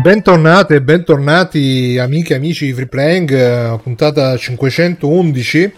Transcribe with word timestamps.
Bentornate 0.00 0.76
e 0.76 0.80
bentornati 0.80 1.98
amiche 2.00 2.32
e 2.32 2.36
amici 2.36 2.64
di 2.64 2.72
Free 2.72 2.86
Playing, 2.86 3.30
eh, 3.32 3.78
puntata 3.82 4.34
511 4.34 5.74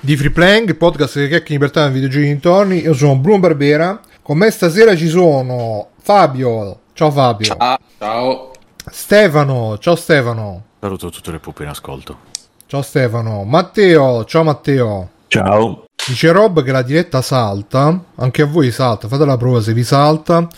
di 0.00 0.16
Free 0.16 0.30
Playing, 0.30 0.74
podcast 0.76 1.12
che 1.12 1.28
chiacchiera 1.28 1.44
in 1.48 1.60
libertà 1.60 1.82
nei 1.82 1.92
videogiochi 1.92 2.24
dintorni. 2.24 2.80
Io 2.80 2.94
sono 2.94 3.16
Bruno 3.16 3.40
Barbera, 3.40 4.00
con 4.22 4.38
me 4.38 4.50
stasera 4.50 4.96
ci 4.96 5.08
sono 5.08 5.88
Fabio, 6.00 6.78
ciao 6.94 7.10
Fabio. 7.10 7.44
Ciao. 7.44 7.78
Ciao. 7.98 8.50
Stefano, 8.90 9.76
ciao 9.78 9.94
Stefano. 9.94 10.64
Saluto 10.80 11.10
tutte 11.10 11.30
le 11.30 11.38
pupe 11.38 11.64
in 11.64 11.68
ascolto. 11.68 12.16
Ciao 12.64 12.80
Stefano. 12.80 13.44
Matteo, 13.44 14.24
ciao 14.24 14.42
Matteo. 14.42 15.10
Ciao. 15.26 15.84
Dice 16.06 16.32
Rob 16.32 16.62
che 16.62 16.72
la 16.72 16.80
diretta 16.80 17.20
salta, 17.20 18.04
anche 18.14 18.40
a 18.40 18.46
voi 18.46 18.70
salta, 18.70 19.06
fate 19.06 19.26
la 19.26 19.36
prova 19.36 19.60
se 19.60 19.74
vi 19.74 19.84
salta. 19.84 20.48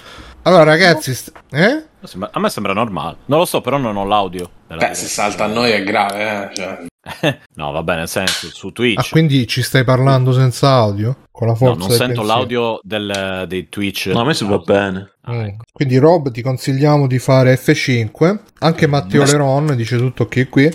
Allora 0.42 0.62
ragazzi, 0.62 1.12
st- 1.12 1.32
eh? 1.50 1.82
A 2.30 2.38
me 2.40 2.48
sembra 2.50 2.72
normale. 2.72 3.16
Non 3.26 3.38
lo 3.40 3.44
so, 3.44 3.60
però 3.60 3.76
non 3.78 3.96
ho 3.96 4.04
l'audio. 4.04 4.50
Beh, 4.68 4.94
se 4.94 5.06
salta 5.06 5.44
a 5.44 5.46
noi 5.46 5.70
è 5.70 5.82
grave, 5.84 6.50
eh. 6.50 6.54
Cioè. 6.54 6.86
no, 7.54 7.70
va 7.70 7.82
bene, 7.82 7.98
nel 8.00 8.08
senso, 8.08 8.48
su 8.48 8.70
Twitch. 8.72 8.98
Ah, 8.98 9.06
quindi 9.10 9.46
ci 9.46 9.62
stai 9.62 9.84
parlando 9.84 10.32
senza 10.32 10.70
audio? 10.72 11.16
Con 11.30 11.46
la 11.48 11.54
forza 11.54 11.74
no, 11.74 11.86
non 11.86 11.90
sento 11.90 12.06
pensiero. 12.22 12.26
l'audio 12.26 12.80
del, 12.82 13.44
dei 13.48 13.68
Twitch. 13.68 14.06
No, 14.06 14.20
a 14.20 14.24
me 14.24 14.34
si 14.34 14.44
va 14.44 14.58
bene. 14.58 15.12
Ah, 15.22 15.32
Mm. 15.34 15.40
ecco. 15.40 15.64
Quindi 15.72 15.98
Rob 15.98 16.30
ti 16.30 16.40
consigliamo 16.42 17.06
di 17.06 17.18
fare 17.18 17.54
F5. 17.54 18.38
Anche 18.60 18.86
Matteo 18.86 19.24
Leron 19.24 19.74
dice 19.76 19.96
tutto 19.98 20.24
ok 20.24 20.48
qui. 20.48 20.72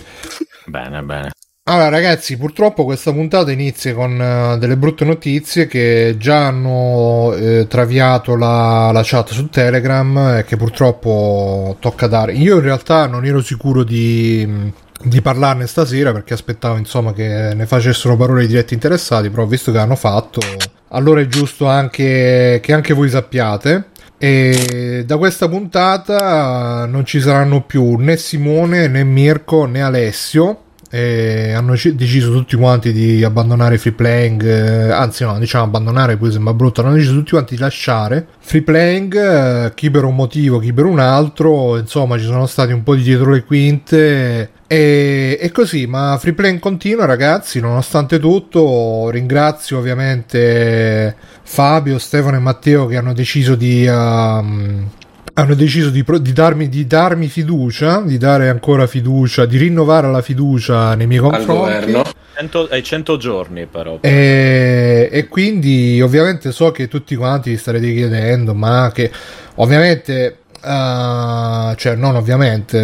Bene, 0.66 1.02
bene. 1.02 1.30
Allora 1.64 1.90
ragazzi, 1.90 2.36
purtroppo 2.36 2.82
questa 2.84 3.12
puntata 3.12 3.52
inizia 3.52 3.94
con 3.94 4.20
eh, 4.20 4.58
delle 4.58 4.76
brutte 4.76 5.04
notizie 5.04 5.68
che 5.68 6.16
già 6.18 6.48
hanno 6.48 7.32
eh, 7.34 7.68
traviato 7.68 8.34
la, 8.34 8.90
la 8.92 9.02
chat 9.04 9.30
su 9.30 9.48
Telegram 9.48 10.38
e 10.38 10.44
che 10.44 10.56
purtroppo 10.56 11.76
tocca 11.78 12.08
dare. 12.08 12.32
Io 12.32 12.56
in 12.56 12.62
realtà 12.62 13.06
non 13.06 13.24
ero 13.24 13.40
sicuro 13.40 13.84
di, 13.84 14.72
di 15.04 15.20
parlarne 15.22 15.68
stasera 15.68 16.10
perché 16.12 16.34
aspettavo 16.34 16.78
insomma 16.78 17.12
che 17.12 17.52
ne 17.54 17.66
facessero 17.66 18.16
parole 18.16 18.42
i 18.42 18.48
diretti 18.48 18.74
interessati, 18.74 19.30
però 19.30 19.46
visto 19.46 19.70
che 19.70 19.78
hanno 19.78 19.94
fatto, 19.94 20.40
allora 20.88 21.20
è 21.20 21.26
giusto 21.26 21.68
anche 21.68 22.58
che 22.60 22.72
anche 22.72 22.92
voi 22.92 23.08
sappiate. 23.08 23.90
E 24.18 25.04
da 25.06 25.16
questa 25.16 25.48
puntata 25.48 26.86
non 26.86 27.04
ci 27.04 27.20
saranno 27.20 27.62
più 27.62 27.94
né 27.98 28.16
Simone 28.16 28.88
né 28.88 29.04
Mirko 29.04 29.66
né 29.66 29.80
Alessio. 29.80 30.62
E 30.94 31.52
hanno 31.52 31.74
ci- 31.74 31.94
deciso 31.94 32.30
tutti 32.30 32.54
quanti 32.54 32.92
di 32.92 33.24
abbandonare 33.24 33.78
free 33.78 33.94
playing, 33.94 34.44
eh, 34.44 34.90
anzi 34.90 35.24
no, 35.24 35.38
diciamo 35.38 35.64
abbandonare 35.64 36.18
poi 36.18 36.30
sembra 36.30 36.52
brutto, 36.52 36.82
hanno 36.82 36.92
deciso 36.92 37.14
tutti 37.14 37.30
quanti 37.30 37.54
di 37.54 37.62
lasciare 37.62 38.26
free 38.40 38.60
playing, 38.60 39.14
eh, 39.16 39.72
chi 39.74 39.90
per 39.90 40.04
un 40.04 40.14
motivo, 40.14 40.58
chi 40.58 40.70
per 40.74 40.84
un 40.84 40.98
altro, 40.98 41.78
insomma 41.78 42.18
ci 42.18 42.24
sono 42.24 42.44
stati 42.44 42.72
un 42.72 42.82
po' 42.82 42.94
di 42.94 43.02
dietro 43.04 43.30
le 43.30 43.42
quinte 43.42 44.50
e, 44.66 45.38
e 45.40 45.50
così, 45.50 45.86
ma 45.86 46.18
free 46.20 46.34
playing 46.34 46.58
continua 46.58 47.06
ragazzi, 47.06 47.58
nonostante 47.58 48.18
tutto 48.18 49.08
ringrazio 49.08 49.78
ovviamente 49.78 51.16
Fabio, 51.42 51.96
Stefano 51.98 52.36
e 52.36 52.40
Matteo 52.40 52.84
che 52.84 52.98
hanno 52.98 53.14
deciso 53.14 53.54
di... 53.54 53.86
ehm, 53.86 54.88
hanno 55.34 55.54
deciso 55.54 55.90
di, 55.90 56.04
pro- 56.04 56.18
di 56.18 56.32
darmi, 56.32 56.68
di 56.68 56.86
darmi 56.86 57.26
fiducia, 57.28 58.02
di 58.02 58.18
dare 58.18 58.48
ancora 58.48 58.86
fiducia, 58.86 59.46
di 59.46 59.56
rinnovare 59.56 60.10
la 60.10 60.20
fiducia 60.22 60.94
nei 60.94 61.06
miei 61.06 61.22
Al 61.24 61.30
confronti. 61.30 61.60
governo. 61.60 62.02
100, 62.34 62.68
ai 62.70 62.82
100 62.82 63.16
giorni, 63.18 63.66
però. 63.66 63.98
E, 64.00 65.08
e 65.10 65.28
quindi 65.28 66.00
ovviamente 66.00 66.50
so 66.50 66.70
che 66.72 66.88
tutti 66.88 67.14
quanti 67.14 67.50
vi 67.50 67.56
starete 67.56 67.92
chiedendo, 67.92 68.54
ma 68.54 68.90
che 68.92 69.10
ovviamente, 69.56 70.38
eh, 70.62 71.74
cioè 71.76 71.94
non 71.94 72.16
ovviamente, 72.16 72.78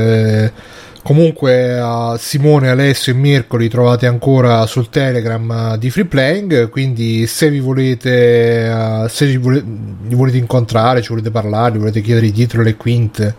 eh, 0.45 0.53
comunque 1.09 1.79
eh, 1.79 2.19
Simone, 2.19 2.69
Alessio 2.69 3.15
e 3.15 3.17
Mirko 3.17 3.57
li 3.57 3.71
trovate 3.71 4.05
ancora 4.07 4.67
sul 4.67 4.91
Telegram 4.91 5.75
di 5.77 5.89
Free 5.89 6.05
Playing, 6.05 6.69
quindi 6.69 7.27
se 7.27 7.49
vi 7.49 7.61
volete, 7.61 8.67
eh, 8.67 9.07
se 9.09 9.25
li, 9.25 9.39
vole- 9.39 9.65
li 10.07 10.15
volete 10.15 10.37
incontrare, 10.37 11.01
ci 11.01 11.09
volete 11.09 11.31
parlare, 11.31 11.79
volete 11.79 12.03
chiedere 12.03 12.31
dietro 12.31 12.61
le 12.61 12.77
quinte, 12.77 13.35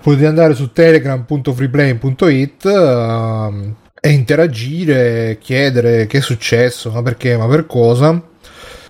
potete 0.00 0.26
andare 0.26 0.54
su 0.54 0.70
telegram.freeplay.it 0.70 2.64
ehm, 2.64 3.74
e 4.00 4.10
interagire, 4.10 5.38
chiedere 5.40 6.06
che 6.06 6.18
è 6.18 6.20
successo, 6.20 6.92
ma 6.92 7.02
perché, 7.02 7.36
ma 7.36 7.48
per 7.48 7.66
cosa. 7.66 8.22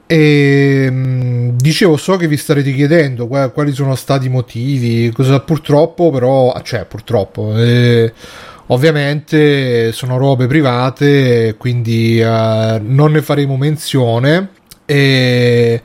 E 0.06 0.90
mh, 0.90 1.56
dicevo, 1.56 1.96
so 1.96 2.16
che 2.16 2.28
vi 2.28 2.36
starete 2.36 2.72
chiedendo 2.72 3.26
qua- 3.26 3.48
quali 3.50 3.72
sono 3.72 3.94
stati 3.94 4.26
i 4.26 4.28
motivi, 4.28 5.10
cosa 5.12 5.40
purtroppo, 5.40 6.10
però, 6.10 6.58
cioè, 6.62 6.84
purtroppo, 6.84 7.56
eh, 7.58 8.12
ovviamente 8.68 9.92
sono 9.92 10.16
robe 10.18 10.46
private, 10.46 11.54
quindi 11.58 12.20
eh, 12.20 12.80
non 12.82 13.12
ne 13.12 13.22
faremo 13.22 13.56
menzione. 13.56 14.50
E 14.86 15.82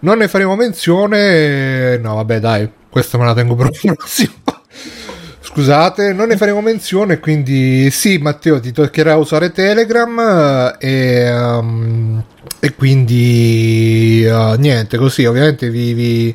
non 0.00 0.18
ne 0.18 0.28
faremo 0.28 0.56
menzione, 0.56 1.98
no, 1.98 2.14
vabbè, 2.14 2.40
dai, 2.40 2.70
questa 2.88 3.18
me 3.18 3.24
la 3.26 3.34
tengo 3.34 3.54
per 3.54 3.66
un 3.66 3.94
prossimo. 3.94 4.34
Scusate, 5.58 6.12
non 6.12 6.28
ne 6.28 6.36
faremo 6.36 6.60
menzione, 6.60 7.18
quindi 7.18 7.90
sì, 7.90 8.18
Matteo, 8.18 8.60
ti 8.60 8.70
toccherà 8.70 9.16
usare 9.16 9.50
Telegram 9.50 10.16
eh, 10.16 10.76
e, 10.78 11.14
ehm, 11.24 12.22
e 12.60 12.74
quindi 12.76 14.22
eh, 14.24 14.54
niente, 14.56 14.96
così 14.96 15.24
ovviamente 15.24 15.68
vi, 15.68 15.94
vi- 15.94 16.32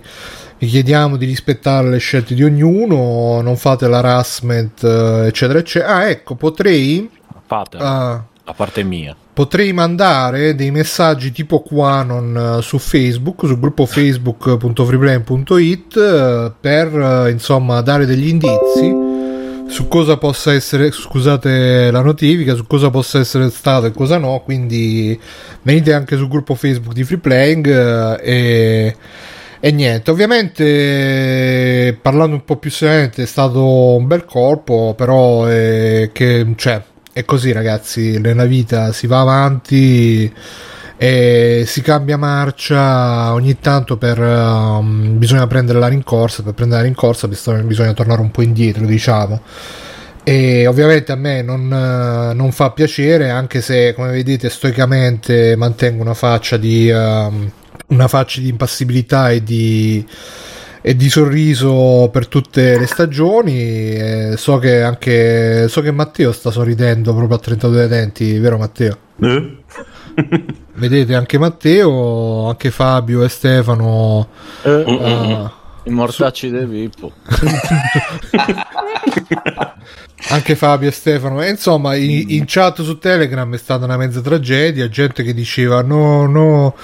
vi 0.58 0.68
chiediamo 0.68 1.16
di 1.16 1.26
rispettare 1.26 1.88
le 1.88 2.00
scelte 2.00 2.36
di 2.36 2.44
ognuno, 2.44 3.40
non 3.40 3.56
fate 3.56 3.88
l'harassment, 3.88 4.84
eh, 4.84 5.28
eccetera, 5.28 5.60
eccetera. 5.60 5.96
Ah, 5.96 6.10
ecco, 6.10 6.36
potrei... 6.36 7.10
Fate, 7.46 7.78
ah, 7.78 8.22
a 8.44 8.54
parte 8.54 8.84
mia. 8.84 9.16
potrei 9.32 9.72
mandare 9.72 10.54
dei 10.54 10.70
messaggi 10.70 11.32
tipo 11.32 11.62
Quanon 11.62 12.60
su 12.62 12.78
Facebook, 12.78 13.46
sul 13.46 13.58
gruppo 13.58 13.86
facebook.freeplane.it 13.86 16.52
per 16.60 17.30
insomma 17.32 17.80
dare 17.80 18.06
degli 18.06 18.28
indizi 18.28 19.12
su 19.74 19.88
cosa 19.88 20.18
possa 20.18 20.54
essere, 20.54 20.92
scusate 20.92 21.90
la 21.90 22.02
notifica, 22.02 22.54
su 22.54 22.68
cosa 22.68 22.92
possa 22.92 23.18
essere 23.18 23.50
stato 23.50 23.88
e 23.88 23.92
cosa 23.92 24.20
no, 24.20 24.40
quindi 24.46 25.20
venite 25.64 25.94
anche 25.94 26.16
sul 26.16 26.28
gruppo 26.28 26.54
Facebook 26.54 26.94
di 26.94 27.04
Freeplaying 27.04 27.68
eh, 27.68 28.20
e, 28.22 28.96
e 29.60 29.72
niente, 29.72 30.12
ovviamente 30.12 31.98
parlando 32.00 32.36
un 32.36 32.46
po' 32.46 32.58
più 32.58 32.70
seriamente 32.70 33.24
è 33.24 33.26
stato 33.26 33.96
un 33.96 34.06
bel 34.06 34.26
colpo, 34.26 34.94
però 34.96 35.46
è 35.46 36.12
che 36.14 36.54
cioè 36.56 36.80
è 37.12 37.26
così 37.26 37.52
ragazzi, 37.52 38.20
nella 38.20 38.46
vita 38.46 38.92
si 38.92 39.08
va 39.08 39.22
avanti 39.22 40.32
e 40.98 41.64
si 41.66 41.82
cambia 41.82 42.18
marcia 42.18 43.34
ogni 43.34 43.60
tanto 43.60 43.98
per 43.98 44.20
um, 44.20 45.18
bisogna 45.18 45.48
prendere 45.48 45.80
la 45.80 45.88
rincorsa 45.88 46.44
per 46.44 46.54
prendere 46.54 46.82
la 46.82 46.88
rincorsa 46.88 47.28
bis- 47.28 47.62
bisogna 47.64 47.94
tornare 47.94 48.22
un 48.22 48.32
po' 48.32 48.42
indietro 48.42 48.86
diciamo. 48.86 49.42
E 50.26 50.68
ovviamente 50.68 51.12
a 51.12 51.16
me 51.16 51.42
non, 51.42 51.66
eh, 51.72 52.34
non 52.34 52.52
fa 52.54 52.72
piacere 52.72 53.30
anche 53.30 53.60
se 53.62 53.94
come 53.94 54.12
vedete 54.12 54.50
stoicamente 54.50 55.56
mantengo 55.58 56.02
una 56.02 56.14
faccia 56.14 56.56
di 56.56 56.90
um, 56.90 57.52
una 57.88 58.08
faccia 58.08 58.40
di 58.40 58.48
impassibilità 58.48 59.32
e 59.32 59.44
di 59.44 60.06
e 60.86 60.96
di 60.98 61.10
sorriso 61.10 62.10
per 62.12 62.28
tutte 62.28 62.78
le 62.78 62.86
stagioni 62.88 64.36
so 64.36 64.58
che 64.58 64.82
anche 64.82 65.70
so 65.70 65.80
che 65.80 65.92
Matteo 65.92 66.34
sta 66.34 66.52
sorridendo 66.52 67.16
proprio 67.16 67.38
a 67.38 67.40
32 67.40 67.88
denti 67.88 68.38
vero 68.38 68.58
Matteo? 68.58 68.98
Eh? 69.22 69.58
Vedete 70.76 71.16
anche 71.16 71.38
Matteo, 71.38 72.48
anche 72.48 72.72
Fabio 72.72 73.24
e 73.24 73.30
Stefano. 73.30 74.28
Eh? 74.64 74.84
eh, 74.88 75.50
I 75.86 75.90
mortacci 75.90 76.50
del 76.50 76.68
Vippo. 76.68 77.12
anche 80.30 80.56
Fabio 80.56 80.88
e 80.88 80.92
Stefano. 80.92 81.42
E 81.44 81.50
insomma, 81.50 81.96
i- 81.96 82.36
in, 82.38 82.44
chat 82.48 82.82
su 82.82 82.98
Telegram 82.98 83.54
è 83.54 83.58
stata 83.58 83.84
una 83.86 83.98
mezza 83.98 84.22
tragedia. 84.22 84.88
Gente 84.88 85.24
che 85.24 85.34
diceva 85.34 85.82
no, 85.82 86.26
no. 86.26 86.76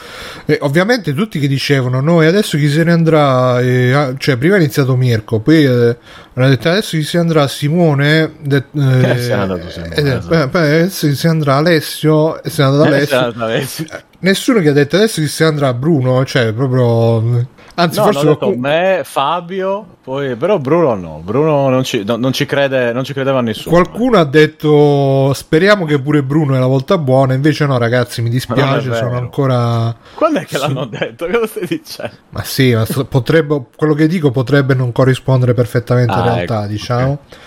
E 0.45 0.57
ovviamente 0.61 1.13
tutti 1.13 1.39
che 1.39 1.47
dicevano 1.47 2.01
no, 2.01 2.21
e 2.21 2.25
adesso 2.27 2.57
chi 2.57 2.69
se 2.69 2.83
ne 2.83 2.91
andrà? 2.91 3.61
E, 3.61 3.93
ah, 3.93 4.13
cioè, 4.17 4.35
prima 4.37 4.55
è 4.55 4.59
iniziato 4.59 4.95
Mirko, 4.97 5.39
poi 5.39 5.63
eh, 5.63 5.97
hanno 6.33 6.49
detto 6.49 6.69
adesso 6.69 6.97
chi 6.97 7.03
se 7.03 7.17
ne 7.17 7.23
andrà? 7.23 7.47
Simone. 7.47 8.33
De- 8.41 8.65
eh, 8.75 9.11
Eh, 9.11 9.17
se 9.17 9.33
andato 9.33 9.69
Simone, 9.69 9.95
eh, 9.95 10.01
esatto. 10.17 10.49
poi 10.49 10.61
adesso 10.61 11.07
chi 11.07 11.15
se 11.15 11.27
ne 11.27 11.33
andrà? 11.33 11.55
Alessio. 11.55 12.41
Se 12.43 12.61
n'è 12.61 12.67
andato 12.69 12.87
Alessio. 12.89 13.85
Eh, 13.91 14.03
nessuno 14.19 14.59
che 14.59 14.69
ha 14.69 14.73
detto 14.73 14.97
adesso 14.97 15.21
chi 15.21 15.27
se 15.27 15.43
ne 15.45 15.49
andrà 15.51 15.73
Bruno, 15.73 16.25
cioè 16.25 16.51
proprio 16.51 17.47
Anzi, 17.79 17.97
no, 17.99 18.05
forse 18.05 18.25
detto 18.25 18.55
me, 18.57 19.01
Fabio, 19.03 19.85
poi, 20.03 20.35
però 20.35 20.59
Bruno 20.59 20.95
no, 20.95 21.21
Bruno 21.23 21.69
non 21.69 21.83
ci, 21.83 22.03
no, 22.03 22.15
non 22.17 22.33
ci, 22.33 22.45
crede, 22.45 22.91
non 22.91 23.03
ci 23.03 23.13
credeva 23.13 23.41
nessuno. 23.41 23.75
Qualcuno 23.75 24.17
ha 24.17 24.25
detto 24.25 25.33
speriamo 25.33 25.85
che 25.85 25.99
pure 25.99 26.23
Bruno 26.23 26.55
è 26.55 26.59
la 26.59 26.65
volta 26.65 26.97
buona, 26.97 27.33
invece 27.33 27.65
no 27.65 27.77
ragazzi, 27.77 28.21
mi 28.21 28.29
dispiace, 28.29 28.93
sono 28.93 29.17
ancora... 29.17 29.95
Quando 30.15 30.39
è 30.39 30.45
che 30.45 30.57
l'hanno 30.57 30.85
detto? 30.85 31.27
Cosa 31.27 31.47
stai 31.47 31.67
dicendo? 31.67 32.15
Ma 32.29 32.43
sì, 32.43 32.73
ma 32.73 32.85
potrebbe, 33.07 33.63
quello 33.75 33.93
che 33.93 34.07
dico 34.07 34.31
potrebbe 34.31 34.73
non 34.73 34.91
corrispondere 34.91 35.53
perfettamente 35.53 36.11
alla 36.11 36.23
ah, 36.23 36.35
realtà, 36.35 36.59
ecco, 36.59 36.67
diciamo. 36.67 37.11
Okay. 37.11 37.37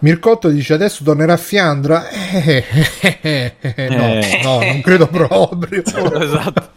Mircotto 0.00 0.48
dice 0.48 0.74
adesso 0.74 1.04
tornerà 1.04 1.34
a 1.34 1.38
Fiandra. 1.38 2.08
Eh, 2.08 2.64
eh, 3.20 3.52
eh, 3.60 3.88
no, 3.88 4.18
no, 4.42 4.58
non 4.64 4.80
credo 4.82 5.06
proprio. 5.06 5.80
esatto, 5.84 6.70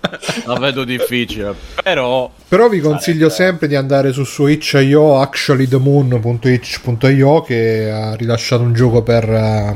la 0.45 0.59
vedo 0.59 0.83
difficile. 0.83 1.55
Però, 1.83 2.31
però 2.47 2.69
vi 2.69 2.79
consiglio 2.79 3.29
sempre 3.29 3.67
di 3.67 3.75
andare 3.75 4.13
su 4.13 4.23
su 4.23 4.47
itch.io, 4.47 5.19
actuallythemoon.itch.io 5.19 7.41
che 7.41 7.91
ha 7.91 8.15
rilasciato 8.15 8.63
un 8.63 8.73
gioco 8.73 9.03
per... 9.03 9.29
Uh, 9.29 9.75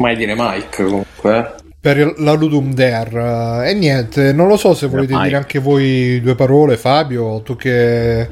mai 0.00 0.16
dire 0.16 0.34
Mike 0.36 0.84
comunque 0.84 1.54
per 1.80 2.14
la 2.18 2.32
Ludum 2.32 2.74
Dare 2.74 3.70
e 3.70 3.74
niente 3.74 4.32
non 4.32 4.48
lo 4.48 4.56
so 4.56 4.74
se 4.74 4.88
volete 4.88 5.16
dire 5.16 5.36
anche 5.36 5.60
voi 5.60 6.20
due 6.20 6.34
parole 6.34 6.76
Fabio 6.76 7.40
tu 7.42 7.54
che 7.54 8.28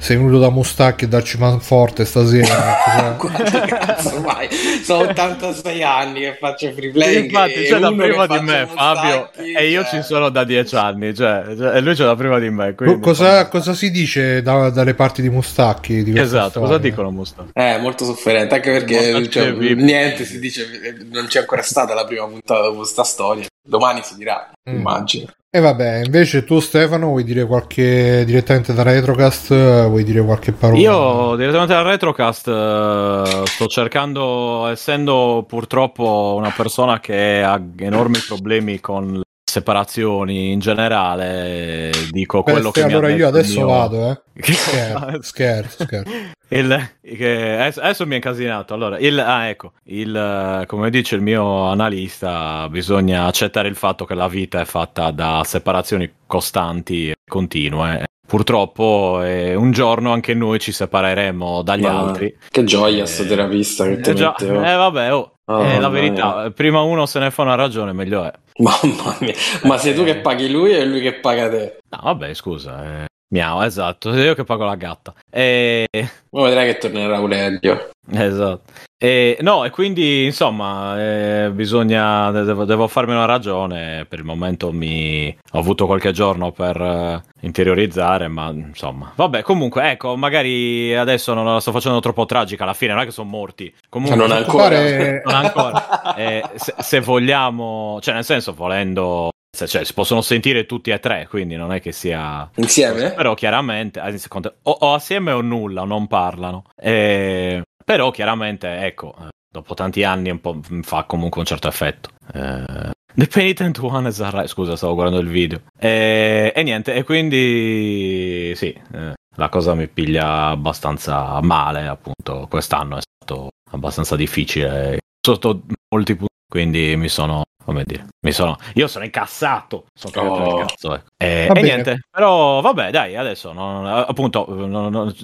sei 0.00 0.16
venuto 0.16 0.38
da 0.38 0.48
Mustacchi 0.48 1.04
e 1.04 1.08
darci 1.08 1.36
manforte 1.36 2.06
stasera. 2.06 3.14
Quanto 3.18 3.60
cazzo 3.68 4.18
mai? 4.20 4.48
Sono 4.82 5.10
86 5.10 5.82
anni 5.82 6.20
che 6.20 6.36
faccio 6.40 6.72
free 6.72 6.90
play. 6.90 7.24
Infatti, 7.26 7.64
c'è 7.64 7.78
da 7.78 7.92
prima 7.92 8.26
di 8.26 8.40
me, 8.40 8.66
Fabio, 8.66 9.30
e 9.34 9.68
io 9.68 9.82
cioè... 9.82 10.00
ci 10.00 10.06
sono 10.06 10.30
da 10.30 10.44
10 10.44 10.74
anni, 10.74 11.14
cioè, 11.14 11.54
cioè, 11.54 11.76
e 11.76 11.80
lui 11.80 11.94
c'è 11.94 12.04
da 12.04 12.16
prima 12.16 12.38
di 12.38 12.48
me. 12.48 12.74
Cosa, 13.00 13.48
cosa, 13.48 13.74
si 13.74 13.90
dice 13.90 14.40
da, 14.40 14.70
dalle 14.70 14.94
parti 14.94 15.20
di 15.20 15.28
Mustacchi? 15.28 16.02
Di 16.02 16.18
esatto, 16.18 16.60
cosa 16.60 16.78
dicono 16.78 17.10
Mustacchi? 17.10 17.50
Eh, 17.52 17.76
molto 17.78 18.06
sofferente, 18.06 18.54
anche 18.54 18.70
perché 18.70 19.28
cioè, 19.28 19.50
niente 19.50 20.24
si 20.24 20.38
dice, 20.38 20.66
non 21.10 21.26
c'è 21.26 21.40
ancora 21.40 21.62
stata 21.62 21.92
la 21.92 22.06
prima 22.06 22.26
puntata 22.26 22.70
di 22.70 22.76
questa 22.76 23.04
storia. 23.04 23.44
Domani 23.62 24.00
si 24.02 24.16
dirà, 24.16 24.50
mm. 24.68 24.74
immagino. 24.74 25.26
E 25.52 25.58
vabbè, 25.58 26.02
invece 26.04 26.44
tu 26.44 26.60
Stefano 26.60 27.08
vuoi 27.08 27.24
dire 27.24 27.44
qualche 27.44 28.22
direttamente 28.24 28.72
da 28.72 28.84
Retrocast, 28.84 29.88
vuoi 29.88 30.04
dire 30.04 30.22
qualche 30.22 30.52
parola? 30.52 30.78
Io 30.78 31.34
direttamente 31.34 31.72
da 31.72 31.82
Retrocast 31.82 32.46
uh, 32.46 33.44
sto 33.46 33.66
cercando, 33.66 34.68
essendo 34.68 35.44
purtroppo 35.48 36.36
una 36.38 36.52
persona 36.56 37.00
che 37.00 37.42
ha 37.42 37.60
enormi 37.78 38.18
problemi 38.18 38.78
con 38.78 39.20
separazioni 39.50 40.52
in 40.52 40.60
generale 40.60 41.90
dico 42.10 42.42
Beh, 42.42 42.52
quello 42.52 42.70
che 42.70 42.82
allora 42.82 43.10
io 43.10 43.28
adesso 43.28 43.58
mio... 43.58 43.66
vado 43.66 44.10
eh 44.10 44.20
scherzo 44.52 45.22
scherzo, 45.22 45.84
scherzo. 45.84 46.12
il, 46.48 46.90
che, 47.02 47.72
adesso 47.74 48.06
mi 48.06 48.12
è 48.12 48.14
incasinato 48.14 48.72
allora 48.72 48.98
il, 48.98 49.18
ah 49.18 49.48
ecco 49.48 49.72
il, 49.84 50.64
come 50.66 50.90
dice 50.90 51.16
il 51.16 51.22
mio 51.22 51.66
analista 51.66 52.68
bisogna 52.68 53.26
accettare 53.26 53.68
il 53.68 53.76
fatto 53.76 54.04
che 54.04 54.14
la 54.14 54.28
vita 54.28 54.60
è 54.60 54.64
fatta 54.64 55.10
da 55.10 55.42
separazioni 55.44 56.10
costanti 56.26 57.10
e 57.10 57.16
continue 57.28 58.06
purtroppo 58.30 59.20
eh, 59.24 59.56
un 59.56 59.72
giorno 59.72 60.12
anche 60.12 60.34
noi 60.34 60.60
ci 60.60 60.70
separeremo 60.70 61.62
dagli 61.62 61.82
Ma, 61.82 61.98
altri. 61.98 62.36
Che 62.48 62.62
gioia, 62.62 63.02
eh, 63.02 63.06
sto 63.06 63.26
terapista 63.26 63.84
che 63.86 63.98
ti 63.98 64.10
eh, 64.10 64.24
oh. 64.24 64.64
eh 64.64 64.76
vabbè, 64.76 65.12
oh, 65.12 65.38
oh, 65.44 65.62
è 65.62 65.80
la 65.80 65.88
verità. 65.88 66.48
Prima 66.54 66.80
uno 66.80 67.06
se 67.06 67.18
ne 67.18 67.32
fa 67.32 67.42
una 67.42 67.56
ragione, 67.56 67.92
meglio 67.92 68.24
è. 68.24 68.32
Mamma 68.60 69.16
mia, 69.20 69.34
ma 69.62 69.78
sei 69.78 69.94
tu 69.94 70.04
che 70.04 70.10
eh. 70.10 70.20
paghi 70.20 70.50
lui 70.50 70.72
e 70.72 70.84
lui 70.84 71.00
che 71.00 71.14
paga 71.14 71.48
te? 71.48 71.78
No, 71.88 72.00
vabbè, 72.02 72.34
scusa. 72.34 73.04
Eh. 73.04 73.09
Miau, 73.32 73.62
esatto, 73.62 74.12
io 74.18 74.34
che 74.34 74.44
pago 74.44 74.64
la 74.64 74.74
gatta. 74.74 75.14
E... 75.30 75.88
Ma 76.30 76.42
vedrai 76.42 76.72
che 76.72 76.78
tornerà 76.78 77.16
Aurelio. 77.16 77.90
Esatto. 78.12 78.62
E, 78.98 79.38
no, 79.40 79.64
e 79.64 79.70
quindi 79.70 80.24
insomma, 80.24 81.00
eh, 81.00 81.50
bisogna. 81.52 82.30
Devo, 82.32 82.64
devo, 82.64 82.88
farmi 82.88 83.12
una 83.12 83.24
ragione. 83.26 84.04
Per 84.08 84.18
il 84.18 84.24
momento 84.24 84.72
mi 84.72 85.34
ho 85.52 85.58
avuto 85.58 85.86
qualche 85.86 86.10
giorno 86.10 86.50
per 86.50 86.80
uh, 86.80 87.20
interiorizzare, 87.40 88.26
ma 88.28 88.50
insomma, 88.50 89.12
vabbè. 89.14 89.42
Comunque, 89.42 89.90
ecco, 89.92 90.16
magari 90.16 90.94
adesso 90.94 91.32
non 91.32 91.44
la 91.46 91.60
sto 91.60 91.72
facendo 91.72 92.00
troppo 92.00 92.26
tragica. 92.26 92.64
Alla 92.64 92.74
fine 92.74 92.92
non 92.92 93.02
è 93.02 93.04
che 93.04 93.12
sono 93.12 93.30
morti. 93.30 93.72
Comunque, 93.88 94.16
non 94.18 94.32
ancora. 94.32 94.76
Fare... 94.76 95.22
Non 95.30 95.34
ancora. 95.34 96.14
eh, 96.16 96.42
se, 96.56 96.74
se 96.78 97.00
vogliamo, 97.00 97.98
cioè, 98.02 98.14
nel 98.14 98.24
senso, 98.24 98.52
volendo 98.52 99.30
cioè, 99.50 99.84
si 99.84 99.94
possono 99.94 100.20
sentire 100.20 100.66
tutti 100.66 100.90
e 100.90 100.98
tre, 100.98 101.26
quindi 101.28 101.56
non 101.56 101.72
è 101.72 101.80
che 101.80 101.92
sia 101.92 102.48
insieme. 102.56 103.12
Però 103.12 103.34
chiaramente 103.34 104.00
o, 104.00 104.70
o 104.70 104.94
assieme 104.94 105.32
o 105.32 105.40
nulla, 105.40 105.84
non 105.84 106.06
parlano. 106.06 106.64
E... 106.76 107.62
Però 107.84 108.10
chiaramente, 108.10 108.84
ecco, 108.84 109.14
dopo 109.50 109.74
tanti 109.74 110.04
anni 110.04 110.30
un 110.30 110.40
po' 110.40 110.60
fa 110.82 111.04
comunque 111.04 111.40
un 111.40 111.46
certo 111.46 111.68
effetto. 111.68 112.10
Eh... 112.32 112.90
The 113.12 113.26
Penitent 113.26 113.78
One 113.80 114.08
is 114.08 114.20
arrived. 114.20 114.46
Scusa, 114.46 114.76
stavo 114.76 114.94
guardando 114.94 115.20
il 115.20 115.28
video. 115.28 115.62
E, 115.76 116.52
e 116.54 116.62
niente, 116.62 116.94
e 116.94 117.02
quindi 117.02 118.52
sì, 118.54 118.68
eh, 118.68 119.14
la 119.36 119.48
cosa 119.48 119.74
mi 119.74 119.88
piglia 119.88 120.46
abbastanza 120.46 121.40
male, 121.42 121.88
appunto. 121.88 122.46
Quest'anno 122.48 122.98
è 122.98 123.00
stato 123.00 123.48
abbastanza 123.72 124.14
difficile 124.14 124.98
sotto 125.20 125.62
molti 125.92 126.14
punti, 126.14 126.32
quindi 126.50 126.96
mi 126.96 127.08
sono 127.08 127.44
come 127.64 127.84
dire, 127.86 128.06
mi 128.26 128.32
sono, 128.32 128.56
io 128.74 128.88
sono 128.88 129.04
incassato, 129.04 129.84
sono 129.94 130.28
oh. 130.28 130.56
cazzo, 130.58 130.94
ecco. 130.94 131.10
e, 131.16 131.48
e 131.54 131.62
niente, 131.62 132.00
però 132.10 132.60
vabbè, 132.60 132.90
dai, 132.90 133.16
adesso, 133.16 133.52
non, 133.52 133.86
appunto, 133.86 134.44
non, 134.48 134.90
non, 134.90 135.14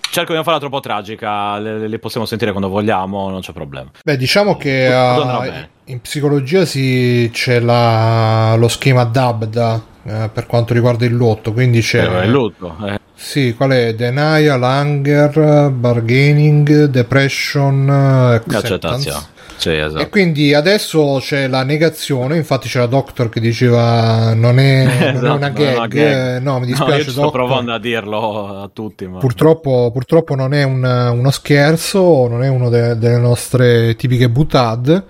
cerco 0.00 0.28
di 0.28 0.34
non 0.34 0.44
farla 0.44 0.60
troppo 0.60 0.80
tragica, 0.80 1.58
le, 1.58 1.86
le, 1.86 1.98
possiamo 1.98 2.24
sentire 2.24 2.52
quando 2.52 2.70
vogliamo, 2.70 3.28
non 3.28 3.40
c'è 3.40 3.52
problema. 3.52 3.90
Beh, 4.02 4.16
diciamo 4.16 4.56
che 4.56 4.88
uh, 4.88 5.90
in 5.90 6.00
psicologia 6.00 6.64
si, 6.64 7.28
c'è 7.30 7.60
la, 7.60 8.54
lo 8.56 8.68
schema 8.68 9.04
DABDA 9.04 9.84
uh, 10.04 10.30
per 10.32 10.46
quanto 10.46 10.72
riguarda 10.72 11.04
il 11.04 11.14
lotto, 11.14 11.52
quindi 11.52 11.82
c'è... 11.82 12.06
Eh, 12.08 12.24
il 12.24 12.30
lutto, 12.30 12.76
eh. 12.86 12.98
Sì, 13.16 13.54
qual 13.54 13.70
è? 13.70 13.94
Denial, 13.94 14.62
Anger, 14.62 15.70
Bargaining, 15.70 16.84
Depression, 16.84 17.88
Acceptance. 17.88 19.32
Sì, 19.64 19.76
esatto. 19.76 20.02
E 20.02 20.10
quindi 20.10 20.52
adesso 20.52 21.16
c'è 21.22 21.48
la 21.48 21.62
negazione, 21.62 22.36
infatti 22.36 22.68
c'è 22.68 22.80
la 22.80 22.86
doctor 22.86 23.30
che 23.30 23.40
diceva 23.40 24.34
non 24.34 24.58
è, 24.58 24.84
esatto, 25.08 25.12
non 25.12 25.24
è 25.24 25.30
una 25.30 25.48
gag, 25.48 25.76
una 25.76 25.86
gag. 25.86 26.42
no 26.42 26.58
mi 26.58 26.66
dispiace 26.66 26.90
no, 26.90 27.02
io 27.02 27.10
sto 27.10 27.30
provando 27.30 27.72
a 27.72 27.78
dirlo 27.78 28.60
a 28.60 28.70
tutti. 28.70 29.06
Ma... 29.06 29.20
Purtroppo, 29.20 29.90
purtroppo 29.90 30.34
non 30.34 30.52
è 30.52 30.64
un, 30.64 30.84
uno 30.84 31.30
scherzo, 31.30 32.28
non 32.28 32.42
è 32.42 32.48
uno 32.48 32.68
de, 32.68 32.98
delle 32.98 33.16
nostre 33.16 33.96
tipiche 33.96 34.28
butad. 34.28 35.02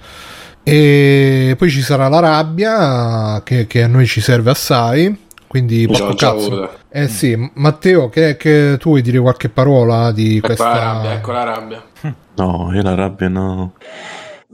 E 0.62 1.56
poi 1.58 1.68
ci 1.68 1.82
sarà 1.82 2.06
la 2.06 2.20
rabbia 2.20 3.42
che, 3.42 3.66
che 3.66 3.82
a 3.82 3.88
noi 3.88 4.06
ci 4.06 4.20
serve 4.20 4.52
assai. 4.52 5.22
Quindi, 5.48 5.92
ciao, 5.92 6.14
ciao, 6.14 6.70
eh 6.90 7.08
sì, 7.08 7.36
Matteo, 7.54 8.08
che, 8.08 8.36
che, 8.36 8.76
tu 8.78 8.90
vuoi 8.90 9.02
dire 9.02 9.18
qualche 9.18 9.48
parola 9.48 10.12
di 10.12 10.36
ecco 10.36 10.46
questa 10.46 10.68
la 10.68 10.78
rabbia, 10.78 11.12
ecco 11.12 11.32
la 11.32 11.42
rabbia. 11.42 11.82
No, 12.36 12.70
io 12.72 12.82
la 12.82 12.94
rabbia 12.96 13.28
no. 13.28 13.74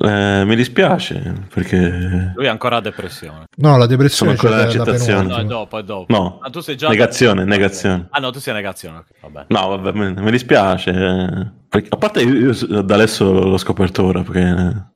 Eh, 0.02 0.44
mi 0.46 0.56
dispiace 0.56 1.46
perché. 1.52 2.32
Lui 2.34 2.46
ha 2.46 2.50
ancora 2.50 2.80
depressione. 2.80 3.44
No, 3.56 3.76
la 3.76 3.84
depressione 3.84 4.34
Sono 4.34 4.50
ancora 4.50 4.64
l'accettazione. 4.64 5.28
No, 5.28 5.36
è 5.36 5.44
dopo, 5.44 5.78
è 5.78 5.82
dopo. 5.82 6.06
No, 6.08 6.38
ah, 6.40 6.48
tu 6.48 6.60
sei 6.60 6.76
già 6.76 6.88
negazione, 6.88 7.44
negazione. 7.44 8.06
Ah, 8.08 8.18
no, 8.18 8.30
tu 8.30 8.40
sei 8.40 8.54
negazione. 8.54 9.04
Vabbè. 9.20 9.44
No, 9.48 9.76
vabbè, 9.76 9.92
mi, 9.92 10.14
mi 10.14 10.30
dispiace. 10.30 11.52
Perché, 11.68 11.88
a 11.90 11.96
parte 11.98 12.22
io, 12.22 12.52
io 12.52 12.80
da 12.80 12.94
adesso 12.94 13.30
l'ho 13.30 13.58
scoperto 13.58 14.04
ora 14.04 14.22
perché 14.22 14.42
non 14.42 14.92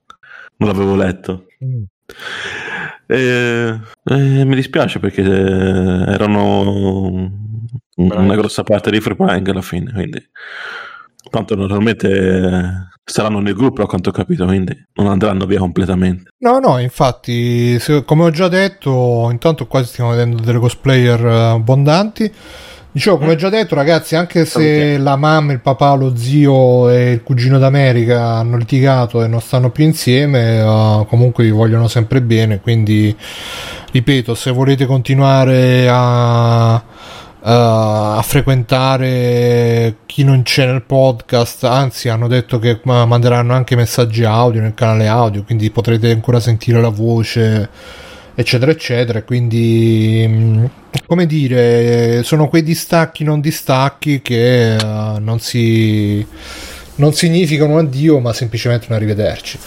l'avevo 0.57 0.97
letto. 0.97 1.49
Mm. 1.63 1.83
E, 3.07 3.81
e, 4.05 4.45
mi 4.45 4.55
dispiace 4.55 5.01
perché 5.01 5.23
erano 5.23 7.31
una 7.97 8.37
grossa 8.37 8.63
parte 8.63 8.91
di 8.91 9.01
free 9.01 9.17
playing 9.17 9.49
alla 9.49 9.61
fine. 9.61 9.93
Quindi, 9.93 10.31
tanto 11.35 11.57
normalmente 11.57 12.91
saranno 13.05 13.41
nel 13.41 13.55
gruppo 13.55 13.83
a 13.83 13.87
quanto 13.87 14.11
ho 14.11 14.13
capito, 14.13 14.45
quindi 14.47 14.73
non 14.95 15.09
andranno 15.09 15.47
via 15.47 15.59
completamente. 15.59 16.31
No, 16.39 16.61
no, 16.61 16.79
infatti, 16.79 17.77
se, 17.81 18.05
come 18.05 18.23
ho 18.23 18.31
già 18.31 18.47
detto, 18.47 19.29
intanto 19.33 19.67
qua 19.67 19.83
stiamo 19.83 20.11
vedendo 20.11 20.41
delle 20.41 20.61
cosplayer 20.61 21.27
eh, 21.27 21.35
abbondanti. 21.51 22.33
Dicevo, 22.93 23.19
come 23.19 23.33
ho 23.33 23.35
già 23.35 23.49
detto, 23.49 23.75
ragazzi, 23.75 24.15
anche 24.15 24.45
se 24.45 24.97
la 24.99 25.17
mamma, 25.17 25.51
il 25.51 25.61
papà, 25.61 25.95
lo 25.95 26.15
zio 26.15 26.89
e 26.89 27.11
il 27.11 27.25
cugino 27.25 27.59
d'America 27.59 28.37
hanno 28.37 28.57
litigato 28.57 29.25
e 29.25 29.27
non 29.27 29.41
stanno 29.41 29.71
più 29.71 29.83
insieme, 29.83 30.63
uh, 30.63 31.05
comunque 31.09 31.43
vi 31.43 31.51
vogliono 31.51 31.89
sempre 31.89 32.23
bene. 32.23 32.61
Quindi, 32.61 33.15
ripeto, 33.91 34.37
se 34.37 34.53
volete 34.53 34.87
continuare 34.87 35.89
a 35.91 36.81
a 37.47 38.23
frequentare 38.23 39.97
chi 40.07 40.25
non 40.25 40.43
c'è 40.43 40.65
nel 40.65 40.83
podcast, 40.83 41.65
anzi 41.65 42.09
hanno 42.09 42.27
detto 42.27 42.59
che 42.59 42.81
manderanno 42.85 43.53
anche 43.53 43.77
messaggi 43.77 44.25
audio 44.25 44.63
nel 44.63 44.73
canale 44.73 45.09
audio, 45.09 45.45
quindi 45.45 45.71
potrete 45.71 46.11
ancora 46.11 46.41
sentire 46.41 46.81
la 46.81 46.89
voce 46.89 47.69
eccetera 48.35 48.71
eccetera. 48.71 49.23
Quindi 49.23 50.25
mm, 50.27 50.65
come 51.07 51.27
dire 51.27 52.23
sono 52.23 52.49
quei 52.49 52.63
distacchi 52.63 53.25
non 53.25 53.41
distacchi 53.41 54.23
che 54.23 54.77
uh, 54.83 55.19
non 55.21 55.39
si 55.39 56.27
non 56.97 57.13
significa 57.13 57.65
un 57.65 57.79
addio 57.79 58.21
ma 58.21 58.33
semplicemente 58.33 58.87
un 58.89 58.97
arrivederci 58.97 59.59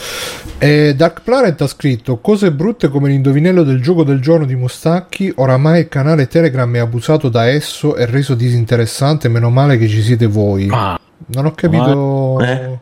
e 0.57 0.95
Dark 0.95 1.21
Planet 1.21 1.61
ha 1.61 1.67
scritto 1.67 2.19
cose 2.19 2.51
brutte 2.51 2.89
come 2.89 3.09
l'indovinello 3.09 3.63
del 3.63 3.81
gioco 3.81 4.03
del 4.03 4.21
giorno 4.21 4.45
di 4.45 4.55
Mustacchi 4.55 5.31
oramai 5.35 5.81
il 5.81 5.89
canale 5.89 6.27
Telegram 6.27 6.73
è 6.75 6.79
abusato 6.79 7.29
da 7.29 7.47
esso 7.47 7.95
e 7.95 8.05
reso 8.05 8.35
disinteressante 8.35 9.27
meno 9.27 9.49
male 9.49 9.77
che 9.77 9.87
ci 9.87 10.01
siete 10.01 10.27
voi 10.27 10.67
ah. 10.71 10.99
non 11.27 11.45
ho 11.45 11.51
capito 11.51 12.39
eh. 12.41 12.79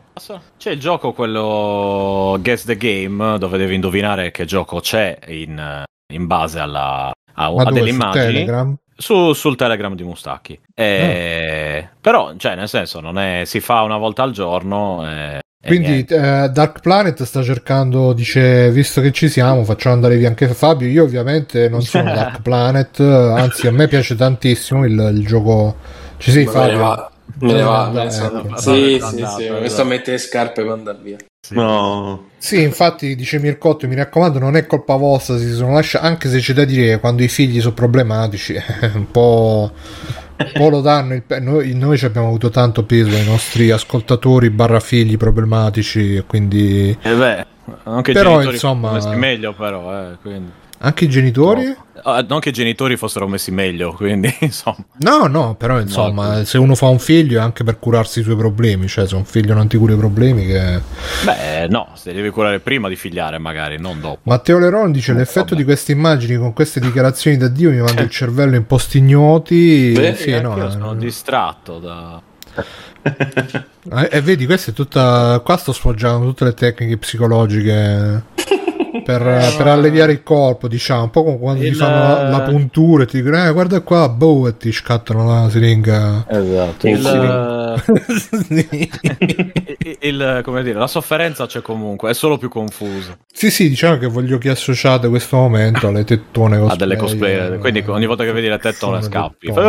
c'è 0.56 0.70
il 0.70 0.80
gioco 0.80 1.12
quello 1.12 2.38
Guess 2.40 2.64
the 2.64 2.76
Game 2.76 3.38
dove 3.38 3.58
devi 3.58 3.74
indovinare 3.74 4.30
che 4.30 4.44
gioco 4.44 4.80
c'è 4.80 5.18
in, 5.28 5.84
in 6.12 6.26
base 6.26 6.58
alla, 6.58 7.12
a, 7.34 7.46
a 7.46 7.72
delle 7.72 7.90
immagini 7.90 8.44
Telegram? 8.44 8.76
Su, 8.96 9.32
sul 9.34 9.56
Telegram 9.56 9.94
di 9.94 10.02
Mustacchi. 10.02 10.58
Eh, 10.74 11.84
oh. 11.84 11.96
Però, 12.00 12.34
cioè, 12.36 12.54
nel 12.54 12.68
senso, 12.68 13.00
non 13.00 13.18
è, 13.18 13.42
si 13.44 13.60
fa 13.60 13.82
una 13.82 13.98
volta 13.98 14.22
al 14.22 14.32
giorno. 14.32 15.06
Eh, 15.06 15.40
Quindi 15.64 16.04
eh, 16.08 16.48
Dark 16.50 16.80
Planet 16.80 17.22
sta 17.24 17.42
cercando, 17.42 18.12
dice, 18.12 18.70
visto 18.70 19.00
che 19.00 19.12
ci 19.12 19.28
siamo, 19.28 19.64
facciamo 19.64 19.94
andare 19.94 20.16
via 20.16 20.28
anche 20.28 20.48
Fabio. 20.48 20.88
Io 20.88 21.04
ovviamente 21.04 21.68
non 21.68 21.82
sono 21.82 22.12
Dark 22.12 22.40
Planet, 22.40 23.00
anzi 23.00 23.66
a 23.66 23.72
me 23.72 23.86
piace 23.88 24.16
tantissimo 24.16 24.84
il, 24.84 25.12
il 25.14 25.26
gioco. 25.26 25.76
Ci 26.18 26.30
sei 26.30 26.46
Fabio? 26.46 27.10
Me 27.38 27.52
ne 27.52 27.62
va, 27.62 27.90
me 27.90 28.04
ne 28.04 28.16
ecco. 28.16 28.56
Sì, 28.56 29.00
sì, 29.00 29.26
sì, 29.36 29.50
mi 29.50 29.68
sto 29.68 29.82
a 29.82 29.84
mettere 29.84 30.18
scarpe 30.18 30.62
per 30.62 30.72
andare 30.72 30.98
via. 31.02 31.16
Sì. 31.46 31.54
No. 31.54 32.30
Sì, 32.38 32.62
infatti 32.62 33.14
dice 33.14 33.38
Mircotto, 33.38 33.86
mi 33.86 33.94
raccomando, 33.94 34.38
non 34.38 34.56
è 34.56 34.66
colpa 34.66 34.96
vostra 34.96 35.36
se 35.36 35.46
si 35.46 35.52
sono 35.52 35.74
lasciati, 35.74 36.04
anche 36.04 36.28
se 36.28 36.38
c'è 36.38 36.52
da 36.54 36.64
dire 36.64 36.86
che 36.86 37.00
quando 37.00 37.22
i 37.22 37.28
figli 37.28 37.60
sono 37.60 37.74
problematici, 37.74 38.56
un 38.94 39.10
po', 39.10 39.70
un 40.36 40.50
po' 40.52 40.68
lo 40.68 40.80
danno. 40.80 41.14
Il, 41.14 41.22
noi, 41.40 41.74
noi 41.74 42.00
abbiamo 42.02 42.28
avuto 42.28 42.48
tanto 42.50 42.84
peso 42.84 43.14
ai 43.14 43.24
nostri 43.24 43.70
ascoltatori 43.70 44.50
barra 44.50 44.80
figli 44.80 45.16
problematici, 45.16 46.24
quindi... 46.26 46.96
Eh 47.02 47.14
beh, 47.14 47.46
anche 47.84 48.12
però, 48.12 48.42
insomma... 48.42 48.98
meglio 49.14 49.52
però, 49.52 49.92
eh, 49.92 50.16
quindi... 50.22 50.64
Anche 50.78 51.04
i 51.04 51.08
genitori? 51.08 51.64
No. 51.64 51.84
Uh, 52.04 52.24
non 52.28 52.38
che 52.38 52.50
i 52.50 52.52
genitori 52.52 52.96
fossero 52.96 53.26
messi 53.26 53.50
meglio, 53.50 53.92
quindi 53.92 54.32
insomma. 54.40 54.84
No, 54.98 55.26
no, 55.26 55.54
però 55.54 55.80
insomma, 55.80 56.36
no, 56.36 56.44
se 56.44 56.58
uno 56.58 56.74
fa 56.74 56.86
un 56.86 56.98
figlio 56.98 57.38
è 57.38 57.42
anche 57.42 57.64
per 57.64 57.78
curarsi 57.78 58.20
i 58.20 58.22
suoi 58.22 58.36
problemi, 58.36 58.86
cioè 58.86 59.08
se 59.08 59.16
un 59.16 59.24
figlio 59.24 59.54
non 59.54 59.66
ti 59.66 59.76
cura 59.76 59.94
i 59.94 59.96
problemi 59.96 60.46
che... 60.46 60.80
Beh, 61.24 61.66
no, 61.68 61.88
se 61.94 62.12
devi 62.12 62.30
curare 62.30 62.60
prima 62.60 62.88
di 62.88 62.96
figliare 62.96 63.38
magari, 63.38 63.78
non 63.78 64.00
dopo. 64.00 64.18
Matteo 64.24 64.58
Leron 64.58 64.92
dice 64.92 65.12
no, 65.12 65.18
l'effetto 65.18 65.46
vabbè. 65.46 65.56
di 65.56 65.64
queste 65.64 65.92
immagini 65.92 66.36
con 66.36 66.52
queste 66.52 66.78
dichiarazioni 66.78 67.38
da 67.38 67.48
Dio 67.48 67.70
mi 67.70 67.80
manda 67.80 68.02
il 68.02 68.10
cervello 68.10 68.54
in 68.54 68.66
posti 68.66 68.98
ignoti. 68.98 69.92
Beh, 69.92 70.14
sì, 70.14 70.38
no, 70.40 70.56
io 70.56 70.70
sono 70.70 70.94
distratto 70.94 71.78
da... 71.78 72.20
eh, 73.02 74.08
e 74.10 74.20
vedi, 74.20 74.44
questa 74.46 74.70
è 74.70 74.74
tutta... 74.74 75.40
Qua 75.42 75.56
sto 75.56 75.72
sfoggiando 75.72 76.26
tutte 76.26 76.44
le 76.44 76.54
tecniche 76.54 76.98
psicologiche 76.98 78.22
per, 79.06 79.22
eh, 79.24 79.54
per, 79.56 79.68
alleviare 79.68 80.10
il 80.10 80.24
corpo, 80.24 80.66
diciamo, 80.66 81.04
un 81.04 81.10
po' 81.10 81.22
come 81.22 81.38
quando 81.38 81.62
il... 81.62 81.70
ti 81.70 81.76
fanno 81.76 82.22
la, 82.24 82.28
la, 82.28 82.40
puntura 82.40 83.04
e 83.04 83.06
ti 83.06 83.22
dicono, 83.22 83.46
eh, 83.46 83.52
guarda 83.52 83.80
qua, 83.82 84.08
boh, 84.08 84.48
e 84.48 84.56
ti 84.56 84.72
scattano 84.72 85.24
la 85.24 85.48
siringa. 85.48 86.26
Esatto. 86.28 86.88
Il, 86.88 87.82
il, 88.48 89.96
il, 90.00 90.40
come 90.42 90.62
dire, 90.64 90.76
la 90.76 90.88
sofferenza 90.88 91.46
c'è 91.46 91.62
comunque, 91.62 92.10
è 92.10 92.14
solo 92.14 92.36
più 92.36 92.48
confuso. 92.48 93.18
Sì, 93.32 93.50
sì, 93.52 93.68
diciamo 93.68 93.98
che 93.98 94.06
voglio 94.06 94.38
che 94.38 94.48
associate 94.48 95.08
questo 95.08 95.36
momento 95.36 95.86
alle 95.86 96.02
tettone 96.02 96.58
cosplay. 96.58 96.74
A 96.74 96.78
delle 96.78 96.96
cosplay, 96.96 97.58
quindi 97.58 97.84
ogni 97.86 98.06
volta 98.06 98.24
che 98.24 98.32
vedi 98.32 98.48
le 98.48 98.58
tettone 98.58 99.02
scappi. 99.02 99.52
Sì, 99.52 99.60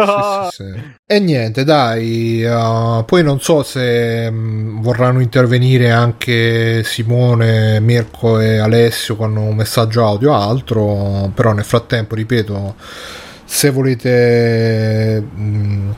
sì, 0.49 0.63
sì. 0.63 0.95
E 1.05 1.19
niente, 1.19 1.63
dai, 1.63 2.43
uh, 2.43 3.05
poi 3.05 3.23
non 3.23 3.39
so 3.39 3.61
se 3.61 4.27
um, 4.31 4.81
vorranno 4.81 5.19
intervenire 5.19 5.91
anche 5.91 6.83
Simone, 6.83 7.79
Mirko 7.81 8.39
e 8.39 8.57
Alessio 8.57 9.15
con 9.15 9.26
un 9.35 9.55
messaggio 9.55 10.05
audio 10.05 10.31
o 10.31 10.35
altro, 10.35 11.31
però 11.33 11.51
nel 11.53 11.65
frattempo, 11.65 12.15
ripeto, 12.15 12.75
se 13.43 13.69
volete... 13.69 15.21
Mh, 15.21 15.95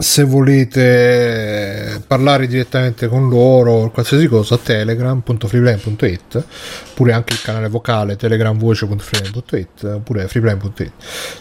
se 0.00 0.24
volete 0.24 2.02
parlare 2.06 2.46
direttamente 2.46 3.06
con 3.06 3.28
loro 3.28 3.90
qualsiasi 3.90 4.26
cosa 4.28 4.56
telegram.freeplane.it 4.56 6.44
oppure 6.90 7.12
anche 7.12 7.34
il 7.34 7.42
canale 7.42 7.68
vocale 7.68 8.16
telegramvoce.freeplane.it 8.16 9.84
oppure 9.84 10.26
freeplane.it 10.26 10.92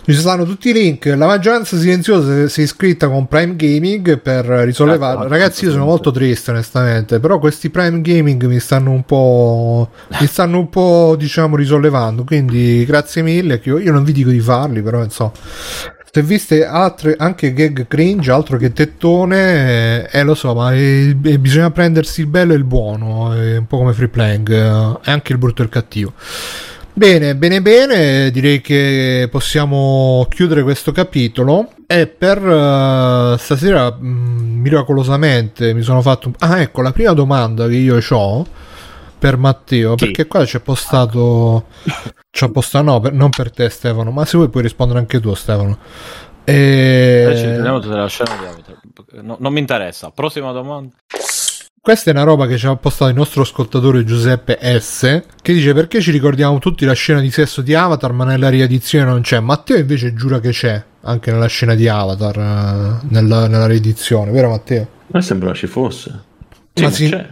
ci 0.04 0.14
saranno 0.14 0.44
tutti 0.44 0.70
i 0.70 0.74
link. 0.74 1.06
La 1.06 1.26
maggioranza 1.26 1.78
silenziosa 1.78 2.50
si 2.50 2.60
è 2.60 2.64
iscritta 2.64 3.08
con 3.08 3.28
Prime 3.28 3.56
Gaming 3.56 4.20
per 4.20 4.46
risollevare 4.46 5.26
ah, 5.26 5.28
ragazzi 5.28 5.64
io 5.64 5.72
sono 5.72 5.86
molto 5.86 6.12
triste 6.12 6.52
onestamente 6.52 7.20
però 7.20 7.40
questi 7.40 7.70
Prime 7.70 8.02
Gaming 8.02 8.44
mi 8.46 8.60
stanno 8.60 8.92
un 8.92 9.04
po' 9.04 9.90
mi 10.20 10.28
stanno 10.28 10.60
un 10.60 10.70
po' 10.70 11.16
diciamo 11.18 11.56
risollevando. 11.56 12.26
Quindi 12.26 12.84
grazie 12.86 13.22
mille 13.22 13.62
io, 13.64 13.78
io 13.78 13.92
non 13.94 14.04
vi 14.04 14.12
dico 14.12 14.30
di 14.30 14.42
farli 14.42 14.82
però 14.82 15.02
insomma 15.02 15.32
se 16.12 16.24
viste 16.24 16.66
altre 16.66 17.16
anche 17.18 17.54
gag 17.54 17.88
cringe, 17.88 18.32
altro 18.32 18.58
che 18.58 18.74
tettone, 18.74 20.08
eh, 20.10 20.20
eh 20.20 20.24
lo 20.24 20.34
so, 20.34 20.56
ma 20.56 20.74
eh, 20.74 21.16
eh, 21.22 21.38
bisogna 21.38 21.70
prendersi 21.70 22.22
il 22.22 22.28
bello 22.28 22.54
e 22.54 22.58
il 22.58 22.64
buono, 22.64 23.34
è 23.34 23.58
un 23.58 23.68
po' 23.68 23.78
come 23.78 23.94
free 23.94 24.08
playing, 24.08 24.50
eh, 24.52 25.00
e 25.04 25.12
anche 25.12 25.34
il 25.34 25.38
brutto 25.38 25.62
e 25.62 25.66
il 25.66 25.72
cattivo. 25.72 26.14
Bene, 26.92 27.36
bene, 27.36 27.62
bene, 27.62 28.32
direi 28.32 28.60
che 28.60 29.28
possiamo 29.32 30.26
chiudere 30.30 30.64
questo 30.64 30.92
capitolo 30.92 31.70
e 31.88 32.08
per 32.08 32.42
uh, 32.42 33.38
stasera 33.38 33.96
mh, 33.98 34.08
mm, 34.08 34.62
miracolosamente 34.62 35.74
mi 35.74 35.82
sono 35.82 36.02
fatto... 36.02 36.34
Ah, 36.40 36.60
ecco, 36.60 36.82
la 36.82 36.92
prima 36.92 37.14
domanda 37.14 37.68
che 37.68 37.76
io 37.76 37.96
ho 37.96 38.46
per 39.20 39.38
Matteo, 39.38 39.96
Chi? 39.96 40.06
perché 40.06 40.26
qua 40.26 40.46
c'è 40.46 40.62
postato 40.62 41.66
ci 42.32 42.44
ha 42.44 42.50
postato 42.50 42.86
no, 42.86 43.00
per, 43.00 43.14
non 43.14 43.30
per 43.30 43.52
te 43.52 43.70
Stefano, 43.70 44.12
ma 44.12 44.26
se 44.26 44.38
vuoi 44.38 44.50
puoi 44.50 44.64
rispondere 44.64 45.00
anche 45.00 45.20
tu 45.20 45.34
Stefano. 45.34 45.78
E... 46.46 47.60
No, 49.22 49.38
non 49.40 49.54
mi 49.54 49.60
interessa. 49.60 50.10
Prossima 50.10 50.52
domanda. 50.52 50.96
Questa 51.82 52.10
è 52.10 52.14
una 52.14 52.24
roba 52.24 52.46
che 52.48 52.58
ci 52.58 52.66
ha 52.66 52.76
postato 52.76 53.12
il 53.12 53.18
nostro 53.18 53.42
ascoltatore 53.42 54.04
Giuseppe 54.04 54.58
S. 54.80 55.24
Che 55.42 55.54
dice 55.54 55.74
perché 55.74 56.02
ci 56.02 56.12
ricordiamo 56.12 56.60
tutti 56.60 56.86
la 56.86 56.94
scena 56.94 57.20
di 57.20 57.32
sesso 57.32 57.62
di 57.62 57.74
Avatar, 57.74 58.14
ma 58.14 58.26
nella 58.26 58.50
riedizione 58.50 59.06
non 59.06 59.22
c'è. 59.22 59.40
Matteo 59.40 59.78
invece 59.78 60.14
giura 60.14 60.40
che 60.40 60.50
c'è 60.50 60.84
anche 61.02 61.32
nella 61.32 61.48
scena 61.48 61.76
di 61.76 61.88
Avatar, 61.88 62.38
eh, 62.38 63.08
nella, 63.10 63.48
nella 63.48 63.66
riedizione, 63.66 64.32
vero 64.32 64.50
Matteo? 64.50 64.82
A 64.82 64.88
me 65.14 65.22
sembrava 65.22 65.56
ci 65.56 65.68
fosse. 65.68 66.24
Sì, 66.74 66.84
ma 66.84 66.92
si... 66.92 67.26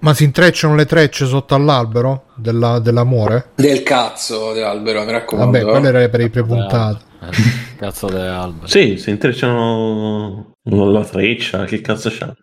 Ma 0.00 0.14
si 0.14 0.24
intrecciano 0.24 0.74
le 0.74 0.86
trecce 0.86 1.26
sotto 1.26 1.54
all'albero 1.54 2.24
della, 2.34 2.78
dell'amore? 2.78 3.50
Del 3.54 3.82
cazzo 3.82 4.52
dell'albero, 4.52 5.04
mi 5.04 5.12
raccomando. 5.12 5.58
Vabbè, 5.58 5.70
quello 5.70 5.88
era 5.88 6.08
per 6.08 6.20
i 6.20 6.30
prepuntati. 6.30 7.04
Eh, 7.22 7.76
cazzo 7.76 8.06
dell'albero. 8.06 8.66
Sì, 8.66 8.96
si 8.96 9.10
intrecciano 9.10 10.54
la 10.62 11.04
treccia, 11.04 11.64
che 11.64 11.80
cazzo 11.82 12.10
c'ha? 12.10 12.34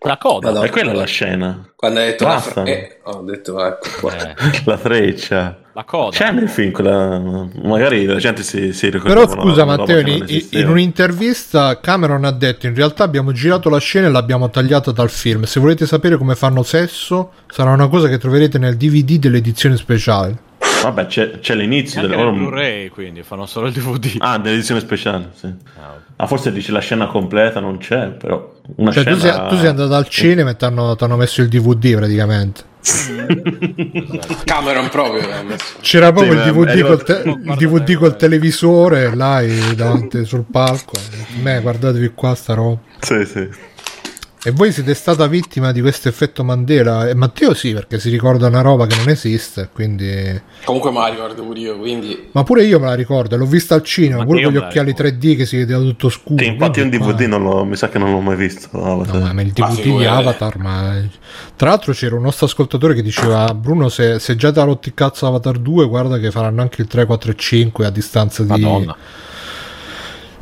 La 0.00 0.18
coda. 0.18 0.48
Madonna, 0.48 0.66
è 0.66 0.70
quella 0.70 0.92
la 0.92 1.04
scena. 1.04 1.72
Quando 1.74 2.00
hai 2.00 2.06
detto 2.06 2.24
Basta. 2.24 2.62
la 2.62 2.68
eh, 2.68 3.00
ho 3.02 3.22
detto 3.22 3.64
ecco 3.64 3.88
qua. 4.00 4.30
Eh. 4.30 4.34
la 4.64 4.76
freccia. 4.76 5.58
La 5.72 5.84
coda. 5.84 6.16
C'è 6.16 6.30
nel 6.30 6.48
film 6.48 6.70
quella... 6.70 7.18
Magari 7.62 8.04
la 8.06 8.16
gente 8.16 8.42
si, 8.42 8.72
si 8.72 8.88
ricorda. 8.88 9.14
Però 9.14 9.28
scusa 9.28 9.64
Matteo, 9.64 9.98
in, 9.98 10.24
in, 10.50 10.68
un'intervista 10.68 11.78
Cameron 11.80 12.24
ha 12.24 12.30
detto 12.30 12.66
in 12.66 12.74
realtà 12.74 13.04
abbiamo 13.04 13.32
girato 13.32 13.68
la 13.68 13.78
scena 13.78 14.06
e 14.06 14.10
l'abbiamo 14.10 14.48
tagliata 14.48 14.90
dal 14.92 15.10
film. 15.10 15.42
Se 15.42 15.60
volete 15.60 15.86
sapere 15.86 16.16
come 16.16 16.34
fanno 16.34 16.62
sesso, 16.62 17.32
sarà 17.48 17.72
una 17.72 17.88
cosa 17.88 18.08
che 18.08 18.18
troverete 18.18 18.58
nel 18.58 18.76
DVD 18.76 19.18
dell'edizione 19.18 19.76
speciale. 19.76 20.44
Vabbè, 20.86 21.06
c'è, 21.06 21.40
c'è 21.40 21.56
l'inizio 21.56 22.00
del 22.00 22.10
loro... 22.10 22.30
Blu-ray, 22.30 22.90
quindi 22.90 23.24
fanno 23.24 23.44
solo 23.46 23.66
il 23.66 23.72
DVD. 23.72 24.14
Ah, 24.18 24.36
nell'edizione 24.36 24.78
speciale, 24.78 25.30
sì. 25.34 25.46
Ah, 25.80 25.96
ah, 26.14 26.26
forse 26.28 26.52
dice 26.52 26.70
la 26.70 26.78
scena 26.78 27.06
completa 27.06 27.58
non 27.58 27.78
c'è, 27.78 28.10
però 28.10 28.54
una 28.76 28.92
cioè, 28.92 29.02
scena... 29.02 29.16
tu, 29.16 29.22
sei, 29.22 29.48
tu 29.48 29.56
sei 29.56 29.66
andato 29.66 29.94
al 29.94 30.08
cinema 30.08 30.50
e 30.50 30.56
ti 30.56 30.64
hanno 30.64 31.16
messo 31.16 31.42
il 31.42 31.48
DVD 31.48 31.96
praticamente. 31.96 32.74
Cameron 34.44 34.88
proprio 34.90 35.26
c'era 35.80 36.12
proprio 36.12 36.40
sì, 36.40 36.46
il, 36.46 36.52
DVD 36.52 36.82
col, 36.86 37.02
te- 37.02 37.22
il 37.24 37.54
DVD 37.56 37.94
col 37.96 38.14
televisore 38.14 39.12
là 39.16 39.42
davanti 39.74 40.24
sul 40.24 40.44
palco. 40.48 40.92
Me 41.42 41.60
guardatevi 41.60 42.12
qua 42.14 42.36
sta 42.36 42.54
roba. 42.54 42.78
Sì 43.00 43.24
sì 43.24 43.74
E 44.46 44.52
voi 44.52 44.70
siete 44.70 44.94
stata 44.94 45.26
vittima 45.26 45.72
di 45.72 45.80
questo 45.80 46.06
effetto 46.06 46.44
Mandela? 46.44 47.08
E 47.08 47.16
Matteo 47.16 47.52
sì, 47.52 47.72
perché 47.72 47.98
si 47.98 48.10
ricorda 48.10 48.46
una 48.46 48.60
roba 48.60 48.86
che 48.86 48.94
non 48.94 49.08
esiste, 49.08 49.70
quindi... 49.72 50.40
Comunque 50.64 50.92
me 50.92 51.00
la 51.00 51.08
ricordo 51.08 51.42
pure 51.42 51.58
io, 51.58 51.76
quindi... 51.76 52.28
Ma 52.30 52.44
pure 52.44 52.62
io 52.62 52.78
me 52.78 52.86
la 52.86 52.94
ricordo, 52.94 53.36
l'ho 53.36 53.44
vista 53.44 53.74
al 53.74 53.82
cinema, 53.82 54.24
pure 54.24 54.44
con 54.44 54.52
gli 54.52 54.56
occhiali 54.56 54.94
3D 54.96 55.36
che 55.36 55.46
si 55.46 55.56
vedeva 55.56 55.80
tutto 55.80 56.08
scuro. 56.10 56.44
Sì, 56.44 56.50
infatti 56.50 56.78
un 56.78 56.90
DVD 56.90 57.22
ma... 57.22 57.38
non 57.38 57.42
lo, 57.42 57.64
mi 57.64 57.74
sa 57.74 57.88
che 57.88 57.98
non 57.98 58.12
l'ho 58.12 58.20
mai 58.20 58.36
visto. 58.36 58.68
Avatar. 58.70 59.20
No, 59.20 59.32
ma 59.32 59.42
il 59.42 59.50
DVD 59.50 59.82
di 59.82 60.04
Avatar, 60.04 60.58
ma... 60.58 60.94
Tra 61.56 61.70
l'altro 61.70 61.92
c'era 61.92 62.14
un 62.14 62.22
nostro 62.22 62.46
ascoltatore 62.46 62.94
che 62.94 63.02
diceva, 63.02 63.52
Bruno, 63.52 63.88
se, 63.88 64.20
se 64.20 64.36
già 64.36 64.52
ti 64.52 64.60
ha 64.60 64.62
rotto 64.62 64.86
il 64.86 64.94
cazzo 64.94 65.26
Avatar 65.26 65.58
2, 65.58 65.88
guarda 65.88 66.20
che 66.20 66.30
faranno 66.30 66.60
anche 66.60 66.82
il 66.82 66.86
3, 66.86 67.04
4 67.04 67.32
e 67.32 67.34
5 67.34 67.84
a 67.84 67.90
distanza 67.90 68.44
di... 68.44 68.50
Madonna. 68.50 68.96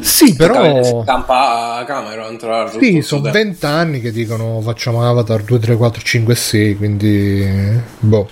Sì, 0.04 0.36
però. 0.36 1.02
Campa 1.02 1.76
a 1.76 1.84
Cameron, 1.84 2.36
tra 2.36 2.50
l'altro. 2.50 2.78
Sì, 2.78 3.00
sono 3.00 3.30
20 3.30 3.64
anni 3.64 4.00
che 4.00 4.12
dicono 4.12 4.60
facciamo 4.60 5.08
Avatar 5.08 5.42
2, 5.42 5.58
3, 5.58 5.76
4, 5.76 6.02
5, 6.02 6.34
6. 6.34 6.76
Quindi, 6.76 7.80
boh. 8.00 8.28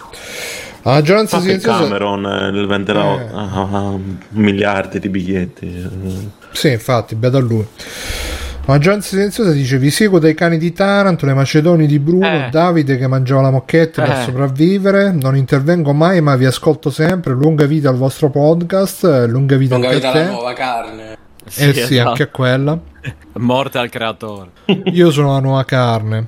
La 0.82 0.92
maggioranza 0.92 1.40
silenziosa. 1.40 1.84
Cameron 1.84 2.26
eh, 2.26 2.66
venderà 2.66 3.14
eh. 3.14 3.28
a, 3.32 3.68
a 3.70 3.98
miliardi 4.30 4.98
di 4.98 5.08
biglietti. 5.08 5.88
Sì, 6.52 6.72
infatti, 6.72 7.14
beato 7.14 7.38
a 7.38 7.40
lui. 7.40 7.66
La 8.64 8.74
maggioranza 8.74 9.08
silenziosa 9.08 9.52
dice: 9.52 9.78
Vi 9.78 9.90
seguo 9.90 10.18
dai 10.18 10.34
cani 10.34 10.58
di 10.58 10.72
Taranto, 10.74 11.24
le 11.24 11.32
macedoni 11.32 11.86
di 11.86 11.98
Bruno, 11.98 12.26
eh. 12.26 12.48
Davide 12.50 12.98
che 12.98 13.06
mangiava 13.06 13.40
la 13.40 13.50
mocchetta 13.50 14.04
eh. 14.04 14.06
per 14.08 14.16
sopravvivere. 14.24 15.10
Non 15.10 15.36
intervengo 15.36 15.94
mai, 15.94 16.20
ma 16.20 16.36
vi 16.36 16.44
ascolto 16.44 16.90
sempre. 16.90 17.32
Lunga 17.32 17.64
vita 17.64 17.88
al 17.88 17.96
vostro 17.96 18.28
podcast, 18.28 19.26
lunga 19.26 19.56
vita 19.56 19.76
lunga 19.76 19.94
vita 19.94 20.10
alla 20.10 20.26
nuova 20.26 20.52
carne. 20.52 21.21
Sì, 21.46 21.68
eh 21.68 21.72
sì, 21.74 21.80
esatto. 21.80 22.08
anche 22.10 22.30
quella. 22.30 22.78
Morte 23.34 23.78
al 23.78 23.88
creatore. 23.88 24.50
Io 24.92 25.10
sono 25.10 25.32
la 25.32 25.40
nuova 25.40 25.64
carne. 25.64 26.26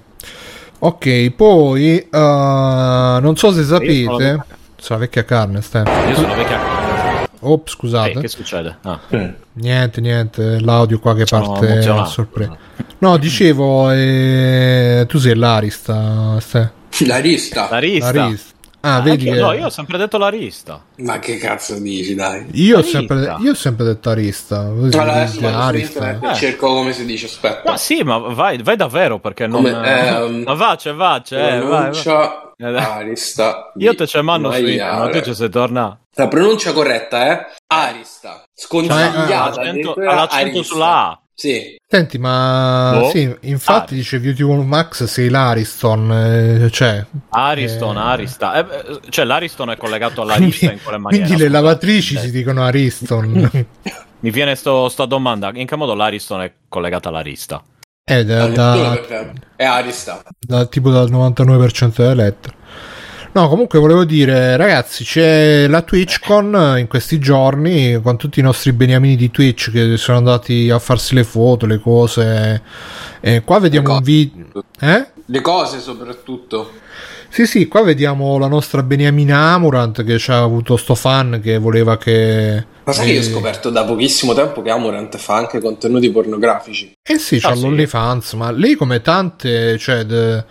Ok, 0.80 1.30
poi 1.30 2.09
uh, 2.11 2.16
non 2.16 3.35
so 3.37 3.52
se 3.52 3.62
sapete. 3.64 4.44
Sono 4.76 4.99
la 4.99 5.04
vecchia 5.06 5.25
carne, 5.25 5.62
Stefano. 5.62 6.09
Io 6.09 6.14
sono 6.14 6.28
la 6.28 6.35
vecchia 6.35 6.59
carne. 6.59 6.85
Oh, 7.40 7.62
scusate. 7.64 8.11
Ehi, 8.11 8.21
che 8.21 8.28
succede? 8.28 8.78
Ah. 8.83 9.00
Niente, 9.54 10.00
niente, 10.00 10.61
l'audio 10.61 10.99
qua 10.99 11.14
che 11.14 11.25
parte 11.25 11.78
a 11.87 12.04
sorpresa. 12.06 12.56
No, 12.99 13.16
dicevo, 13.18 13.90
eh, 13.90 15.04
tu 15.06 15.18
sei 15.18 15.35
l'Arista, 15.35 16.38
Ste. 16.40 16.73
L'arista. 17.06 17.68
L'arista. 17.71 18.12
L'arista. 18.12 18.53
Ah, 18.86 19.00
vedi 19.00 19.24
che... 19.24 19.40
No, 19.40 19.52
io 19.52 19.66
ho 19.66 19.70
sempre 19.70 19.96
detto 19.96 20.18
l'arista. 20.18 20.78
Ma 20.96 21.18
che 21.18 21.38
cazzo 21.38 21.78
dici, 21.78 22.14
dai? 22.14 22.46
Io, 22.52 22.78
ho 22.78 22.82
sempre, 22.82 23.34
io 23.40 23.52
ho 23.52 23.54
sempre, 23.54 23.86
detto 23.86 24.10
arista. 24.10 24.58
Allora, 24.60 25.12
adesso 25.12 25.46
arista. 25.46 26.18
Eh. 26.20 26.34
cerco 26.34 26.66
come 26.66 26.92
si 26.92 27.06
dice, 27.06 27.24
aspetta. 27.24 27.70
Ma 27.70 27.76
sì, 27.78 28.02
ma 28.02 28.18
vai, 28.18 28.62
vai 28.62 28.76
davvero, 28.76 29.18
perché 29.18 29.46
non... 29.46 29.62
Come, 29.62 29.70
ehm, 29.70 30.42
ma 30.42 30.52
vace, 30.52 30.92
vace, 30.92 31.36
eh, 31.36 31.60
vai, 31.60 31.90
vai. 31.92 32.42
Eh, 32.56 32.76
arista. 32.76 33.72
Io 33.78 33.94
te 33.94 34.04
c'è 34.04 34.20
manno 34.20 34.52
su 34.52 34.62
ma 34.62 35.08
tu 35.08 35.22
ci 35.22 35.34
sei 35.34 35.48
tornato. 35.48 36.00
La 36.16 36.28
pronuncia 36.28 36.72
corretta 36.72 37.26
è 37.26 37.46
Arista. 37.66 38.44
Sconsigliata. 38.54 39.52
Cioè, 39.54 39.66
all'accento, 39.66 39.94
all'accento 39.94 40.62
sulla 40.62 41.08
A. 41.08 41.23
Sì. 41.36 41.76
Senti, 41.86 42.16
ma 42.18 42.96
boh. 43.00 43.08
sì, 43.10 43.36
infatti 43.42 43.94
ah. 43.94 43.96
dice 43.96 44.20
Beauty 44.20 44.44
Max 44.44 45.04
sei 45.04 45.28
l'Ariston, 45.28 46.12
eh, 46.12 46.70
cioè 46.70 47.04
Ariston, 47.30 47.96
eh... 47.96 48.00
Arista. 48.00 48.54
Eh, 48.54 49.00
cioè 49.08 49.24
l'Ariston 49.24 49.70
è 49.70 49.76
collegato 49.76 50.22
all'Arista 50.22 50.70
in 50.70 50.82
quale 50.82 50.98
maniera? 50.98 51.26
Quindi 51.26 51.42
le 51.42 51.48
lavatrici 51.50 52.16
si 52.18 52.30
dicono 52.30 52.62
Ariston. 52.62 53.50
Mi 54.20 54.30
viene 54.30 54.54
sto, 54.54 54.88
sta 54.88 55.06
domanda, 55.06 55.50
in 55.54 55.66
che 55.66 55.76
modo 55.76 55.94
l'Ariston 55.94 56.42
è 56.42 56.52
collegato 56.68 57.08
all'Arista? 57.08 57.62
È 58.06 58.24
da, 58.24 58.46
da, 58.48 59.00
è 59.56 59.64
Arista. 59.64 60.22
Da, 60.38 60.66
tipo 60.66 60.90
dal 60.90 61.10
99% 61.10 61.96
delle 61.96 62.14
lettere. 62.14 62.56
No, 63.34 63.48
comunque 63.48 63.80
volevo 63.80 64.04
dire, 64.04 64.56
ragazzi, 64.56 65.02
c'è 65.02 65.66
la 65.66 65.82
TwitchCon 65.82 66.76
in 66.78 66.86
questi 66.86 67.18
giorni 67.18 68.00
con 68.00 68.16
tutti 68.16 68.38
i 68.38 68.44
nostri 68.44 68.72
beniamini 68.72 69.16
di 69.16 69.32
Twitch 69.32 69.72
che 69.72 69.96
sono 69.96 70.18
andati 70.18 70.70
a 70.70 70.78
farsi 70.78 71.16
le 71.16 71.24
foto, 71.24 71.66
le 71.66 71.80
cose. 71.80 72.62
E 73.20 73.42
qua 73.42 73.58
vediamo 73.58 73.94
un 73.94 74.02
video. 74.02 74.62
Eh? 74.78 75.06
Le 75.24 75.40
cose 75.40 75.80
soprattutto. 75.80 76.70
Sì, 77.28 77.44
sì, 77.46 77.66
qua 77.66 77.82
vediamo 77.82 78.38
la 78.38 78.46
nostra 78.46 78.84
Beniamina 78.84 79.54
Amurant 79.54 80.04
che 80.04 80.22
ha 80.30 80.40
avuto 80.40 80.76
sto 80.76 80.94
fan 80.94 81.40
che 81.42 81.58
voleva 81.58 81.98
che. 81.98 82.64
Ma 82.84 82.92
sai 82.92 83.06
eh... 83.06 83.08
che 83.08 83.14
io 83.14 83.20
ho 83.20 83.32
scoperto 83.32 83.70
da 83.70 83.82
pochissimo 83.82 84.32
tempo 84.34 84.62
che 84.62 84.70
Amurant 84.70 85.16
fa 85.16 85.34
anche 85.34 85.60
contenuti 85.60 86.08
pornografici? 86.12 86.92
Eh 87.02 87.18
sì, 87.18 87.40
c'ha 87.40 87.48
ah, 87.48 87.56
l'OnlyFans, 87.56 88.28
sì. 88.28 88.36
ma 88.36 88.52
lei 88.52 88.76
come 88.76 89.00
tante, 89.00 89.76
cioè. 89.76 90.04
De 90.04 90.44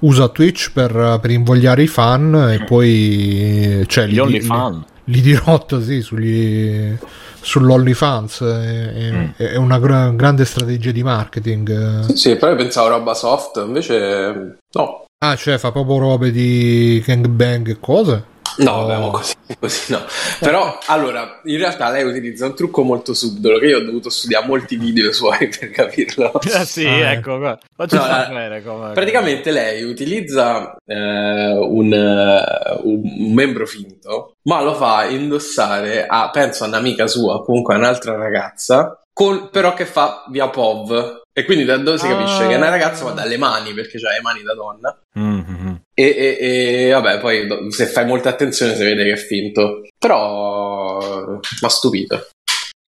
usa 0.00 0.28
Twitch 0.28 0.72
per, 0.72 1.18
per 1.20 1.30
invogliare 1.30 1.82
i 1.82 1.86
fan 1.86 2.34
e 2.50 2.64
poi 2.64 3.84
cioè, 3.86 4.06
gli 4.06 4.20
li, 4.20 4.40
fan. 4.40 4.84
Li, 5.04 5.14
li 5.14 5.20
dirotto 5.20 5.80
sì, 5.82 6.00
sugli, 6.02 6.96
sull'OnlyFans 7.40 8.40
è, 8.42 9.10
mm. 9.12 9.28
è 9.36 9.56
una 9.56 9.78
gra- 9.78 10.10
grande 10.10 10.44
strategia 10.44 10.90
di 10.90 11.02
marketing 11.02 12.04
sì, 12.06 12.16
sì 12.16 12.36
poi 12.36 12.56
pensavo 12.56 12.88
roba 12.88 13.14
soft 13.14 13.62
invece 13.64 14.58
no 14.72 15.04
ah 15.18 15.36
cioè 15.36 15.58
fa 15.58 15.72
proprio 15.72 15.98
robe 15.98 16.30
di 16.30 17.02
gangbang 17.04 17.68
e 17.68 17.78
cose 17.80 18.24
No, 18.58 18.86
vabbè, 18.86 19.10
così, 19.10 19.34
così 19.58 19.92
no. 19.92 20.04
Però, 20.40 20.78
allora, 20.86 21.40
in 21.44 21.58
realtà 21.58 21.90
lei 21.90 22.04
utilizza 22.04 22.46
un 22.46 22.54
trucco 22.54 22.82
molto 22.82 23.14
subdolo 23.14 23.58
che 23.58 23.66
io 23.66 23.78
ho 23.78 23.84
dovuto 23.84 24.10
studiare 24.10 24.46
molti 24.46 24.76
video 24.76 25.12
suoi 25.12 25.48
per 25.58 25.70
capirlo. 25.70 26.40
Eh 26.40 26.64
sì, 26.66 26.86
ah, 26.86 27.12
ecco, 27.12 27.58
faccio 27.76 27.96
no, 27.96 28.02
sapere 28.02 28.62
come... 28.62 28.92
Praticamente 28.92 29.50
lei 29.50 29.82
utilizza 29.82 30.76
eh, 30.84 31.52
un, 31.52 31.92
uh, 31.92 32.88
un, 32.88 33.32
membro 33.32 33.66
finto, 33.66 34.36
ma 34.42 34.62
lo 34.62 34.74
fa 34.74 35.06
indossare 35.06 36.06
a, 36.06 36.30
penso, 36.30 36.64
a 36.64 36.66
un'amica 36.68 37.06
sua, 37.06 37.42
comunque 37.44 37.74
a 37.74 37.78
un'altra 37.78 38.16
ragazza, 38.16 39.02
con, 39.12 39.48
però 39.50 39.74
che 39.74 39.86
fa 39.86 40.24
via 40.30 40.48
POV. 40.48 41.18
E 41.32 41.44
quindi 41.44 41.64
da 41.64 41.76
dove 41.76 41.96
si 41.96 42.08
capisce 42.08 42.42
ah. 42.42 42.48
che 42.48 42.54
è 42.54 42.56
una 42.56 42.68
ragazza 42.68 43.04
ma 43.04 43.12
dalle 43.12 43.38
mani, 43.38 43.72
perché 43.72 43.98
ha 43.98 44.10
le 44.10 44.20
mani 44.20 44.42
da 44.42 44.54
donna. 44.54 44.98
Mm-hmm. 45.18 45.59
E, 46.00 46.16
e, 46.16 46.86
e, 46.86 46.90
vabbè, 46.92 47.20
poi 47.20 47.46
se 47.70 47.84
fai 47.84 48.06
molta 48.06 48.30
attenzione 48.30 48.74
si 48.74 48.82
vede 48.82 49.04
che 49.04 49.12
è 49.12 49.16
finto. 49.16 49.82
Però 49.98 50.98
mi 51.26 51.38
ha 51.60 51.68
stupito. 51.68 52.26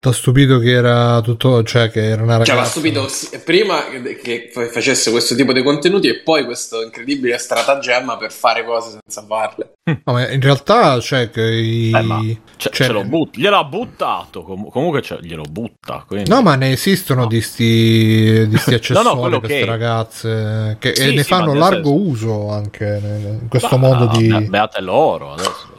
T'ho 0.00 0.12
stupito 0.12 0.60
che 0.60 0.70
era 0.70 1.20
tutto, 1.22 1.64
cioè 1.64 1.90
che 1.90 2.04
era 2.04 2.22
una 2.22 2.36
ragazza. 2.36 2.52
Cioè, 2.52 2.62
ha 2.62 2.66
stupito 2.66 3.08
prima 3.44 3.82
che 4.22 4.48
facesse 4.70 5.10
questo 5.10 5.34
tipo 5.34 5.52
di 5.52 5.60
contenuti 5.60 6.06
e 6.06 6.20
poi 6.20 6.44
questo 6.44 6.82
incredibile 6.82 7.36
stratagemma 7.36 8.16
per 8.16 8.30
fare 8.30 8.64
cose 8.64 9.00
senza 9.02 9.26
farle. 9.26 9.72
No, 9.82 10.12
ma 10.12 10.30
in 10.30 10.40
realtà, 10.40 11.00
cioè, 11.00 11.30
che 11.30 11.42
i... 11.42 11.90
eh, 11.92 12.02
ma, 12.02 12.20
cioè, 12.20 12.72
cioè, 12.72 12.86
ce 12.86 12.92
l'ho 12.92 13.02
but- 13.06 13.36
gliel'ha 13.36 13.64
buttato. 13.64 14.44
Com- 14.44 14.68
comunque 14.68 15.02
cioè, 15.02 15.18
glielo 15.18 15.42
butta. 15.42 16.04
Quindi... 16.06 16.30
No, 16.30 16.42
ma 16.42 16.54
ne 16.54 16.70
esistono 16.70 17.22
no. 17.22 17.26
di 17.26 17.40
sti, 17.40 18.46
di 18.46 18.56
sti 18.56 18.74
accessori 18.74 19.02
no, 19.08 19.14
no, 19.14 19.28
per 19.28 19.38
queste 19.40 19.58
che... 19.58 19.64
ragazze 19.64 20.76
che 20.78 20.94
sì, 20.94 21.12
ne 21.12 21.22
sì, 21.24 21.28
fanno 21.28 21.54
largo 21.54 21.88
senso... 21.88 22.08
uso 22.08 22.50
anche 22.50 23.00
in 23.02 23.48
questo 23.48 23.76
ma, 23.78 23.88
modo 23.88 24.16
di. 24.16 24.28
Beate 24.48 24.80
loro 24.80 25.32
adesso. 25.32 25.74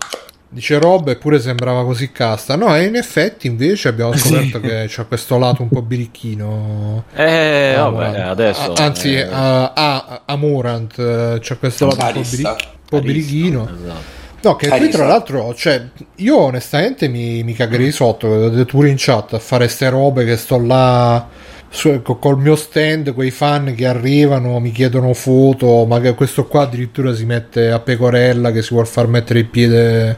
Dice 0.52 0.80
Rob, 0.80 1.08
eppure 1.08 1.40
sembrava 1.40 1.84
così 1.84 2.12
casta. 2.12 2.56
No, 2.56 2.76
e 2.76 2.86
in 2.86 2.96
effetti 2.96 3.46
invece 3.46 3.88
abbiamo 3.88 4.18
scoperto 4.18 4.60
sì. 4.60 4.68
che 4.68 4.86
c'ha 4.88 5.06
questo 5.06 5.38
lato 5.38 5.62
un 5.62 5.70
po' 5.70 5.84
birichino. 5.84 7.04
Eh, 7.14 7.76
ah, 7.76 7.90
vabbè, 7.90 8.20
adesso. 8.22 8.74
A, 8.74 8.84
anzi, 8.84 9.14
eh, 9.14 9.28
a, 9.30 9.74
a, 9.74 10.22
a 10.26 10.36
Morant 10.36 10.98
eh, 10.98 11.38
c'ha 11.40 11.56
questo 11.56 11.86
lato 11.86 12.04
un 12.04 12.14
po', 12.14 12.30
biri- 12.30 12.44
un 12.44 12.56
po' 12.90 13.02
birichino. 13.02 13.64
Esatto. 13.64 14.18
No, 14.42 14.56
che 14.56 14.70
qui 14.70 14.90
tra 14.90 15.06
l'altro, 15.06 15.54
cioè, 15.54 15.86
io 16.16 16.38
onestamente 16.38 17.10
mi, 17.10 17.44
mi 17.44 17.54
cagherei 17.54 17.92
sotto, 17.92 18.28
ho 18.28 18.50
detto 18.50 18.66
pure 18.66 18.90
in 18.90 18.96
chat, 18.98 19.34
a 19.34 19.40
fare 19.40 19.68
ste 19.68 19.90
robe 19.90 20.24
che 20.24 20.38
sto 20.38 20.58
là 20.58 21.28
su, 21.70 22.02
col 22.02 22.38
mio 22.38 22.56
stand, 22.56 23.14
quei 23.14 23.32
fan 23.32 23.74
che 23.76 23.86
arrivano, 23.86 24.60
mi 24.60 24.72
chiedono 24.72 25.14
foto, 25.14 25.86
ma 25.86 26.00
che 26.00 26.16
questo 26.16 26.48
qua 26.48 26.64
addirittura 26.64 27.14
si 27.14 27.26
mette 27.26 27.72
a 27.72 27.80
pecorella 27.80 28.52
che 28.52 28.62
si 28.62 28.74
vuol 28.74 28.88
far 28.88 29.08
mettere 29.08 29.40
il 29.40 29.48
piede 29.48 30.18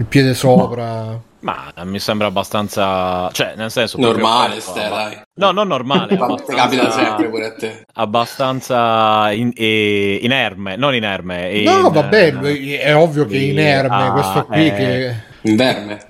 il 0.00 0.06
piede 0.06 0.32
sopra. 0.34 1.20
Ma 1.40 1.72
mi 1.84 1.98
sembra 1.98 2.26
abbastanza. 2.26 3.30
cioè, 3.32 3.54
nel 3.56 3.70
senso. 3.70 3.98
Normale, 3.98 4.60
Ste, 4.60 4.88
dai. 4.88 5.20
No, 5.34 5.52
non 5.52 5.68
normale. 5.68 6.14
abbastanza... 6.16 6.54
Capita 6.54 6.90
sempre 6.90 7.28
pure 7.28 7.44
a 7.46 7.54
te. 7.54 7.82
Abbastanza 7.94 9.30
in, 9.32 9.50
eh, 9.54 10.18
inerme, 10.22 10.76
non 10.76 10.94
inerme. 10.94 11.50
In, 11.50 11.64
no, 11.64 11.90
vabbè, 11.90 12.32
è 12.78 12.94
ovvio 12.94 13.24
che 13.26 13.36
è 13.36 13.40
inerme. 13.40 14.06
Ah, 14.06 14.12
questo 14.12 14.46
qui 14.46 14.66
eh, 14.66 14.74
che 14.74 15.14
Un 15.42 15.56
verme. 15.56 16.08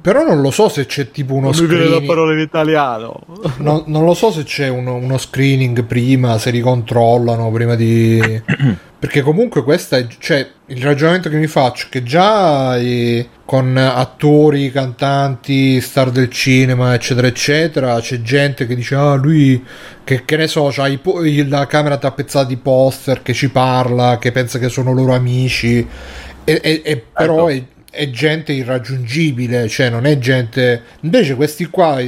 Però 0.00 0.24
non 0.24 0.40
lo 0.40 0.50
so 0.50 0.70
se 0.70 0.86
c'è 0.86 1.10
tipo 1.10 1.34
uno 1.34 1.50
non 1.50 1.54
screening. 1.54 1.90
la 1.90 2.00
parola 2.06 2.32
in 2.32 2.38
italiano. 2.38 3.20
No, 3.58 3.84
non 3.86 4.04
lo 4.06 4.14
so 4.14 4.30
se 4.30 4.44
c'è 4.44 4.68
uno, 4.68 4.94
uno 4.94 5.18
screening 5.18 5.84
prima, 5.84 6.38
se 6.38 6.50
li 6.50 6.60
controllano 6.60 7.50
prima 7.50 7.74
di. 7.74 8.18
Perché 8.98 9.20
comunque 9.20 9.62
questa 9.62 9.98
è. 9.98 10.06
Cioè, 10.06 10.48
il 10.66 10.82
ragionamento 10.82 11.28
che 11.28 11.36
mi 11.36 11.48
faccio 11.48 11.86
è 11.86 11.88
che 11.90 12.02
già 12.02 12.78
eh, 12.78 13.28
con 13.44 13.76
attori, 13.76 14.70
cantanti, 14.70 15.78
star 15.82 16.10
del 16.10 16.30
cinema, 16.30 16.94
eccetera, 16.94 17.26
eccetera, 17.26 18.00
c'è 18.00 18.22
gente 18.22 18.66
che 18.66 18.74
dice: 18.74 18.94
Ah, 18.94 19.14
lui 19.16 19.62
che, 20.02 20.24
che 20.24 20.36
ne 20.36 20.46
so, 20.46 20.70
c'ha 20.72 20.88
i 20.88 20.98
la 21.46 21.66
camera 21.66 21.98
tappezzata 21.98 22.46
di 22.46 22.56
poster 22.56 23.20
che 23.20 23.34
ci 23.34 23.50
parla, 23.50 24.16
che 24.18 24.32
pensa 24.32 24.58
che 24.58 24.70
sono 24.70 24.92
loro 24.94 25.14
amici. 25.14 25.86
E, 26.44 26.60
e, 26.62 26.82
e 26.84 26.96
però 27.12 27.48
Ecco. 27.48 27.64
è, 27.66 27.71
è 27.94 28.08
gente 28.08 28.52
irraggiungibile, 28.52 29.68
cioè 29.68 29.90
non 29.90 30.06
è 30.06 30.16
gente. 30.16 30.82
Invece, 31.00 31.34
questi 31.34 31.66
qua, 31.66 31.98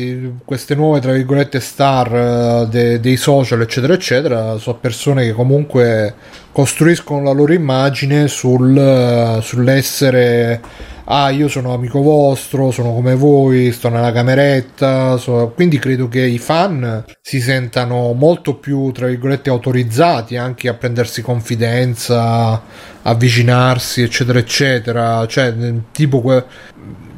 queste 0.42 0.74
nuove 0.74 0.98
tra 1.00 1.12
virgolette 1.12 1.60
star 1.60 2.14
eh, 2.14 2.66
de- 2.70 3.00
dei 3.00 3.16
social, 3.18 3.60
eccetera, 3.60 3.92
eccetera, 3.92 4.56
sono 4.56 4.78
persone 4.78 5.26
che 5.26 5.32
comunque 5.32 6.14
costruiscono 6.52 7.22
la 7.22 7.32
loro 7.32 7.52
immagine 7.52 8.28
sul, 8.28 8.74
eh, 8.76 9.40
sull'essere. 9.42 10.60
Ah, 11.06 11.28
io 11.28 11.48
sono 11.48 11.74
amico 11.74 12.00
vostro, 12.00 12.70
sono 12.70 12.94
come 12.94 13.14
voi, 13.14 13.72
sto 13.72 13.88
nella 13.90 14.10
cameretta. 14.12 15.16
so- 15.18 15.52
Quindi 15.54 15.78
credo 15.78 16.08
che 16.08 16.20
i 16.22 16.38
fan 16.38 17.04
si 17.20 17.40
sentano 17.40 18.12
molto 18.14 18.54
più, 18.54 18.90
tra 18.90 19.06
virgolette, 19.06 19.50
autorizzati 19.50 20.36
anche 20.36 20.68
a 20.68 20.74
prendersi 20.74 21.20
confidenza, 21.20 22.62
avvicinarsi, 23.02 24.00
eccetera, 24.02 24.38
eccetera. 24.38 25.26
Cioè, 25.26 25.54
tipo 25.92 26.20
que- 26.22 26.44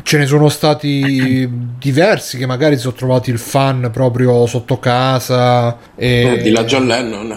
ce 0.03 0.19
ne 0.19 0.27
sono 0.27 0.49
stati 0.49 1.49
diversi 1.79 2.39
che 2.39 2.47
magari 2.47 2.77
si 2.77 2.83
sono 2.83 2.95
trovati 2.95 3.31
il 3.31 3.39
fan 3.39 3.91
proprio 3.93 4.47
sotto 4.47 4.79
casa 4.79 5.77
e 5.97 6.41
di 6.43 6.51
la 6.51 6.65
John 6.65 6.87
Lennon. 6.87 7.37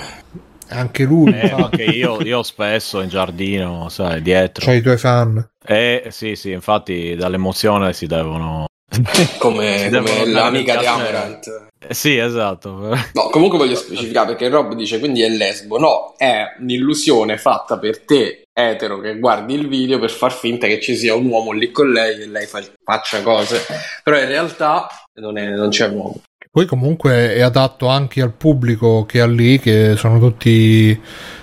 Anche 0.69 1.03
lui 1.03 1.32
Eh, 1.34 1.67
che 1.71 1.84
io, 1.84 2.21
io 2.21 2.43
spesso 2.43 3.01
in 3.01 3.10
giardino, 3.10 3.89
sai, 3.89 4.21
dietro. 4.21 4.65
c'ha 4.65 4.73
i 4.73 4.82
tuoi 4.82 4.97
fan. 4.97 5.47
Eh, 5.65 6.08
sì, 6.10 6.36
sì, 6.36 6.51
infatti 6.51 7.15
dall'emozione 7.15 7.93
si 7.93 8.05
devono... 8.08 8.65
Come, 9.38 9.77
Si 9.77 9.89
devono 9.89 10.13
come 10.19 10.32
l'amica 10.32 10.77
di. 10.77 10.86
Amaranth. 10.86 11.67
Eh, 11.88 11.93
sì, 11.93 12.17
esatto. 12.17 12.89
No, 13.13 13.29
comunque 13.29 13.58
voglio 13.60 13.75
specificare 13.75 14.29
perché 14.29 14.49
Rob 14.49 14.73
dice 14.73 14.97
quindi 14.99 15.21
è 15.21 15.29
lesbo. 15.29 15.77
No, 15.77 16.15
è 16.17 16.55
un'illusione 16.60 17.38
fatta 17.38 17.77
per 17.77 17.99
te, 18.03 18.41
etero, 18.51 18.99
che 18.99 19.19
guardi 19.19 19.53
il 19.53 19.67
video 19.67 19.99
per 19.99 20.10
far 20.10 20.34
finta 20.34 20.65
che 20.67 20.82
ci 20.82 20.95
sia 20.97 21.13
un 21.13 21.27
uomo 21.27 21.51
lì 21.51 21.69
con 21.71 21.91
lei 21.91 22.19
e 22.21 22.25
lei 22.27 22.47
fa- 22.47 22.63
faccia 22.84 23.21
cose. 23.21 23.63
Però 24.03 24.17
in 24.19 24.27
realtà 24.27 24.88
non, 25.21 25.38
è- 25.38 25.49
non 25.49 25.69
c'è 25.69 25.88
un 25.88 25.95
uomo. 25.95 26.21
Poi 26.51 26.65
comunque 26.65 27.35
è 27.35 27.41
adatto 27.41 27.88
anche 27.89 28.23
al 28.23 28.33
pubblico 28.33 29.05
che 29.05 29.21
ha 29.21 29.27
lì, 29.27 29.59
che 29.59 29.93
sono 29.95 30.17
tutti 30.17 30.99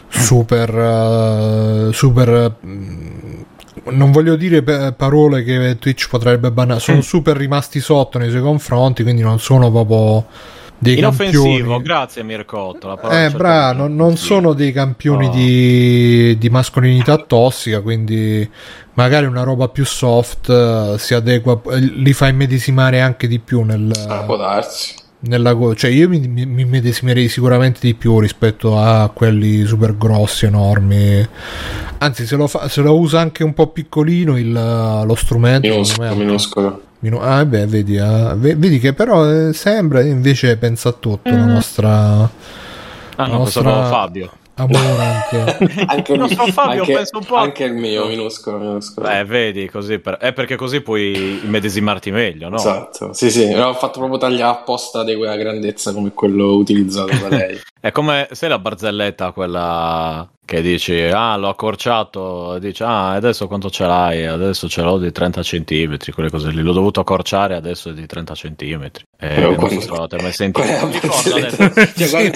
super, 0.09 1.89
eh, 1.89 1.93
super. 1.93 2.57
mm, 2.67 3.41
non 3.91 4.11
voglio 4.11 4.35
dire 4.35 4.65
parole 4.95 5.45
che 5.45 5.77
Twitch 5.79 6.09
potrebbe 6.09 6.51
bannare, 6.51 6.81
sono 6.81 7.03
super 7.03 7.37
rimasti 7.37 7.79
sotto 7.79 8.19
nei 8.19 8.31
suoi 8.31 8.43
confronti, 8.43 9.05
quindi 9.05 9.23
non 9.23 9.39
sono 9.39 9.71
proprio 9.71 10.27
dei 10.79 10.99
Inoffensivo, 10.99 11.43
campioni. 11.45 11.83
grazie 11.83 12.23
Mircotto. 12.23 12.93
Eh, 13.11 13.31
certa 13.31 13.37
bra, 13.37 13.73
di 13.73 13.79
non, 13.79 13.95
non 13.97 14.17
sono 14.17 14.53
dei 14.53 14.73
campioni 14.73 15.27
Oh. 15.27 15.31
di, 15.31 16.37
di 16.39 16.51
mascolinità 16.51 17.17
tossica, 17.19 17.81
quindi 17.81 18.49
magari 18.95 19.27
una 19.27 19.43
roba 19.43 19.69
più 19.69 19.85
soft 19.85 20.49
eh, 20.51 20.95
si 20.99 21.15
adegua, 21.15 21.61
eh, 21.71 21.79
li 21.81 22.13
fa 22.13 22.29
immedesimare 22.29 23.01
anche 23.01 23.27
di 23.29 23.39
più 23.39 23.63
nel, 23.63 23.91
Ah, 24.09 24.23
può 24.25 24.37
darsi. 24.37 24.95
nella 25.21 25.57
cioè 25.75 25.91
io 25.91 26.09
mi, 26.09 26.21
mi, 26.29 26.45
mi 26.47 26.65
medesimerei 26.65 27.29
sicuramente 27.29 27.81
di 27.83 27.95
più 27.95 28.19
rispetto 28.21 28.79
a 28.79 29.11
quelli 29.13 29.65
super 29.65 29.97
grossi 29.97 30.45
enormi 30.47 31.27
anzi 31.99 32.27
se 32.27 32.37
lo, 32.37 32.47
fa, 32.47 32.69
se 32.69 32.83
lo 32.83 32.97
usa 32.99 33.19
anche 33.21 33.43
un 33.43 33.55
po' 33.55 33.69
piccolino 33.69 34.37
il, 34.37 34.53
lo 34.53 35.15
strumento 35.15 35.69
Minuscolo, 35.69 36.15
minuscolo. 36.15 36.81
Minu- 37.09 37.23
ah 37.23 37.45
beh 37.45 37.67
vedi, 37.67 37.99
ah, 37.99 38.35
ve- 38.35 38.57
vedi 38.57 38.79
che 38.79 38.93
però 38.93 39.29
eh, 39.31 39.53
sembra 39.53 40.03
invece 40.03 40.57
pensa 40.57 40.91
a 40.91 40.93
tutto 40.93 41.31
la 41.31 41.45
nostra 41.45 42.29
Ah 43.19 43.27
no, 43.27 43.39
nostra- 43.39 43.87
Fabio. 43.87 44.31
amorante 44.59 45.85
Anche 45.87 46.13
il, 46.15 46.19
Non 46.19 46.29
so, 46.29 46.47
Fabio, 46.47 46.81
anche- 46.83 46.93
penso 46.95 47.19
un 47.19 47.25
po'. 47.25 47.37
anche 47.37 47.65
il 47.65 47.73
mio, 47.75 48.07
minuscolo, 48.07 48.59
minuscolo. 48.59 49.09
Eh, 49.09 49.25
vedi, 49.25 49.69
così 49.71 49.99
per... 49.99 50.17
è 50.17 50.33
perché 50.33 50.57
così 50.57 50.81
puoi 50.81 51.41
immedesimarti 51.45 52.11
meglio, 52.11 52.49
no? 52.49 52.57
Esatto, 52.57 53.13
sì, 53.13 53.31
sì, 53.31 53.45
ho 53.45 53.75
fatto 53.75 53.99
proprio 53.99 54.19
tagliare 54.19 54.59
apposta 54.59 55.05
di 55.05 55.15
quella 55.15 55.37
grandezza 55.37 55.93
come 55.93 56.13
quello 56.13 56.55
utilizzato 56.55 57.13
da 57.17 57.29
lei. 57.29 57.59
È 57.81 57.93
come 57.93 58.29
se 58.33 58.49
la 58.49 58.59
barzelletta 58.59 59.31
quella 59.33 60.29
che 60.47 60.63
dici, 60.63 60.99
ah, 61.03 61.37
l'ho 61.37 61.49
accorciato, 61.49 62.59
dici, 62.59 62.83
ah, 62.83 63.11
adesso 63.11 63.49
quanto 63.49 63.69
ce 63.69 63.85
l'hai? 63.85 64.25
Adesso 64.25 64.69
ce 64.69 64.81
l'ho 64.81 64.97
di 64.97 65.11
30 65.13 65.43
centimetri, 65.43 66.13
quelle 66.13 66.31
cose 66.31 66.51
lì. 66.51 66.63
L'ho 66.63 66.73
dovuto 66.73 67.01
accorciare, 67.01 67.57
adesso 67.57 67.91
è 67.91 67.93
di 67.93 68.07
30 68.07 68.35
centimetri. 68.35 69.05
Eh, 69.19 69.35
Però 69.35 69.49
non 69.49 69.57
quando- 69.57 69.81
so 69.81 69.87
se 69.87 69.91
l'avete 69.91 70.23
mai 70.23 70.33
sentito. 70.33 70.67
Cioè, 71.97 72.31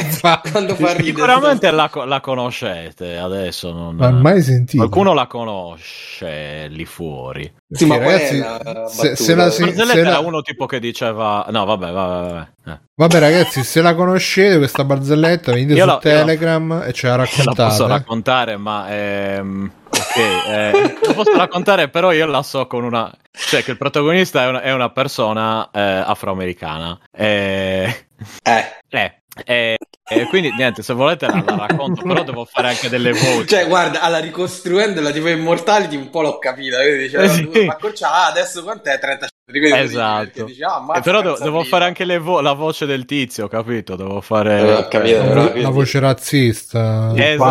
quando, 0.51 0.75
quando 0.75 1.05
Sicuramente 1.05 1.71
la, 1.71 1.91
la 2.05 2.21
conoscete 2.21 3.17
adesso. 3.17 3.73
Non... 3.73 3.95
ma 3.95 4.11
mai 4.11 4.43
sentito 4.43 4.79
Qualcuno 4.79 5.15
la 5.15 5.27
conosce 5.27 6.67
lì 6.69 6.85
fuori. 6.85 7.51
Sì, 7.73 7.87
ma 7.87 7.99
ragazzi, 7.99 8.39
la 8.39 8.87
se, 8.89 9.15
se 9.17 9.35
la, 9.37 9.45
La 9.45 9.51
se- 9.51 9.85
la- 9.85 9.93
era 9.95 10.19
uno 10.19 10.43
tipo 10.43 10.67
che 10.67 10.81
diceva, 10.81 11.47
no, 11.51 11.65
vabbè, 11.65 11.91
vabbè, 11.93 12.31
vabbè. 12.33 12.49
Eh. 12.73 12.79
vabbè 12.97 13.19
ragazzi 13.21 13.63
se 13.63 13.81
la 13.81 13.95
conoscete 13.95 14.59
questa 14.59 14.83
barzelletta 14.85 15.53
venite 15.53 15.75
Io 15.75 15.81
su 15.83 15.87
la- 15.87 15.93
io 15.95 15.99
Telegram 16.01 16.83
e 16.85 16.93
ce 16.93 17.07
la 17.07 17.13
Io 17.13 17.19
la 17.19 17.25
posso 17.25 17.47
raccontate 17.87 17.89
raccontare, 17.93 18.57
ma 18.57 18.87
ehm, 18.91 19.71
ok, 19.89 20.17
eh, 20.49 20.97
la 21.07 21.13
posso 21.15 21.37
raccontare, 21.37 21.89
però 21.89 22.11
io 22.13 22.27
la 22.27 22.43
so 22.43 22.67
con 22.67 22.83
una, 22.83 23.09
cioè 23.31 23.63
che 23.63 23.71
il 23.71 23.77
protagonista 23.77 24.43
è 24.43 24.49
una, 24.49 24.63
è 24.63 24.73
una 24.73 24.91
persona 24.91 25.71
eh, 25.73 25.81
afroamericana. 25.81 26.99
Eh, 27.13 28.07
Eh, 28.43 28.65
eh, 29.45 29.77
eh, 30.09 30.27
quindi 30.27 30.53
niente, 30.57 30.83
se 30.83 30.93
volete 30.93 31.27
la, 31.27 31.43
la 31.47 31.57
racconto, 31.57 32.03
però 32.03 32.25
devo 32.25 32.45
fare 32.45 32.69
anche 32.69 32.89
delle 32.89 33.13
voci. 33.13 33.47
cioè, 33.47 33.67
guarda, 33.67 34.01
alla 34.01 34.19
ricostruendola 34.19 35.11
tipo 35.11 35.29
Immortality 35.29 35.97
un 35.97 36.11
po' 36.11 36.23
l'ho 36.23 36.39
capita. 36.39 36.79
Quindi 36.81 36.99
diceva, 37.05 37.25
Eh, 37.25 37.29
sì. 37.29 37.67
accorciare, 37.69 38.15
ah, 38.15 38.27
adesso 38.27 38.63
quant'è? 38.63 38.99
30 38.99 39.29
Ti 39.51 39.59
Esatto. 39.75 40.45
dici, 40.45 40.63
ah, 40.63 40.85
Eh, 40.97 41.01
però 41.01 41.21
devo, 41.23 41.63
fare 41.65 41.85
anche 41.85 42.05
le 42.05 42.19
vo- 42.19 42.41
la 42.41 42.53
voce 42.53 42.87
del 42.87 43.05
tizio, 43.05 43.49
capito? 43.49 43.97
Devo 43.97 44.21
fare... 44.21 44.79
Eh, 44.79 44.89
capito, 44.89 45.19
la, 45.19 45.25
però, 45.25 45.53
la 45.61 45.69
voce 45.71 45.99
razzista 46.01 47.13
Esatto, 47.15 47.45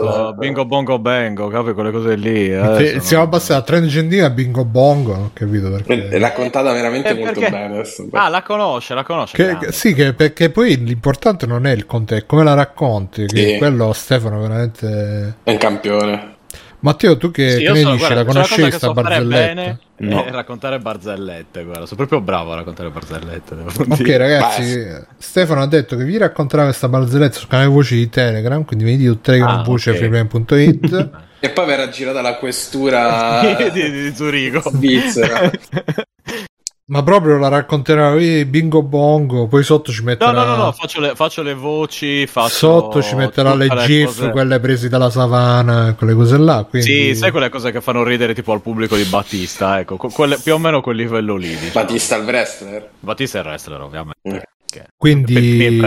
Pazzo, 0.00 0.34
bingo 0.38 0.64
bongo 0.64 0.98
bengo, 0.98 1.48
capi 1.48 1.72
quelle 1.72 1.90
cose 1.90 2.14
lì. 2.16 2.48
Che 2.48 2.56
adesso 2.56 3.00
siamo 3.00 3.22
no. 3.24 3.28
abbassati 3.28 3.60
a 3.60 3.62
30 3.62 3.88
centimetri 3.88 4.20
a 4.26 4.30
bingo 4.30 4.64
bongo 4.64 5.12
non 5.14 5.22
ho 5.24 5.30
capito 5.32 5.74
È 5.76 5.82
perché 5.82 6.18
raccontata 6.18 6.72
veramente 6.72 7.08
Eh, 7.10 7.14
molto 7.14 7.40
perché- 7.40 7.50
bene. 7.50 7.74
adesso. 7.74 8.06
Ah, 8.12 8.28
la 8.28 8.42
conosce, 8.42 8.94
la 8.94 9.02
conosce. 9.04 9.36
Che- 9.58 9.72
sì, 9.72 9.94
che, 9.94 10.12
perché 10.12 10.50
poi 10.50 10.76
l'importante 10.76 11.46
non 11.46 11.66
è 11.66 11.72
il 11.72 11.86
contesto, 11.86 12.24
è 12.24 12.26
come 12.26 12.44
la 12.44 12.54
racconti. 12.54 13.26
Che 13.26 13.48
Sì. 13.52 13.58
quello 13.58 13.92
Stefano 13.92 14.40
veramente. 14.40 15.36
È 15.42 15.50
un 15.50 15.56
campione. 15.58 16.34
Matteo, 16.86 17.16
tu 17.16 17.30
che, 17.32 17.50
Sì, 17.50 17.62
che 17.64 17.70
ne 17.72 17.80
sono- 17.80 17.92
dici? 17.94 17.98
guarda, 18.06 18.14
la 18.14 18.14
c'è 18.14 18.30
una 18.30 18.32
conoscevi 18.32 18.60
cosa 18.62 18.70
che 18.70 18.76
sta 18.76 18.86
so 18.86 18.94
fare 18.94 19.08
barzelletta? 19.08 19.46
bene 19.54 19.78
No. 19.98 20.24
è 20.24 20.30
raccontare 20.30 20.78
barzellette, 20.78 21.64
guarda, 21.64 21.86
sono 21.86 21.96
proprio 21.96 22.20
bravo 22.20 22.52
a 22.52 22.56
raccontare 22.56 22.90
barzellette. 22.90 23.54
devo 23.56 23.70
Ok, 23.88 24.02
dire. 24.02 24.18
ragazzi, 24.18 24.86
Stefano 25.18 25.62
ha 25.62 25.66
detto 25.66 25.96
che 25.96 26.04
vi 26.04 26.16
racconterà 26.18 26.64
questa 26.64 26.88
barzelletta 26.88 27.38
sul 27.38 27.48
canale 27.48 27.68
voci 27.68 27.96
di 27.96 28.08
Telegram. 28.08 28.64
Quindi 28.64 28.84
venite 28.84 29.06
su 29.08 29.20
telegram 29.20 29.58
Ah, 29.58 29.62
voce 29.62 29.90
ok. 29.90 29.96
freeplane.it. 29.96 31.10
E 31.38 31.50
poi 31.50 31.66
verrà 31.66 31.88
girata 31.90 32.22
la 32.22 32.36
questura 32.36 33.42
di, 33.70 33.90
di 33.90 34.14
Zurigo. 34.14 34.62
svizzera. 34.70 35.50
Ma 36.88 37.02
proprio 37.02 37.36
la 37.36 37.48
racconterà 37.48 38.12
lui 38.12 38.44
bingo 38.44 38.80
bongo. 38.80 39.48
Poi 39.48 39.64
sotto 39.64 39.90
ci 39.90 40.00
No, 40.02 40.06
metterà. 40.06 40.30
no, 40.30 40.44
no, 40.44 40.56
no, 40.56 40.72
faccio 40.72 41.00
le, 41.00 41.16
faccio 41.16 41.42
le 41.42 41.54
voci, 41.54 42.28
faccio 42.28 42.48
Sotto 42.54 43.02
ci 43.02 43.16
metterà 43.16 43.54
le 43.56 43.66
tutte 43.66 43.86
gif, 43.86 44.06
cose- 44.06 44.30
quelle 44.30 44.60
prese 44.60 44.88
dalla 44.88 45.10
savana, 45.10 45.94
quelle 45.98 46.14
cose 46.14 46.38
là. 46.38 46.64
Quindi... 46.68 46.86
Sì, 46.88 47.14
sai 47.16 47.32
quelle 47.32 47.48
cose 47.48 47.72
che 47.72 47.80
fanno 47.80 48.04
ridere 48.04 48.34
tipo 48.34 48.52
al 48.52 48.60
pubblico 48.60 48.94
di 48.94 49.02
Battista, 49.02 49.80
ecco, 49.80 49.96
que- 49.96 50.10
quelle- 50.12 50.38
più 50.40 50.54
o 50.54 50.58
meno 50.58 50.80
quel 50.80 50.94
livello 50.94 51.34
lì. 51.34 51.48
Diciamo. 51.48 51.70
Battista 51.72 52.16
il 52.18 52.24
wrestler. 52.24 52.90
Battista 53.00 53.38
è 53.38 53.40
il 53.40 53.46
wrestler, 53.48 53.80
ovviamente. 53.80 54.18
Mm. 54.28 54.36
Quindi-. 54.96 55.80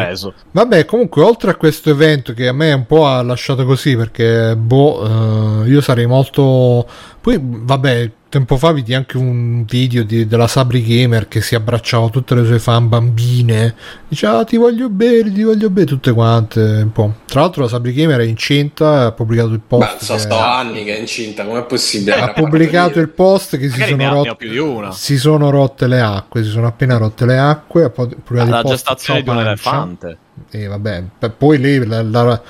Vabbè, 0.51 0.85
comunque, 0.85 1.21
oltre 1.21 1.51
a 1.51 1.55
questo 1.55 1.91
evento 1.91 2.33
che 2.33 2.47
a 2.47 2.53
me 2.53 2.73
un 2.73 2.85
po' 2.87 3.05
ha 3.07 3.21
lasciato 3.21 3.63
così, 3.63 3.95
perché 3.95 4.55
boh, 4.55 5.63
eh, 5.63 5.69
io 5.69 5.79
sarei 5.79 6.07
molto. 6.07 6.87
Poi, 7.21 7.37
vabbè, 7.41 8.11
tempo 8.29 8.57
fa 8.57 8.71
vidi 8.71 8.93
anche 8.93 9.17
un 9.17 9.65
video 9.65 10.03
di, 10.03 10.25
della 10.25 10.47
Sabri 10.47 10.83
Gamer 10.83 11.27
che 11.27 11.41
si 11.41 11.55
abbracciava 11.55 12.09
tutte 12.09 12.35
le 12.35 12.45
sue 12.45 12.59
fan 12.59 12.87
bambine. 12.87 13.75
Diceva 14.07 14.39
ah, 14.39 14.43
ti 14.45 14.55
voglio 14.55 14.89
bene, 14.89 15.31
ti 15.31 15.43
voglio 15.43 15.69
bene, 15.69 15.85
tutte 15.85 16.13
quante. 16.13 16.59
Un 16.61 16.91
po'. 16.91 17.13
Tra 17.25 17.41
l'altro 17.41 17.63
la 17.63 17.67
Sabri 17.67 17.91
Gamer 17.91 18.21
è 18.21 18.25
incinta, 18.25 19.07
ha 19.07 19.11
pubblicato 19.11 19.49
il 19.49 19.61
post. 19.65 19.81
Ma 19.81 19.97
so, 19.99 20.13
che... 20.13 20.19
sto 20.19 20.39
anni 20.39 20.83
che 20.85 20.95
è 20.95 20.99
incinta, 20.99 21.43
com'è 21.43 21.65
possibile? 21.65 22.13
Ha 22.13 22.31
pubblicato 22.31 22.99
il 22.99 23.09
post 23.09 23.57
che 23.57 23.69
si 23.69 23.81
sono, 23.81 24.23
rotte, 24.23 24.91
si 24.91 25.17
sono 25.17 25.49
rotte 25.49 25.87
le 25.87 25.99
acque, 25.99 26.43
si 26.43 26.49
sono 26.49 26.67
appena 26.67 26.97
rotte 26.97 27.25
le 27.25 27.37
acque. 27.37 27.83
Ha 27.83 27.89
pubblicato 27.89 28.49
la 28.49 28.63
gestazione 28.63 29.23
di 29.23 29.29
un 29.29 29.39
elefante 29.39 30.17
e 30.51 30.67
vabbè, 30.67 31.03
poi 31.37 31.57
lei 31.57 31.85
la, 31.85 32.01
la, 32.01 32.41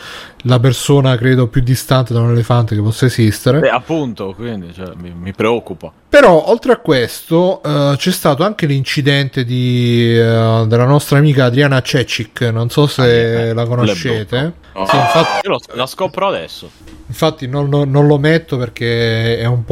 la, 0.44 0.60
persona 0.60 1.18
credo 1.18 1.48
più 1.48 1.62
distante 1.62 2.14
da 2.14 2.22
un 2.22 2.32
elefante 2.32 2.76
che 2.76 2.82
possa 2.82 3.06
esistere. 3.06 3.60
Beh, 3.60 3.70
appunto, 3.70 4.34
quindi 4.34 4.74
cioè, 4.74 4.94
mi, 4.96 5.14
mi, 5.14 5.34
preoccupa. 5.34 5.92
Però, 6.08 6.46
oltre 6.48 6.74
a 6.74 6.78
questo, 6.78 7.62
uh, 7.64 7.96
c'è 7.96 8.12
stato 8.12 8.44
anche 8.44 8.66
l'incidente 8.66 9.44
di, 9.44 10.18
uh, 10.18 10.66
della 10.66 10.86
nostra 10.86 11.18
amica 11.18 11.46
Adriana 11.46 11.82
Cecic. 11.82 12.42
Non 12.42 12.70
so 12.70 12.88
se 12.88 13.02
ah, 13.02 13.06
eh, 13.06 13.54
la 13.54 13.66
conoscete. 13.66 14.54
Oh. 14.74 14.86
Sì, 14.86 14.96
infatti, 14.96 15.48
Io 15.48 15.52
lo, 15.52 15.60
la 15.74 15.86
scopro 15.86 16.28
adesso. 16.28 16.70
Infatti, 17.08 17.48
non, 17.48 17.70
non, 17.70 17.90
non, 17.90 18.08
lo 18.08 18.18
metto 18.18 18.58
perché 18.58 19.44
un 19.46 19.64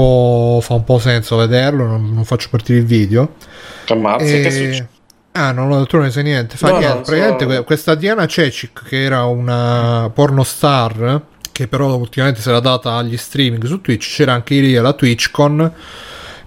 fa 0.61 0.73
un 0.73 0.83
po' 0.83 0.99
senso 0.99 1.37
vederlo. 1.37 1.85
Non, 1.85 2.13
non 2.13 2.25
faccio 2.25 2.49
partire 2.49 2.79
il 2.79 2.85
video. 2.85 3.35
Ammazza, 3.87 4.25
e... 4.25 4.41
che 4.41 4.51
succede? 4.51 4.95
Ah, 5.39 5.51
non 5.51 5.67
lo, 5.67 5.85
tu 5.85 5.97
non 5.97 6.05
ne 6.05 6.11
sai 6.11 6.23
niente. 6.23 6.57
Fa 6.57 6.71
no, 6.71 6.77
niente. 6.79 7.01
Praticamente 7.03 7.55
so. 7.55 7.63
questa 7.63 7.93
Diana 7.93 8.25
Cecic, 8.25 8.83
che 8.83 9.03
era 9.03 9.25
una 9.25 10.09
pornostar, 10.11 11.21
che 11.51 11.67
però 11.67 11.95
ultimamente 11.95 12.41
si 12.41 12.49
era 12.49 12.59
data 12.59 12.95
agli 12.95 13.15
streaming 13.15 13.63
su 13.65 13.79
Twitch, 13.79 14.15
c'era 14.15 14.33
anche 14.33 14.55
lì 14.55 14.75
alla 14.75 14.93
TwitchCon 14.93 15.71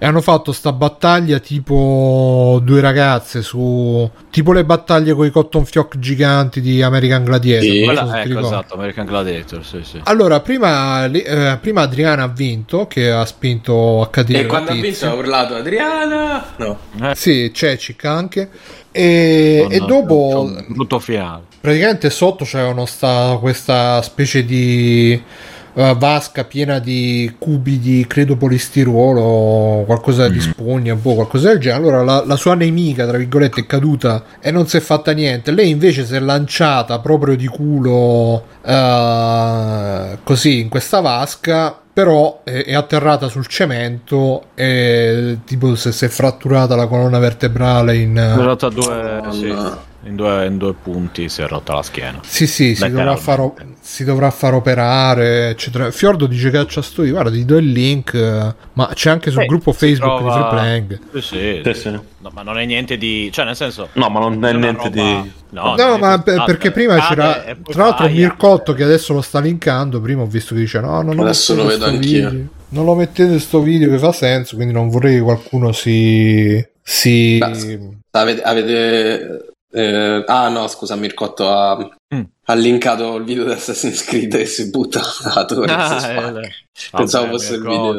e 0.02 0.06
hanno 0.06 0.22
fatto 0.22 0.52
sta 0.52 0.72
battaglia 0.72 1.40
tipo 1.40 2.58
due 2.64 2.80
ragazze 2.80 3.42
su 3.42 4.10
tipo 4.30 4.54
le 4.54 4.64
battaglie 4.64 5.12
con 5.12 5.26
i 5.26 5.30
cotton 5.30 5.66
fioc 5.66 5.98
giganti 5.98 6.62
di 6.62 6.80
American 6.80 7.22
Gladiator 7.22 7.68
sì, 7.68 7.84
quella, 7.84 8.22
ecco, 8.22 8.38
esatto 8.38 8.74
American 8.76 9.04
Gladiator 9.04 9.62
sì, 9.62 9.82
sì. 9.84 10.00
allora 10.04 10.40
prima, 10.40 11.04
eh, 11.04 11.58
prima 11.60 11.82
Adriana 11.82 12.22
ha 12.22 12.28
vinto 12.28 12.86
che 12.86 13.10
ha 13.10 13.26
spinto 13.26 14.00
a 14.00 14.08
cadere 14.08 14.44
e 14.44 14.46
quando 14.46 14.70
ha 14.70 14.74
vinto 14.74 15.04
ha 15.04 15.12
urlato 15.12 15.54
Adriana! 15.54 16.46
No. 16.56 16.78
Eh. 17.02 17.14
sì 17.14 17.50
Cecic 17.52 18.02
anche. 18.06 18.48
E, 18.92 19.66
oh, 19.66 19.70
e 19.70 19.78
dopo 19.80 20.40
un 20.40 20.64
brutto 20.68 20.98
finale. 20.98 21.42
praticamente 21.60 22.08
sotto 22.08 22.44
c'erano 22.44 22.86
sta 22.86 23.36
questa 23.38 24.00
specie 24.00 24.46
di 24.46 25.22
uh, 25.72 25.96
vasca 25.96 26.44
piena 26.44 26.78
di 26.78 27.34
cubi 27.38 27.78
di 27.78 28.04
credo 28.08 28.36
polistirolo, 28.36 29.84
qualcosa 29.84 30.28
mm. 30.28 30.32
di 30.32 30.40
spugna, 30.40 30.94
boh, 30.94 31.14
qualcosa 31.14 31.48
del 31.48 31.58
genere. 31.58 31.80
Allora 31.80 32.02
la, 32.02 32.24
la, 32.24 32.36
sua 32.36 32.54
nemica, 32.54 33.06
tra 33.06 33.18
virgolette, 33.18 33.60
è 33.60 33.66
caduta 33.66 34.24
e 34.40 34.50
non 34.50 34.66
si 34.66 34.76
è 34.76 34.80
fatta 34.80 35.12
niente. 35.12 35.50
Lei 35.50 35.70
invece 35.70 36.04
si 36.04 36.14
è 36.14 36.20
lanciata 36.20 36.98
proprio 37.00 37.36
di 37.36 37.46
culo 37.46 38.44
uh, 38.62 40.18
così 40.22 40.60
in 40.60 40.68
questa 40.68 41.00
vasca. 41.00 41.76
Però 41.92 42.42
è, 42.44 42.64
è, 42.66 42.74
atterrata 42.74 43.26
sul 43.26 43.48
cemento 43.48 44.44
e 44.54 45.38
tipo 45.44 45.74
se 45.74 45.90
si 45.90 46.04
è 46.04 46.08
fratturata 46.08 46.76
la 46.76 46.86
colonna 46.86 47.18
vertebrale 47.18 47.96
in. 47.96 48.16
È 48.16 48.68
due. 48.70 49.18
Oh, 49.18 49.32
sì. 49.32 49.48
in 50.04 50.14
due, 50.14 50.46
in 50.46 50.56
due, 50.56 50.72
punti 50.72 51.28
si 51.28 51.42
è 51.42 51.48
rotta 51.48 51.74
la 51.74 51.82
schiena. 51.82 52.20
Sì, 52.22 52.46
sì, 52.46 52.76
si 52.76 52.88
dovrà, 52.88 53.16
far, 53.16 53.50
si 53.90 54.04
dovrà, 54.04 54.30
far, 54.30 54.54
operare, 54.54 55.48
eccetera. 55.48 55.90
Fiordo 55.90 56.26
dice 56.26 56.50
che 56.50 56.58
ha 56.58 56.80
studi, 56.80 57.10
guarda, 57.10 57.28
ti 57.28 57.44
do 57.44 57.56
il 57.56 57.72
link, 57.72 58.14
ma 58.74 58.88
c'è 58.94 59.10
anche 59.10 59.32
sul 59.32 59.42
eh, 59.42 59.46
gruppo 59.46 59.72
Facebook 59.72 60.18
trova... 60.18 60.32
di 60.32 60.40
Free 60.40 60.48
Playing. 60.48 61.00
Sì, 61.14 61.20
sì, 61.20 61.60
sì, 61.64 61.74
sì. 61.74 61.90
No, 61.90 62.30
ma 62.32 62.42
non 62.42 62.56
è 62.60 62.64
niente 62.66 62.96
di... 62.96 63.30
cioè 63.32 63.44
nel 63.44 63.56
senso... 63.56 63.88
No, 63.94 64.08
ma 64.08 64.20
non 64.20 64.44
è 64.44 64.52
niente 64.52 64.84
roba... 64.84 64.90
di... 64.90 65.32
No, 65.50 65.74
no 65.74 65.98
ma 65.98 66.16
di... 66.18 66.40
perché 66.46 66.70
prima 66.70 67.00
c'era... 67.00 67.56
Tra 67.64 67.82
l'altro 67.82 68.08
Mircotto 68.08 68.74
che 68.74 68.84
adesso 68.84 69.12
lo 69.12 69.22
sta 69.22 69.40
linkando, 69.40 70.00
prima 70.00 70.22
ho 70.22 70.26
visto 70.26 70.54
che 70.54 70.60
dice 70.60 70.78
no, 70.78 71.02
non 71.02 71.16
lo 71.16 71.22
Adesso 71.22 71.56
lo 71.56 71.64
vedo 71.64 71.86
anch'io. 71.86 72.30
Video. 72.30 72.48
Non 72.68 72.84
lo 72.84 72.94
mettete 72.94 73.40
sto 73.40 73.60
video 73.60 73.90
che 73.90 73.98
fa 73.98 74.12
senso, 74.12 74.54
quindi 74.54 74.72
non 74.72 74.88
vorrei 74.88 75.16
che 75.16 75.22
qualcuno 75.22 75.72
si... 75.72 76.64
si... 76.80 77.38
Beh, 77.38 77.98
avete, 78.12 78.42
avete 78.42 79.49
eh, 79.72 80.24
ah 80.26 80.48
no, 80.48 80.66
scusa, 80.66 80.96
Mircotto 80.96 81.48
ha, 81.48 81.76
mm. 82.14 82.22
ha 82.46 82.54
linkato 82.54 83.16
il 83.16 83.24
video 83.24 83.44
di 83.44 83.52
Assassin's 83.52 84.04
Creed 84.04 84.34
e 84.34 84.46
si 84.46 84.68
butta 84.70 85.00
la 85.34 85.44
torre. 85.44 85.72
Ah, 85.72 86.10
eh, 86.10 86.50
Pensavo 86.90 87.26
Vabbè, 87.26 87.36
fosse 87.36 87.54
il 87.54 87.62
video. 87.62 87.96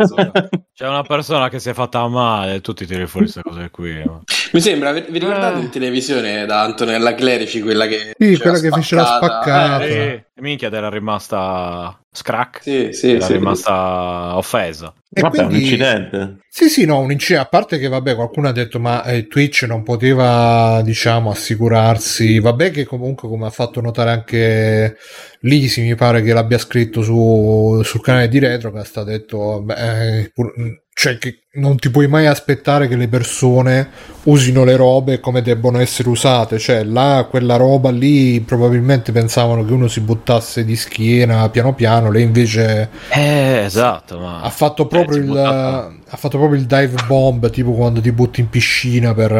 C'è 0.73 0.87
una 0.87 1.03
persona 1.03 1.49
che 1.49 1.59
si 1.59 1.69
è 1.69 1.73
fatta 1.73 2.05
male, 2.07 2.59
tu 2.61 2.73
ti 2.73 2.85
tiri 2.85 3.07
fuori 3.07 3.31
queste 3.31 3.41
cose 3.41 3.69
qui. 3.69 4.03
Ma... 4.03 4.21
Mi 4.51 4.59
sembra, 4.59 4.91
vi, 4.91 5.05
ricordate 5.07 5.59
eh. 5.59 5.61
in 5.61 5.69
televisione 5.69 6.45
da 6.45 6.61
Antonella 6.61 7.13
Clerici, 7.13 7.61
quella 7.61 7.85
che... 7.85 8.13
Sì, 8.17 8.37
quella 8.37 8.59
che 8.59 8.69
fece 8.69 8.95
la 8.95 9.05
spaccata. 9.05 9.85
Eh, 9.85 10.25
minchia, 10.41 10.69
era 10.71 10.89
rimasta 10.89 12.00
scrack. 12.11 12.61
Sì, 12.61 12.89
sì, 12.91 13.11
era 13.11 13.25
sì. 13.25 13.33
rimasta 13.33 14.37
offesa. 14.37 14.93
E 15.13 15.21
Vabbè, 15.21 15.35
quindi... 15.35 15.55
un 15.55 15.61
incidente. 15.61 16.37
Sì, 16.49 16.69
sì, 16.69 16.85
no, 16.85 16.99
un 16.99 17.11
incidente. 17.11 17.45
A 17.45 17.49
parte 17.49 17.77
che, 17.77 17.87
vabbè, 17.87 18.15
qualcuno 18.15 18.47
ha 18.47 18.51
detto, 18.51 18.79
ma 18.79 19.03
eh, 19.03 19.27
Twitch 19.27 19.63
non 19.63 19.83
poteva, 19.83 20.81
diciamo, 20.83 21.31
assicurarsi. 21.31 22.39
Vabbè, 22.39 22.71
che 22.71 22.85
comunque, 22.85 23.27
come 23.27 23.45
ha 23.45 23.49
fatto 23.49 23.81
notare 23.81 24.11
anche 24.11 24.97
Lisi, 25.41 25.81
mi 25.81 25.95
pare 25.95 26.21
che 26.21 26.33
l'abbia 26.33 26.57
scritto 26.57 27.01
su, 27.01 27.81
sul 27.83 28.01
canale 28.01 28.27
di 28.27 28.39
Retrocast, 28.39 28.97
ha 28.97 29.03
detto, 29.03 29.61
beh, 29.61 30.19
eh, 30.19 30.31
pur, 30.33 30.53
cioè 30.93 31.17
che 31.17 31.43
non 31.53 31.77
ti 31.77 31.89
puoi 31.89 32.07
mai 32.07 32.27
aspettare 32.27 32.87
che 32.87 32.95
le 32.95 33.07
persone 33.07 33.89
usino 34.23 34.63
le 34.63 34.75
robe 34.75 35.19
come 35.19 35.41
debbono 35.41 35.79
essere 35.79 36.09
usate, 36.09 36.59
cioè 36.59 36.83
là 36.83 37.25
quella 37.29 37.55
roba 37.55 37.89
lì 37.89 38.39
probabilmente 38.41 39.11
pensavano 39.11 39.65
che 39.65 39.73
uno 39.73 39.87
si 39.87 40.01
buttasse 40.01 40.63
di 40.63 40.75
schiena 40.75 41.49
piano 41.49 41.73
piano, 41.73 42.11
lei 42.11 42.23
invece 42.23 42.89
eh, 43.09 43.63
esatto, 43.65 44.19
ma... 44.19 44.41
ha 44.41 44.49
fatto 44.49 44.85
proprio 44.85 45.17
eh, 45.17 45.21
il 45.21 45.37
ha 45.37 46.17
fatto 46.17 46.37
proprio 46.37 46.59
il 46.59 46.65
dive 46.65 47.03
bomb, 47.07 47.49
tipo 47.49 47.71
quando 47.71 48.01
ti 48.01 48.11
butti 48.11 48.41
in 48.41 48.49
piscina 48.49 49.13
per 49.13 49.31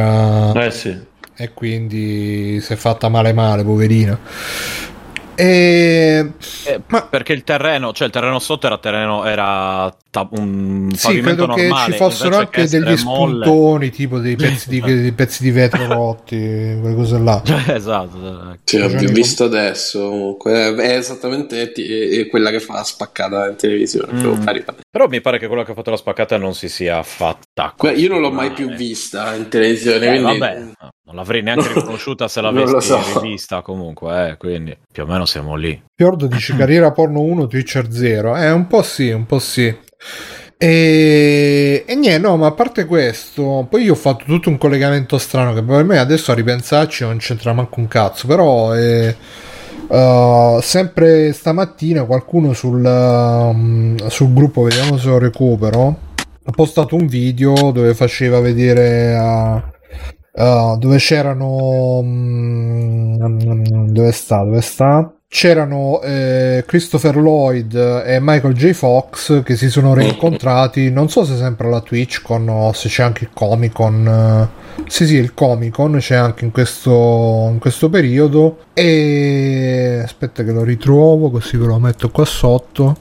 eh 0.56 0.72
sì. 0.72 0.98
e 1.36 1.54
quindi 1.54 2.60
si 2.62 2.74
è 2.74 2.76
fatta 2.76 3.10
male 3.10 3.34
male, 3.34 3.64
poverina. 3.64 4.18
E... 5.36 6.32
Eh, 6.66 6.82
ma... 6.88 7.02
Perché 7.04 7.34
il 7.34 7.44
terreno, 7.44 7.94
cioè 7.94 8.08
il 8.08 8.14
terreno 8.14 8.38
sotto 8.38 8.68
era 8.68 8.78
terreno, 8.78 9.26
era 9.26 9.92
ta- 10.12 10.28
un 10.32 10.92
sì, 10.94 11.22
credo 11.22 11.48
normale, 11.48 11.86
che 11.86 11.92
ci 11.92 11.98
fossero 11.98 12.38
anche 12.38 12.68
degli 12.68 12.98
spuntoni, 12.98 13.90
tipo 13.90 14.20
dei 14.20 14.36
pezzi 14.38 14.70
di, 14.70 14.82
dei 14.82 15.14
pezzi 15.14 15.42
di 15.42 15.52
vetro 15.52 15.88
rotti, 15.88 16.38
quelle 16.38 16.96
cose 16.96 17.18
là. 17.18 17.42
esatto. 17.74 18.58
Sì, 18.64 18.78
ho 18.78 18.88
visto 18.90 19.46
adesso. 19.46 20.00
Comunque, 20.00 20.76
è 20.76 20.98
esattamente 20.98 21.72
è 21.72 22.28
quella 22.28 22.52
che 22.52 22.60
fa 22.60 22.74
la 22.74 22.84
spaccata 22.84 23.50
in 23.50 23.56
televisione. 23.56 24.12
Mm. 24.14 24.44
Però 24.92 25.08
mi 25.08 25.22
pare 25.22 25.40
che 25.40 25.48
quella 25.48 25.64
che 25.64 25.72
ha 25.72 25.76
fatto 25.76 25.90
la 25.90 25.98
spaccata 25.98 26.38
non 26.38 26.54
si 26.54 26.70
sia 26.70 27.02
fatta. 27.02 27.74
Io 27.96 28.10
non 28.10 28.20
l'ho 28.20 28.32
mai 28.32 28.52
più 28.52 28.70
vista 28.70 29.34
in 29.34 29.48
televisione. 29.48 30.06
Eh, 30.06 30.22
quindi... 30.22 30.40
Vabbè, 30.40 30.64
non 31.06 31.16
l'avrei 31.16 31.42
neanche 31.42 31.72
riconosciuta 31.74 32.28
se 32.28 32.42
l'avessi 32.42 32.82
so. 32.82 33.20
rivista 33.22 33.62
comunque, 33.62 34.30
eh, 34.30 34.38
quindi 34.38 34.78
più 34.92 35.04
o 35.04 35.06
meno 35.06 35.26
siamo 35.26 35.56
lì. 35.56 35.82
Fiordo 35.96 36.28
dice 36.28 36.56
carriera 36.56 36.92
porno 36.92 37.22
1, 37.22 37.48
Twitcher 37.48 37.92
0. 37.92 38.36
Eh, 38.36 38.52
un 38.52 38.68
po' 38.68 38.82
sì, 38.82 39.10
un 39.10 39.26
po' 39.26 39.40
sì. 39.40 39.74
E, 40.58 41.84
e 41.88 41.96
niente, 41.96 42.20
no, 42.20 42.38
ma 42.38 42.48
a 42.48 42.52
parte 42.52 42.86
questo, 42.86 43.66
poi 43.70 43.84
io 43.84 43.94
ho 43.94 43.96
fatto 43.96 44.26
tutto 44.26 44.50
un 44.50 44.60
collegamento 44.60 45.18
strano 45.18 45.54
che 45.54 45.64
per 45.64 45.84
me 45.84 45.98
adesso 45.98 46.32
a 46.32 46.36
ripensarci 46.36 47.04
non 47.04 47.18
c'entra 47.18 47.52
manco 47.52 47.80
un 47.80 47.88
cazzo, 47.88 48.28
però 48.28 48.72
è, 48.72 49.16
uh, 49.88 50.60
sempre 50.62 51.34
stamattina 51.34 52.04
qualcuno 52.04 52.54
sul, 52.54 52.84
um, 52.86 54.08
sul 54.08 54.34
gruppo, 54.34 54.62
vediamo 54.62 54.98
se 54.98 55.08
lo 55.08 55.18
recupero, 55.18 55.98
ha 56.44 56.52
postato 56.52 56.96
un 56.96 57.08
video 57.08 57.72
dove 57.72 57.94
faceva 57.96 58.40
vedere... 58.40 59.16
Uh, 59.16 59.62
Uh, 60.34 60.78
dove 60.78 60.96
c'erano 60.96 61.98
um, 61.98 63.18
dove 63.92 64.14
sta 64.14 64.46
dove 64.46 64.62
sta 64.62 65.14
c'erano 65.34 66.02
eh, 66.02 66.66
Christopher 66.68 67.16
Lloyd 67.16 67.74
e 68.06 68.20
Michael 68.20 68.54
J. 68.54 68.74
Fox 68.74 69.44
che 69.44 69.56
si 69.56 69.70
sono 69.70 69.94
rincontrati 69.94 70.92
non 70.92 71.08
so 71.08 71.24
se 71.24 71.38
sempre 71.38 71.68
alla 71.68 71.80
Twitch 71.80 72.22
con 72.22 72.50
o 72.50 72.74
se 72.74 72.90
c'è 72.90 73.04
anche 73.04 73.24
il 73.24 73.30
Comic 73.34 73.72
Con 73.72 74.50
sì 74.88 75.08
sì 75.08 75.16
il 75.16 75.34
Comic 75.34 75.72
Con 75.74 75.96
c'è 76.00 76.16
anche 76.16 76.44
in 76.44 76.52
questo, 76.52 77.48
in 77.50 77.60
questo 77.60 77.90
periodo 77.90 78.66
e 78.74 80.02
aspetta 80.04 80.44
che 80.44 80.52
lo 80.52 80.64
ritrovo 80.64 81.32
così 81.32 81.56
ve 81.56 81.66
lo 81.66 81.80
metto 81.80 82.10
qua 82.10 82.26
sotto 82.26 82.98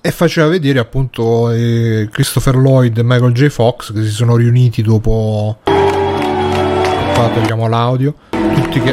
e 0.00 0.10
faceva 0.10 0.48
vedere 0.48 0.80
appunto 0.80 1.48
eh, 1.52 2.08
Christopher 2.10 2.56
Lloyd 2.56 2.98
e 2.98 3.04
Michael 3.04 3.34
J. 3.34 3.46
Fox 3.46 3.92
che 3.92 4.02
si 4.02 4.10
sono 4.10 4.34
riuniti 4.34 4.82
dopo 4.82 5.58
qua 5.62 7.28
togliamo 7.32 7.68
l'audio. 7.68 8.14
Tutti 8.30 8.80
che. 8.80 8.92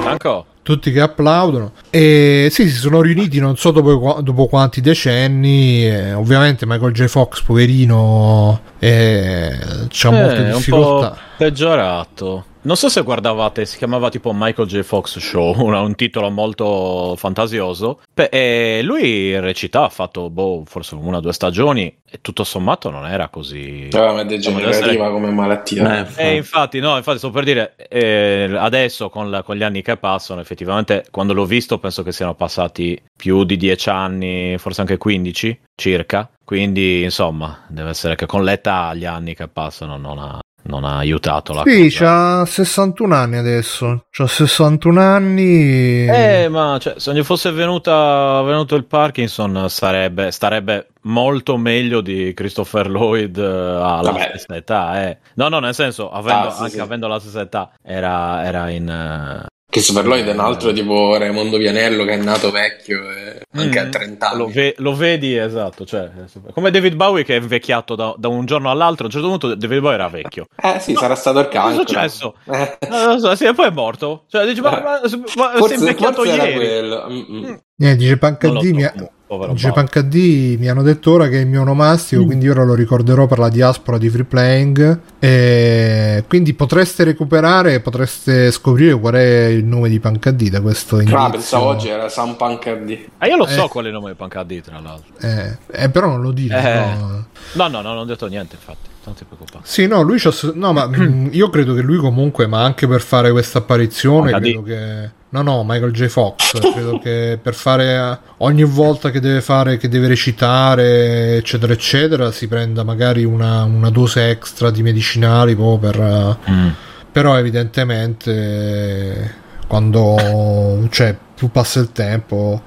Franco? 0.00 0.49
Tutti 0.62 0.92
che 0.92 1.00
applaudono. 1.00 1.72
E 1.90 2.48
sì, 2.50 2.68
si 2.68 2.76
sono 2.76 3.00
riuniti 3.00 3.40
non 3.40 3.56
so 3.56 3.70
dopo, 3.70 4.20
dopo 4.22 4.46
quanti 4.46 4.80
decenni. 4.80 5.86
Eh, 5.86 6.12
ovviamente 6.12 6.66
Michael 6.66 6.92
J. 6.92 7.06
Fox, 7.06 7.42
poverino, 7.42 8.60
eh, 8.78 9.58
c'ha 9.88 10.08
eh, 10.08 10.12
molte 10.12 10.52
difficoltà. 10.52 11.08
Un 11.08 11.14
po 11.14 11.18
peggiorato. 11.36 12.44
Non 12.62 12.76
so 12.76 12.90
se 12.90 13.00
guardavate, 13.00 13.64
si 13.64 13.78
chiamava 13.78 14.10
tipo 14.10 14.32
Michael 14.34 14.68
J. 14.68 14.82
Fox 14.82 15.18
Show, 15.18 15.54
un 15.64 15.94
titolo 15.94 16.28
molto 16.28 17.14
fantasioso. 17.16 18.00
Beh, 18.12 18.28
e 18.30 18.80
lui 18.82 19.38
recita, 19.40 19.84
ha 19.84 19.88
fatto 19.88 20.28
boh, 20.28 20.64
forse 20.66 20.94
una 20.94 21.16
o 21.16 21.20
due 21.20 21.32
stagioni 21.32 21.96
e 22.10 22.18
tutto 22.20 22.44
sommato 22.44 22.90
non 22.90 23.06
era 23.06 23.28
così... 23.28 23.88
Ah, 23.92 24.12
ma 24.12 24.20
è 24.20 24.26
degenerativa 24.26 24.68
essere... 24.68 24.96
come 24.98 25.30
malattia. 25.30 26.06
Eh, 26.14 26.28
eh, 26.28 26.36
infatti, 26.36 26.80
no, 26.80 26.98
infatti 26.98 27.16
sto 27.16 27.30
per 27.30 27.44
dire, 27.44 27.76
eh, 27.88 28.54
adesso 28.54 29.08
con, 29.08 29.30
la, 29.30 29.42
con, 29.42 29.56
gli 29.56 29.62
anni 29.62 29.80
che 29.80 29.96
passano, 29.96 30.42
effettivamente 30.42 31.06
quando 31.10 31.32
l'ho 31.32 31.46
visto 31.46 31.78
penso 31.78 32.02
che 32.02 32.12
siano 32.12 32.34
passati 32.34 33.00
più 33.16 33.44
di 33.44 33.56
dieci 33.56 33.88
anni, 33.88 34.58
forse 34.58 34.82
anche 34.82 34.98
15 34.98 35.60
circa. 35.74 36.28
Quindi, 36.44 37.04
insomma, 37.04 37.64
deve 37.68 37.90
essere 37.90 38.16
che 38.16 38.26
con 38.26 38.44
l'età, 38.44 38.92
gli 38.92 39.06
anni 39.06 39.34
che 39.34 39.46
passano, 39.48 39.96
non 39.96 40.18
ha, 40.18 40.40
non 40.62 40.84
ha 40.84 40.98
aiutato 40.98 41.52
la 41.52 41.62
sì, 41.64 41.84
cosa. 41.84 42.04
c'ha 42.04 42.46
61 42.46 43.14
anni 43.14 43.36
adesso. 43.36 44.04
C'ha 44.10 44.26
61 44.26 45.00
anni. 45.00 46.06
Eh, 46.06 46.48
ma 46.48 46.78
cioè, 46.80 46.94
se 46.98 47.12
gli 47.12 47.22
fosse 47.22 47.50
venuta, 47.52 48.42
venuto 48.42 48.74
il 48.74 48.84
Parkinson, 48.84 49.66
sarebbe, 49.68 50.30
starebbe 50.30 50.88
molto 51.02 51.56
meglio 51.56 52.00
di 52.00 52.32
Christopher 52.34 52.88
Lloyd 52.88 53.36
uh, 53.36 53.40
alla 53.40 54.10
Vabbè. 54.10 54.28
stessa 54.34 54.56
età. 54.56 55.08
Eh. 55.08 55.18
No, 55.34 55.48
no, 55.48 55.58
nel 55.60 55.74
senso, 55.74 56.10
avendo, 56.10 56.48
ah, 56.48 56.52
sì, 56.52 56.62
anche 56.62 56.74
sì. 56.74 56.80
avendo 56.80 57.06
la 57.06 57.18
stessa 57.18 57.40
età, 57.40 57.70
era, 57.82 58.44
era 58.44 58.68
in. 58.70 59.48
Christopher 59.70 60.04
Lloyd 60.04 60.26
è 60.26 60.32
un 60.32 60.40
altro 60.40 60.72
tipo 60.72 61.16
Raimondo 61.16 61.56
Vianello 61.56 62.04
che 62.04 62.14
è 62.14 62.16
nato 62.16 62.50
vecchio 62.50 63.08
e 63.08 63.42
anche 63.52 63.80
mm, 63.80 63.86
a 63.86 63.88
30 63.88 64.28
anni. 64.28 64.38
Lo, 64.38 64.46
ve- 64.48 64.74
lo, 64.78 64.94
vedi, 64.94 65.36
esatto. 65.36 65.86
Cioè, 65.86 66.10
come 66.52 66.72
David 66.72 66.96
Bowie 66.96 67.22
che 67.22 67.36
è 67.36 67.40
invecchiato 67.40 67.94
da, 67.94 68.12
da, 68.18 68.26
un 68.26 68.46
giorno 68.46 68.68
all'altro. 68.68 69.04
A 69.04 69.06
un 69.06 69.12
certo 69.12 69.28
punto 69.28 69.54
David 69.54 69.80
Bowie 69.80 69.94
era 69.94 70.08
vecchio. 70.08 70.46
Eh 70.60 70.80
sì, 70.80 70.92
no, 70.92 70.98
sarà 70.98 71.14
stato 71.14 71.38
il 71.38 71.48
cancro. 71.48 71.84
Cosa 71.84 72.02
è 72.02 72.08
successo? 72.08 72.34
Eh. 72.50 72.78
No, 72.88 73.18
so, 73.20 73.34
sì, 73.36 73.52
poi 73.54 73.66
è 73.66 73.70
morto. 73.70 74.24
Cioè, 74.28 74.44
dici, 74.44 74.60
ma, 74.60 74.70
ma, 74.70 75.00
ma 75.00 75.50
forse, 75.56 75.68
sei 75.68 75.78
invecchiato 75.78 76.24
ieri. 76.24 76.88
Mm, 77.08 77.46
mm. 77.46 77.54
Eh, 77.78 77.96
dice 77.96 78.16
Pancadì 78.18 78.72
mi, 78.72 78.90
ha, 79.30 79.52
dice 79.52 79.70
Pancadì 79.72 80.56
mi 80.58 80.68
hanno 80.68 80.82
detto 80.82 81.12
ora 81.12 81.28
che 81.28 81.38
è 81.38 81.40
il 81.40 81.46
mio 81.46 81.60
onomastico, 81.60 82.22
mm. 82.22 82.26
quindi 82.26 82.48
ora 82.48 82.64
lo 82.64 82.74
ricorderò 82.74 83.26
per 83.26 83.38
la 83.38 83.48
diaspora 83.48 83.96
di 83.96 84.08
Free 84.08 84.24
Playing. 84.24 85.00
E 85.20 86.24
quindi 86.26 86.54
potreste 86.54 87.04
recuperare, 87.04 87.80
potreste 87.80 88.50
scoprire 88.50 88.98
qual 88.98 89.14
è 89.14 89.44
il 89.46 89.64
nome 89.64 89.88
di 89.88 90.00
Pancadì 90.00 90.50
da 90.50 90.60
questo 90.60 90.96
indizio. 90.96 91.18
Ah, 91.18 91.30
pensavo 91.30 91.66
oggi 91.66 91.88
era 91.88 92.08
San 92.08 92.36
Pancadì. 92.36 93.08
Ah, 93.18 93.28
io 93.28 93.36
lo 93.36 93.46
so 93.46 93.66
eh. 93.66 93.68
qual 93.68 93.84
è 93.84 93.88
il 93.88 93.94
nome 93.94 94.10
di 94.10 94.16
Pancadì, 94.16 94.60
tra 94.60 94.80
l'altro. 94.80 95.14
Eh, 95.20 95.56
eh 95.70 95.88
però 95.90 96.08
non 96.08 96.22
lo 96.22 96.32
dire. 96.32 96.58
Eh. 96.58 96.96
No. 96.96 97.26
no, 97.52 97.68
no, 97.68 97.80
no, 97.80 97.82
non 97.82 97.98
ho 97.98 98.04
detto 98.04 98.26
niente, 98.26 98.56
infatti. 98.56 98.88
Non 99.04 99.14
ti 99.14 99.24
preoccupare. 99.24 99.64
Sì, 99.64 99.86
no, 99.86 100.02
lui 100.02 100.18
c'ha... 100.18 100.30
No, 100.54 100.72
ma 100.72 100.86
mm, 100.90 101.28
io 101.30 101.48
credo 101.50 101.74
che 101.74 101.82
lui 101.82 101.98
comunque, 101.98 102.46
ma 102.46 102.62
anche 102.62 102.86
per 102.86 103.00
fare 103.00 103.30
questa 103.30 103.58
apparizione, 103.58 104.32
Pancadì. 104.32 104.52
credo 104.52 104.62
che 104.62 105.10
No, 105.32 105.42
no, 105.42 105.62
Michael 105.64 105.92
J. 105.92 106.06
Fox. 106.06 106.58
Credo 106.58 106.98
che 106.98 107.38
per 107.40 107.54
fare 107.54 108.18
ogni 108.38 108.64
volta 108.64 109.10
che 109.10 109.20
deve 109.20 109.40
fare, 109.40 109.76
che 109.76 109.88
deve 109.88 110.08
recitare, 110.08 111.36
eccetera, 111.36 111.72
eccetera, 111.72 112.32
si 112.32 112.48
prenda 112.48 112.82
magari 112.82 113.22
una, 113.24 113.62
una 113.62 113.90
dose 113.90 114.28
extra 114.28 114.70
di 114.70 114.82
medicinali 114.82 115.54
proprio 115.54 115.90
per. 115.90 116.36
Mm. 116.50 116.68
Però, 117.12 117.38
evidentemente, 117.38 119.34
quando 119.68 120.88
cioè, 120.90 121.16
più 121.34 121.48
passa 121.50 121.78
il 121.78 121.92
tempo, 121.92 122.62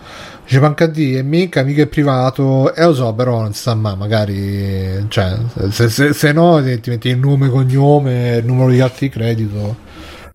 dice 0.45 0.59
Panca 0.59 0.87
D 0.87 1.15
è 1.15 1.21
mica, 1.21 1.63
mica 1.63 1.81
è 1.81 1.87
privato. 1.87 2.73
E 2.73 2.81
eh, 2.81 2.85
lo 2.85 2.93
so, 2.93 3.13
però 3.13 3.41
non 3.41 3.53
sta 3.53 3.75
mai, 3.75 3.97
magari. 3.97 5.05
Cioè, 5.09 5.37
se, 5.69 5.89
se, 5.89 6.13
se 6.13 6.31
no, 6.31 6.63
ti 6.63 6.89
metti 6.89 7.09
il 7.09 7.17
nome, 7.17 7.49
cognome, 7.49 8.37
il 8.37 8.45
numero 8.45 8.69
di 8.69 8.77
carti 8.77 9.07
di 9.07 9.09
credito. 9.09 9.75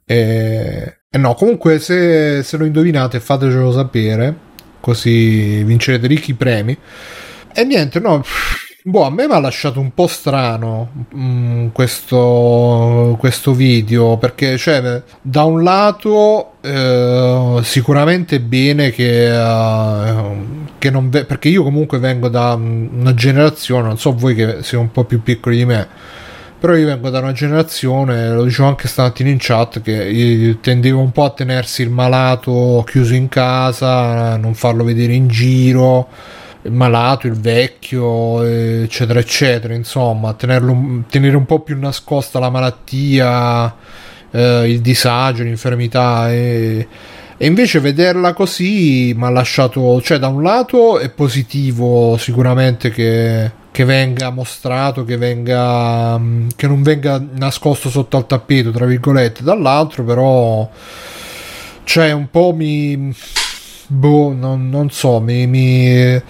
E 0.04 0.97
eh 1.10 1.16
no, 1.16 1.34
comunque 1.34 1.78
se, 1.78 2.42
se 2.42 2.56
lo 2.58 2.66
indovinate 2.66 3.18
fatecelo 3.18 3.72
sapere, 3.72 4.36
così 4.78 5.62
vincerete 5.64 6.06
ricchi 6.06 6.34
premi. 6.34 6.76
E 7.54 7.64
niente, 7.64 7.98
no, 7.98 8.22
boh, 8.84 9.04
a 9.04 9.10
me 9.10 9.26
mi 9.26 9.32
ha 9.32 9.38
lasciato 9.38 9.80
un 9.80 9.94
po' 9.94 10.06
strano 10.06 11.06
mh, 11.10 11.20
mm, 11.20 11.66
questo, 11.72 13.16
questo 13.18 13.54
video, 13.54 14.18
perché 14.18 14.58
cioè, 14.58 15.02
da 15.22 15.44
un 15.44 15.62
lato 15.62 16.56
eh, 16.60 17.60
sicuramente 17.62 18.40
bene 18.40 18.90
che, 18.90 19.30
uh, 19.30 20.66
che 20.76 20.90
non... 20.90 21.08
Ve- 21.08 21.24
perché 21.24 21.48
io 21.48 21.62
comunque 21.62 21.98
vengo 21.98 22.28
da 22.28 22.52
una 22.52 23.14
generazione, 23.14 23.86
non 23.86 23.98
so 23.98 24.14
voi 24.14 24.34
che 24.34 24.62
siete 24.62 24.76
un 24.76 24.90
po' 24.92 25.04
più 25.04 25.22
piccoli 25.22 25.56
di 25.56 25.64
me, 25.64 25.88
però 26.58 26.74
io 26.74 26.86
vengo 26.86 27.08
da 27.10 27.20
una 27.20 27.32
generazione, 27.32 28.30
lo 28.30 28.44
dicevo 28.44 28.68
anche 28.68 28.88
stamattina 28.88 29.30
in 29.30 29.36
chat, 29.38 29.80
che 29.80 30.58
tendevo 30.60 31.00
un 31.00 31.12
po' 31.12 31.24
a 31.24 31.30
tenersi 31.30 31.82
il 31.82 31.90
malato 31.90 32.84
chiuso 32.86 33.14
in 33.14 33.28
casa, 33.28 34.36
non 34.36 34.54
farlo 34.54 34.82
vedere 34.82 35.12
in 35.12 35.28
giro, 35.28 36.08
il 36.62 36.72
malato, 36.72 37.26
il 37.28 37.38
vecchio, 37.38 38.42
eccetera, 38.42 39.20
eccetera, 39.20 39.74
insomma, 39.74 40.34
tenerlo, 40.34 41.04
tenere 41.08 41.36
un 41.36 41.46
po' 41.46 41.60
più 41.60 41.78
nascosta 41.78 42.38
la 42.40 42.50
malattia, 42.50 43.74
eh, 44.30 44.70
il 44.70 44.80
disagio, 44.80 45.44
l'infermità 45.44 46.30
e... 46.32 46.88
E 47.40 47.46
invece 47.46 47.78
vederla 47.78 48.32
così 48.32 49.14
mi 49.16 49.22
ha 49.22 49.30
lasciato, 49.30 50.02
cioè 50.02 50.18
da 50.18 50.26
un 50.26 50.42
lato 50.42 50.98
è 50.98 51.08
positivo 51.08 52.16
sicuramente 52.16 52.90
che, 52.90 53.48
che 53.78 53.84
venga 53.84 54.30
mostrato, 54.30 55.04
che, 55.04 55.16
venga, 55.16 56.18
mm, 56.18 56.48
che 56.56 56.66
non 56.66 56.82
venga 56.82 57.24
nascosto 57.34 57.88
sotto 57.88 58.16
al 58.16 58.26
tappeto, 58.26 58.72
tra 58.72 58.86
virgolette, 58.86 59.44
dall'altro 59.44 60.02
però 60.02 60.68
cioè 61.84 62.10
un 62.10 62.28
po' 62.28 62.52
mi 62.52 63.14
boh, 63.86 64.32
non, 64.32 64.68
non 64.68 64.90
so, 64.90 65.20
mi, 65.20 65.46
mi, 65.46 66.20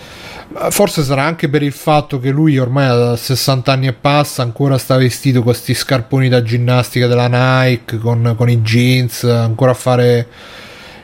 forse 0.69 1.03
sarà 1.03 1.23
anche 1.23 1.49
per 1.49 1.63
il 1.63 1.73
fatto 1.73 2.21
che 2.21 2.29
lui 2.29 2.59
ormai 2.59 2.89
a 2.89 3.17
60 3.17 3.73
anni 3.73 3.87
e 3.87 3.95
passa 3.95 4.43
ancora 4.43 4.77
sta 4.77 4.99
vestito 4.99 5.43
questi 5.43 5.73
scarponi 5.73 6.29
da 6.29 6.43
ginnastica 6.43 7.07
della 7.07 7.29
Nike 7.31 7.97
con, 7.97 8.35
con 8.37 8.51
i 8.51 8.61
jeans, 8.61 9.25
ancora 9.25 9.71
a 9.71 9.75
fare 9.75 10.27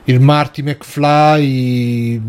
il 0.05 0.21
Marty 0.21 0.63
McFly, 0.63 2.21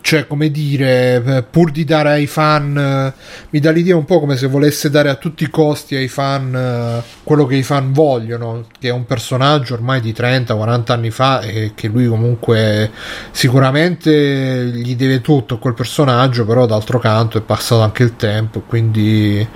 cioè 0.00 0.26
come 0.26 0.50
dire, 0.50 1.44
pur 1.50 1.72
di 1.72 1.84
dare 1.84 2.10
ai 2.10 2.26
fan, 2.26 3.12
mi 3.50 3.60
dà 3.60 3.70
l'idea 3.72 3.96
un 3.96 4.04
po' 4.04 4.20
come 4.20 4.36
se 4.36 4.46
volesse 4.46 4.88
dare 4.88 5.08
a 5.08 5.16
tutti 5.16 5.42
i 5.42 5.50
costi 5.50 5.96
ai 5.96 6.06
fan 6.06 6.54
eh, 6.54 7.02
quello 7.24 7.44
che 7.46 7.56
i 7.56 7.64
fan 7.64 7.92
vogliono, 7.92 8.66
che 8.78 8.88
è 8.88 8.92
un 8.92 9.04
personaggio 9.04 9.74
ormai 9.74 10.00
di 10.00 10.14
30-40 10.16 10.92
anni 10.92 11.10
fa 11.10 11.40
e 11.40 11.72
che 11.74 11.88
lui 11.88 12.06
comunque 12.06 12.90
sicuramente 13.32 14.70
gli 14.72 14.94
deve 14.94 15.20
tutto 15.20 15.54
a 15.54 15.58
quel 15.58 15.74
personaggio, 15.74 16.44
però 16.44 16.66
d'altro 16.66 17.00
canto 17.00 17.38
è 17.38 17.42
passato 17.42 17.82
anche 17.82 18.04
il 18.04 18.14
tempo, 18.14 18.60
quindi 18.60 19.46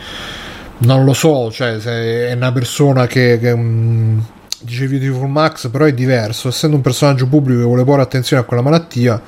non 0.79 1.05
lo 1.05 1.13
so, 1.13 1.51
cioè 1.53 1.79
se 1.79 2.29
è 2.29 2.33
una 2.33 2.51
persona 2.51 3.07
che, 3.07 3.39
che 3.41 3.51
um, 3.53 4.21
dicevi 4.63 4.99
di 4.99 5.09
Full 5.09 5.29
Max, 5.29 5.69
però 5.69 5.85
è 5.85 5.93
diverso, 5.93 6.49
essendo 6.49 6.77
un 6.77 6.83
personaggio 6.83 7.27
pubblico 7.27 7.61
che 7.61 7.67
vuole 7.67 7.85
porre 7.85 8.03
attenzione 8.03 8.43
a 8.43 8.45
quella 8.45 8.63
malattia, 8.63 9.21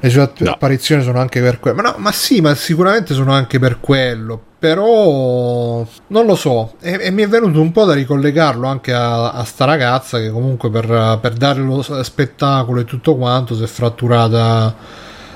le 0.00 0.10
sue 0.10 0.30
no. 0.38 0.50
apparizioni 0.50 1.02
sono 1.02 1.18
anche 1.18 1.40
per 1.40 1.58
quello. 1.58 1.82
Ma, 1.82 1.90
no, 1.90 1.94
ma 1.98 2.12
sì, 2.12 2.40
ma 2.40 2.54
sicuramente 2.54 3.14
sono 3.14 3.32
anche 3.32 3.58
per 3.58 3.80
quello. 3.80 4.40
Però 4.58 5.86
non 6.08 6.26
lo 6.26 6.34
so, 6.34 6.74
e, 6.80 6.98
e 7.00 7.10
mi 7.12 7.22
è 7.22 7.28
venuto 7.28 7.60
un 7.60 7.70
po' 7.70 7.84
da 7.84 7.94
ricollegarlo 7.94 8.66
anche 8.66 8.92
a, 8.92 9.30
a 9.30 9.44
sta 9.44 9.64
ragazza 9.64 10.18
che 10.18 10.30
comunque 10.30 10.68
per, 10.68 11.18
per 11.20 11.32
dare 11.34 11.60
lo 11.60 11.80
spettacolo 12.02 12.80
e 12.80 12.84
tutto 12.84 13.14
quanto 13.16 13.54
si 13.54 13.62
è 13.62 13.68
fratturata 13.68 14.74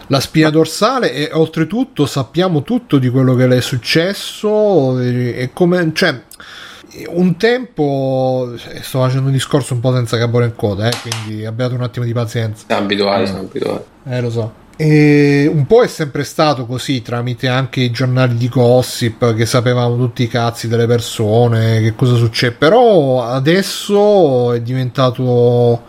la 0.09 0.20
spina 0.20 0.50
dorsale 0.50 1.12
e 1.14 1.31
oltretutto 1.33 2.05
sappiamo 2.05 2.62
tutto 2.62 2.98
di 2.98 3.09
quello 3.09 3.35
che 3.35 3.46
le 3.46 3.59
è 3.59 3.61
successo 3.61 4.98
e, 5.00 5.35
e 5.38 5.50
come 5.52 5.90
cioè 5.94 6.20
un 7.09 7.37
tempo 7.37 8.55
sto 8.57 9.00
facendo 9.00 9.26
un 9.26 9.33
discorso 9.33 9.74
un 9.74 9.81
po' 9.81 9.92
senza 9.94 10.18
capo 10.18 10.42
in 10.42 10.55
coda, 10.55 10.88
eh, 10.88 10.92
quindi 11.00 11.44
abbiate 11.44 11.74
un 11.74 11.83
attimo 11.83 12.05
di 12.05 12.12
pazienza. 12.12 12.64
Siamo 12.66 12.83
abituati, 12.83 13.26
siamo 13.26 13.42
abituati. 13.42 13.85
Eh, 14.05 14.20
lo 14.20 14.31
so. 14.31 14.61
E 14.76 15.50
un 15.52 15.66
po' 15.66 15.83
è 15.83 15.87
sempre 15.87 16.24
stato 16.24 16.66
così 16.66 17.02
tramite 17.02 17.46
anche 17.46 17.81
i 17.81 17.90
giornali 17.90 18.37
di 18.37 18.48
gossip 18.48 19.35
che 19.35 19.46
sapevamo 19.46 19.96
tutti 19.96 20.22
i 20.22 20.28
cazzi 20.28 20.66
delle 20.66 20.87
persone, 20.87 21.81
che 21.81 21.94
cosa 21.94 22.16
succede, 22.16 22.55
però 22.57 23.24
adesso 23.24 24.52
è 24.52 24.61
diventato 24.61 25.83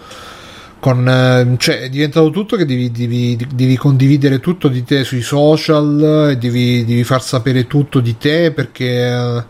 con, 0.80 1.56
cioè, 1.60 1.80
è 1.80 1.90
diventato 1.90 2.30
tutto 2.30 2.58
che 2.58 2.66
devi, 2.66 2.92
devi, 2.92 3.38
devi, 3.54 3.78
condividere 3.78 4.40
tutto 4.40 4.68
di 4.68 4.84
te 4.84 5.06
sui 5.06 5.22
social 5.22 6.32
e 6.32 6.38
devi, 6.38 6.84
devi 6.84 7.06
far 7.06 7.24
sapere 7.24 7.68
tutto 7.68 8.02
di 8.02 8.18
te 8.18 8.52
perché 8.52 9.46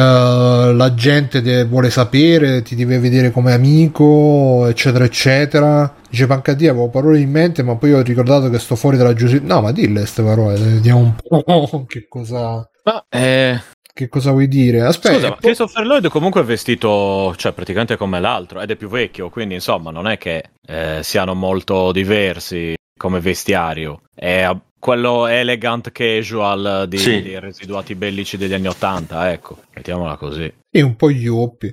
la 0.00 0.92
gente 0.94 1.42
de- 1.42 1.64
vuole 1.64 1.90
sapere, 1.90 2.62
ti 2.62 2.74
deve 2.74 2.98
vedere 2.98 3.30
come 3.30 3.52
amico, 3.52 4.66
eccetera, 4.66 5.04
eccetera. 5.04 5.94
Dice 6.08 6.26
Pancadì, 6.26 6.68
avevo 6.68 6.88
parole 6.88 7.20
in 7.20 7.30
mente, 7.30 7.62
ma 7.62 7.76
poi 7.76 7.92
ho 7.92 8.02
ricordato 8.02 8.50
che 8.50 8.58
sto 8.58 8.76
fuori 8.76 8.96
dalla 8.96 9.14
giustizia. 9.14 9.46
No, 9.46 9.60
ma 9.60 9.72
dille 9.72 10.00
queste 10.00 10.22
parole, 10.22 10.58
vediamo 10.58 11.00
un 11.00 11.14
po' 11.44 11.84
che 11.88 12.06
cosa... 12.08 12.68
Ma, 12.84 13.04
eh... 13.08 13.60
Che 13.94 14.08
cosa 14.08 14.30
vuoi 14.30 14.48
dire? 14.48 14.80
Aspetta, 14.80 15.14
Scusa, 15.16 15.28
ma 15.28 15.36
Christopher 15.36 15.84
Lloyd 15.84 16.08
comunque 16.08 16.40
è 16.40 16.44
vestito, 16.44 17.34
cioè 17.36 17.52
praticamente 17.52 17.98
come 17.98 18.20
l'altro, 18.20 18.62
ed 18.62 18.70
è 18.70 18.76
più 18.76 18.88
vecchio, 18.88 19.28
quindi 19.28 19.52
insomma 19.52 19.90
non 19.90 20.08
è 20.08 20.16
che 20.16 20.44
eh, 20.66 21.00
siano 21.02 21.34
molto 21.34 21.92
diversi 21.92 22.74
come 22.96 23.20
vestiario. 23.20 24.00
È 24.14 24.48
quello 24.82 25.28
elegant 25.28 25.92
casual 25.92 26.86
di, 26.88 26.98
sì. 26.98 27.22
dei 27.22 27.38
residuati 27.38 27.94
bellici 27.94 28.36
degli 28.36 28.52
anni 28.52 28.66
Ottanta, 28.66 29.30
ecco, 29.30 29.58
mettiamola 29.72 30.16
così. 30.16 30.52
E 30.72 30.82
un 30.82 30.96
po' 30.96 31.08
gli 31.08 31.28
oppi. 31.28 31.72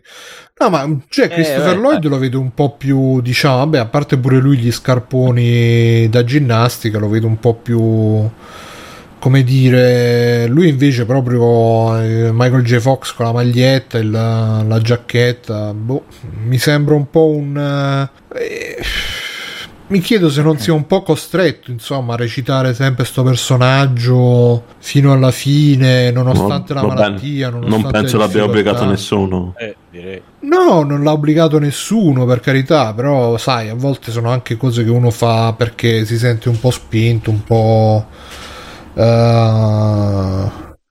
No, 0.59 0.69
ma 0.69 0.87
cioè, 1.07 1.25
eh, 1.25 1.29
Christopher 1.29 1.73
eh, 1.73 1.79
Lloyd 1.79 2.05
eh. 2.05 2.07
lo 2.07 2.19
vedo 2.19 2.39
un 2.39 2.53
po' 2.53 2.75
più, 2.77 3.19
diciamo, 3.21 3.57
vabbè, 3.57 3.79
a 3.79 3.87
parte 3.87 4.15
pure 4.19 4.37
lui 4.37 4.57
gli 4.57 4.71
scarponi 4.71 6.07
da 6.07 6.23
ginnastica, 6.23 6.99
lo 6.99 7.09
vedo 7.09 7.25
un 7.25 7.39
po' 7.39 7.55
più 7.55 8.29
come 9.17 9.43
dire, 9.43 10.45
lui 10.45 10.69
invece 10.69 11.05
proprio 11.05 11.99
eh, 11.99 12.29
Michael 12.31 12.63
J. 12.63 12.77
Fox 12.77 13.13
con 13.13 13.25
la 13.25 13.31
maglietta 13.31 13.97
e 13.97 14.03
la, 14.03 14.61
la 14.61 14.79
giacchetta, 14.81 15.73
boh, 15.73 16.05
mi 16.43 16.59
sembra 16.59 16.93
un 16.93 17.09
po' 17.09 17.25
un... 17.25 17.57
Eh, 18.35 18.77
mi 19.89 20.01
chiedo 20.01 20.29
se 20.29 20.43
non 20.43 20.59
sia 20.59 20.73
un 20.73 20.85
po' 20.85 21.01
costretto, 21.01 21.71
insomma, 21.71 22.13
a 22.13 22.17
recitare 22.17 22.73
sempre 22.75 22.97
questo 22.97 23.23
personaggio 23.23 24.63
fino 24.77 25.13
alla 25.13 25.31
fine, 25.31 26.11
nonostante 26.11 26.73
no, 26.73 26.81
la 26.81 26.87
malattia. 26.87 27.49
Nonostante 27.49 27.81
non 27.81 27.91
penso 27.91 28.17
l'abbia 28.17 28.43
obbligato 28.43 28.85
nessuno. 28.85 29.55
Eh, 29.57 29.75
direi. 29.89 30.21
No, 30.41 30.83
non 30.83 31.03
l'ha 31.03 31.11
obbligato 31.11 31.57
nessuno, 31.57 32.25
per 32.25 32.39
carità, 32.39 32.93
però 32.93 33.37
sai, 33.37 33.69
a 33.69 33.73
volte 33.73 34.11
sono 34.11 34.29
anche 34.29 34.57
cose 34.57 34.83
che 34.83 34.91
uno 34.91 35.09
fa 35.09 35.53
perché 35.53 36.05
si 36.05 36.19
sente 36.19 36.49
un 36.49 36.59
po' 36.59 36.71
spinto, 36.71 37.31
un 37.31 37.43
po' 37.43 38.05
uh, 38.93 39.01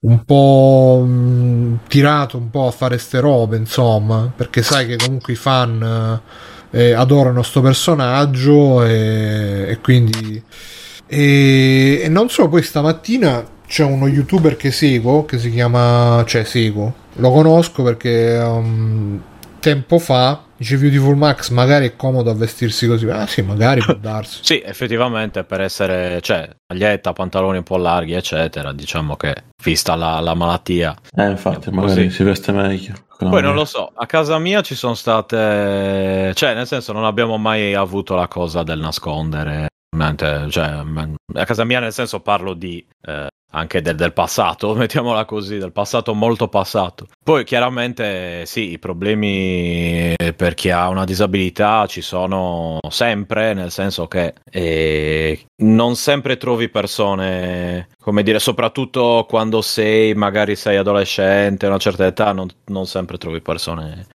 un 0.00 0.24
po' 0.24 1.04
mh, 1.06 1.10
mm, 1.10 1.74
tirato 1.86 2.36
un 2.36 2.50
po' 2.50 2.66
a 2.66 2.72
fare 2.72 2.98
ste 2.98 3.20
robe, 3.20 3.56
insomma, 3.56 4.28
perché 4.34 4.62
sai 4.62 4.88
che 4.88 4.96
comunque 4.96 5.34
i 5.34 5.36
fan 5.36 6.20
eh, 6.70 6.92
adorano 6.92 7.42
sto 7.42 7.60
personaggio 7.60 8.84
e, 8.84 9.66
e 9.68 9.78
quindi 9.80 10.42
e, 11.06 12.00
e, 12.02 12.08
non 12.08 12.28
so, 12.28 12.48
poi 12.48 12.62
stamattina 12.62 13.56
c'è 13.66 13.84
uno 13.84 14.06
youtuber 14.06 14.56
che 14.56 14.70
seguo 14.70 15.24
che 15.24 15.38
si 15.38 15.50
chiama, 15.50 16.22
cioè 16.26 16.44
seguo, 16.44 16.92
lo 17.14 17.30
conosco 17.30 17.82
perché 17.82 18.38
um, 18.38 19.20
tempo 19.60 19.98
fa 19.98 20.42
Dice 20.58 20.76
Beautiful 20.76 21.14
Max, 21.14 21.50
magari 21.50 21.86
è 21.86 21.94
comodo 21.94 22.30
a 22.30 22.34
vestirsi 22.34 22.88
così. 22.88 23.08
Ah 23.08 23.28
sì, 23.28 23.42
magari 23.42 23.80
può 23.80 23.94
darsi. 24.00 24.40
sì, 24.42 24.60
effettivamente 24.60 25.44
per 25.44 25.60
essere, 25.60 26.20
cioè, 26.20 26.50
maglietta, 26.66 27.12
pantaloni 27.12 27.58
un 27.58 27.62
po' 27.62 27.76
larghi, 27.76 28.14
eccetera, 28.14 28.72
diciamo 28.72 29.14
che 29.14 29.44
vista 29.62 29.94
la, 29.94 30.18
la 30.18 30.34
malattia. 30.34 30.96
Eh, 31.14 31.30
infatti, 31.30 31.70
magari 31.70 32.06
così. 32.06 32.10
si 32.10 32.24
veste 32.24 32.50
meglio. 32.50 32.94
Poi 33.18 33.40
non 33.40 33.54
lo 33.54 33.64
so, 33.64 33.92
a 33.94 34.06
casa 34.06 34.36
mia 34.40 34.60
ci 34.62 34.74
sono 34.74 34.94
state, 34.94 36.32
cioè, 36.34 36.54
nel 36.54 36.66
senso, 36.66 36.92
non 36.92 37.04
abbiamo 37.04 37.38
mai 37.38 37.74
avuto 37.74 38.16
la 38.16 38.26
cosa 38.26 38.64
del 38.64 38.80
nascondere. 38.80 39.68
Cioè, 39.96 40.82
a 41.34 41.44
casa 41.44 41.64
mia, 41.64 41.78
nel 41.78 41.92
senso, 41.92 42.18
parlo 42.18 42.54
di 42.54 42.84
eh, 43.02 43.28
anche 43.52 43.80
del, 43.80 43.96
del, 43.96 44.12
passato, 44.12 44.74
mettiamola 44.76 45.24
così, 45.24 45.58
del 45.58 45.72
passato 45.72 46.14
molto 46.14 46.48
passato. 46.48 47.06
Poi 47.22 47.44
chiaramente 47.44 48.44
sì, 48.46 48.72
i 48.72 48.78
problemi 48.78 50.14
per 50.36 50.54
chi 50.54 50.70
ha 50.70 50.88
una 50.88 51.04
disabilità 51.04 51.86
ci 51.86 52.00
sono 52.00 52.78
sempre, 52.88 53.54
nel 53.54 53.70
senso 53.70 54.06
che 54.06 54.34
eh, 54.50 55.46
non 55.62 55.96
sempre 55.96 56.36
trovi 56.36 56.68
persone, 56.68 57.88
come 58.00 58.22
dire, 58.22 58.38
soprattutto 58.38 59.26
quando 59.28 59.62
sei, 59.62 60.14
magari 60.14 60.56
sei 60.56 60.76
adolescente, 60.76 61.66
a 61.66 61.70
una 61.70 61.78
certa 61.78 62.06
età, 62.06 62.32
non, 62.32 62.48
non 62.66 62.86
sempre 62.86 63.18
trovi 63.18 63.40
persone 63.40 64.06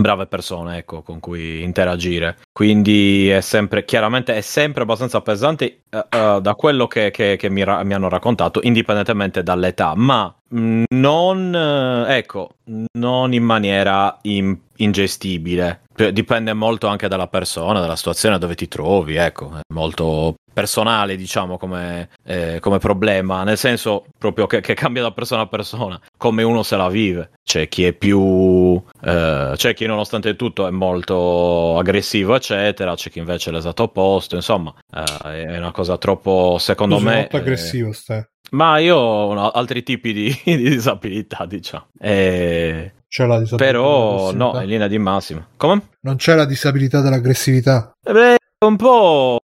brave 0.00 0.26
persone 0.26 0.78
ecco, 0.78 1.02
con 1.02 1.18
cui 1.18 1.62
interagire. 1.62 2.38
Quindi 2.52 3.28
è 3.28 3.40
sempre, 3.40 3.84
chiaramente 3.84 4.34
è 4.34 4.40
sempre 4.40 4.82
abbastanza 4.82 5.20
pesante 5.20 5.80
uh, 5.90 6.16
uh, 6.16 6.40
da 6.40 6.54
quello 6.54 6.86
che, 6.86 7.10
che, 7.10 7.36
che 7.36 7.50
mi, 7.50 7.64
ra- 7.64 7.82
mi, 7.82 7.94
hanno 7.94 8.08
raccontato, 8.08 8.60
indipendentemente 8.62 9.42
dall'età, 9.42 9.94
ma 9.96 10.32
mm, 10.54 10.84
non, 10.90 11.52
uh, 11.52 12.10
ecco, 12.10 12.50
non 12.92 13.32
in 13.32 13.42
maniera 13.42 14.16
in- 14.22 14.56
ingestibile. 14.76 15.82
Dipende 16.12 16.52
molto 16.52 16.86
anche 16.86 17.08
dalla 17.08 17.26
persona, 17.26 17.80
dalla 17.80 17.96
situazione 17.96 18.38
dove 18.38 18.54
ti 18.54 18.68
trovi, 18.68 19.16
ecco, 19.16 19.56
è 19.56 19.72
molto 19.72 20.36
personale, 20.58 21.14
diciamo, 21.14 21.56
come, 21.56 22.08
eh, 22.24 22.58
come 22.58 22.78
problema, 22.78 23.44
nel 23.44 23.56
senso 23.56 24.06
proprio 24.18 24.48
che, 24.48 24.60
che, 24.60 24.74
cambia 24.74 25.02
da 25.02 25.12
persona 25.12 25.42
a 25.42 25.46
persona, 25.46 26.00
come 26.16 26.42
uno 26.42 26.64
se 26.64 26.76
la 26.76 26.88
vive. 26.88 27.30
C'è 27.44 27.68
chi 27.68 27.84
è 27.84 27.92
più, 27.92 28.82
eh, 29.04 29.52
c'è 29.54 29.74
chi 29.74 29.86
nonostante 29.86 30.34
tutto 30.34 30.66
è 30.66 30.70
molto 30.70 31.78
aggressivo, 31.78 32.34
eccetera, 32.34 32.96
c'è 32.96 33.08
chi 33.08 33.20
invece 33.20 33.50
è 33.50 33.52
l'esatto 33.52 33.84
opposto, 33.84 34.34
insomma, 34.34 34.74
eh, 34.92 35.44
è 35.44 35.58
una 35.58 35.70
cosa 35.70 35.96
troppo, 35.96 36.56
secondo 36.58 36.96
tu 36.96 37.04
me... 37.04 37.14
molto 37.14 37.36
aggressivo, 37.36 37.92
stai. 37.92 38.26
Ma 38.50 38.78
io 38.78 38.96
ho 38.96 39.50
altri 39.52 39.84
tipi 39.84 40.12
di, 40.12 40.36
di 40.44 40.56
disabilità, 40.56 41.46
diciamo. 41.46 41.86
E... 42.00 42.94
C'è 43.06 43.26
la 43.26 43.38
disabilità. 43.38 43.56
Però 43.56 44.32
no, 44.32 44.60
in 44.60 44.68
linea 44.68 44.88
di 44.88 44.98
massima. 44.98 45.46
Come? 45.56 45.82
Non 46.00 46.16
c'è 46.16 46.34
la 46.34 46.44
disabilità 46.44 47.00
dell'aggressività. 47.00 47.92
Eh 48.04 48.12
beh, 48.12 48.36
un 48.66 48.76
po' 48.76 49.38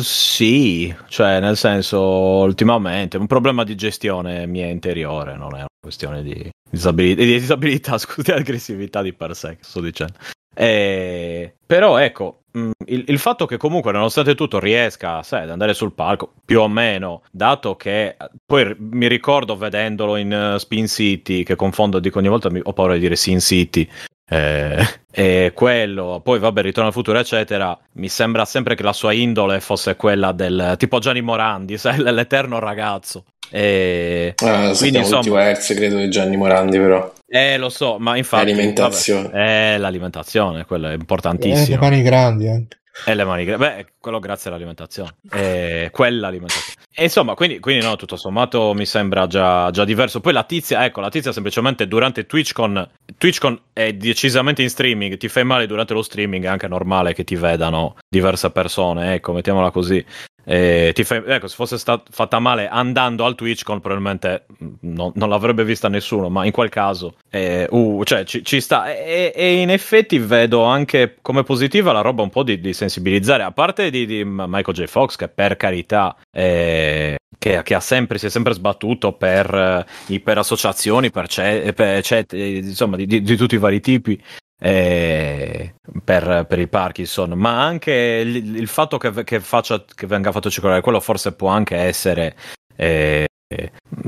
Sì, 0.00 0.94
cioè 1.08 1.40
nel 1.40 1.56
senso 1.56 2.00
ultimamente 2.00 3.16
un 3.16 3.26
problema 3.26 3.64
di 3.64 3.74
gestione 3.74 4.46
mia 4.46 4.66
interiore, 4.66 5.34
non 5.34 5.54
è 5.54 5.60
una 5.60 5.66
questione 5.80 6.22
di 6.22 6.50
disabilità, 6.70 7.22
di 7.22 7.38
disabilità 7.38 7.96
scusi, 7.98 8.30
aggressività 8.32 9.00
di 9.00 9.14
per 9.14 9.34
sé, 9.34 9.56
sto 9.60 9.80
dicendo. 9.80 10.18
E... 10.54 11.54
Però 11.64 11.96
ecco, 11.96 12.42
mm, 12.56 12.70
il, 12.86 13.04
il, 13.08 13.18
fatto 13.18 13.46
che 13.46 13.56
comunque 13.56 13.92
nonostante 13.92 14.34
tutto 14.34 14.60
riesca 14.60 15.22
sai, 15.22 15.44
ad 15.44 15.50
andare 15.50 15.72
sul 15.72 15.94
palco, 15.94 16.34
più 16.44 16.60
o 16.60 16.68
meno, 16.68 17.22
dato 17.30 17.76
che 17.76 18.16
poi 18.44 18.76
mi 18.78 19.08
ricordo 19.08 19.56
vedendolo 19.56 20.16
in 20.16 20.52
uh, 20.54 20.58
Spin 20.58 20.86
City, 20.86 21.44
che 21.44 21.56
confondo, 21.56 21.98
dico 21.98 22.18
ogni 22.18 22.28
volta 22.28 22.50
mi, 22.50 22.60
ho 22.62 22.72
paura 22.74 22.92
di 22.92 23.00
dire 23.00 23.16
Sin 23.16 23.40
City, 23.40 23.88
eh, 24.28 24.86
e 25.10 25.52
quello, 25.54 26.20
poi 26.22 26.38
vabbè, 26.38 26.62
Ritorno 26.62 26.88
al 26.88 26.94
futuro, 26.94 27.18
eccetera. 27.18 27.78
Mi 27.92 28.08
sembra 28.08 28.44
sempre 28.44 28.74
che 28.74 28.82
la 28.82 28.92
sua 28.92 29.12
indole 29.12 29.60
fosse 29.60 29.96
quella 29.96 30.32
del 30.32 30.74
tipo 30.78 30.98
Gianni 30.98 31.20
Morandi, 31.20 31.76
sai, 31.78 31.98
l'eterno 31.98 32.58
ragazzo. 32.58 33.24
E 33.50 34.34
ah, 34.42 34.72
quindi 34.76 34.98
insomma, 34.98 35.48
Hertz, 35.48 35.74
credo 35.74 35.98
di 35.98 36.08
Gianni 36.08 36.36
Morandi, 36.36 36.78
però. 36.78 37.12
Eh, 37.26 37.56
lo 37.58 37.68
so, 37.68 37.98
ma 37.98 38.16
infatti. 38.16 38.46
L'alimentazione. 38.46 39.28
Vabbè, 39.28 39.74
eh, 39.74 39.78
l'alimentazione, 39.78 40.64
quello 40.64 40.88
è 40.88 40.94
importantissimo. 40.94 41.76
Eh, 41.76 41.80
mani 41.80 42.02
grandi 42.02 42.48
anche. 42.48 42.78
E 43.06 43.14
le 43.14 43.24
mani. 43.24 43.44
Beh, 43.44 43.86
quello 43.98 44.20
grazie 44.20 44.50
all'alimentazione. 44.50 45.16
E 45.30 45.88
quell'alimentazione. 45.92 46.82
E 46.94 47.02
insomma, 47.02 47.34
quindi, 47.34 47.58
quindi, 47.58 47.84
no, 47.84 47.96
tutto 47.96 48.16
sommato 48.16 48.72
mi 48.72 48.86
sembra 48.86 49.26
già, 49.26 49.70
già, 49.70 49.84
diverso. 49.84 50.20
Poi 50.20 50.32
la 50.32 50.44
tizia, 50.44 50.84
ecco, 50.84 51.00
la 51.00 51.10
tizia 51.10 51.32
semplicemente 51.32 51.88
durante 51.88 52.24
TwitchCon, 52.24 52.88
TwitchCon 53.18 53.60
è 53.72 53.92
decisamente 53.94 54.62
in 54.62 54.70
streaming, 54.70 55.16
ti 55.16 55.28
fai 55.28 55.44
male 55.44 55.66
durante 55.66 55.92
lo 55.92 56.02
streaming, 56.02 56.44
è 56.44 56.48
anche 56.48 56.68
normale 56.68 57.12
che 57.12 57.24
ti 57.24 57.34
vedano 57.34 57.96
diverse 58.08 58.50
persone, 58.50 59.14
ecco, 59.14 59.32
mettiamola 59.32 59.72
così. 59.72 60.04
Eh, 60.44 60.92
fai, 61.04 61.22
ecco, 61.26 61.46
se 61.46 61.54
fosse 61.54 61.78
stata 61.78 62.04
fatta 62.10 62.38
male 62.38 62.68
andando 62.68 63.24
al 63.24 63.34
TwitchCon, 63.34 63.80
probabilmente 63.80 64.46
mm, 64.62 64.74
non, 64.80 65.12
non, 65.14 65.28
l'avrebbe 65.28 65.64
vista 65.64 65.88
nessuno. 65.88 66.28
Ma 66.28 66.44
in 66.44 66.52
quel 66.52 66.68
caso, 66.68 67.14
eh, 67.30 67.66
uh, 67.70 68.04
cioè, 68.04 68.24
ci, 68.24 68.44
ci 68.44 68.60
sta. 68.60 68.92
E, 68.92 69.32
e, 69.34 69.60
in 69.60 69.70
effetti 69.70 70.18
vedo 70.18 70.62
anche 70.64 71.16
come 71.22 71.42
positiva 71.42 71.92
la 71.92 72.00
roba 72.00 72.22
un 72.22 72.30
po' 72.30 72.42
di, 72.42 72.60
di 72.60 72.72
sensibilizzare. 72.72 73.42
A 73.42 73.52
parte 73.52 73.90
di, 73.90 74.06
di, 74.06 74.22
Michael 74.24 74.76
J. 74.76 74.84
Fox, 74.84 75.16
che 75.16 75.28
per 75.28 75.56
carità. 75.56 76.16
Eh, 76.30 77.16
che, 77.36 77.62
che 77.62 77.80
sempre, 77.80 78.16
si 78.16 78.26
è 78.26 78.30
sempre 78.30 78.54
sbattuto 78.54 79.12
per 79.12 79.52
uh, 79.52 80.12
iperassociazioni, 80.12 81.10
per, 81.10 81.28
ce, 81.28 81.72
per 81.74 82.02
cet, 82.02 82.32
insomma, 82.32 82.96
di, 82.96 83.06
di, 83.06 83.36
tutti 83.36 83.56
i 83.56 83.58
vari 83.58 83.80
tipi 83.80 84.18
eh, 84.60 85.74
per, 86.04 86.46
per, 86.48 86.58
il 86.58 86.68
Parkinson, 86.68 87.30
ma 87.30 87.62
anche 87.62 87.92
il, 87.92 88.56
il 88.56 88.68
fatto 88.68 88.98
che, 88.98 89.24
che, 89.24 89.40
faccia, 89.40 89.84
che, 89.84 90.06
venga 90.06 90.32
fatto 90.32 90.50
circolare 90.50 90.80
quello 90.80 91.00
forse 91.00 91.32
può 91.32 91.48
anche 91.48 91.76
essere, 91.76 92.36
eh, 92.76 93.26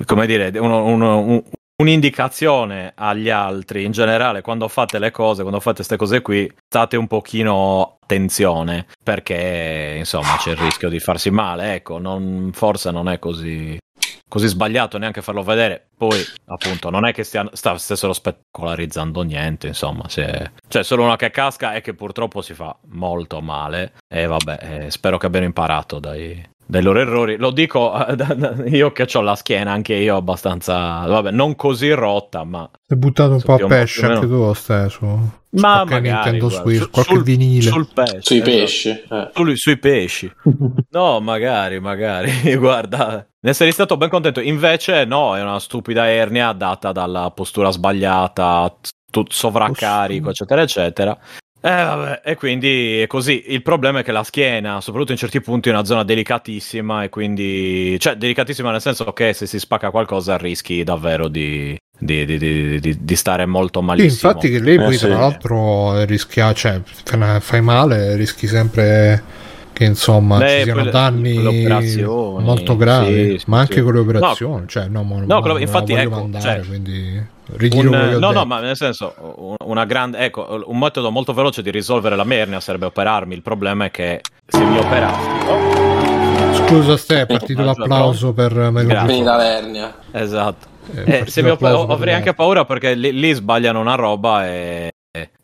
come 0.05 0.27
dire, 0.27 0.57
uno, 0.59 0.85
uno, 0.85 1.19
un, 1.19 1.43
un'indicazione 1.77 2.93
agli 2.95 3.29
altri. 3.29 3.85
In 3.85 3.93
generale 3.93 4.41
quando 4.41 4.69
fate 4.69 4.99
le 4.99 5.11
cose, 5.11 5.43
quando 5.43 5.61
fate 5.61 5.77
queste 5.77 5.97
cose 5.97 6.23
qui, 6.23 6.51
state 6.67 6.97
un 6.97 7.07
pochino 7.07 7.99
attenzione 8.03 8.87
perché 9.03 9.95
insomma 9.99 10.37
c'è 10.39 10.51
il 10.51 10.57
rischio 10.59 10.89
di 10.89 11.01
farsi 11.01 11.31
male, 11.31 11.75
ecco, 11.75 11.99
non, 11.99 12.51
forse 12.53 12.91
non 12.91 13.09
è 13.09 13.19
così 13.19 13.77
così 14.29 14.47
sbagliato 14.49 14.99
neanche 14.99 15.23
farlo 15.23 15.43
vedere. 15.43 15.89
Poi, 15.97 16.21
appunto, 16.47 16.91
non 16.91 17.07
è 17.07 17.13
che 17.13 17.25
stia, 17.25 17.49
sta, 17.53 17.79
stessero 17.79 18.13
spettacolarizzando 18.13 19.23
niente, 19.23 19.69
insomma, 19.69 20.09
se, 20.09 20.53
cioè 20.69 20.83
solo 20.83 21.05
una 21.05 21.17
che 21.17 21.31
casca 21.31 21.75
e 21.75 21.81
che 21.81 21.95
purtroppo 21.95 22.43
si 22.43 22.55
fa 22.55 22.77
molto 22.89 23.41
male. 23.41 23.95
E 24.09 24.27
vabbè, 24.27 24.59
eh, 24.61 24.91
spero 24.91 25.19
che 25.19 25.27
abbiano 25.27 25.47
imparato 25.47 25.99
dai, 25.99 26.43
dai 26.67 26.83
loro 26.83 27.01
errori. 27.01 27.37
Lo 27.37 27.51
dico 27.51 27.93
io 28.67 28.93
che 28.93 29.07
ho 29.13 29.21
la 29.21 29.37
schiena 29.37 29.73
anche 29.73 29.95
io 29.95 30.17
abbastanza, 30.17 31.07
vabbè, 31.07 31.31
non 31.31 31.55
così 31.57 31.91
rotta, 31.93 32.45
ma... 32.45 32.69
Sei 32.87 32.99
buttato 32.99 33.33
un 33.33 33.43
po' 33.43 33.55
a 33.55 33.67
pesce 33.67 34.07
anche 34.07 34.27
tu, 34.27 34.53
stai 34.53 34.91
su... 34.91 35.05
Ma 35.57 35.85
magari, 35.85 36.11
Nintendo 36.11 36.49
guarda, 36.49 36.69
Switch, 36.69 36.91
qualche 36.91 37.15
sul, 37.15 37.23
vinile. 37.23 37.71
Sul 37.71 37.89
pesce, 37.93 38.21
sui 38.21 38.37
esatto. 38.37 38.51
pesci. 38.51 38.89
Eh. 38.91 39.31
Sui, 39.33 39.57
sui 39.57 39.79
pesci. 39.79 40.33
no, 40.91 41.21
magari, 41.21 41.81
magari. 41.81 42.31
guarda, 42.57 43.27
ne 43.41 43.53
sarei 43.55 43.73
stato 43.73 43.97
ben 43.97 44.11
contento. 44.11 44.41
Invece 44.41 45.05
no, 45.07 45.35
è 45.35 45.41
una 45.41 45.59
stupida 45.59 46.11
ernia 46.11 46.53
data 46.53 46.93
dalla 46.93 47.31
postura 47.31 47.71
sbagliata, 47.71 48.77
t- 49.11 49.23
sovraccarico, 49.29 50.29
eccetera, 50.29 50.61
eccetera. 50.61 51.19
Eh, 51.67 51.85
vabbè, 51.85 52.21
e 52.25 52.37
quindi 52.37 53.01
è 53.01 53.09
così. 53.09 53.43
Il 53.49 53.63
problema 53.63 53.99
è 53.99 54.05
che 54.05 54.13
la 54.13 54.23
schiena, 54.23 54.81
soprattutto 54.81 55.11
in 55.11 55.19
certi 55.19 55.41
punti, 55.41 55.69
è 55.69 55.73
una 55.73 55.85
zona 55.85 56.05
delicatissima 56.05 57.03
e 57.03 57.09
quindi... 57.09 57.99
Cioè, 57.99 58.15
delicatissima 58.15 58.71
nel 58.71 58.81
senso 58.81 59.13
che 59.13 59.33
se 59.33 59.47
si 59.47 59.59
spacca 59.59 59.91
qualcosa 59.91 60.37
rischi 60.37 60.85
davvero 60.85 61.27
di, 61.27 61.77
di, 61.99 62.25
di, 62.25 62.79
di, 62.79 62.97
di 63.01 63.17
stare 63.17 63.47
molto 63.47 63.83
malissimo. 63.83 64.11
Sì, 64.17 64.27
infatti 64.27 64.49
che 64.49 64.61
lei 64.61 64.77
poi 64.77 64.95
eh, 64.95 64.99
tra 64.99 65.09
sì. 65.09 65.13
l'altro 65.13 66.05
rischia, 66.05 66.53
cioè 66.53 66.81
fai 67.41 67.61
male, 67.63 68.15
rischi 68.15 68.47
sempre 68.47 69.21
che 69.77 69.85
insomma 69.85 70.39
Beh, 70.39 70.49
ci 70.49 70.63
siano 70.63 70.81
quelle, 70.81 70.91
danni 70.91 72.03
molto 72.03 72.77
gravi, 72.79 73.39
sì, 73.39 73.45
ma 73.49 73.59
anche 73.59 73.83
con 73.83 73.93
le 73.93 73.99
operazioni, 73.99 74.61
no, 74.61 74.67
cioè 74.67 74.87
no, 74.89 75.03
no, 75.03 75.23
no 75.27 75.41
quello, 75.43 75.59
infatti 75.59 75.93
ecco, 75.93 76.15
mandare, 76.15 76.41
cioè, 76.41 76.67
quindi 76.67 77.23
un, 77.75 78.17
no, 78.19 78.33
no, 78.33 78.45
ma 78.47 78.61
nel 78.61 78.75
senso, 78.75 79.57
una 79.67 79.85
grande, 79.85 80.19
ecco, 80.19 80.65
un 80.67 80.79
metodo 80.79 81.11
molto 81.11 81.35
veloce 81.35 81.61
di 81.61 81.71
risolvere 81.71 82.17
la 82.17 82.25
mernia 82.25 82.59
sarebbe 82.59 82.87
operarmi. 82.87 83.35
Il 83.35 83.43
problema 83.43 83.85
è 83.85 83.91
che 83.91 84.23
se 84.47 84.65
mi 84.65 84.79
operassi. 84.79 85.29
Oh. 85.47 86.55
Scusa, 86.55 86.97
Ste, 86.97 87.21
è 87.21 87.27
partito 87.27 87.63
l'applauso 87.63 88.33
per 88.33 88.53
Melody. 88.53 89.07
Finita 89.07 89.37
l'ernia. 89.37 89.95
Esatto. 90.11 90.67
Eh, 91.05 91.25
se 91.27 91.43
mi 91.43 91.51
op- 91.51 91.63
avrei 91.63 92.15
anche 92.15 92.33
paura 92.35 92.65
perché 92.65 92.95
lì, 92.95 93.13
lì, 93.13 93.33
sbagliano 93.33 93.81
una 93.81 93.95
roba 93.95 94.47
e, 94.47 94.91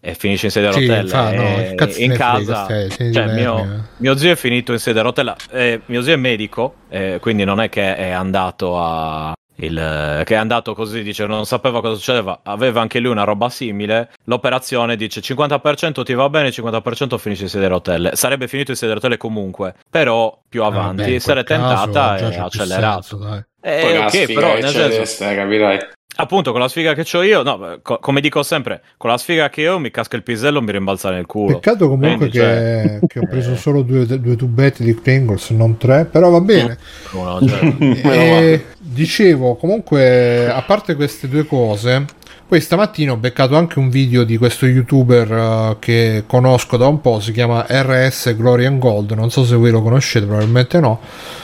e 0.01 0.15
finisce 0.15 0.47
in 0.47 0.53
sedia 0.53 0.71
a 0.71 0.73
rotelle. 0.73 1.03
Sì, 1.03 1.09
fa, 1.09 1.33
no, 1.33 1.91
in 1.97 2.13
casa, 2.13 2.65
stai, 2.65 3.13
cioè, 3.13 3.33
mio, 3.33 3.89
mio, 3.97 4.17
zio 4.17 4.33
è 4.33 4.37
finito 4.37 4.73
in 4.73 4.79
sedia 4.79 5.01
a 5.01 5.05
rotella. 5.05 5.37
Eh, 5.51 5.81
mio 5.87 6.03
zio 6.03 6.15
è 6.15 6.17
medico, 6.17 6.75
eh, 6.89 7.19
quindi 7.21 7.45
non 7.45 7.61
è 7.61 7.69
che 7.69 7.97
è 7.97 8.11
andato 8.11 8.79
a, 8.81 9.33
il, 9.57 10.23
che 10.25 10.35
è 10.35 10.39
andato 10.39 10.75
così, 10.75 11.03
dice 11.03 11.27
non 11.27 11.47
sapeva 11.47 11.81
cosa 11.81 11.95
succedeva, 11.95 12.41
aveva 12.43 12.81
anche 12.81 12.99
lui 12.99 13.11
una 13.11 13.25
roba 13.25 13.49
simile, 13.49 14.11
l'operazione 14.25 14.97
dice 14.97 15.21
50% 15.21 16.03
ti 16.03 16.15
va 16.15 16.29
bene, 16.29 16.49
50% 16.49 17.19
finisce 17.19 17.45
in 17.45 17.49
sedia 17.49 17.67
a 17.67 17.71
rotelle, 17.71 18.11
sarebbe 18.15 18.49
finito 18.49 18.71
in 18.71 18.77
sedia 18.77 18.93
a 18.93 18.97
rotelle 18.97 19.17
comunque, 19.17 19.75
però 19.89 20.41
più 20.49 20.63
avanti 20.65 21.03
ah, 21.03 21.07
beh, 21.07 21.21
sarebbe 21.21 21.47
tentata 21.47 22.17
e 22.19 22.39
accelerato. 22.39 23.03
Senso, 23.03 23.47
eh, 23.65 23.99
ok, 23.99 24.33
però 24.33 24.55
nel 24.55 24.69
senso, 24.69 25.25
capirai. 25.25 25.79
Appunto, 26.17 26.53
con 26.53 26.61
la 26.61 26.69
sfiga 26.69 26.93
che 26.93 27.07
ho 27.17 27.23
io, 27.23 27.43
no, 27.43 27.79
co- 27.81 27.99
come 27.99 28.21
dico 28.21 28.43
sempre, 28.43 28.83
con 28.99 29.09
la 29.09 29.17
sfiga 29.17 29.49
che 29.49 29.67
ho 29.67 29.79
mi 29.79 29.91
casca 29.91 30.17
il 30.17 30.23
pisello 30.23 30.59
e 30.59 30.63
mi 30.63 30.73
rimbalza 30.73 31.11
nel 31.11 31.25
culo. 31.25 31.55
Peccato 31.55 31.89
comunque 31.89 32.29
Quindi, 32.29 32.31
che, 32.31 32.39
cioè... 32.39 32.99
che, 33.07 33.19
ho 33.21 33.27
preso 33.27 33.57
solo 33.57 33.81
due, 33.81 34.05
due, 34.21 34.37
tubetti 34.37 34.85
di 34.85 34.93
Pringles, 34.93 35.51
non 35.51 35.79
tre, 35.79 36.05
però 36.05 36.29
va 36.29 36.41
bene. 36.41 36.77
No, 37.13 37.41
cioè... 37.47 37.77
e, 38.05 38.65
dicevo, 38.79 39.57
comunque, 39.57 40.51
a 40.51 40.61
parte 40.63 40.97
queste 40.97 41.29
due 41.29 41.47
cose, 41.47 42.05
poi 42.53 42.61
stamattina 42.61 43.13
ho 43.13 43.17
beccato 43.17 43.57
anche 43.57 43.79
un 43.79 43.89
video 43.89 44.25
di 44.25 44.37
questo 44.37 44.67
youtuber 44.67 45.31
uh, 45.31 45.79
che 45.79 46.25
conosco 46.27 46.77
da 46.77 46.87
un 46.87 47.01
po', 47.01 47.19
si 47.19 47.33
chiama 47.33 47.65
RS 47.67 48.37
Glory 48.37 48.67
and 48.67 48.79
Gold, 48.79 49.13
non 49.13 49.31
so 49.31 49.43
se 49.43 49.57
voi 49.57 49.71
lo 49.71 49.81
conoscete, 49.81 50.27
probabilmente 50.27 50.79
no. 50.79 51.01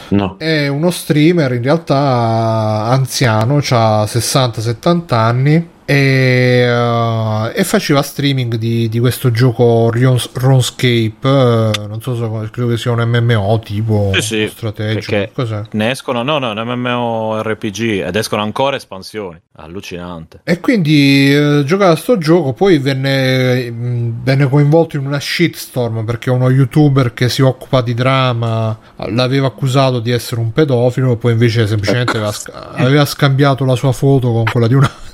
No. 0.08 0.34
È 0.36 0.68
uno 0.68 0.90
streamer 0.90 1.54
in 1.54 1.62
realtà 1.62 2.88
anziano, 2.90 3.56
ha 3.70 4.04
60-70 4.04 5.14
anni 5.14 5.68
e, 5.90 6.70
uh, 6.70 7.50
e, 7.54 7.64
faceva 7.64 8.02
streaming 8.02 8.56
di, 8.56 8.90
di 8.90 8.98
questo 8.98 9.30
gioco 9.30 9.90
RuneScape 9.90 11.26
uh, 11.26 11.86
non 11.88 12.02
so 12.02 12.14
se 12.14 12.50
credo 12.50 12.68
che 12.68 12.76
sia 12.76 12.90
un 12.90 13.00
MMO 13.08 13.58
tipo 13.64 14.10
sì, 14.12 14.20
sì, 14.20 14.48
strategico 14.54 15.30
Cos'è? 15.32 15.62
ne 15.70 15.90
escono 15.90 16.22
no 16.22 16.38
no 16.38 16.50
un 16.50 16.62
MMO 16.62 17.40
RPG 17.40 18.04
ed 18.04 18.16
escono 18.16 18.42
ancora 18.42 18.76
espansioni 18.76 19.40
allucinante 19.52 20.42
e 20.44 20.60
quindi 20.60 21.34
uh, 21.34 21.64
giocava 21.64 21.92
a 21.92 21.96
sto 21.96 22.18
gioco 22.18 22.52
poi 22.52 22.76
venne, 22.76 23.70
mh, 23.70 24.22
venne 24.24 24.46
coinvolto 24.46 24.98
in 24.98 25.06
una 25.06 25.18
shitstorm 25.18 26.04
perché 26.04 26.28
uno 26.28 26.50
youtuber 26.50 27.14
che 27.14 27.30
si 27.30 27.40
occupa 27.40 27.80
di 27.80 27.94
drama 27.94 28.78
l'aveva 29.08 29.46
accusato 29.46 30.00
di 30.00 30.10
essere 30.10 30.42
un 30.42 30.52
pedofilo 30.52 31.16
poi 31.16 31.32
invece 31.32 31.66
semplicemente 31.66 32.18
aveva, 32.18 32.34
aveva 32.76 33.06
scambiato 33.06 33.64
la 33.64 33.74
sua 33.74 33.92
foto 33.92 34.30
con 34.32 34.44
quella 34.44 34.66
di 34.66 34.74
una 34.74 35.06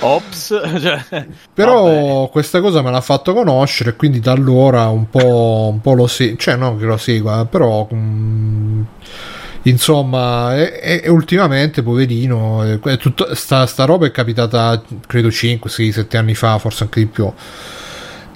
Ops, 0.00 0.48
cioè, 0.80 1.26
però 1.52 1.84
vabbè. 1.84 2.30
questa 2.30 2.60
cosa 2.60 2.82
me 2.82 2.90
l'ha 2.90 3.00
fatto 3.00 3.32
conoscere 3.32 3.96
quindi 3.96 4.20
da 4.20 4.32
allora 4.32 4.88
un 4.88 5.08
po', 5.08 5.70
un 5.72 5.80
po 5.80 5.94
lo 5.94 6.06
seguo, 6.06 6.36
cioè 6.36 6.56
non 6.56 6.78
che 6.78 6.84
lo 6.84 6.96
segua, 6.96 7.46
però 7.46 7.88
mm, 7.92 8.82
insomma 9.62 10.56
e, 10.56 11.02
e, 11.04 11.10
ultimamente 11.10 11.82
poverino 11.82 12.80
è 12.82 12.96
tutto, 12.98 13.34
sta, 13.34 13.66
sta 13.66 13.84
roba 13.84 14.06
è 14.06 14.10
capitata 14.10 14.82
credo 15.06 15.30
5, 15.30 15.68
6, 15.68 15.92
7 15.92 16.16
anni 16.16 16.34
fa, 16.34 16.58
forse 16.58 16.84
anche 16.84 17.00
di 17.00 17.06
più 17.06 17.32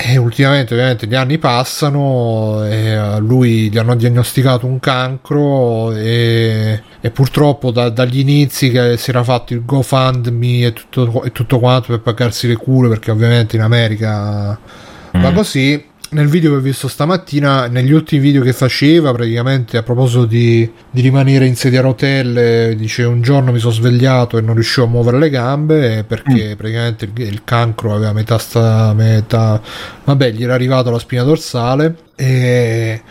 e 0.03 0.16
ultimamente 0.16 0.72
ovviamente 0.72 1.07
gli 1.07 1.14
anni 1.14 1.36
passano 1.36 2.64
e 2.64 2.92
a 2.94 3.18
lui 3.18 3.70
gli 3.70 3.76
hanno 3.76 3.94
diagnosticato 3.94 4.66
un 4.66 4.80
cancro 4.80 5.92
e, 5.92 6.82
e 7.01 7.11
purtroppo 7.11 7.70
da, 7.70 7.90
dagli 7.90 8.18
inizi 8.20 8.70
che 8.70 8.96
si 8.96 9.11
era 9.11 9.22
fatto 9.22 9.53
il 9.53 9.64
GoFundMe 9.64 10.66
e 10.66 10.72
tutto, 10.72 11.22
e 11.22 11.32
tutto 11.32 11.59
quanto 11.59 11.88
per 11.88 12.01
pagarsi 12.01 12.46
le 12.46 12.57
cure 12.57 12.88
perché 12.88 13.11
ovviamente 13.11 13.57
in 13.57 13.62
America 13.62 14.59
mm. 15.16 15.20
va 15.20 15.32
così 15.32 15.88
nel 16.11 16.26
video 16.26 16.50
che 16.50 16.56
ho 16.56 16.61
visto 16.61 16.88
stamattina, 16.88 17.66
negli 17.68 17.92
ultimi 17.92 18.20
video 18.20 18.42
che 18.42 18.52
faceva, 18.52 19.12
praticamente 19.12 19.76
a 19.76 19.82
proposito 19.82 20.24
di, 20.24 20.68
di 20.90 21.00
rimanere 21.00 21.46
in 21.46 21.54
sedia 21.54 21.80
a 21.80 21.82
rotelle, 21.82 22.74
dice 22.76 23.04
un 23.04 23.22
giorno 23.22 23.52
mi 23.52 23.58
sono 23.58 23.72
svegliato 23.72 24.36
e 24.36 24.40
non 24.40 24.54
riuscivo 24.54 24.86
a 24.86 24.88
muovere 24.88 25.18
le 25.18 25.30
gambe 25.30 26.04
perché 26.04 26.54
mm. 26.54 26.56
praticamente 26.56 27.04
il, 27.04 27.12
il, 27.22 27.42
cancro 27.44 27.94
aveva 27.94 28.12
metà 28.12 28.38
sta 28.38 28.92
metà, 28.92 29.61
vabbè, 30.04 30.32
gli 30.32 30.42
era 30.42 30.54
arrivato 30.54 30.88
alla 30.88 30.98
spina 30.98 31.22
dorsale 31.22 31.96
e 32.16 33.02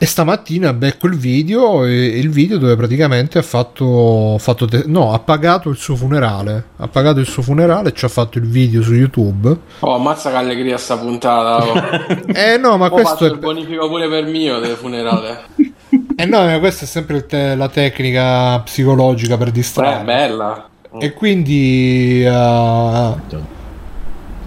e 0.00 0.06
stamattina 0.06 0.72
becco 0.72 1.08
il 1.08 1.16
video, 1.16 1.84
il 1.84 2.30
video 2.30 2.56
dove 2.58 2.76
praticamente 2.76 3.38
ha 3.38 3.42
fatto, 3.42 4.36
fatto 4.38 4.66
te- 4.66 4.84
no, 4.86 5.12
ha 5.12 5.18
pagato 5.18 5.70
il 5.70 5.76
suo 5.76 5.96
funerale. 5.96 6.66
Ha 6.76 6.86
pagato 6.86 7.18
il 7.18 7.26
suo 7.26 7.42
funerale 7.42 7.88
e 7.88 7.92
ci 7.92 8.04
ha 8.04 8.08
fatto 8.08 8.38
il 8.38 8.46
video 8.46 8.80
su 8.80 8.94
YouTube. 8.94 9.56
Oh, 9.80 9.96
ammazza 9.96 10.30
che 10.30 10.36
allegria 10.36 10.78
sta 10.78 10.96
puntata. 10.96 11.64
Oh. 11.64 11.74
eh 12.32 12.56
no, 12.58 12.76
ma 12.76 12.86
oh, 12.86 12.90
questo 12.90 13.26
è 13.26 13.28
il 13.28 13.38
bonifico 13.38 13.88
pure 13.88 14.08
per 14.08 14.24
mio 14.26 14.60
del 14.60 14.76
funerale. 14.76 15.40
eh 16.16 16.26
no, 16.26 16.44
ma 16.44 16.58
questa 16.60 16.84
è 16.84 16.88
sempre 16.88 17.26
te- 17.26 17.56
la 17.56 17.68
tecnica 17.68 18.60
psicologica 18.60 19.36
per 19.36 19.50
distrarre. 19.50 20.00
È 20.00 20.04
bella. 20.04 20.68
E 21.00 21.12
quindi 21.12 22.24
uh, 22.24 23.16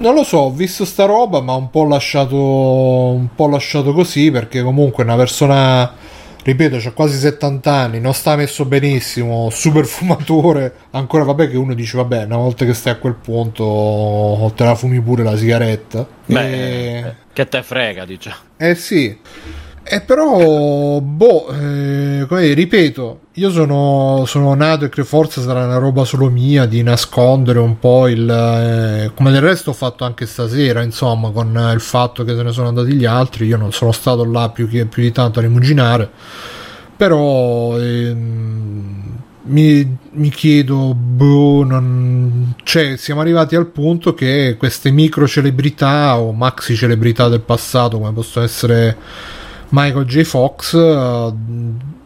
non 0.02 0.16
lo 0.16 0.24
so, 0.24 0.38
ho 0.40 0.52
visto 0.52 0.84
sta 0.84 1.06
roba, 1.06 1.42
ma 1.42 1.54
un 1.54 1.70
po' 1.70 1.86
lasciato 1.86 2.36
un 2.36 3.30
po' 3.34 3.48
lasciato 3.48 3.94
così 3.94 4.32
perché 4.32 4.62
comunque 4.62 5.04
una 5.04 5.16
persona 5.16 5.94
ripeto, 6.44 6.78
c'ha 6.80 6.92
quasi 6.92 7.18
70 7.18 7.72
anni, 7.72 8.00
non 8.00 8.14
sta 8.14 8.36
messo 8.36 8.66
benissimo, 8.66 9.50
super 9.52 9.86
fumatore, 9.86 10.74
ancora 10.92 11.24
vabbè 11.24 11.50
che 11.50 11.56
uno 11.56 11.76
dice 11.76 11.98
vabbè, 11.98 12.26
una 12.26 12.38
volta 12.38 12.66
che 12.66 12.74
stai 12.74 12.94
a 12.94 12.98
quel 12.98 13.14
punto 13.14 14.52
te 14.56 14.64
la 14.64 14.76
fumi 14.76 15.00
pure 15.00 15.24
la 15.24 15.38
sigaretta. 15.38 16.06
Beh, 16.26 16.98
e... 16.98 17.16
che 17.32 17.48
te 17.48 17.62
frega, 17.62 18.06
diciamo. 18.06 18.38
Eh 18.58 18.76
sì. 18.76 19.18
E 19.84 19.96
eh, 19.96 20.02
però, 20.02 21.02
boh, 21.02 21.50
eh, 21.50 22.26
come 22.28 22.54
ripeto, 22.54 23.20
io 23.34 23.50
sono, 23.50 24.26
sono, 24.28 24.54
nato 24.54 24.86
e 24.86 24.90
che 24.90 25.04
forse 25.04 25.42
sarà 25.42 25.66
una 25.66 25.80
roba 25.80 26.06
solo 26.06 26.30
mia 26.30 26.68
di 26.68 26.84
nascondere 26.84 27.58
un 27.58 27.80
po' 27.80 28.08
il... 28.08 28.30
Eh, 28.30 29.12
come 29.16 29.32
del 29.32 29.42
resto 29.42 29.72
ho 29.72 29.74
fatto 29.74 30.06
anche 30.06 30.28
stasera, 30.28 30.84
insomma, 30.84 31.32
con 31.32 31.72
il 31.74 31.82
fatto 31.82 32.24
che 32.24 32.36
se 32.36 32.44
ne 32.44 32.52
sono 32.52 32.68
andati 32.68 32.94
gli 32.94 33.06
altri, 33.06 33.48
io 33.48 33.58
non 33.58 33.72
sono 33.72 33.92
stato 33.92 34.24
là 34.24 34.50
più, 34.50 34.70
che, 34.70 34.86
più 34.86 35.02
di 35.02 35.12
tanto 35.12 35.40
a 35.40 35.42
rimuginare, 35.42 36.10
però... 36.96 37.78
Ehm, 37.80 39.00
mi, 39.44 39.98
mi, 40.12 40.30
chiedo, 40.30 40.94
boh, 40.94 41.64
non... 41.64 42.54
cioè, 42.64 42.96
siamo 42.96 43.22
arrivati 43.22 43.56
al 43.56 43.66
punto 43.66 44.14
che 44.14 44.56
queste 44.58 44.92
micro 44.92 45.28
celebrità 45.28 46.20
o 46.20 46.32
maxi 46.32 46.76
celebrità 46.76 47.28
del 47.28 47.42
passato, 47.42 47.98
come 47.98 48.14
possono 48.14 48.46
essere 48.46 48.96
Michael 49.72 50.06
J. 50.06 50.22
Fox 50.24 50.74
uh, 50.74 51.36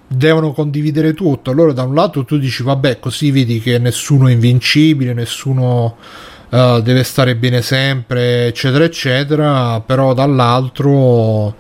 devono 0.07 0.51
condividere 0.51 1.13
tutto. 1.13 1.51
Allora, 1.51 1.73
da 1.73 1.83
un 1.83 1.93
lato 1.93 2.25
tu 2.25 2.37
dici, 2.37 2.63
vabbè, 2.63 2.99
così 2.99 3.31
vedi 3.31 3.59
che 3.59 3.77
nessuno 3.77 4.27
è 4.27 4.31
invincibile, 4.31 5.13
nessuno 5.13 5.97
uh, 6.49 6.81
deve 6.81 7.03
stare 7.03 7.35
bene 7.35 7.61
sempre, 7.61 8.47
eccetera, 8.47 8.83
eccetera. 8.83 9.81
Però 9.81 10.13
dall'altro 10.13 11.55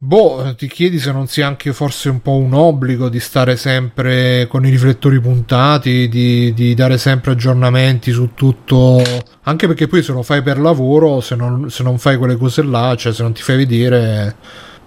Boh, 0.00 0.54
ti 0.56 0.68
chiedi 0.68 1.00
se 1.00 1.10
non 1.10 1.26
sia 1.26 1.48
anche 1.48 1.72
forse 1.72 2.08
un 2.08 2.22
po' 2.22 2.36
un 2.36 2.54
obbligo 2.54 3.08
di 3.08 3.18
stare 3.18 3.56
sempre 3.56 4.46
con 4.48 4.64
i 4.64 4.70
riflettori 4.70 5.18
puntati, 5.20 6.08
di, 6.08 6.54
di, 6.54 6.72
dare 6.74 6.98
sempre 6.98 7.32
aggiornamenti 7.32 8.12
su 8.12 8.30
tutto, 8.34 9.02
anche 9.42 9.66
perché 9.66 9.88
poi 9.88 10.04
se 10.04 10.12
lo 10.12 10.22
fai 10.22 10.40
per 10.40 10.60
lavoro, 10.60 11.20
se 11.20 11.34
non, 11.34 11.68
se 11.68 11.82
non 11.82 11.98
fai 11.98 12.16
quelle 12.16 12.36
cose 12.36 12.62
là, 12.62 12.94
cioè 12.94 13.12
se 13.12 13.24
non 13.24 13.32
ti 13.32 13.42
fai 13.42 13.56
vedere, 13.56 14.36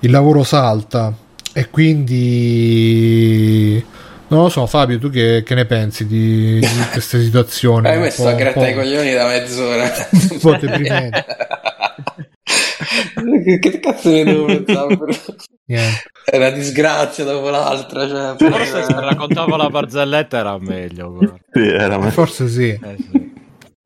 il 0.02 0.12
lavoro 0.12 0.44
salta. 0.44 1.14
E 1.54 1.70
quindi... 1.70 3.20
Non 4.28 4.44
lo 4.44 4.50
so, 4.50 4.66
Fabio, 4.66 4.98
tu 4.98 5.10
che, 5.10 5.44
che 5.46 5.56
ne 5.56 5.66
pensi 5.66 6.08
di, 6.08 6.60
di 6.60 6.68
queste 6.92 7.22
situazioni? 7.22 7.88
Hai 7.88 8.00
messo 8.00 8.26
a 8.28 8.34
gratta 8.34 8.70
i 8.70 8.74
coglioni 8.74 9.12
da 9.14 9.28
mezz'ora. 9.28 9.92
un 10.12 10.40
po' 10.40 10.56
deprimente. 10.56 11.26
che 13.60 13.80
cazzo 13.80 14.10
ne 14.10 14.24
devo 14.24 14.46
pensare? 14.46 14.98
È 16.24 16.38
una 16.38 16.50
disgrazia 16.50 17.26
dopo 17.26 17.50
l'altra. 17.50 18.08
Cioè, 18.08 18.36
Forse 18.38 18.84
se 18.84 18.94
raccontavo 18.94 19.58
la 19.58 19.70
barzelletta 19.70 20.38
era 20.38 20.58
meglio. 20.60 21.18
Sì, 21.52 21.68
era 21.68 21.98
meglio. 21.98 22.12
Forse 22.12 22.48
sì. 22.48 22.70
Eh, 22.70 22.96
sì. 22.98 23.31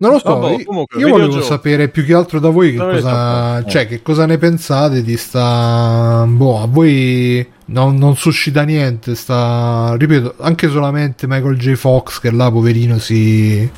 Non 0.05 0.13
lo 0.13 0.19
so, 0.19 0.39
Vabbè, 0.39 0.63
comunque, 0.63 0.99
io 0.99 1.09
volevo 1.09 1.41
sapere 1.41 1.89
più 1.89 2.05
che 2.05 2.13
altro 2.13 2.39
da 2.39 2.49
voi 2.49 2.71
che 2.71 2.77
cosa, 2.77 3.63
cioè, 3.65 3.87
che 3.87 4.01
cosa 4.01 4.25
ne 4.25 4.37
pensate 4.37 5.01
di 5.01 5.17
sta... 5.17 6.25
Boh, 6.27 6.61
a 6.61 6.67
voi 6.67 7.47
non, 7.65 7.95
non, 7.95 8.15
suscita 8.15 8.63
niente, 8.63 9.15
sta... 9.15 9.95
Ripeto, 9.97 10.35
anche 10.39 10.69
solamente 10.69 11.27
Michael 11.27 11.57
J. 11.57 11.73
Fox 11.73 12.19
che 12.19 12.31
là, 12.31 12.51
poverino, 12.51 12.99
si 12.99 13.69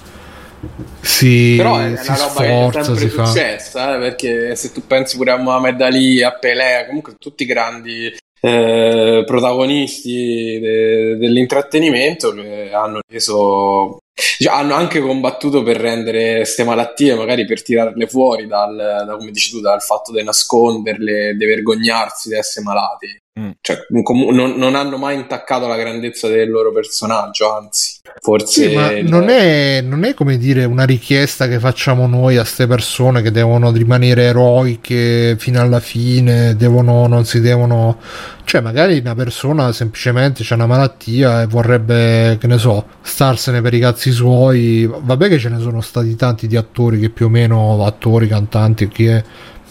si, 1.01 1.53
Però 1.55 1.77
è 1.77 1.95
si 1.97 2.09
una 2.09 2.17
roba 2.17 2.29
sforza, 2.29 2.93
che 2.93 3.05
è 3.05 3.09
sempre 3.09 3.25
successa, 3.25 3.95
eh, 3.95 3.99
perché 3.99 4.55
se 4.55 4.71
tu 4.71 4.85
pensi 4.85 5.15
pure 5.15 5.31
a 5.31 5.37
Mohamed 5.37 5.81
Ali, 5.81 6.23
a 6.23 6.33
Pelé, 6.33 6.85
comunque 6.87 7.13
tutti 7.17 7.43
i 7.43 7.45
grandi 7.45 8.15
eh, 8.41 9.23
protagonisti 9.25 10.59
de- 10.59 11.17
dell'intrattenimento 11.17 12.33
che 12.33 12.71
hanno 12.73 12.99
reso 13.07 13.99
cioè, 14.17 14.51
hanno 14.51 14.73
anche 14.73 14.99
combattuto 14.99 15.61
per 15.61 15.77
rendere 15.77 16.37
queste 16.37 16.63
malattie, 16.63 17.13
magari 17.13 17.45
per 17.45 17.61
tirarle 17.61 18.07
fuori 18.07 18.47
dal, 18.47 18.75
da, 18.75 19.15
come 19.15 19.31
dici 19.31 19.51
tu, 19.51 19.59
dal 19.59 19.81
fatto 19.81 20.11
di 20.11 20.23
nasconderle, 20.23 21.35
di 21.35 21.45
vergognarsi 21.45 22.29
di 22.29 22.35
essere 22.35 22.65
malati. 22.65 23.21
Mm. 23.39 23.51
Cioè, 23.61 23.77
non, 23.89 24.53
non, 24.55 24.73
hanno 24.73 24.97
mai 24.97 25.15
intaccato 25.15 25.67
la 25.67 25.75
grandezza 25.75 26.27
del 26.27 26.49
loro 26.49 26.71
personaggio, 26.71 27.53
anzi, 27.53 27.96
forse. 28.19 28.69
Sì, 28.69 28.75
ma 28.75 28.91
non, 29.01 29.29
è, 29.29 29.81
non, 29.81 30.03
è, 30.03 30.13
come 30.13 30.37
dire 30.37 30.65
una 30.65 30.83
richiesta 30.83 31.47
che 31.47 31.59
facciamo 31.59 32.07
noi 32.07 32.37
a 32.37 32.41
queste 32.41 32.67
persone 32.67 33.21
che 33.21 33.31
devono 33.31 33.71
rimanere 33.71 34.23
eroiche 34.23 35.35
fino 35.37 35.61
alla 35.61 35.79
fine, 35.79 36.55
devono, 36.55 37.07
non 37.07 37.25
si 37.25 37.39
devono. 37.39 37.99
Cioè, 38.43 38.61
magari 38.61 38.99
una 38.99 39.15
persona 39.15 39.71
semplicemente 39.71 40.43
ha 40.47 40.55
una 40.55 40.67
malattia 40.67 41.41
e 41.41 41.47
vorrebbe, 41.47 42.37
che 42.39 42.47
ne 42.47 42.57
so, 42.57 42.85
starsene 43.01 43.61
per 43.61 43.73
i 43.73 43.79
cazzi 43.79 44.11
suoi. 44.11 44.85
Vabbè, 44.87 45.27
che 45.27 45.39
ce 45.39 45.49
ne 45.49 45.59
sono 45.59 45.81
stati 45.81 46.15
tanti 46.15 46.47
di 46.47 46.55
attori 46.55 46.99
che 46.99 47.09
più 47.09 47.25
o 47.25 47.29
meno 47.29 47.85
attori, 47.85 48.27
cantanti, 48.27 48.87
chi 48.87 49.05
è 49.05 49.23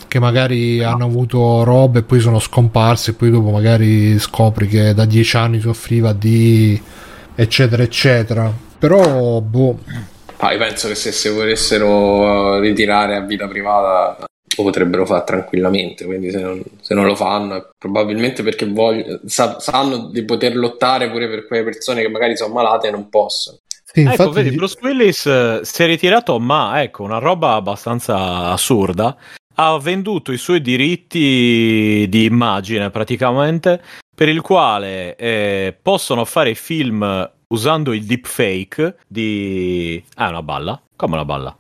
che 0.09 0.20
magari 0.20 0.78
no. 0.78 0.89
hanno 0.89 1.05
avuto 1.05 1.64
robe 1.64 1.99
e 1.99 2.03
poi 2.03 2.20
sono 2.20 2.39
scomparsi 2.39 3.11
e 3.11 3.12
poi 3.14 3.30
dopo 3.30 3.51
magari 3.51 4.18
scopri 4.20 4.68
che 4.68 4.95
da 4.95 5.05
dieci 5.05 5.37
anni 5.37 5.61
soffriva 5.61 6.12
di 6.12 6.80
eccetera 7.37 7.82
eccetera. 7.82 8.53
Però 8.78 9.41
boh. 9.41 9.78
Ah, 10.39 10.53
io 10.53 10.59
penso 10.59 10.89
che 10.89 10.95
se 10.95 11.12
si 11.12 11.28
volessero 11.28 12.59
ritirare 12.59 13.16
a 13.16 13.20
vita 13.20 13.47
privata 13.47 14.16
lo 14.57 14.62
potrebbero 14.62 15.05
fare 15.05 15.24
tranquillamente 15.24 16.05
quindi 16.05 16.30
se 16.30 16.41
non, 16.41 16.62
se 16.80 16.95
non 16.95 17.05
lo 17.05 17.14
fanno 17.14 17.57
è 17.57 17.66
probabilmente 17.76 18.43
perché 18.43 18.66
voglio, 18.66 19.20
sa, 19.26 19.59
sanno 19.61 20.09
di 20.09 20.24
poter 20.24 20.57
lottare 20.57 21.11
pure 21.11 21.28
per 21.28 21.47
quelle 21.47 21.64
persone 21.64 22.03
che 22.03 22.09
magari 22.09 22.37
sono 22.37 22.55
malate 22.55 22.89
e 22.89 22.91
non 22.91 23.09
possono. 23.09 23.59
Sì, 23.84 24.01
ecco, 24.01 24.11
infatti... 24.11 24.30
vedi, 24.30 24.57
Bruce 24.57 24.78
Willis 24.82 25.26
eh, 25.26 25.61
si 25.62 25.82
è 25.82 25.87
ritirato, 25.87 26.39
ma 26.39 26.82
ecco, 26.82 27.03
una 27.03 27.18
roba 27.18 27.55
abbastanza 27.55 28.51
assurda. 28.51 29.16
Ha 29.55 29.78
venduto 29.78 30.32
i 30.32 30.37
suoi 30.37 30.61
diritti 30.61 32.07
di 32.09 32.24
immagine 32.24 32.91
praticamente 32.91 33.80
per 34.17 34.31
il 34.31 34.41
quale 34.41 35.14
eh, 35.17 35.77
possono 35.81 36.25
fare 36.25 36.55
film 36.55 37.31
usando 37.49 37.93
il 37.93 38.03
deepfake 38.05 38.97
di... 39.07 40.03
Ah, 40.14 40.31
una 40.31 40.43
balla? 40.43 40.81
Come 40.97 41.14
una 41.17 41.25
balla? 41.27 41.55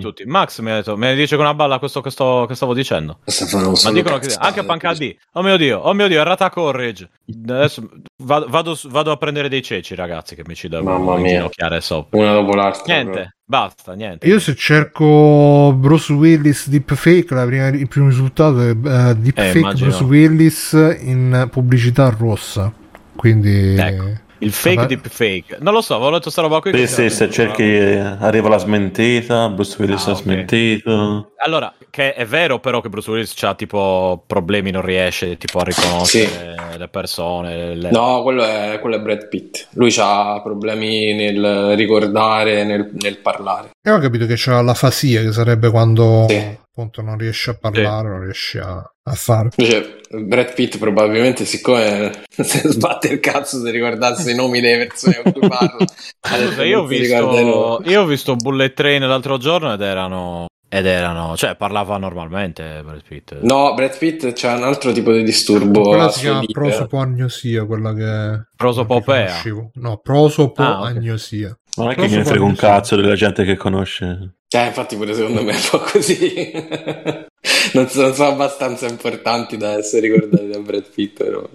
Tutti. 0.00 0.24
Max 0.24 0.60
mi 0.60 0.70
ha 0.70 0.76
detto, 0.76 0.96
me 0.96 1.08
ne 1.08 1.14
dice 1.14 1.36
con 1.36 1.44
una 1.44 1.54
balla 1.54 1.78
questo 1.78 2.00
che, 2.00 2.10
sto, 2.10 2.46
che 2.48 2.54
stavo 2.54 2.72
dicendo. 2.72 3.18
Ma 3.52 3.90
dicono 3.92 4.18
che 4.18 4.34
anche 4.38 4.64
Pancadi. 4.64 5.18
Oh 5.32 5.42
mio 5.42 5.58
dio, 5.58 5.78
oh 5.80 5.92
mio 5.92 6.08
dio, 6.08 6.20
errata 6.20 6.48
corrige. 6.48 7.10
Adesso 7.46 7.88
vado, 8.22 8.46
vado, 8.48 8.78
vado, 8.84 9.10
a 9.10 9.16
prendere 9.18 9.50
dei 9.50 9.62
ceci, 9.62 9.94
ragazzi, 9.94 10.34
che 10.34 10.42
mi 10.46 10.54
ci 10.54 10.68
devono 10.68 11.18
inginocchiare 11.18 11.82
sopra. 11.82 12.18
Una 12.18 12.32
dopo 12.32 12.54
l'altra. 12.54 12.94
Niente, 12.94 13.12
però. 13.12 13.28
basta, 13.44 13.92
niente. 13.92 14.26
Io 14.26 14.40
se 14.40 14.54
cerco 14.54 15.74
Bruce 15.76 16.12
Willis 16.14 16.68
deepfake, 16.68 17.34
la 17.34 17.44
prima, 17.44 17.66
il 17.66 17.88
primo 17.88 18.08
risultato 18.08 18.62
è 18.62 18.70
uh, 18.70 19.14
deepfake 19.14 19.58
eh, 19.58 19.74
Bruce 19.74 20.04
Willis 20.04 20.96
in 21.00 21.48
pubblicità 21.50 22.08
rossa. 22.08 22.72
Quindi... 23.14 23.76
Ecco. 23.76 24.24
Il 24.38 24.52
fake 24.52 24.76
Vabbè. 24.76 24.88
deep 24.88 25.08
fake. 25.08 25.58
Non 25.60 25.72
lo 25.72 25.80
so, 25.80 25.94
avevo 25.94 26.10
letto 26.10 26.30
sta 26.30 26.42
roba 26.42 26.60
qui. 26.60 26.72
Sì, 26.76 26.86
sì, 26.86 27.10
se 27.10 27.30
cerchi 27.30 27.64
arriva 27.64 28.48
la 28.48 28.58
smentita, 28.58 29.48
Bruce 29.48 29.76
Willis 29.78 30.06
ah, 30.06 30.10
ha 30.10 30.12
okay. 30.12 30.22
smentito. 30.22 31.32
Allora, 31.38 31.72
che 31.90 32.14
è 32.14 32.26
vero 32.26 32.58
però 32.58 32.80
che 32.80 32.88
Bruce 32.88 33.10
Willis 33.10 33.42
ha 33.42 33.54
tipo 33.54 34.22
problemi, 34.26 34.70
non 34.70 34.82
riesce 34.82 35.36
tipo 35.36 35.58
a 35.60 35.64
riconoscere 35.64 36.56
sì. 36.72 36.78
le 36.78 36.88
persone. 36.88 37.74
Le... 37.74 37.90
No, 37.90 38.22
quello 38.22 38.44
è, 38.44 38.78
quello 38.80 38.96
è, 38.96 39.00
Brad 39.00 39.28
Pitt. 39.28 39.68
Lui 39.72 39.94
ha 39.98 40.40
problemi 40.42 41.14
nel 41.14 41.74
ricordare, 41.76 42.64
nel, 42.64 42.90
nel 42.92 43.18
parlare. 43.18 43.70
E 43.86 43.90
ho 43.92 43.98
capito 43.98 44.26
che 44.26 44.34
c'ha 44.36 44.60
la 44.62 44.74
fasia, 44.74 45.22
che 45.22 45.30
sarebbe 45.30 45.70
quando... 45.70 46.26
Sì 46.28 46.64
appunto 46.76 47.00
non 47.00 47.16
riesce 47.16 47.52
a 47.52 47.54
parlare, 47.54 48.06
sì. 48.06 48.12
non 48.12 48.20
riesce 48.20 48.58
a, 48.58 48.92
a 49.04 49.14
fare. 49.14 49.48
Cioè, 49.56 49.96
Brad 50.10 50.52
Pitt 50.52 50.76
probabilmente 50.76 51.46
siccome 51.46 52.24
se 52.28 52.68
sbatte 52.68 53.08
il 53.08 53.18
cazzo 53.18 53.62
di 53.62 53.70
ricordarsi 53.70 54.32
i 54.32 54.34
nomi 54.34 54.60
delle 54.60 54.86
persone 54.86 55.22
con 55.22 55.32
cui 55.32 55.48
parla. 55.48 55.86
io, 56.64 56.82
ho 56.82 56.86
visto, 56.86 57.80
io 57.82 58.02
ho 58.02 58.04
visto 58.04 58.36
Bullet 58.36 58.74
Train 58.74 59.08
l'altro 59.08 59.38
giorno 59.38 59.72
ed 59.72 59.80
erano 59.80 60.48
ed 60.68 60.84
erano, 60.84 61.36
cioè 61.36 61.54
parlava 61.56 61.96
normalmente 61.96 62.82
Brad 62.84 63.02
Pitt. 63.06 63.38
No, 63.40 63.72
Brad 63.72 63.96
Pitt 63.96 64.32
c'è 64.32 64.52
un 64.52 64.64
altro 64.64 64.92
tipo 64.92 65.12
di 65.12 65.22
disturbo. 65.22 65.80
Quella 65.80 66.10
si 66.10 66.20
chiama 66.20 66.42
prosopagnosia, 66.44 67.64
quella 67.64 67.94
che... 67.94 68.48
Prosopopea? 68.54 69.42
No, 69.74 69.98
prosopagnosia. 70.02 71.48
Ah, 71.48 71.52
okay. 71.52 71.65
Non 71.76 71.90
è 71.90 71.94
che 71.94 72.08
me 72.08 72.16
ne 72.16 72.24
frega 72.24 72.44
un 72.44 72.54
cazzo 72.54 72.96
della 72.96 73.14
gente 73.14 73.44
che 73.44 73.56
conosce. 73.56 74.36
Eh, 74.48 74.66
infatti 74.66 74.96
pure 74.96 75.12
secondo 75.14 75.42
me 75.42 75.52
è 75.52 75.54
un 75.54 75.68
po' 75.70 75.78
così. 75.80 76.52
non, 77.74 77.88
sono, 77.88 78.12
sono 78.12 78.28
abbastanza 78.28 78.86
importanti 78.86 79.56
da 79.56 79.72
essere 79.72 80.08
ricordati 80.08 80.48
da 80.48 80.58
Brad 80.58 80.88
Pitt, 80.92 81.16
però... 81.22 81.48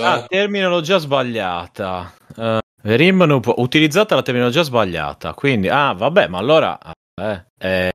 Ah, 0.00 0.24
terminologia 0.26 0.98
sbagliata. 0.98 2.12
Uh, 2.34 2.58
utilizzata 3.58 4.16
la 4.16 4.22
terminologia 4.22 4.62
sbagliata. 4.62 5.32
Quindi, 5.34 5.68
ah, 5.68 5.92
vabbè, 5.92 6.26
ma 6.26 6.38
allora... 6.38 6.76
Eh, 7.14 7.44
eh, 7.58 7.91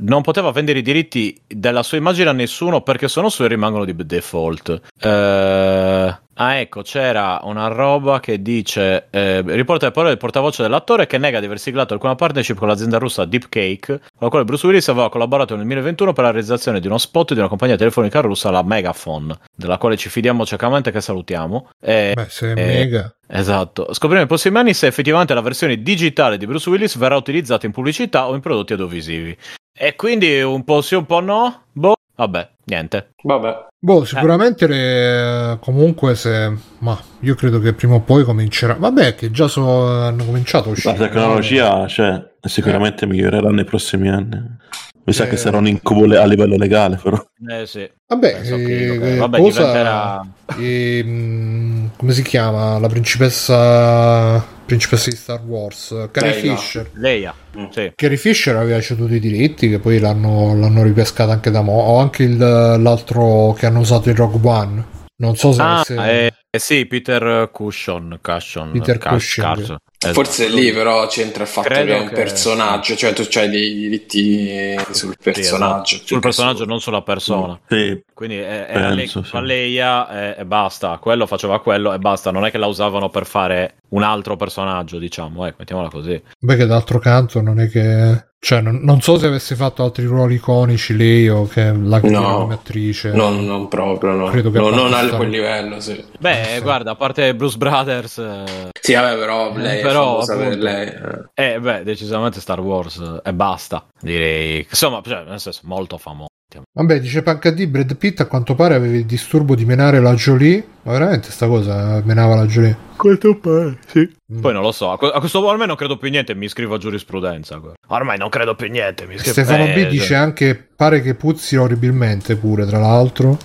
non 0.00 0.22
poteva 0.22 0.50
vendere 0.50 0.80
i 0.80 0.82
diritti 0.82 1.40
della 1.46 1.82
sua 1.82 1.98
immagine 1.98 2.30
a 2.30 2.32
nessuno 2.32 2.82
perché 2.82 3.08
sono 3.08 3.28
suoi 3.28 3.46
e 3.46 3.50
rimangono 3.50 3.84
di 3.84 3.94
default. 3.94 4.80
Eh, 5.00 6.16
Ah, 6.40 6.54
ecco, 6.54 6.82
c'era 6.82 7.40
una 7.42 7.66
roba 7.66 8.20
che 8.20 8.40
dice: 8.40 9.08
eh, 9.10 9.42
riporta 9.44 9.86
le 9.86 9.92
parole 9.92 10.10
del 10.10 10.18
portavoce 10.18 10.62
dell'attore 10.62 11.06
che 11.08 11.18
nega 11.18 11.40
di 11.40 11.46
aver 11.46 11.58
siglato 11.58 11.94
alcuna 11.94 12.14
partnership 12.14 12.56
con 12.56 12.68
l'azienda 12.68 12.98
russa 12.98 13.24
Deepcake, 13.24 13.86
con 13.86 14.00
la 14.20 14.28
quale 14.28 14.44
Bruce 14.44 14.64
Willis 14.66 14.88
aveva 14.88 15.08
collaborato 15.08 15.56
nel 15.56 15.64
2021 15.64 16.12
per 16.12 16.24
la 16.24 16.30
realizzazione 16.30 16.78
di 16.78 16.86
uno 16.86 16.98
spot 16.98 17.32
di 17.32 17.40
una 17.40 17.48
compagnia 17.48 17.76
telefonica 17.76 18.20
russa, 18.20 18.50
la 18.50 18.62
Megaphone, 18.62 19.36
della 19.52 19.78
quale 19.78 19.96
ci 19.96 20.08
fidiamo 20.08 20.46
ciecamente 20.46 20.92
che 20.92 21.00
salutiamo. 21.00 21.70
E, 21.80 22.12
Beh, 22.14 22.26
se 22.28 22.52
è 22.52 22.54
mega. 22.54 23.12
Esatto. 23.26 23.92
Scopriremo 23.92 24.20
nei 24.20 24.26
prossimi 24.26 24.58
anni 24.58 24.74
se 24.74 24.86
effettivamente 24.86 25.34
la 25.34 25.42
versione 25.42 25.82
digitale 25.82 26.38
di 26.38 26.46
Bruce 26.46 26.70
Willis 26.70 26.96
verrà 26.96 27.16
utilizzata 27.16 27.66
in 27.66 27.72
pubblicità 27.72 28.28
o 28.28 28.34
in 28.34 28.40
prodotti 28.40 28.72
audiovisivi. 28.72 29.36
E 29.80 29.94
quindi 29.94 30.40
un 30.42 30.64
po' 30.64 30.80
sì, 30.80 30.96
un 30.96 31.06
po' 31.06 31.20
no. 31.20 31.62
Boh, 31.70 31.94
vabbè, 32.16 32.48
niente. 32.64 33.10
Vabbè. 33.22 33.66
Boh, 33.78 34.04
sicuramente 34.04 34.66
eh. 34.66 35.58
comunque 35.60 36.16
se... 36.16 36.52
Ma 36.78 37.00
io 37.20 37.36
credo 37.36 37.60
che 37.60 37.72
prima 37.74 37.94
o 37.94 38.00
poi 38.00 38.24
comincerà... 38.24 38.74
Vabbè, 38.74 39.14
che 39.14 39.30
già 39.30 39.46
so, 39.46 39.86
hanno 39.86 40.24
cominciato 40.24 40.70
a 40.70 40.72
uscire. 40.72 40.98
La 40.98 41.06
tecnologia 41.06 41.84
c'è, 41.84 41.88
cioè, 41.88 42.30
sicuramente 42.40 43.04
eh. 43.04 43.08
migliorerà 43.08 43.50
nei 43.50 43.64
prossimi 43.64 44.08
anni. 44.08 44.56
Mi 45.04 45.12
sa 45.14 45.26
che 45.26 45.36
sarà 45.36 45.56
un 45.56 45.68
incubo 45.68 46.04
a 46.18 46.26
livello 46.26 46.56
legale, 46.56 46.98
però. 47.00 47.24
Eh 47.48 47.66
sì. 47.66 47.88
Vabbè, 48.08 48.40
eh, 48.42 49.16
vabbè 49.16 49.38
cosa, 49.38 49.60
diventerà... 49.60 50.26
eh, 50.58 51.88
come 51.96 52.12
si 52.12 52.22
chiama? 52.22 52.78
La 52.78 52.88
principessa 52.88 54.44
principessa 54.68 55.08
di 55.08 55.16
Star 55.16 55.42
Wars, 55.42 56.08
Carrie 56.12 56.42
Leia. 56.42 56.56
Fisher. 56.56 56.90
Leia. 56.92 57.34
Mm. 57.58 57.68
Sì. 57.70 57.92
Carrie 57.94 58.18
Fisher 58.18 58.54
aveva 58.54 58.80
ceduto 58.80 59.14
i 59.14 59.18
diritti, 59.18 59.70
che 59.70 59.78
poi 59.78 59.98
l'hanno, 59.98 60.54
l'hanno 60.54 60.82
ripescata 60.82 61.32
anche 61.32 61.50
da 61.50 61.62
mo. 61.62 61.72
O 61.72 61.98
anche 61.98 62.22
il, 62.24 62.36
l'altro 62.36 63.54
che 63.58 63.66
hanno 63.66 63.80
usato 63.80 64.10
in 64.10 64.14
Rogue 64.14 64.40
One. 64.48 64.84
Non 65.16 65.36
so 65.36 65.52
se... 65.52 65.62
Ah, 65.62 65.84
eh, 65.88 66.32
eh 66.50 66.58
sì, 66.58 66.86
Peter 66.86 67.50
Cushon. 67.50 68.18
Cushion, 68.20 68.70
Peter 68.72 68.98
Cushon. 68.98 69.78
Esatto. 70.00 70.14
Forse 70.14 70.48
lì 70.48 70.72
però 70.72 71.08
c'entra 71.08 71.42
il 71.42 71.48
fatto 71.48 71.68
Credo 71.68 71.86
che 71.86 71.96
è 71.96 72.00
un 72.00 72.08
che... 72.08 72.14
personaggio, 72.14 72.94
cioè 72.94 73.12
tu 73.12 73.26
hai 73.34 73.48
dei 73.48 73.74
diritti 73.74 74.76
sul 74.92 75.16
personaggio. 75.20 75.86
Sì, 75.86 75.94
esatto. 75.94 76.06
Sul 76.06 76.20
personaggio, 76.20 76.64
non 76.66 76.80
sulla 76.80 77.02
persona. 77.02 77.54
Mm. 77.54 77.76
Sì, 77.76 78.04
Quindi 78.14 78.36
era 78.36 78.90
lei, 78.90 79.08
sì. 79.08 79.20
fa 79.24 79.40
Leia 79.40 80.36
e, 80.36 80.40
e, 80.40 80.44
basta, 80.44 80.98
quello 80.98 81.26
faceva 81.26 81.60
quello 81.60 81.92
e 81.92 81.98
basta, 81.98 82.30
non 82.30 82.46
è 82.46 82.52
che 82.52 82.58
la 82.58 82.66
usavano 82.66 83.08
per 83.08 83.26
fare 83.26 83.78
un 83.88 84.04
altro 84.04 84.36
personaggio, 84.36 84.98
diciamo, 84.98 85.46
ecco, 85.46 85.56
mettiamola 85.58 85.88
così. 85.88 86.22
Beh, 86.38 86.56
che 86.56 86.66
d'altro 86.66 87.00
canto 87.00 87.40
non 87.40 87.58
è 87.58 87.68
che 87.68 88.26
cioè, 88.40 88.60
non, 88.60 88.78
non, 88.82 89.00
so 89.00 89.18
se 89.18 89.26
avesse 89.26 89.56
fatto 89.56 89.82
altri 89.82 90.04
ruoli 90.04 90.36
iconici 90.36 90.96
lei 90.96 91.28
o 91.28 91.48
che 91.48 91.72
la 91.72 91.98
no, 92.04 92.38
come 92.38 92.54
attrice. 92.54 93.10
Non, 93.10 93.44
non 93.44 93.66
proprio, 93.66 94.12
no. 94.12 94.26
Credo 94.26 94.52
che 94.52 94.60
no, 94.60 94.70
non 94.70 94.94
a 94.94 95.08
quel 95.08 95.28
livello, 95.28 95.80
sì. 95.80 96.02
Beh, 96.20 96.44
sì. 96.54 96.60
guarda, 96.60 96.92
a 96.92 96.94
parte 96.94 97.34
Bruce 97.34 97.56
Brothers... 97.56 98.18
Eh... 98.18 98.68
Sì, 98.80 98.94
vabbè, 98.94 99.18
però 99.18 99.52
lei 99.56 99.82
però, 99.88 100.18
appunto, 100.18 100.56
lei. 100.56 100.88
Eh. 101.34 101.52
eh. 101.54 101.60
beh, 101.60 101.82
decisamente 101.82 102.40
Star 102.40 102.60
Wars 102.60 103.20
e 103.22 103.32
basta, 103.32 103.86
direi. 104.00 104.66
Insomma, 104.68 105.00
cioè, 105.04 105.24
nel 105.24 105.40
senso, 105.40 105.60
molto 105.64 105.98
famoso. 105.98 106.28
Vabbè, 106.72 106.98
dice 107.00 107.22
Pancadì, 107.22 107.66
Brad 107.66 107.94
Pitt 107.96 108.20
a 108.20 108.26
quanto 108.26 108.54
pare 108.54 108.74
aveva 108.74 108.96
il 108.96 109.04
disturbo 109.04 109.54
di 109.54 109.66
menare 109.66 110.00
la 110.00 110.14
Jolie. 110.14 110.66
Ma 110.82 110.92
veramente 110.92 111.30
sta 111.30 111.46
cosa 111.46 112.00
menava 112.02 112.36
la 112.36 112.46
Jolie? 112.46 112.74
Quanto 112.96 113.36
pare, 113.36 113.78
sì. 113.86 114.10
Mm. 114.32 114.40
Poi 114.40 114.52
non 114.54 114.62
lo 114.62 114.72
so, 114.72 114.90
a 114.90 114.96
questo 114.96 115.38
punto 115.38 115.52
ormai 115.52 115.66
non 115.66 115.76
credo 115.76 115.98
più 115.98 116.08
niente, 116.08 116.34
mi 116.34 116.46
iscrivo 116.46 116.76
a 116.76 116.78
giurisprudenza. 116.78 117.60
Ormai 117.88 118.16
non 118.16 118.30
credo 118.30 118.54
più 118.54 118.68
niente. 118.70 119.06
Mi 119.06 119.14
iscrivo... 119.14 119.32
Stefano 119.32 119.66
eh, 119.66 119.74
B 119.74 119.88
dice 119.88 120.06
cioè... 120.06 120.16
anche 120.16 120.68
pare 120.74 121.02
che 121.02 121.14
puzzi 121.14 121.56
orribilmente 121.56 122.36
pure, 122.36 122.64
tra 122.64 122.78
l'altro. 122.78 123.36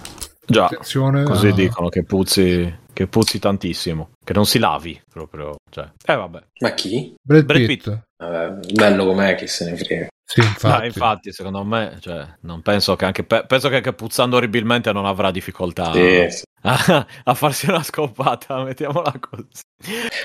Già, 0.45 0.65
Attenzione 0.65 1.23
così 1.23 1.47
a... 1.47 1.53
dicono 1.53 1.89
che 1.89 2.03
puzzi, 2.03 2.73
che 2.93 3.07
puzzi 3.07 3.39
tantissimo, 3.39 4.11
che 4.23 4.33
non 4.33 4.45
si 4.45 4.59
lavi 4.59 5.01
proprio. 5.09 5.55
Cioè. 5.69 5.91
Eh 6.05 6.15
vabbè. 6.15 6.39
Ma 6.59 6.73
chi? 6.73 7.13
Brad, 7.21 7.45
Brad 7.45 7.65
Pitt. 7.65 7.83
Pitt. 7.83 8.03
Vabbè, 8.17 8.71
bello 8.71 9.05
com'è, 9.05 9.35
chi 9.35 9.47
se 9.47 9.69
ne 9.69 9.75
frega. 9.77 10.07
Sì, 10.25 10.39
infatti. 10.39 10.79
No, 10.79 10.85
infatti, 10.85 11.31
secondo 11.33 11.63
me, 11.63 11.97
cioè, 11.99 12.25
non 12.41 12.61
penso 12.61 12.95
che 12.95 13.05
anche, 13.05 13.23
pe- 13.23 13.45
penso 13.45 13.69
che 13.69 13.75
anche 13.75 13.93
puzzando 13.93 14.37
orribilmente 14.37 14.91
non 14.91 15.05
avrà 15.05 15.31
difficoltà 15.31 15.91
sì, 15.91 16.27
sì. 16.29 16.43
A, 16.65 17.05
a, 17.25 17.33
farsi 17.33 17.69
una 17.69 17.83
scoppata, 17.83 18.63
mettiamola 18.63 19.13
così. 19.19 19.63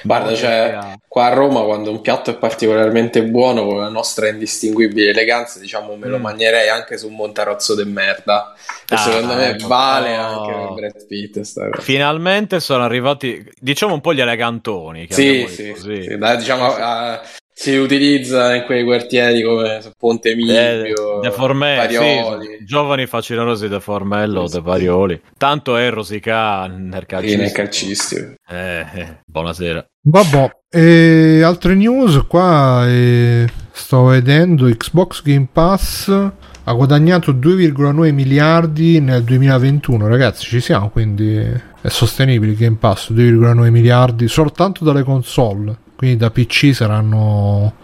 Guarda, 0.03 0.35
cioè, 0.37 0.79
qua 1.09 1.27
a 1.27 1.35
Roma 1.35 1.63
quando 1.63 1.91
un 1.91 2.01
piatto 2.01 2.31
è 2.31 2.37
particolarmente 2.37 3.25
buono, 3.25 3.65
con 3.65 3.79
la 3.79 3.89
nostra 3.89 4.29
indistinguibile 4.29 5.11
eleganza, 5.11 5.59
diciamo, 5.59 5.97
me 5.97 6.07
lo 6.07 6.19
mm. 6.19 6.23
mangerei 6.23 6.69
anche 6.69 6.97
su 6.97 7.09
un 7.09 7.17
montarozzo 7.17 7.75
de 7.75 7.85
merda. 7.85 8.55
E 8.89 8.95
ah, 8.95 8.99
secondo 8.99 9.35
me 9.35 9.49
ecco. 9.49 9.67
vale 9.67 10.15
anche 10.15 10.53
per 10.53 10.73
Brad 10.75 11.07
Pitt. 11.07 11.81
Finalmente 11.81 12.61
sono 12.61 12.85
arrivati, 12.85 13.45
diciamo, 13.59 13.95
un 13.95 14.01
po' 14.01 14.15
gli 14.15 14.21
elegantoni. 14.21 15.09
Sì, 15.11 15.47
sì, 15.49 15.75
sì, 15.77 16.17
dai, 16.17 16.37
diciamo, 16.37 16.69
uh, 16.69 17.19
si 17.59 17.75
utilizza 17.75 18.55
in 18.55 18.63
quei 18.67 18.85
quartieri 18.85 19.43
come 19.43 19.83
Ponte 19.99 20.37
Milvio, 20.37 21.21
eh, 21.21 21.29
De 21.29 21.33
Formello, 21.33 22.41
sì, 22.41 22.65
giovani 22.65 23.07
facilosi 23.07 23.67
De 23.67 23.81
Formello, 23.81 24.47
De 24.47 24.63
Parioli. 24.63 25.21
Tanto 25.37 25.77
è 25.77 25.91
rosica 25.91 26.69
nel 26.69 27.05
calcistico. 27.05 27.43
nel 27.43 27.51
calcistico. 27.51 28.35
Eh, 28.49 28.87
eh, 28.95 29.23
buonasera. 29.27 29.85
Vabbè, 30.03 30.51
e 30.71 31.43
altre 31.43 31.75
news 31.75 32.25
qua 32.29 32.87
eh, 32.87 33.49
sto 33.73 34.05
vedendo 34.05 34.67
Xbox 34.67 35.23
Game 35.25 35.49
Pass 35.53 36.09
ha 36.11 36.73
guadagnato 36.73 37.33
2,9 37.33 38.13
miliardi 38.13 39.01
nel 39.01 39.25
2021 39.25 40.07
ragazzi 40.07 40.45
ci 40.45 40.61
siamo 40.61 40.91
quindi 40.91 41.37
è 41.37 41.89
sostenibile 41.89 42.53
il 42.53 42.59
Game 42.59 42.77
Pass 42.79 43.11
2,9 43.11 43.69
miliardi 43.71 44.29
soltanto 44.29 44.85
dalle 44.85 45.03
console 45.03 45.87
quindi 45.99 46.17
da 46.17 46.31
PC 46.31 46.73
saranno 46.73 47.75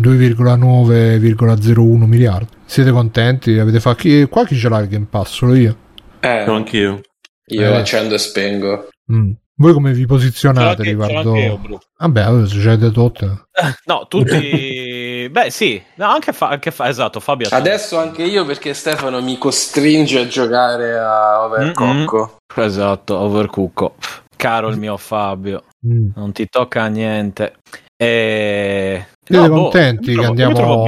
2,9,01 0.00 2.04
miliardi. 2.04 2.46
Siete 2.64 2.92
contenti? 2.92 3.58
Avete 3.58 3.80
fatto 3.80 3.96
chi... 3.96 4.28
qua 4.30 4.44
chi 4.44 4.54
ce 4.54 4.68
l'ha 4.68 4.78
il 4.78 4.86
Game 4.86 5.08
Pass? 5.10 5.32
Solo 5.32 5.56
io? 5.56 5.76
Eh, 6.20 6.44
no, 6.46 6.54
anch'io. 6.54 7.00
Io 7.46 7.62
eh. 7.62 7.74
accendo 7.74 8.14
e 8.14 8.18
spengo. 8.18 8.90
Mm. 9.12 9.32
Voi 9.56 9.72
come 9.72 9.92
vi 9.92 10.06
posizionate 10.06 10.68
anche, 10.68 10.82
riguardo? 10.84 11.34
Io, 11.34 11.60
Vabbè, 11.98 12.46
ce 12.46 12.62
l'avete 12.62 12.92
tutte. 12.92 13.46
no, 13.86 14.06
tutti. 14.08 15.28
Beh, 15.28 15.50
sì, 15.50 15.82
no, 15.96 16.06
anche, 16.06 16.32
fa... 16.32 16.50
anche 16.50 16.70
fa... 16.70 16.88
esatto. 16.88 17.18
Fabio. 17.18 17.48
Adesso 17.50 17.98
anche 17.98 18.22
io 18.22 18.44
perché 18.44 18.72
Stefano 18.72 19.20
mi 19.20 19.36
costringe 19.36 20.20
a 20.20 20.28
giocare 20.28 20.96
a 20.96 21.42
Overcocco. 21.42 22.38
Mm-hmm. 22.56 22.68
Esatto, 22.68 23.18
Overcocco. 23.18 23.96
Caro 24.44 24.68
il 24.68 24.76
mio 24.76 24.98
Fabio. 24.98 25.64
Mm. 25.86 26.10
Non 26.16 26.32
ti 26.32 26.46
tocca 26.50 26.86
niente. 26.88 27.54
E... 27.96 29.06
Siete 29.24 29.48
no, 29.48 29.62
contenti 29.62 30.14
boh, 30.14 30.20
che 30.20 30.26
andiamo, 30.26 30.84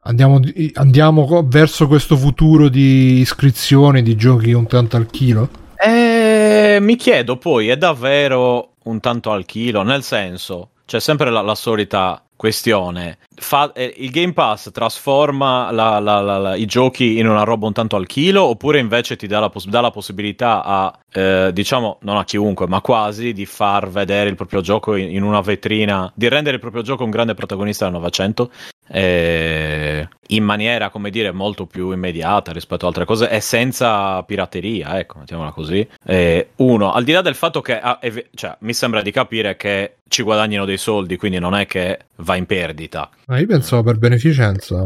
andiamo, 0.00 0.40
andiamo, 0.72 1.44
verso 1.46 1.86
questo 1.86 2.16
futuro 2.16 2.68
di 2.68 3.20
iscrizioni 3.20 4.02
di 4.02 4.16
giochi 4.16 4.52
un 4.54 4.66
tanto 4.66 4.96
al 4.96 5.06
chilo? 5.06 5.48
Eh, 5.76 6.78
mi 6.80 6.96
chiedo 6.96 7.36
poi, 7.36 7.68
è 7.68 7.76
davvero 7.76 8.72
un 8.82 8.98
tanto 8.98 9.30
al 9.30 9.46
chilo? 9.46 9.84
Nel 9.84 10.02
senso, 10.02 10.70
c'è 10.84 10.98
sempre 10.98 11.30
la, 11.30 11.42
la 11.42 11.54
solita 11.54 12.20
questione. 12.34 13.18
Fa, 13.42 13.72
eh, 13.72 13.94
il 13.96 14.10
Game 14.10 14.34
Pass 14.34 14.70
trasforma 14.70 15.70
la, 15.70 15.98
la, 15.98 16.20
la, 16.20 16.54
i 16.56 16.66
giochi 16.66 17.18
in 17.18 17.26
una 17.26 17.42
roba 17.42 17.66
un 17.66 17.72
tanto 17.72 17.96
al 17.96 18.06
chilo 18.06 18.44
oppure 18.44 18.78
invece 18.78 19.16
ti 19.16 19.26
dà 19.26 19.40
la, 19.40 19.48
poss- 19.48 19.66
dà 19.66 19.90
possibilità 19.90 20.62
a, 20.62 20.98
eh, 21.10 21.50
diciamo, 21.50 21.98
non 22.02 22.18
a 22.18 22.24
chiunque, 22.24 22.66
ma 22.66 22.82
quasi, 22.82 23.32
di 23.32 23.46
far 23.46 23.88
vedere 23.88 24.28
il 24.28 24.36
proprio 24.36 24.60
gioco 24.60 24.94
in, 24.94 25.14
in, 25.14 25.22
una 25.22 25.40
vetrina, 25.40 26.12
di 26.14 26.28
rendere 26.28 26.56
il 26.56 26.60
proprio 26.60 26.82
gioco 26.82 27.02
un 27.02 27.10
grande 27.10 27.32
protagonista 27.32 27.84
del 27.86 27.94
Novecento 27.94 28.50
eh, 28.92 30.08
in 30.28 30.44
maniera, 30.44 30.90
come 30.90 31.10
dire, 31.10 31.32
molto 31.32 31.66
più 31.66 31.92
immediata 31.92 32.52
rispetto 32.52 32.86
ad 32.86 32.92
altre 32.92 33.04
cose 33.04 33.30
e 33.30 33.40
senza 33.40 34.22
pirateria, 34.22 34.98
ecco, 34.98 35.18
mettiamola 35.18 35.50
così. 35.50 35.86
Eh, 36.04 36.50
uno, 36.56 36.92
al 36.92 37.04
di 37.04 37.12
là 37.12 37.22
del 37.22 37.34
fatto 37.34 37.60
che, 37.60 37.78
ah, 37.78 37.98
ev- 38.00 38.26
cioè, 38.34 38.56
mi 38.60 38.74
sembra 38.74 39.02
di 39.02 39.10
capire 39.10 39.56
che 39.56 39.96
ci 40.08 40.22
guadagnino 40.22 40.64
dei 40.64 40.76
soldi, 40.76 41.16
quindi 41.16 41.38
non 41.38 41.54
è 41.54 41.66
che 41.66 42.06
va 42.16 42.34
in 42.34 42.46
perdita. 42.46 43.08
Ma 43.30 43.38
io 43.38 43.46
pensavo 43.46 43.84
per 43.84 43.96
beneficenza. 43.96 44.76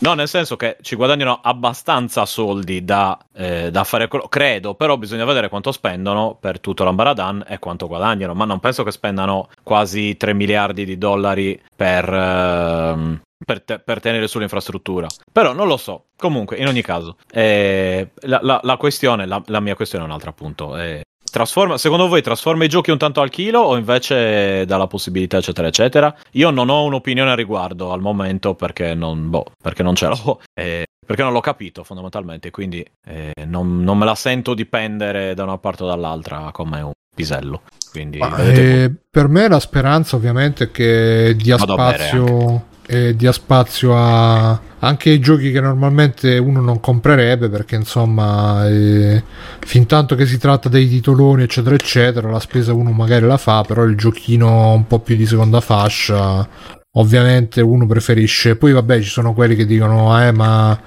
No, 0.00 0.12
nel 0.12 0.28
senso 0.28 0.54
che 0.54 0.76
ci 0.82 0.96
guadagnano 0.96 1.40
abbastanza 1.42 2.26
soldi 2.26 2.84
da, 2.84 3.18
eh, 3.32 3.70
da 3.70 3.84
fare 3.84 4.06
quello, 4.06 4.28
credo, 4.28 4.74
però 4.74 4.98
bisogna 4.98 5.24
vedere 5.24 5.48
quanto 5.48 5.72
spendono 5.72 6.36
per 6.38 6.60
tutto 6.60 6.84
l'ambaradan 6.84 7.46
e 7.48 7.58
quanto 7.58 7.86
guadagnano, 7.86 8.34
ma 8.34 8.44
non 8.44 8.60
penso 8.60 8.82
che 8.82 8.90
spendano 8.90 9.48
quasi 9.62 10.14
3 10.18 10.34
miliardi 10.34 10.84
di 10.84 10.98
dollari 10.98 11.58
per... 11.74 12.06
Ehm, 12.12 13.22
per, 13.46 13.62
te- 13.62 13.78
per, 13.78 13.98
tenere 13.98 14.28
sull'infrastruttura. 14.28 15.06
Però 15.32 15.54
non 15.54 15.66
lo 15.66 15.78
so. 15.78 16.08
Comunque, 16.18 16.58
in 16.58 16.66
ogni 16.66 16.82
caso, 16.82 17.16
eh, 17.32 18.10
la, 18.24 18.40
la, 18.42 18.60
la, 18.62 18.76
questione, 18.76 19.24
la, 19.24 19.42
la, 19.46 19.60
mia 19.60 19.74
questione 19.74 20.04
è 20.04 20.06
un'altra, 20.06 20.28
appunto. 20.30 20.76
Eh, 20.76 21.02
trasforma, 21.34 21.78
secondo 21.78 22.06
voi 22.06 22.22
trasforma 22.22 22.62
i 22.62 22.68
giochi 22.68 22.92
un 22.92 22.98
tanto 22.98 23.20
al 23.20 23.28
chilo 23.28 23.58
o 23.58 23.76
invece 23.76 24.64
dà 24.66 24.76
la 24.76 24.86
possibilità, 24.86 25.38
eccetera, 25.38 25.66
eccetera? 25.66 26.14
Io 26.32 26.50
non 26.50 26.68
ho 26.68 26.84
un'opinione 26.84 27.32
a 27.32 27.34
riguardo 27.34 27.90
al 27.90 28.00
momento 28.00 28.54
perché 28.54 28.94
non, 28.94 29.30
boh, 29.30 29.46
perché 29.60 29.82
non 29.82 29.96
ce 29.96 30.06
l'ho. 30.06 30.40
Eh, 30.54 30.86
perché 31.04 31.22
non 31.22 31.32
l'ho 31.32 31.40
capito 31.40 31.82
fondamentalmente, 31.82 32.50
quindi 32.52 32.86
eh, 33.06 33.32
non, 33.46 33.82
non, 33.82 33.98
me 33.98 34.04
la 34.04 34.14
sento 34.14 34.54
dipendere 34.54 35.34
da 35.34 35.42
una 35.42 35.58
parte 35.58 35.82
o 35.82 35.86
dall'altra 35.86 36.50
come 36.52 36.80
un 36.80 36.92
pisello. 37.14 37.62
Quindi, 37.90 38.20
eh, 38.20 38.90
per 39.10 39.26
me 39.26 39.48
la 39.48 39.58
speranza 39.58 40.14
ovviamente 40.14 40.64
è 40.64 40.70
che 40.70 41.34
dia 41.36 41.58
spazio 41.58 42.66
e 42.86 43.16
dia 43.16 43.32
spazio 43.32 43.96
a 43.96 44.60
anche 44.80 45.08
i 45.08 45.18
giochi 45.18 45.50
che 45.50 45.60
normalmente 45.60 46.36
uno 46.36 46.60
non 46.60 46.78
comprerebbe 46.78 47.48
perché 47.48 47.74
insomma 47.74 48.68
eh, 48.68 49.22
fin 49.60 49.86
tanto 49.86 50.14
che 50.14 50.26
si 50.26 50.36
tratta 50.36 50.68
dei 50.68 50.86
titoloni 50.88 51.44
eccetera 51.44 51.74
eccetera 51.74 52.30
la 52.30 52.40
spesa 52.40 52.74
uno 52.74 52.90
magari 52.90 53.26
la 53.26 53.38
fa 53.38 53.62
però 53.62 53.84
il 53.84 53.96
giochino 53.96 54.72
un 54.72 54.86
po' 54.86 54.98
più 54.98 55.16
di 55.16 55.24
seconda 55.24 55.62
fascia 55.62 56.46
ovviamente 56.94 57.60
uno 57.60 57.86
preferisce. 57.86 58.56
Poi 58.56 58.72
vabbè 58.72 59.00
ci 59.00 59.08
sono 59.08 59.32
quelli 59.32 59.54
che 59.54 59.66
dicono 59.66 60.20
eh 60.20 60.32
ma 60.32 60.78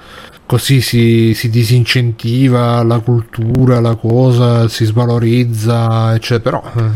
così 0.46 0.82
si, 0.82 1.34
si 1.34 1.50
disincentiva 1.50 2.82
la 2.84 3.00
cultura 3.00 3.80
la 3.82 3.96
cosa 3.96 4.68
si 4.68 4.86
svalorizza 4.86 6.14
eccetera. 6.14 6.60
Però 6.60 6.86
eh, 6.86 6.92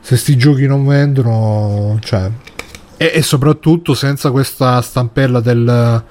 se 0.00 0.16
sti 0.16 0.36
giochi 0.36 0.66
non 0.66 0.86
vendono 0.86 1.98
cioè 2.00 2.30
e, 2.96 3.12
e 3.14 3.22
soprattutto 3.22 3.94
senza 3.94 4.30
questa 4.30 4.80
stampella 4.80 5.40
del 5.40 6.02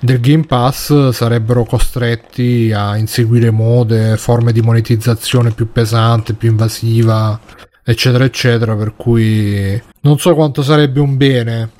del 0.00 0.18
Game 0.18 0.46
Pass 0.46 1.10
sarebbero 1.10 1.64
costretti 1.64 2.72
a 2.72 2.96
inseguire 2.96 3.50
mode, 3.50 4.16
forme 4.16 4.50
di 4.50 4.62
monetizzazione 4.62 5.50
più 5.50 5.70
pesante, 5.70 6.32
più 6.32 6.48
invasiva, 6.48 7.38
eccetera, 7.84 8.24
eccetera, 8.24 8.74
per 8.74 8.94
cui 8.96 9.80
non 10.00 10.18
so 10.18 10.34
quanto 10.34 10.62
sarebbe 10.62 11.00
un 11.00 11.18
bene 11.18 11.70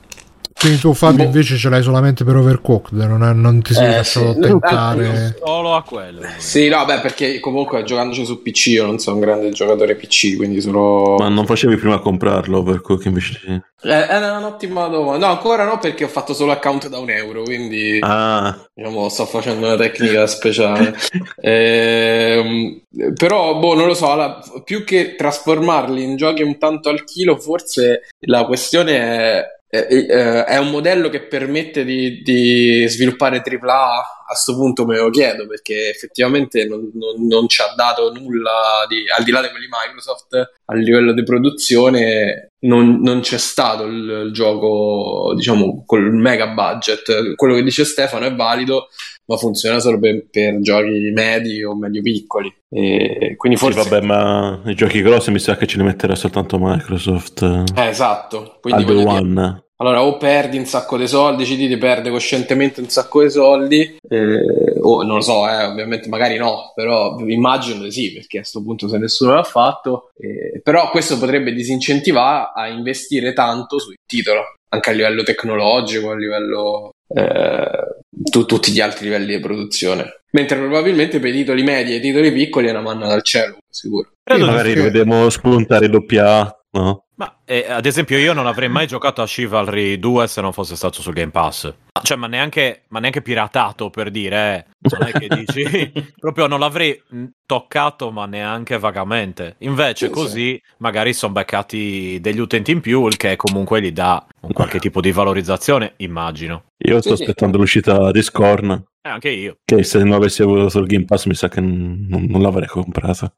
quindi 0.61 0.79
tu 0.79 0.93
Fabio 0.93 1.25
boh. 1.25 1.25
invece 1.25 1.57
ce 1.57 1.71
l'hai 1.71 1.83
solamente 1.83 2.23
per 2.23 2.37
Overcooked, 2.37 2.99
non, 3.01 3.25
è, 3.25 3.33
non 3.33 3.63
ti 3.63 3.73
sei 3.73 3.93
eh, 3.93 3.97
lasciato 3.97 4.35
sì. 4.35 4.41
tentare. 4.41 5.37
Solo 5.43 5.75
a 5.75 5.83
quello. 5.83 6.21
Sì, 6.37 6.69
no, 6.69 6.85
beh, 6.85 7.01
perché 7.01 7.41
comunque 7.41 7.83
giocandoci 7.83 8.27
su 8.27 8.43
PC 8.43 8.67
io 8.67 8.85
non 8.85 8.99
sono 8.99 9.17
un 9.17 9.23
grande 9.23 9.51
giocatore 9.51 9.97
PC, 9.97 10.37
quindi 10.37 10.61
solo... 10.61 11.17
Ma 11.19 11.29
non 11.29 11.47
facevi 11.47 11.77
prima 11.77 11.99
comprarlo 11.99 12.59
Overcooked 12.59 13.07
invece 13.07 13.41
sì. 13.43 13.61
Eh, 13.83 14.07
è 14.07 14.37
un'ottima 14.37 14.89
domanda. 14.89 15.27
No, 15.27 15.33
ancora 15.33 15.65
no, 15.65 15.79
perché 15.79 16.05
ho 16.05 16.09
fatto 16.09 16.35
solo 16.35 16.53
account 16.53 16.89
da 16.89 16.99
un 16.99 17.09
euro, 17.09 17.43
quindi 17.43 17.99
ah. 18.03 18.55
diciamo, 18.75 19.09
sto 19.09 19.25
facendo 19.25 19.67
una 19.67 19.77
tecnica 19.77 20.27
speciale. 20.27 20.95
eh, 21.41 22.83
però, 23.15 23.59
boh, 23.59 23.75
non 23.75 23.87
lo 23.87 23.95
so, 23.95 24.15
la, 24.15 24.39
più 24.63 24.85
che 24.85 25.15
trasformarli 25.15 26.03
in 26.03 26.17
giochi 26.17 26.43
un 26.43 26.59
tanto 26.59 26.91
al 26.91 27.05
chilo, 27.05 27.39
forse 27.39 28.03
la 28.27 28.45
questione 28.45 28.93
è 28.93 29.37
eh, 29.39 29.39
eh, 29.39 29.60
è 29.71 30.57
un 30.57 30.71
modello 30.71 31.09
che 31.09 31.23
permette 31.23 31.85
di, 31.85 32.23
di 32.23 32.87
sviluppare 32.89 33.41
AAA 33.45 33.99
a? 33.99 34.07
Questo 34.27 34.55
punto 34.55 34.85
me 34.85 34.97
lo 34.97 35.11
chiedo 35.11 35.47
perché 35.47 35.91
effettivamente 35.91 36.65
non, 36.65 36.91
non, 36.95 37.27
non, 37.27 37.49
ci 37.49 37.63
ha 37.63 37.73
dato 37.77 38.13
nulla 38.13 38.85
di, 38.89 39.05
al 39.17 39.25
di 39.25 39.31
là 39.33 39.41
di 39.43 39.49
quelli 39.49 39.67
Microsoft 39.69 40.35
a 40.65 40.75
livello 40.75 41.13
di 41.13 41.25
produzione 41.25 42.51
non, 42.61 43.01
non 43.01 43.21
c'è 43.21 43.39
stato 43.39 43.85
il, 43.85 44.27
il, 44.27 44.33
gioco 44.33 45.33
diciamo 45.35 45.85
col 45.85 46.13
mega 46.13 46.49
budget. 46.49 47.35
Quello 47.35 47.55
che 47.55 47.63
dice 47.63 47.85
Stefano 47.85 48.27
è 48.27 48.35
valido 48.35 48.89
ma 49.31 49.37
funziona 49.37 49.79
solo 49.79 50.01
per, 50.01 50.25
per 50.29 50.61
giochi 50.61 51.13
medi 51.15 51.63
o 51.63 51.77
medio 51.77 52.03
piccoli. 52.03 52.53
E 52.69 53.35
quindi 53.37 53.57
forse 53.57 53.81
sì, 53.83 53.89
vabbè 53.89 54.05
ma 54.05 54.61
i 54.67 54.75
giochi 54.75 55.03
grossi 55.03 55.31
mi 55.31 55.39
sa 55.39 55.57
che 55.57 55.67
ce 55.67 55.77
li 55.77 55.85
metterà 55.85 56.17
soltanto 56.17 56.59
Microsoft. 56.61 57.43
Eh, 57.77 57.87
esatto. 57.87 58.59
Quindi 58.61 58.83
al 58.83 59.07
one. 59.07 59.65
allora, 59.77 60.03
o 60.03 60.17
perdi 60.17 60.59
un 60.59 60.65
sacco 60.65 60.97
di 60.97 61.07
soldi, 61.07 61.45
decidi 61.45 61.69
di 61.69 61.79
perdere 61.79 62.11
coscientemente 62.11 62.81
un 62.81 62.89
sacco 62.89 63.23
di 63.23 63.31
soldi, 63.31 63.99
eh, 64.09 64.79
o 64.81 65.05
non 65.05 65.17
lo 65.17 65.23
so, 65.23 65.49
eh, 65.49 65.65
ovviamente 65.65 66.09
magari 66.09 66.37
no, 66.37 66.73
però 66.75 67.17
immagino 67.21 67.85
di 67.85 67.93
sì, 67.93 68.13
perché 68.13 68.39
a 68.39 68.41
questo 68.41 68.63
punto 68.65 68.89
se 68.89 68.99
nessuno 68.99 69.35
l'ha 69.35 69.45
fatto, 69.45 70.11
eh, 70.19 70.61
però 70.61 70.91
questo 70.91 71.19
potrebbe 71.19 71.53
disincentivare 71.53 72.51
a 72.53 72.67
investire 72.67 73.33
tanto 73.33 73.79
sul 73.79 73.95
titolo, 74.05 74.43
anche 74.71 74.91
a 74.91 74.93
livello 74.93 75.23
tecnologico, 75.23 76.11
a 76.11 76.17
livello... 76.17 76.91
Eh, 77.13 78.03
tu, 78.31 78.45
tutti 78.45 78.73
gli 78.73 78.81
altri 78.81 79.05
livelli 79.05 79.37
di 79.37 79.41
produzione. 79.41 80.23
Mentre 80.33 80.59
probabilmente 80.59 81.19
per 81.19 81.31
i 81.31 81.39
titoli 81.39 81.63
medi 81.63 81.93
e 81.93 81.97
i 81.97 82.01
titoli 82.01 82.33
piccoli 82.33 82.69
è 82.69 82.71
una 82.71 82.83
manna 82.83 83.07
dal 83.07 83.23
cielo, 83.23 83.59
sicuro. 83.69 84.13
Credo 84.23 84.47
magari 84.47 84.75
che... 84.75 84.83
vediamo 84.83 85.29
spuntare 85.29 85.89
doppia 85.89 86.55
No? 86.73 87.07
Ma 87.17 87.40
eh, 87.51 87.67
ad 87.69 87.85
esempio 87.85 88.17
io 88.17 88.33
non 88.33 88.47
avrei 88.47 88.69
mai 88.69 88.87
giocato 88.87 89.23
a 89.23 89.27
Chivalry 89.27 89.99
2 89.99 90.29
se 90.29 90.41
non 90.41 90.53
fosse 90.53 90.77
stato 90.77 91.03
sul 91.03 91.15
Game 91.15 91.33
Pass. 91.33 91.75
Cioè, 92.01 92.17
ma 92.17 92.29
neanche, 92.29 92.83
ma 92.91 93.01
neanche 93.01 93.23
piratato 93.23 93.91
per 93.91 94.13
dire, 94.13 94.67
eh, 94.81 94.89
non 94.97 95.09
è 95.09 95.11
che 95.11 95.27
dici, 95.27 95.93
proprio 96.17 96.47
non 96.47 96.61
l'avrei 96.61 97.03
toccato 97.45 98.13
ma 98.13 98.27
neanche 98.27 98.79
vagamente. 98.79 99.57
Invece 99.59 100.07
sì, 100.07 100.13
così 100.13 100.61
sì. 100.63 100.75
magari 100.79 101.13
sono 101.13 101.33
beccati 101.33 102.21
degli 102.21 102.39
utenti 102.39 102.71
in 102.71 102.81
più, 102.81 103.09
il 103.09 103.17
che 103.17 103.35
comunque 103.35 103.83
gli 103.83 103.91
dà 103.91 104.25
un 104.43 104.53
qualche 104.53 104.79
tipo 104.79 105.01
di 105.01 105.11
valorizzazione, 105.11 105.95
immagino. 105.97 106.67
Io 106.79 107.01
sto 107.01 107.17
sì, 107.17 107.23
aspettando 107.23 107.59
l'uscita 107.59 108.13
di 108.13 108.23
Scorn. 108.23 108.85
Eh, 109.03 109.09
anche 109.09 109.31
io. 109.31 109.57
Che 109.65 109.83
se 109.83 109.99
non 109.99 110.13
avessi 110.13 110.43
avuto 110.43 110.69
sul 110.69 110.87
Game 110.87 111.07
Pass 111.07 111.25
mi 111.25 111.35
sa 111.35 111.49
che 111.49 111.63
non, 111.63 112.07
non 112.29 112.43
l'avrei 112.43 112.69
comprata. 112.69 113.33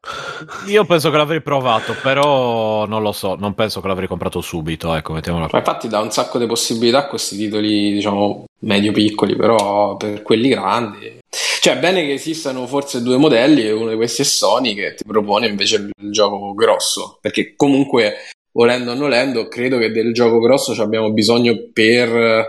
Io 0.67 0.83
penso 0.83 1.09
che 1.09 1.15
l'avrei 1.15 1.41
provato, 1.41 1.95
però 2.01 2.85
non 2.85 3.01
lo 3.01 3.13
so, 3.13 3.35
non 3.35 3.53
penso 3.53 3.79
che 3.79 3.87
l'avrei 3.87 4.02
comprato 4.07 4.41
subito, 4.41 4.93
ecco, 4.93 5.13
mettiamola 5.13 5.49
Ma 5.51 5.57
infatti 5.59 5.87
dà 5.87 5.99
un 5.99 6.11
sacco 6.11 6.37
di 6.37 6.45
possibilità 6.45 6.99
a 6.99 7.07
questi 7.07 7.37
titoli, 7.37 7.93
diciamo, 7.93 8.45
medio-piccoli, 8.59 9.35
però 9.35 9.95
per 9.97 10.21
quelli 10.21 10.49
grandi... 10.49 11.19
Cioè, 11.63 11.77
bene 11.77 12.05
che 12.05 12.13
esistano 12.13 12.67
forse 12.67 13.01
due 13.01 13.15
modelli, 13.15 13.65
e 13.65 13.71
uno 13.71 13.89
di 13.89 13.95
questi 13.95 14.21
è 14.21 14.25
Sony 14.25 14.73
che 14.73 14.95
ti 14.95 15.03
propone 15.05 15.47
invece 15.47 15.77
il, 15.77 15.89
il 16.01 16.11
gioco 16.11 16.53
grosso, 16.53 17.17
perché 17.21 17.53
comunque 17.55 18.15
volendo 18.51 18.91
o 18.91 18.95
nolendo, 18.95 19.47
credo 19.47 19.77
che 19.77 19.91
del 19.91 20.13
gioco 20.13 20.39
grosso 20.39 20.73
ci 20.73 20.81
abbiamo 20.81 21.11
bisogno 21.11 21.69
per 21.71 22.15
eh, 22.15 22.45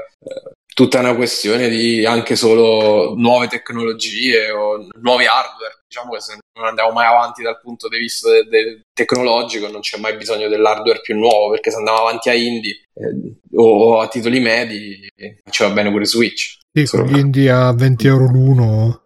tutta 0.74 0.98
una 0.98 1.14
questione 1.14 1.68
di 1.68 2.04
anche 2.04 2.36
solo 2.36 3.14
nuove 3.16 3.46
tecnologie 3.46 4.50
o 4.50 4.86
nuovi 5.00 5.24
hardware. 5.24 5.82
Diciamo 5.86 6.12
che 6.12 6.20
se 6.20 6.38
non 6.58 6.66
andiamo 6.66 6.90
mai 6.90 7.06
avanti 7.06 7.42
dal 7.42 7.60
punto 7.60 7.88
di 7.88 7.98
vista 7.98 8.28
de- 8.28 8.44
de- 8.48 8.80
tecnologico 8.92 9.68
non 9.68 9.80
c'è 9.80 9.98
mai 9.98 10.16
bisogno 10.16 10.48
dell'hardware 10.48 11.00
più 11.00 11.16
nuovo 11.16 11.50
perché 11.50 11.70
se 11.70 11.76
andiamo 11.76 12.00
avanti 12.00 12.28
a 12.28 12.34
indie 12.34 12.72
eh, 12.94 13.38
o, 13.54 14.00
a 14.00 14.08
titoli 14.08 14.40
medi 14.40 15.08
ci 15.50 15.62
va 15.62 15.70
bene 15.70 15.90
pure 15.90 16.04
Switch. 16.04 16.58
Sì, 16.72 16.86
con 16.86 17.04
gli 17.06 17.18
indie 17.18 17.50
a 17.50 17.72
20 17.72 18.06
euro 18.08 18.26
l'uno 18.26 19.03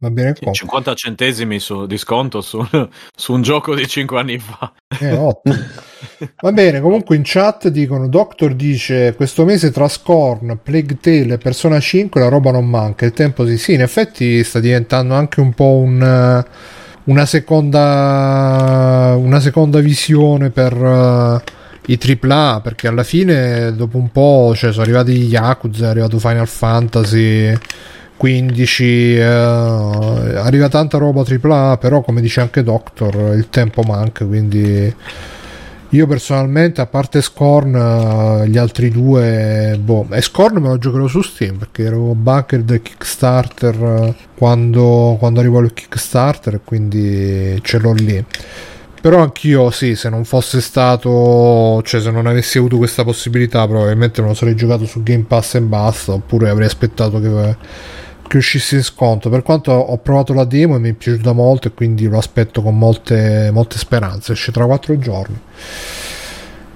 Va 0.00 0.10
bene 0.10 0.32
sì, 0.38 0.46
50 0.48 0.94
centesimi 0.94 1.58
su 1.58 1.86
di 1.86 1.98
sconto 1.98 2.40
su, 2.40 2.64
su, 3.16 3.32
un 3.32 3.42
gioco 3.42 3.74
di 3.74 3.86
5 3.86 4.18
anni 4.18 4.38
fa. 4.38 4.72
Eh, 5.00 5.36
Va 6.40 6.52
bene, 6.52 6.80
comunque 6.80 7.16
in 7.16 7.22
chat 7.24 7.66
dicono 7.66 8.06
Doctor 8.06 8.54
dice 8.54 9.14
questo 9.16 9.44
mese 9.44 9.72
tra 9.72 9.88
Scorn, 9.88 10.60
Plague 10.62 10.98
Tale 11.00 11.34
e 11.34 11.38
Persona 11.38 11.80
5 11.80 12.20
la 12.20 12.28
roba 12.28 12.52
non 12.52 12.68
manca, 12.68 13.06
il 13.06 13.12
tempo 13.12 13.44
sì, 13.44 13.58
sì, 13.58 13.72
in 13.72 13.82
effetti 13.82 14.44
sta 14.44 14.60
diventando 14.60 15.14
anche 15.14 15.40
un 15.40 15.52
po' 15.52 15.78
un, 15.78 16.44
una 17.04 17.26
seconda 17.26 19.16
una 19.18 19.40
seconda 19.40 19.80
visione 19.80 20.50
per 20.50 20.74
uh, 20.80 21.40
i 21.86 21.98
AAA 22.00 22.60
perché 22.60 22.86
alla 22.86 23.02
fine 23.02 23.74
dopo 23.74 23.96
un 23.96 24.12
po' 24.12 24.52
cioè, 24.54 24.70
sono 24.70 24.84
arrivati 24.84 25.12
gli 25.12 25.32
Yakuza, 25.32 25.86
è 25.86 25.88
arrivato 25.88 26.20
Final 26.20 26.46
Fantasy 26.46 27.52
15 28.18 29.14
eh, 29.16 29.22
arriva 29.22 30.68
tanta 30.68 30.98
roba 30.98 31.22
AAA 31.22 31.78
però 31.78 32.02
come 32.02 32.20
dice 32.20 32.40
anche 32.40 32.62
Doctor 32.62 33.34
il 33.34 33.48
tempo 33.48 33.82
manca 33.82 34.26
quindi 34.26 34.94
io 35.90 36.06
personalmente 36.06 36.82
a 36.82 36.86
parte 36.86 37.22
Scorn 37.22 37.74
eh, 37.74 38.48
gli 38.48 38.58
altri 38.58 38.90
due 38.90 39.78
boh 39.80 40.06
e 40.10 40.20
Scorn 40.20 40.60
me 40.60 40.68
lo 40.68 40.76
giocherò 40.76 41.06
su 41.06 41.22
Steam 41.22 41.56
perché 41.56 41.84
ero 41.84 42.14
backer 42.14 42.62
del 42.62 42.82
Kickstarter 42.82 43.74
eh, 43.82 44.14
quando, 44.36 45.16
quando 45.18 45.40
arrivò 45.40 45.60
il 45.60 45.72
Kickstarter 45.72 46.60
quindi 46.62 47.58
ce 47.62 47.78
l'ho 47.78 47.92
lì. 47.92 48.22
Però 49.00 49.22
anch'io 49.22 49.70
sì 49.70 49.94
se 49.94 50.10
non 50.10 50.24
fosse 50.24 50.60
stato 50.60 51.80
cioè 51.82 52.00
se 52.02 52.10
non 52.10 52.26
avessi 52.26 52.58
avuto 52.58 52.76
questa 52.76 53.04
possibilità 53.04 53.66
probabilmente 53.66 54.20
non 54.20 54.30
lo 54.30 54.36
sarei 54.36 54.56
giocato 54.56 54.84
su 54.84 55.02
Game 55.02 55.24
Pass 55.26 55.54
e 55.54 55.62
basta 55.62 56.12
oppure 56.12 56.50
avrei 56.50 56.66
aspettato 56.66 57.18
che 57.18 57.56
che 58.28 58.36
uscisse 58.36 58.76
in 58.76 58.84
sconto. 58.84 59.28
Per 59.28 59.42
quanto 59.42 59.72
ho 59.72 59.98
provato 59.98 60.32
la 60.32 60.44
demo 60.44 60.76
e 60.76 60.78
mi 60.78 60.90
è 60.90 60.92
piaciuta 60.92 61.32
molto 61.32 61.68
e 61.68 61.72
quindi 61.72 62.06
lo 62.06 62.18
aspetto 62.18 62.62
con 62.62 62.78
molte, 62.78 63.50
molte 63.52 63.78
speranze. 63.78 64.32
Esce 64.32 64.52
tra 64.52 64.64
quattro 64.66 64.96
giorni. 64.98 65.36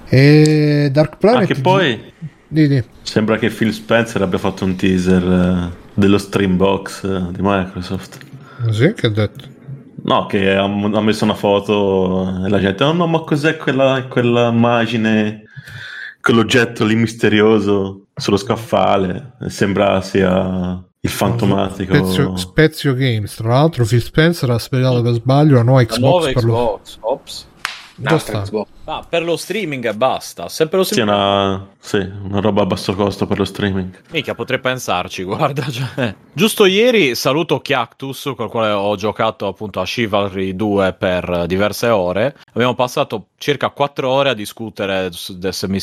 E 0.09 0.89
Dark 0.91 1.17
Planet... 1.17 1.49
Anche 1.49 1.61
poi... 1.61 2.11
Dì, 2.47 2.83
Sembra 3.01 3.37
che 3.37 3.49
Phil 3.49 3.73
Spencer 3.73 4.21
abbia 4.21 4.37
fatto 4.37 4.63
un 4.63 4.75
teaser 4.75 5.23
uh, 5.23 5.75
dello 5.93 6.17
Streambox 6.17 7.03
uh, 7.03 7.31
di 7.31 7.39
Microsoft. 7.41 8.17
Sì, 8.69 8.93
che 8.93 9.07
ha 9.07 9.09
detto? 9.09 9.45
No, 10.03 10.25
che 10.27 10.53
ha, 10.53 10.63
ha, 10.63 11.01
messo 11.01 11.23
una 11.23 11.33
foto 11.33 12.43
e 12.45 12.49
la 12.49 12.59
gente, 12.59 12.83
oh 12.83 12.93
no, 12.93 13.07
ma 13.07 13.21
cos'è 13.21 13.57
quella, 13.57 14.05
quella 14.07 14.49
immagine, 14.49 15.43
quell'oggetto 16.21 16.85
lì 16.85 16.95
misterioso 16.95 18.07
sullo 18.13 18.37
scaffale? 18.37 19.33
Sembra 19.47 20.01
sia 20.01 20.83
il 21.05 21.09
fantomatico 21.09 21.93
Spezio, 21.95 22.35
Spezio, 22.37 22.93
Games 22.93 23.35
tra 23.35 23.49
l'altro 23.49 23.83
Phil 23.83 24.01
Spencer 24.01 24.49
ha 24.49 24.57
spiegato 24.57 25.01
per 25.01 25.13
sbaglio 25.13 25.55
la 25.55 25.63
nuova 25.63 25.83
Xbox, 25.83 25.99
la 25.99 26.07
nuova 26.07 26.25
per 26.25 26.33
Xbox. 26.35 26.97
Lo... 27.01 27.09
Ops. 27.09 27.47
Xbox. 28.01 28.67
Ah, 28.85 29.05
per 29.07 29.23
lo 29.23 29.37
streaming 29.37 29.85
e 29.85 29.93
basta. 29.93 30.49
Sempre 30.49 30.77
lo 30.77 30.83
streaming. 30.83 31.15
Sì 31.15 31.21
una, 31.21 31.67
sì, 31.79 32.11
una 32.23 32.39
roba 32.39 32.63
a 32.63 32.65
basso 32.65 32.95
costo 32.95 33.27
per 33.27 33.37
lo 33.37 33.45
streaming. 33.45 34.01
Mica 34.11 34.33
potrei 34.33 34.59
pensarci, 34.59 35.23
guarda. 35.23 35.69
Cioè. 35.69 36.15
Giusto 36.33 36.65
ieri 36.65 37.15
saluto 37.15 37.59
Chiactus, 37.59 38.33
col 38.35 38.49
quale 38.49 38.71
ho 38.71 38.95
giocato 38.95 39.47
appunto 39.47 39.79
a 39.79 39.85
Chivalry 39.85 40.55
2 40.55 40.93
per 40.93 41.45
diverse 41.47 41.89
ore. 41.89 42.35
Abbiamo 42.53 42.75
passato 42.75 43.27
circa 43.37 43.69
4 43.69 44.09
ore 44.09 44.29
a 44.29 44.33
discutere 44.33 45.11
se 45.11 45.67
mi... 45.67 45.79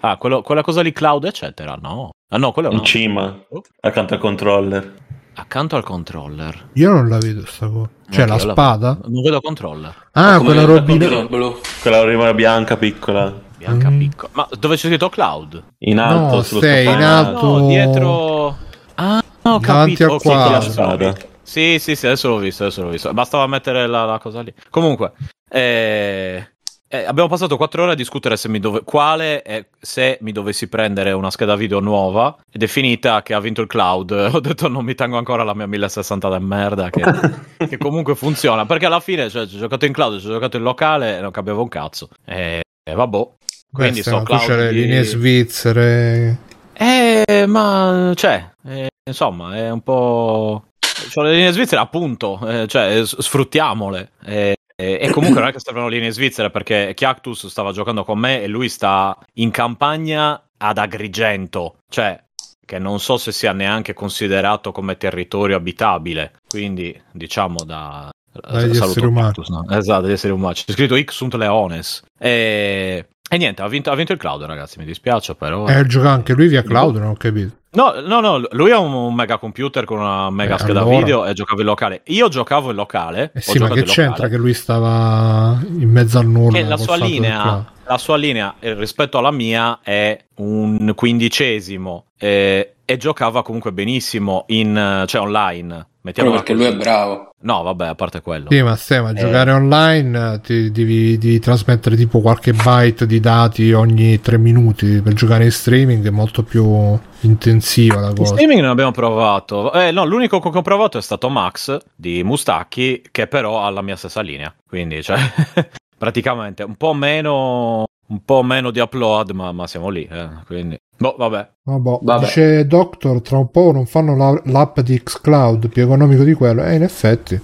Ah, 0.00 0.16
quello, 0.16 0.42
quella 0.42 0.62
cosa 0.62 0.82
lì 0.82 0.92
cloud, 0.92 1.24
eccetera. 1.24 1.78
No. 1.80 2.10
Ah 2.34 2.38
no, 2.38 2.50
quello 2.52 2.70
è 2.70 2.72
In 2.72 2.82
cima, 2.82 3.44
accanto 3.80 4.14
al 4.14 4.20
controller. 4.20 4.94
Accanto 5.34 5.76
al 5.76 5.84
controller. 5.84 6.70
Io 6.74 6.90
non 6.90 7.06
la 7.06 7.18
vedo 7.18 7.44
sta 7.44 7.68
cosa. 7.68 7.90
Cioè 8.10 8.24
okay, 8.24 8.26
la 8.26 8.38
spada? 8.38 8.98
La... 9.02 9.08
Non 9.08 9.22
vedo 9.22 9.40
controller. 9.42 9.94
Ah, 10.12 10.40
quella 10.40 10.64
robina. 10.64 11.26
Quella 11.26 12.02
roba 12.02 12.32
bianca 12.32 12.78
piccola. 12.78 13.38
Bianca 13.58 13.90
mm. 13.90 13.98
piccola. 13.98 14.30
Ma 14.32 14.48
dove 14.58 14.76
c'è 14.76 14.88
scritto 14.88 15.10
cloud? 15.10 15.62
In 15.80 15.98
alto, 15.98 16.36
no, 16.36 16.42
sei 16.42 16.86
in 16.86 17.02
alto. 17.02 17.58
No, 17.58 17.66
dietro... 17.66 18.56
Ah, 18.94 19.22
ho 19.42 19.58
Davanti 19.58 19.96
capito. 19.96 20.30
adesso 20.30 20.66
l'ho 20.66 20.72
Strada. 20.72 21.10
visto. 21.10 21.28
Sì, 21.42 21.78
sì, 21.78 21.94
sì, 21.94 22.06
adesso 22.06 22.28
l'ho 22.28 22.38
visto, 22.38 22.62
adesso 22.62 22.82
l'ho 22.82 22.88
visto. 22.88 23.12
Bastava 23.12 23.46
mettere 23.46 23.86
la, 23.86 24.06
la 24.06 24.18
cosa 24.18 24.40
lì. 24.40 24.54
Comunque, 24.70 25.12
eh, 25.50 26.51
eh, 26.94 27.04
abbiamo 27.06 27.28
passato 27.30 27.56
quattro 27.56 27.84
ore 27.84 27.92
a 27.92 27.94
discutere 27.94 28.36
se 28.36 28.50
mi 28.50 28.58
dove- 28.60 28.82
quale 28.84 29.42
e 29.42 29.68
se 29.80 30.18
mi 30.20 30.30
dovessi 30.30 30.68
prendere 30.68 31.12
una 31.12 31.30
scheda 31.30 31.56
video 31.56 31.80
nuova 31.80 32.36
ed 32.52 32.62
è 32.62 32.66
finita 32.66 33.22
che 33.22 33.32
ha 33.32 33.40
vinto 33.40 33.62
il 33.62 33.66
cloud. 33.66 34.10
Ho 34.34 34.40
detto 34.40 34.68
non 34.68 34.84
mi 34.84 34.94
tengo 34.94 35.16
ancora 35.16 35.42
la 35.42 35.54
mia 35.54 35.66
1060 35.66 36.28
da 36.28 36.38
merda 36.38 36.90
che, 36.90 37.02
che 37.66 37.78
comunque 37.78 38.14
funziona 38.14 38.66
perché 38.66 38.84
alla 38.84 39.00
fine 39.00 39.30
cioè, 39.30 39.46
ci 39.46 39.56
ho 39.56 39.58
giocato 39.60 39.86
in 39.86 39.92
cloud, 39.94 40.20
ci 40.20 40.26
ho 40.26 40.32
giocato 40.32 40.58
in 40.58 40.62
locale 40.64 41.16
e 41.16 41.20
non 41.22 41.30
capivo 41.30 41.62
un 41.62 41.68
cazzo. 41.68 42.10
E, 42.26 42.60
e 42.82 42.94
vabbè. 42.94 43.26
Quindi 43.72 44.02
Queste, 44.02 44.02
sto 44.02 44.18
no, 44.18 44.22
tu 44.24 44.36
cloud 44.36 44.68
di- 44.68 44.74
linee 44.82 45.02
svizzere. 45.04 46.36
eh, 46.74 47.44
ma 47.46 48.12
cioè, 48.14 48.50
eh, 48.66 48.88
insomma, 49.08 49.56
è 49.56 49.70
un 49.70 49.80
po'. 49.80 50.64
Cioè, 51.08 51.24
le 51.24 51.34
linee 51.34 51.52
svizzere, 51.52 51.80
appunto, 51.80 52.38
eh, 52.46 52.66
cioè, 52.68 53.00
sfruttiamole. 53.04 54.10
Eh, 54.24 54.56
e 54.82 54.98
e 55.00 55.10
comunque 55.10 55.40
non 55.40 55.48
è 55.48 55.52
che 55.52 55.60
servono 55.60 55.88
linee 55.88 56.10
svizzere 56.10 56.50
perché 56.50 56.92
Chiactus 56.94 57.46
stava 57.46 57.72
giocando 57.72 58.04
con 58.04 58.18
me 58.18 58.42
e 58.42 58.48
lui 58.48 58.68
sta 58.68 59.16
in 59.34 59.50
campagna 59.50 60.42
ad 60.56 60.78
Agrigento, 60.78 61.76
cioè 61.88 62.20
che 62.64 62.78
non 62.78 63.00
so 63.00 63.16
se 63.16 63.32
sia 63.32 63.52
neanche 63.52 63.92
considerato 63.92 64.72
come 64.72 64.96
territorio 64.96 65.56
abitabile, 65.56 66.40
quindi 66.48 66.98
diciamo 67.10 67.64
da... 67.64 68.10
Dagli 68.32 68.70
esseri 68.70 69.04
umani. 69.04 69.32
No? 69.48 69.66
Esatto, 69.68 70.00
dagli 70.02 70.12
esseri 70.12 70.32
umani. 70.32 70.54
C'è 70.54 70.72
scritto 70.72 70.98
X 70.98 71.10
sunt 71.10 71.34
leones. 71.34 72.02
E, 72.18 73.08
e 73.28 73.36
niente, 73.36 73.60
ha 73.60 73.68
vinto, 73.68 73.90
ha 73.90 73.94
vinto 73.94 74.12
il 74.12 74.18
cloud, 74.18 74.42
ragazzi, 74.44 74.78
mi 74.78 74.86
dispiace 74.86 75.34
però... 75.34 75.66
Eh, 75.66 75.84
gioca 75.86 76.10
anche 76.10 76.32
lui 76.32 76.48
via 76.48 76.62
cloud, 76.62 76.96
non 76.96 77.08
ho 77.08 77.16
capito. 77.16 77.56
No, 77.74 78.00
no, 78.04 78.20
no, 78.20 78.46
lui 78.50 78.70
ha 78.70 78.78
un, 78.78 79.14
mega 79.14 79.38
computer 79.38 79.84
con 79.86 79.98
una 79.98 80.28
mega 80.28 80.56
Eh, 80.56 80.58
scheda 80.58 80.80
allora. 80.80 80.98
video 80.98 81.24
e 81.24 81.32
giocava 81.32 81.60
in 81.62 81.66
locale. 81.66 82.02
Io 82.06 82.28
giocavo 82.28 82.68
in 82.68 82.76
locale. 82.76 83.30
Eh 83.34 83.40
sì, 83.40 83.58
ma 83.58 83.68
che 83.68 83.84
c'entra 83.84 84.08
locale, 84.08 84.28
che 84.28 84.36
lui 84.36 84.52
stava 84.52 85.58
in 85.66 85.90
mezzo 85.90 86.18
al 86.18 86.26
nulla? 86.26 86.58
che 86.58 86.64
la 86.64 86.76
sua 86.76 86.96
linea? 86.96 87.72
La 87.92 87.98
sua 87.98 88.16
linea 88.16 88.54
eh, 88.58 88.74
rispetto 88.74 89.18
alla 89.18 89.30
mia 89.30 89.78
è 89.82 90.18
un 90.36 90.92
quindicesimo 90.94 92.06
eh, 92.18 92.74
e 92.84 92.96
giocava 92.96 93.42
comunque 93.42 93.72
benissimo 93.72 94.44
in, 94.48 94.76
eh, 94.76 95.06
cioè 95.06 95.20
online. 95.20 95.86
Proprio 96.02 96.32
Mettiamola 96.32 96.36
perché 96.42 96.52
così. 96.54 96.64
lui 96.64 96.74
è 96.74 96.76
bravo. 96.82 97.30
No, 97.42 97.62
vabbè, 97.62 97.86
a 97.86 97.94
parte 97.94 98.20
quello. 98.22 98.48
Sì, 98.50 98.60
ma 98.60 98.74
stai, 98.74 99.00
ma 99.02 99.10
Eh. 99.10 99.14
giocare 99.14 99.52
online 99.52 100.32
eh, 100.34 100.40
ti 100.40 100.70
devi, 100.72 101.16
devi 101.16 101.38
trasmettere 101.38 101.94
tipo 101.94 102.20
qualche 102.20 102.52
byte 102.52 103.06
di 103.06 103.20
dati 103.20 103.72
ogni 103.72 104.20
tre 104.20 104.36
minuti 104.36 105.00
per 105.00 105.12
giocare 105.12 105.44
in 105.44 105.52
streaming 105.52 106.04
è 106.04 106.10
molto 106.10 106.42
più 106.42 106.98
intensiva 107.20 108.00
la 108.00 108.08
In 108.08 108.16
cosa. 108.16 108.32
streaming 108.32 108.60
non 108.62 108.70
abbiamo 108.70 108.90
provato. 108.90 109.72
Eh, 109.74 109.92
no, 109.92 110.04
l'unico 110.04 110.40
che 110.40 110.58
ho 110.58 110.62
provato 110.62 110.98
è 110.98 111.02
stato 111.02 111.28
Max 111.28 111.78
di 111.94 112.24
Mustacchi, 112.24 113.02
che 113.12 113.28
però 113.28 113.62
ha 113.64 113.70
la 113.70 113.82
mia 113.82 113.94
stessa 113.96 114.20
linea. 114.22 114.52
Quindi, 114.68 115.04
cioè, 115.04 115.18
praticamente 116.02 116.64
un 116.64 116.74
po' 116.74 116.94
meno. 116.94 117.84
Un 118.04 118.24
po' 118.26 118.42
meno 118.42 118.70
di 118.72 118.80
upload, 118.80 119.30
ma, 119.30 119.52
ma 119.52 119.66
siamo 119.66 119.88
lì. 119.88 120.06
eh, 120.10 120.28
quindi, 120.46 120.76
boh, 120.98 121.14
vabbè. 121.16 121.48
Vabbè, 121.62 121.98
Vabbè. 122.02 122.24
Dice 122.24 122.66
Doctor, 122.66 123.22
tra 123.22 123.38
un 123.38 123.50
po' 123.50 123.70
non 123.72 123.86
fanno 123.86 124.14
la- 124.16 124.38
l'app 124.46 124.80
di 124.80 125.00
xCloud 125.02 125.68
più 125.68 125.82
economico 125.84 126.22
di 126.24 126.34
quello. 126.34 126.62
Eh, 126.64 126.74
in 126.74 126.82
effetti. 126.82 127.40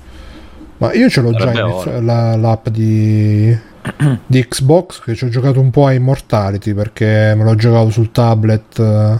Ma 0.78 0.92
io 0.92 1.08
ce 1.08 1.20
l'ho 1.20 1.32
già 1.32 1.38
Sarebbe 1.52 1.58
in 1.60 1.64
ora. 1.74 1.90
eff- 1.96 2.02
la- 2.02 2.36
l'app 2.36 2.68
di, 2.68 3.58
di 4.26 4.46
Xbox 4.46 5.00
che 5.02 5.14
ci 5.14 5.24
ho 5.24 5.28
giocato 5.28 5.60
un 5.60 5.70
po' 5.70 5.86
a 5.86 5.92
Immortality 5.92 6.72
perché 6.74 7.34
me 7.36 7.44
lo 7.44 7.54
giocavo 7.54 7.90
sul 7.90 8.10
tablet. 8.12 8.78
eh. 8.78 9.18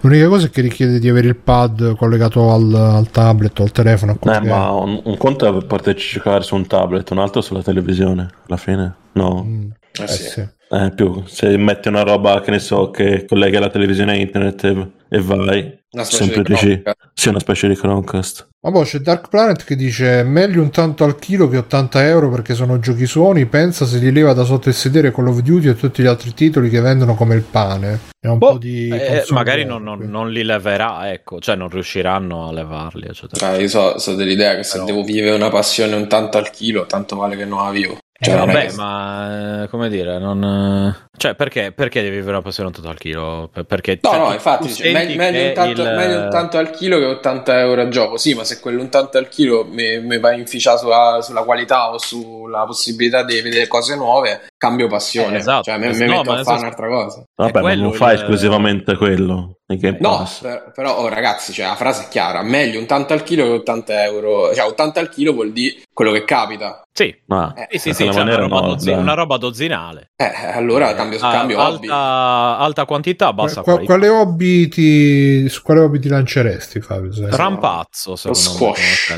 L'unica 0.00 0.28
cosa 0.28 0.46
è 0.46 0.50
che 0.50 0.60
richiede 0.60 0.98
di 0.98 1.08
avere 1.08 1.28
il 1.28 1.36
pad 1.36 1.96
collegato 1.96 2.52
al, 2.52 2.74
al 2.74 3.10
tablet 3.10 3.58
o 3.60 3.62
al 3.62 3.72
telefono. 3.72 4.16
Eh, 4.22 4.40
ma 4.40 4.70
un, 4.72 5.00
un 5.04 5.16
conto 5.16 5.46
è 5.58 5.64
poterci 5.64 6.14
giocare 6.14 6.42
su 6.42 6.54
un 6.54 6.66
tablet, 6.66 7.10
un 7.10 7.18
altro 7.18 7.40
sulla 7.40 7.62
televisione, 7.62 8.28
alla 8.46 8.56
fine. 8.56 8.94
No. 9.12 9.42
Mm, 9.44 9.70
Eh 9.98 10.02
eh 10.02 10.08
sì. 10.08 10.22
sì. 10.24 10.40
Eh, 10.74 10.92
più 10.94 11.22
se 11.26 11.54
metti 11.58 11.88
una 11.88 12.02
roba 12.02 12.40
che 12.40 12.50
ne 12.50 12.58
so 12.58 12.90
che 12.90 13.24
collega 13.26 13.60
la 13.60 13.68
televisione 13.68 14.12
a 14.12 14.16
internet 14.16 14.64
e, 14.64 14.90
e 15.10 15.20
vai 15.20 15.80
Una 15.94 16.04
Chromecast. 16.04 16.96
sì 17.12 17.28
una 17.28 17.38
specie 17.38 17.68
di 17.68 17.74
Chromecast 17.76 18.48
Ma 18.62 18.70
poi 18.72 18.84
c'è 18.86 18.98
Dark 19.00 19.28
Planet 19.28 19.62
che 19.64 19.76
dice 19.76 20.22
meglio 20.22 20.62
un 20.62 20.70
tanto 20.70 21.04
al 21.04 21.18
chilo 21.18 21.48
che 21.48 21.58
80 21.58 22.06
euro 22.06 22.30
perché 22.30 22.54
sono 22.54 22.78
giochi 22.78 23.04
suoni. 23.06 23.44
Pensa 23.44 23.84
se 23.84 23.98
li 23.98 24.10
leva 24.10 24.32
da 24.32 24.44
sotto 24.44 24.68
il 24.70 24.74
sedere 24.74 25.12
Call 25.12 25.26
of 25.28 25.40
Duty 25.40 25.68
e 25.68 25.74
tutti 25.76 26.02
gli 26.02 26.06
altri 26.06 26.32
titoli 26.32 26.70
che 26.70 26.80
vendono 26.80 27.14
come 27.14 27.34
il 27.34 27.42
pane. 27.42 27.98
È 28.18 28.28
un 28.28 28.38
Boh, 28.38 28.52
po' 28.52 28.58
di. 28.58 28.88
eh, 28.88 29.24
magari 29.30 29.64
non, 29.66 29.82
non- 29.82 29.98
non 30.08 30.30
li 30.30 30.44
leverà, 30.44 31.10
ecco, 31.12 31.40
cioè 31.40 31.56
non 31.56 31.68
riusciranno 31.68 32.48
a 32.48 32.52
levarli, 32.52 33.08
eccetera. 33.08 33.48
Ah, 33.48 33.56
io 33.58 33.68
so, 33.68 33.98
so 33.98 34.14
dell'idea 34.14 34.54
che 34.56 34.62
se 34.62 34.74
Però- 34.74 34.84
devo 34.86 35.02
vivere 35.02 35.34
una 35.34 35.50
passione 35.50 35.94
un 35.96 36.08
tanto 36.08 36.38
al 36.38 36.50
chilo, 36.50 36.86
tanto 36.86 37.16
vale 37.16 37.36
che 37.36 37.44
non 37.44 37.64
la 37.64 37.70
vivo. 37.70 37.98
Eh, 38.22 38.26
Cioè, 38.26 38.34
è 38.36 38.38
vabbè, 38.38 38.66
che- 38.68 38.76
ma 38.76 39.62
eh, 39.64 39.68
come 39.68 39.88
dire, 39.88 40.16
non. 40.20 40.44
eh, 40.44 41.08
Cioè, 41.16 41.34
perché, 41.34 41.72
perché 41.72 42.02
devi 42.02 42.14
vivere 42.14 42.30
una 42.34 42.42
passione 42.42 42.70
tanto 42.70 42.88
al 42.88 42.96
chilo? 42.98 43.50
Per- 43.52 43.64
Perché, 43.64 43.98
No, 44.00 44.10
cioè, 44.10 44.18
no, 44.20 44.32
infatti, 44.32 44.68
senti 44.68 44.92
meglio, 44.92 45.16
meglio 45.16 45.48
un 45.48 45.52
tanto, 45.54 45.82
il- 45.82 45.88
meglio 45.96 46.18
un 46.20 46.30
tanto 46.30 46.58
al 46.58 46.70
chilo 46.70 46.98
che 46.98 47.04
80 47.06 47.58
euro 47.58 47.80
a 47.82 47.88
gioco. 47.88 48.16
Sì, 48.18 48.34
ma 48.34 48.44
se 48.44 48.60
quell'un 48.60 48.88
tanto 48.90 49.18
al 49.18 49.28
chilo 49.28 49.64
mi, 49.64 49.98
mi 50.00 50.20
va 50.20 50.28
a 50.28 50.34
inficiare 50.34 50.78
sulla, 50.78 51.18
sulla 51.20 51.42
qualità 51.42 51.90
o 51.90 51.98
sulla 51.98 52.64
possibilità 52.64 53.24
di 53.24 53.40
vedere 53.40 53.66
cose 53.66 53.96
nuove, 53.96 54.42
cambio 54.62 54.86
passione. 54.86 55.34
Eh, 55.34 55.38
esatto. 55.40 55.64
Cioè, 55.64 55.76
mi, 55.78 55.86
Eh, 55.86 55.92
mi 55.94 56.06
no, 56.06 56.16
metto 56.18 56.20
a 56.20 56.34
fare 56.34 56.44
senso- 56.44 56.60
un'altra 56.60 56.88
cosa. 56.88 57.24
vabbè 57.34 57.60
ma 57.62 57.74
non 57.74 57.92
fai 57.94 58.14
il- 58.14 58.20
esclusivamente 58.20 58.96
quello 58.96 59.56
No, 60.00 60.28
per- 60.42 60.70
però, 60.74 60.98
oh, 60.98 61.08
ragazzi, 61.08 61.50
cioè, 61.52 61.64
la 61.66 61.76
frase 61.76 62.04
è 62.04 62.08
chiara: 62.08 62.42
meglio 62.42 62.78
un 62.78 62.84
tanto 62.86 63.14
al 63.14 63.22
chilo 63.22 63.44
che 63.44 63.50
80 63.52 64.04
euro. 64.04 64.54
Cioè, 64.54 64.66
80 64.66 65.00
al 65.00 65.08
chilo 65.08 65.32
vuol 65.32 65.50
dire 65.52 65.76
quello 65.94 66.12
che 66.12 66.24
capita. 66.24 66.82
Sì, 66.92 67.12
ma 67.28 67.54
Eh, 67.56 67.78
sì, 67.78 67.78
sì, 67.78 67.88
in 67.88 67.94
sì, 67.94 68.02
cioè, 68.04 68.12
una, 68.12 68.18
maniera 68.18 68.42
roba 68.42 68.60
no, 68.60 68.66
dozzi- 68.68 68.90
una 68.90 69.14
roba 69.14 69.36
dozzinale. 69.38 70.10
Eh, 70.14 70.30
allora 70.52 70.92
cambio, 70.94 71.18
Ah, 71.22 71.32
cambio 71.32 71.58
hobby. 71.58 71.88
alta, 71.88 72.58
alta 72.58 72.84
quantità, 72.84 73.32
bassa 73.32 73.62
Qua- 73.62 73.72
qualità. 73.72 73.92
quale 73.94 74.08
hobby 74.10 74.68
ti, 74.68 75.48
su 75.48 75.62
quale 75.62 75.80
hobby 75.80 75.98
ti 76.00 76.08
lanceresti, 76.08 76.80
Fabio? 76.82 77.10
Se- 77.10 77.28
Rampazzo, 77.30 78.14
secondo 78.14 78.38
me, 78.38 78.74
squash. 78.74 79.10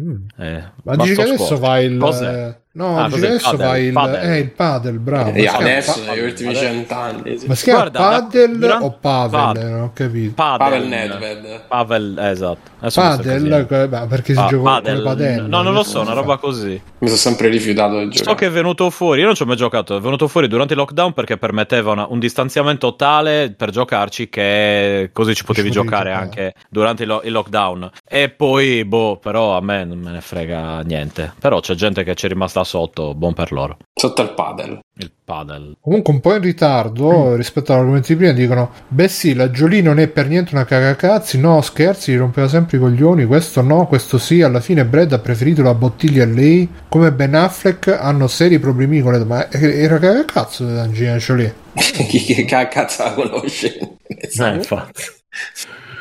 Mm. 0.00 0.16
Eh, 0.38 0.62
Ma 0.84 0.96
dici 0.96 1.14
che 1.14 1.22
adesso 1.22 1.44
squash. 1.44 1.58
va 1.60 1.80
il. 1.80 1.98
Cos'è? 1.98 2.58
No, 2.72 2.98
Ah, 3.00 3.08
dici 3.08 3.24
adesso 3.26 3.50
padel? 3.56 3.66
va 3.66 3.78
il. 3.78 3.92
Padel. 3.92 4.30
Eh, 4.30 4.38
il 4.38 4.50
padel, 4.52 4.98
bravo. 5.00 5.32
Eh, 5.32 5.46
adesso, 5.46 6.00
pa- 6.04 6.12
negli 6.12 6.22
ultimi 6.24 6.54
cent'anni. 6.54 7.36
sì. 7.38 7.46
Ma 7.48 7.54
si 7.56 7.64
chiama 7.64 7.88
Guarda, 7.88 7.98
padel 8.20 8.58
durante- 8.58 8.84
o 8.84 8.90
pavel? 9.00 9.30
Padel. 9.40 9.66
Non 9.70 9.80
ho 9.82 9.90
capito. 9.92 10.32
Padel, 10.34 10.58
Pavel 10.68 10.86
Nedved. 10.88 11.60
Pavel, 11.66 12.18
esatto. 12.18 12.70
Adesso 12.78 13.00
Padel, 13.00 13.66
beh, 13.66 14.06
perché 14.08 14.32
si 14.32 14.38
Pa- 14.38 14.46
gioca 14.46 14.54
con 14.56 14.62
padel. 14.62 14.96
le 14.98 15.02
padelle. 15.02 15.48
No, 15.48 15.62
non 15.62 15.72
lo 15.74 15.82
so, 15.82 16.00
una 16.00 16.12
roba 16.12 16.36
così. 16.38 16.80
Mi 16.98 17.08
sono 17.08 17.18
sempre 17.18 17.48
rifiutato 17.48 17.98
di 17.98 18.04
So 18.16 18.18
giocare. 18.22 18.36
che 18.36 18.46
è 18.46 18.50
venuto 18.50 18.88
fuori, 18.90 19.20
io 19.20 19.26
non 19.26 19.34
ci 19.34 19.42
ho 19.42 19.46
mai 19.46 19.56
giocato, 19.56 19.96
è 19.96 20.00
venuto 20.00 20.28
fuori 20.28 20.46
durante 20.46 20.74
il 20.74 20.78
lockdown 20.78 21.12
perché 21.12 21.36
permetteva 21.38 21.90
una- 21.92 22.06
un 22.08 22.18
distanziamento 22.20 22.94
tale 22.94 23.52
per 23.56 23.70
giocarci 23.70 24.28
che 24.28 25.10
così 25.12 25.34
ci 25.34 25.44
potevi 25.44 25.68
potevi 25.70 25.70
giocare 25.88 26.10
giocare. 26.10 26.24
anche 26.24 26.54
durante 26.70 27.02
il, 27.02 27.08
lo- 27.08 27.20
il 27.24 27.32
lockdown. 27.32 27.90
E 28.08 28.28
poi, 28.30 28.84
boh, 28.84 29.16
però 29.18 29.56
a 29.56 29.60
me 29.60 29.84
non 29.90 29.98
me 29.98 30.12
ne 30.12 30.20
frega 30.20 30.80
niente. 30.82 31.32
Però 31.38 31.60
c'è 31.60 31.74
gente 31.74 32.04
che 32.04 32.14
ci 32.14 32.26
è 32.26 32.28
rimasta 32.28 32.62
sotto, 32.64 33.14
buon 33.14 33.34
per 33.34 33.52
loro. 33.52 33.78
Sotto 33.92 34.22
al 34.22 34.34
padel. 34.34 34.80
Il 34.94 35.10
padel. 35.24 35.76
Comunque 35.80 36.12
un 36.12 36.20
po' 36.20 36.34
in 36.34 36.42
ritardo 36.42 37.34
rispetto 37.34 37.72
all'argomento 37.72 38.08
di 38.08 38.16
prima 38.16 38.32
dicono 38.32 38.70
Beh 38.88 39.08
sì, 39.08 39.34
la 39.34 39.48
Jolie 39.48 39.82
non 39.82 39.98
è 39.98 40.08
per 40.08 40.28
niente 40.28 40.54
una 40.54 40.64
cagacazzi 40.64 41.38
No, 41.38 41.60
scherzi, 41.62 42.12
gli 42.12 42.18
rompeva 42.18 42.48
sempre 42.48 42.76
i 42.76 42.80
coglioni 42.80 43.24
Questo 43.24 43.62
no, 43.62 43.86
questo 43.86 44.18
sì 44.18 44.42
Alla 44.42 44.60
fine 44.60 44.84
Brad 44.84 45.12
ha 45.12 45.18
preferito 45.18 45.62
la 45.62 45.74
bottiglia 45.74 46.24
a 46.24 46.26
lei 46.26 46.68
Come 46.88 47.12
Ben 47.12 47.34
Affleck 47.34 47.88
hanno 47.88 48.26
seri 48.26 48.58
problemi 48.58 49.00
con 49.00 49.12
le 49.12 49.24
Ma 49.24 49.50
era 49.50 49.98
cagacazzo 49.98 50.66
Angelina 50.66 51.16
Jolie 51.16 51.54
chi 51.72 52.24
che 52.24 52.44
ca- 52.44 52.68
cazzo 52.68 53.04
la 53.04 53.14
conosce? 53.14 53.78
Eh, 54.06 54.28
infatti 54.52 55.02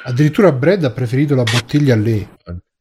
Addirittura 0.04 0.52
Brad 0.52 0.84
ha 0.84 0.92
preferito 0.92 1.36
la 1.36 1.44
bottiglia 1.44 1.94
a 1.94 1.98
lei 1.98 2.28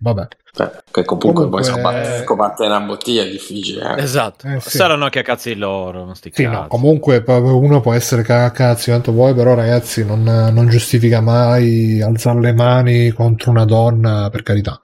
Vabbè 0.00 0.28
Eh, 0.60 0.70
che 0.90 1.04
comunque, 1.04 1.44
Comunque, 1.44 1.48
poi 1.48 1.64
scopatte, 1.64 2.16
eh, 2.16 2.22
scopatte 2.24 2.66
una 2.66 2.80
bottiglia 2.80 3.22
è 3.22 3.30
difficile. 3.30 3.96
Eh. 3.96 4.02
Esatto. 4.02 4.46
Eh, 4.46 4.60
sì. 4.60 4.70
Saranno 4.76 5.04
anche 5.04 5.18
a 5.18 5.22
cazzi 5.22 5.54
loro, 5.56 6.14
sti 6.14 6.30
Sì, 6.32 6.42
cazzi. 6.44 6.54
no, 6.54 6.66
comunque 6.68 7.22
uno 7.26 7.80
può 7.80 7.92
essere 7.92 8.22
cagacazzi 8.22 8.90
quanto 8.90 9.12
vuoi, 9.12 9.34
però 9.34 9.54
ragazzi 9.54 10.04
non, 10.04 10.22
non 10.22 10.68
giustifica 10.68 11.20
mai 11.20 12.00
alzare 12.00 12.40
le 12.40 12.52
mani 12.52 13.10
contro 13.10 13.50
una 13.50 13.64
donna, 13.64 14.28
per 14.30 14.42
carità. 14.42 14.80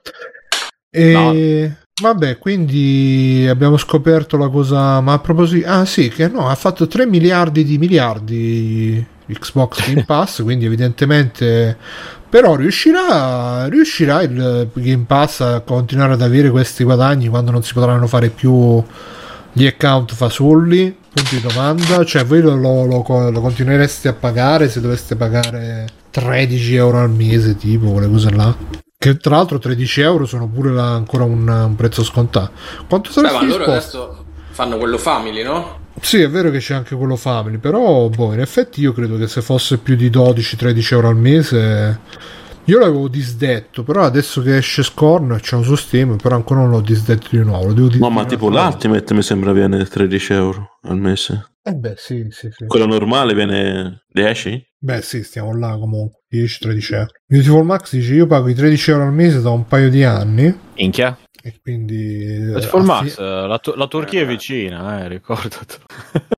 E 0.89 1.71
vabbè, 2.01 2.37
quindi 2.37 3.45
abbiamo 3.49 3.77
scoperto 3.77 4.37
la 4.37 4.49
cosa, 4.49 4.99
ma 5.01 5.13
a 5.13 5.19
proposito, 5.19 5.67
ah 5.69 5.85
sì, 5.85 6.09
che 6.09 6.27
no, 6.27 6.49
ha 6.49 6.55
fatto 6.55 6.87
3 6.87 7.05
miliardi 7.05 7.63
di 7.63 7.77
miliardi 7.77 9.05
Xbox 9.27 9.87
Game 9.87 10.05
Pass, 10.05 10.41
quindi 10.43 10.65
evidentemente 10.65 11.77
però 12.35 12.57
riuscirà, 12.57 13.65
riuscirà 13.69 14.21
il 14.21 14.69
Game 14.73 15.05
Pass 15.07 15.39
a 15.39 15.61
continuare 15.61 16.11
ad 16.11 16.21
avere 16.21 16.49
questi 16.49 16.83
guadagni 16.83 17.29
quando 17.29 17.49
non 17.49 17.63
si 17.63 17.71
potranno 17.71 18.07
fare 18.07 18.27
più 18.27 18.83
gli 19.53 19.65
account 19.65 20.13
fasulli? 20.13 20.93
Punto 21.13 21.29
di 21.33 21.39
domanda. 21.39 22.03
Cioè, 22.03 22.25
voi 22.25 22.41
lo, 22.41 22.55
lo- 22.55 22.83
lo- 22.83 23.29
lo 23.29 23.39
continuereste 23.39 24.09
a 24.09 24.13
pagare 24.13 24.67
se 24.67 24.81
doveste 24.81 25.15
pagare 25.15 25.87
13 26.09 26.75
euro 26.75 26.99
al 26.99 27.09
mese, 27.09 27.55
tipo 27.55 27.91
quelle 27.91 28.09
cose 28.09 28.29
là? 28.31 28.53
che 28.97 29.15
tra 29.15 29.37
l'altro 29.37 29.57
13 29.57 30.01
euro 30.01 30.25
sono 30.25 30.49
pure 30.49 30.71
la, 30.71 30.91
ancora 30.91 31.23
un, 31.23 31.47
un, 31.47 31.75
prezzo 31.77 32.03
scontato. 32.03 32.51
Quanto 32.89 33.13
saresti 33.13 33.37
Beh, 33.37 33.45
ma 33.45 33.49
loro 33.49 33.63
adesso 33.71 34.25
fanno 34.49 34.77
quello 34.77 34.97
family, 34.97 35.41
no? 35.41 35.83
Sì, 36.01 36.21
è 36.21 36.29
vero 36.29 36.51
che 36.51 36.59
c'è 36.59 36.75
anche 36.75 36.95
quello 36.95 37.15
family, 37.15 37.57
però 37.57 38.07
boh, 38.09 38.33
in 38.33 38.39
effetti 38.39 38.81
io 38.81 38.93
credo 38.93 39.17
che 39.17 39.27
se 39.27 39.41
fosse 39.41 39.77
più 39.77 39.95
di 39.95 40.09
12-13 40.09 40.93
euro 40.93 41.07
al 41.07 41.17
mese 41.17 41.99
io 42.67 42.79
l'avevo 42.79 43.07
disdetto, 43.07 43.83
però 43.83 44.03
adesso 44.03 44.41
che 44.41 44.57
esce 44.57 44.81
Scorn 44.81 45.37
c'è 45.39 45.55
un 45.55 45.63
su 45.63 45.75
Steam, 45.75 46.15
però 46.17 46.35
ancora 46.35 46.61
non 46.61 46.71
l'ho 46.71 46.81
disdetto 46.81 47.27
di 47.29 47.37
nuovo. 47.43 47.71
Devo 47.73 47.89
no, 47.97 48.09
ma 48.09 48.25
tipo 48.25 48.49
l'Ultimate 48.49 49.13
mi 49.13 49.21
sembra 49.21 49.53
viene 49.53 49.85
13 49.85 50.33
euro 50.33 50.79
al 50.81 50.97
mese. 50.97 51.51
Eh 51.61 51.73
beh, 51.73 51.93
sì, 51.95 52.25
sì, 52.31 52.49
sì. 52.51 52.65
Quello 52.65 52.87
normale 52.87 53.35
viene 53.35 54.05
10? 54.07 54.63
Beh, 54.79 55.01
sì, 55.01 55.23
stiamo 55.23 55.55
là 55.55 55.77
comunque. 55.77 56.21
10-13 56.31 56.93
euro. 56.93 57.07
Beautiful 57.27 57.65
Max 57.65 57.95
dice: 57.95 58.13
Io 58.15 58.25
pago 58.25 58.49
i 58.49 58.55
13 58.55 58.91
euro 58.91 59.03
al 59.03 59.13
mese 59.13 59.41
da 59.41 59.51
un 59.51 59.65
paio 59.67 59.89
di 59.91 60.03
anni. 60.03 60.55
Inchia. 60.75 61.15
E 61.45 61.53
quindi. 61.61 62.37
Beautiful 62.39 62.83
Max, 62.83 63.19
la, 63.19 63.61
la, 63.75 63.87
Turchia 63.87 64.21
è 64.21 64.25
vicina, 64.25 65.03
eh, 65.03 65.07
ricordatelo. 65.09 65.83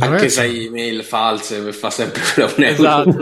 Anche 0.00 0.28
se 0.28 0.40
hai 0.40 0.66
email 0.66 1.04
false 1.04 1.72
fa 1.72 1.90
sempre 1.90 2.20
un. 2.38 2.64
Esatto. 2.64 3.12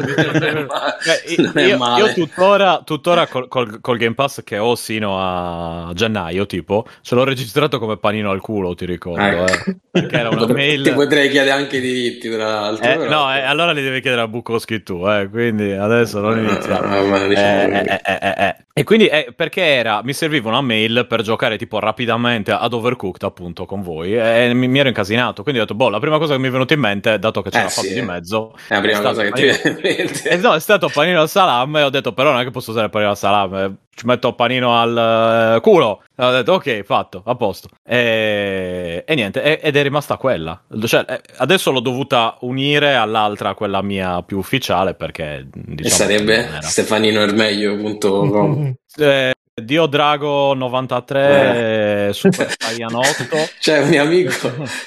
Beh, 1.53 1.63
io, 1.63 1.97
io, 1.97 2.13
tuttora, 2.15 2.81
tuttora 2.85 3.27
col, 3.27 3.49
col, 3.49 3.81
col, 3.83 3.99
Game 3.99 4.15
Pass 4.15 4.43
che 4.45 4.57
ho 4.57 4.75
sino 4.77 5.19
a 5.19 5.91
gennaio, 5.93 6.47
tipo, 6.47 6.87
ce 7.03 7.15
l'ho 7.15 7.25
registrato 7.25 7.79
come 7.79 7.99
panino 7.99 8.31
al 8.31 8.41
culo, 8.41 8.75
ti 8.75 8.87
ricordo. 8.87 9.23
Ecco. 9.23 9.71
Eh. 9.71 9.77
Perché 9.91 10.17
era 10.17 10.31
una 10.31 10.47
mail. 10.47 10.85
Ti 10.85 10.93
potrei 10.93 11.29
chiedere 11.29 11.51
anche 11.51 11.77
i 11.77 11.81
diritti, 11.81 12.31
tra 12.31 12.61
l'altro. 12.61 12.89
Eh, 12.89 13.09
no, 13.09 13.35
eh, 13.35 13.41
allora 13.41 13.73
li 13.73 13.83
devi 13.83 14.01
chiedere 14.01 14.23
a 14.23 14.29
Bukowski 14.29 14.83
tu, 14.83 15.07
eh, 15.07 15.29
quindi 15.31 15.71
adesso 15.71 16.19
non 16.21 16.39
iniziamo. 16.39 16.87
No, 16.87 17.27
diciamo 17.27 17.73
eh, 17.73 18.01
eh, 18.05 18.66
e 18.79 18.85
quindi 18.85 19.09
perché 19.35 19.63
era, 19.63 20.03
mi 20.05 20.13
serviva 20.13 20.51
una 20.51 20.61
mail 20.61 21.07
per 21.09 21.23
giocare 21.23 21.57
tipo 21.57 21.79
rapidamente 21.79 22.53
ad 22.53 22.75
Overcooked 22.75 23.23
appunto 23.23 23.65
con 23.65 23.81
voi 23.81 24.15
e 24.15 24.53
mi, 24.53 24.69
mi 24.69 24.79
ero 24.79 24.89
incasinato, 24.89 25.43
quindi 25.43 25.63
ho 25.63 25.65
detto, 25.65 25.75
boh, 25.75 25.89
la 25.89 25.99
prima 25.99 26.19
cosa 26.19 26.35
che 26.35 26.41
mi 26.41 26.49
è 26.49 26.51
venuta 26.51 26.75
in 26.75 26.81
mente, 26.81 27.19
dato 27.19 27.41
che 27.41 27.49
c'era 27.49 27.69
eh, 27.69 27.71
Fabio 27.71 27.89
sì. 27.89 28.01
di 28.01 28.03
mezzo, 28.03 28.53
è 28.69 28.75
la 28.75 28.81
prima 28.83 29.01
cosa 29.01 29.23
che 29.23 29.33
ti 29.33 29.43
viene 29.45 29.61
in 29.65 29.79
mente. 29.83 30.29
Eh, 30.29 30.37
no, 30.37 30.53
è 30.53 30.61
stato 30.61 30.91
panino 30.93 31.23
al 31.23 31.29
salame 31.31 31.81
e 31.81 31.83
ho 31.85 31.89
detto, 31.89 32.13
però 32.13 32.33
non 32.33 32.41
è 32.43 32.45
che 32.45 32.51
posso 32.51 32.73
usare 32.73 32.91
panino 32.91 33.13
al 33.13 33.17
salame, 33.17 33.77
ci 33.97 34.07
metto 34.07 34.35
panino 34.35 34.79
al 34.79 35.57
uh, 35.57 35.61
culo. 35.61 36.03
E 36.15 36.25
ho 36.25 36.31
detto, 36.31 36.53
ok, 36.53 36.83
fatto, 36.83 37.23
a 37.25 37.35
posto. 37.35 37.71
E, 37.83 39.03
e 39.07 39.15
niente, 39.15 39.43
e, 39.43 39.59
ed 39.63 39.75
è 39.75 39.83
rimasta 39.83 40.19
quella. 40.19 40.63
Cioè, 40.85 41.07
eh, 41.09 41.23
adesso 41.39 41.73
l'ho 41.73 41.81
dovuta 41.81 42.37
unire 42.41 42.95
all'altra, 42.95 43.55
quella 43.55 43.81
mia 43.83 44.23
più 44.23 44.37
ufficiale, 44.37 44.93
perché... 44.95 45.49
Diciamo, 45.51 45.87
e 45.87 45.91
sarebbe 45.91 46.47
stefaninoermeglio.com 46.61 48.75
eh, 48.99 49.33
Dio 49.59 49.87
Drago 49.87 50.53
93 50.53 52.09
eh. 52.09 52.13
Super 52.13 52.55
Saiyan 52.59 52.95
8 52.95 53.07
c'è 53.59 53.79
un, 53.79 53.89
mio 53.89 54.03
amico, 54.03 54.31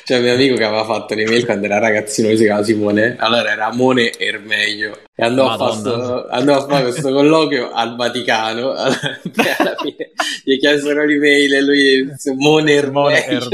c'è 0.05 0.17
un 0.17 0.23
mio 0.23 0.33
amico 0.33 0.53
che 0.57 0.63
aveva 0.63 0.85
fatto 0.85 1.15
l'email 1.15 1.43
quando 1.43 1.65
era 1.65 1.79
ragazzino 1.79 2.29
si 2.35 2.43
chiama 2.43 2.61
Simone. 2.61 3.15
Allora 3.17 3.49
era 3.49 3.73
Mone 3.73 4.15
Ermeglio. 4.15 4.95
E 5.15 5.25
andò 5.25 5.49
a, 5.49 5.57
fare 5.57 6.25
andò 6.29 6.55
a 6.55 6.67
fare 6.67 6.83
questo 6.83 7.11
colloquio 7.11 7.71
al 7.71 7.95
Vaticano. 7.95 8.73
Alla 8.77 8.93
fine 8.93 10.11
gli 10.43 10.59
chiesero 10.59 11.03
l'email 11.03 11.51
e 11.55 11.61
lui 11.63 12.07
Mone 12.37 12.71
Ermeglio. 12.71 13.47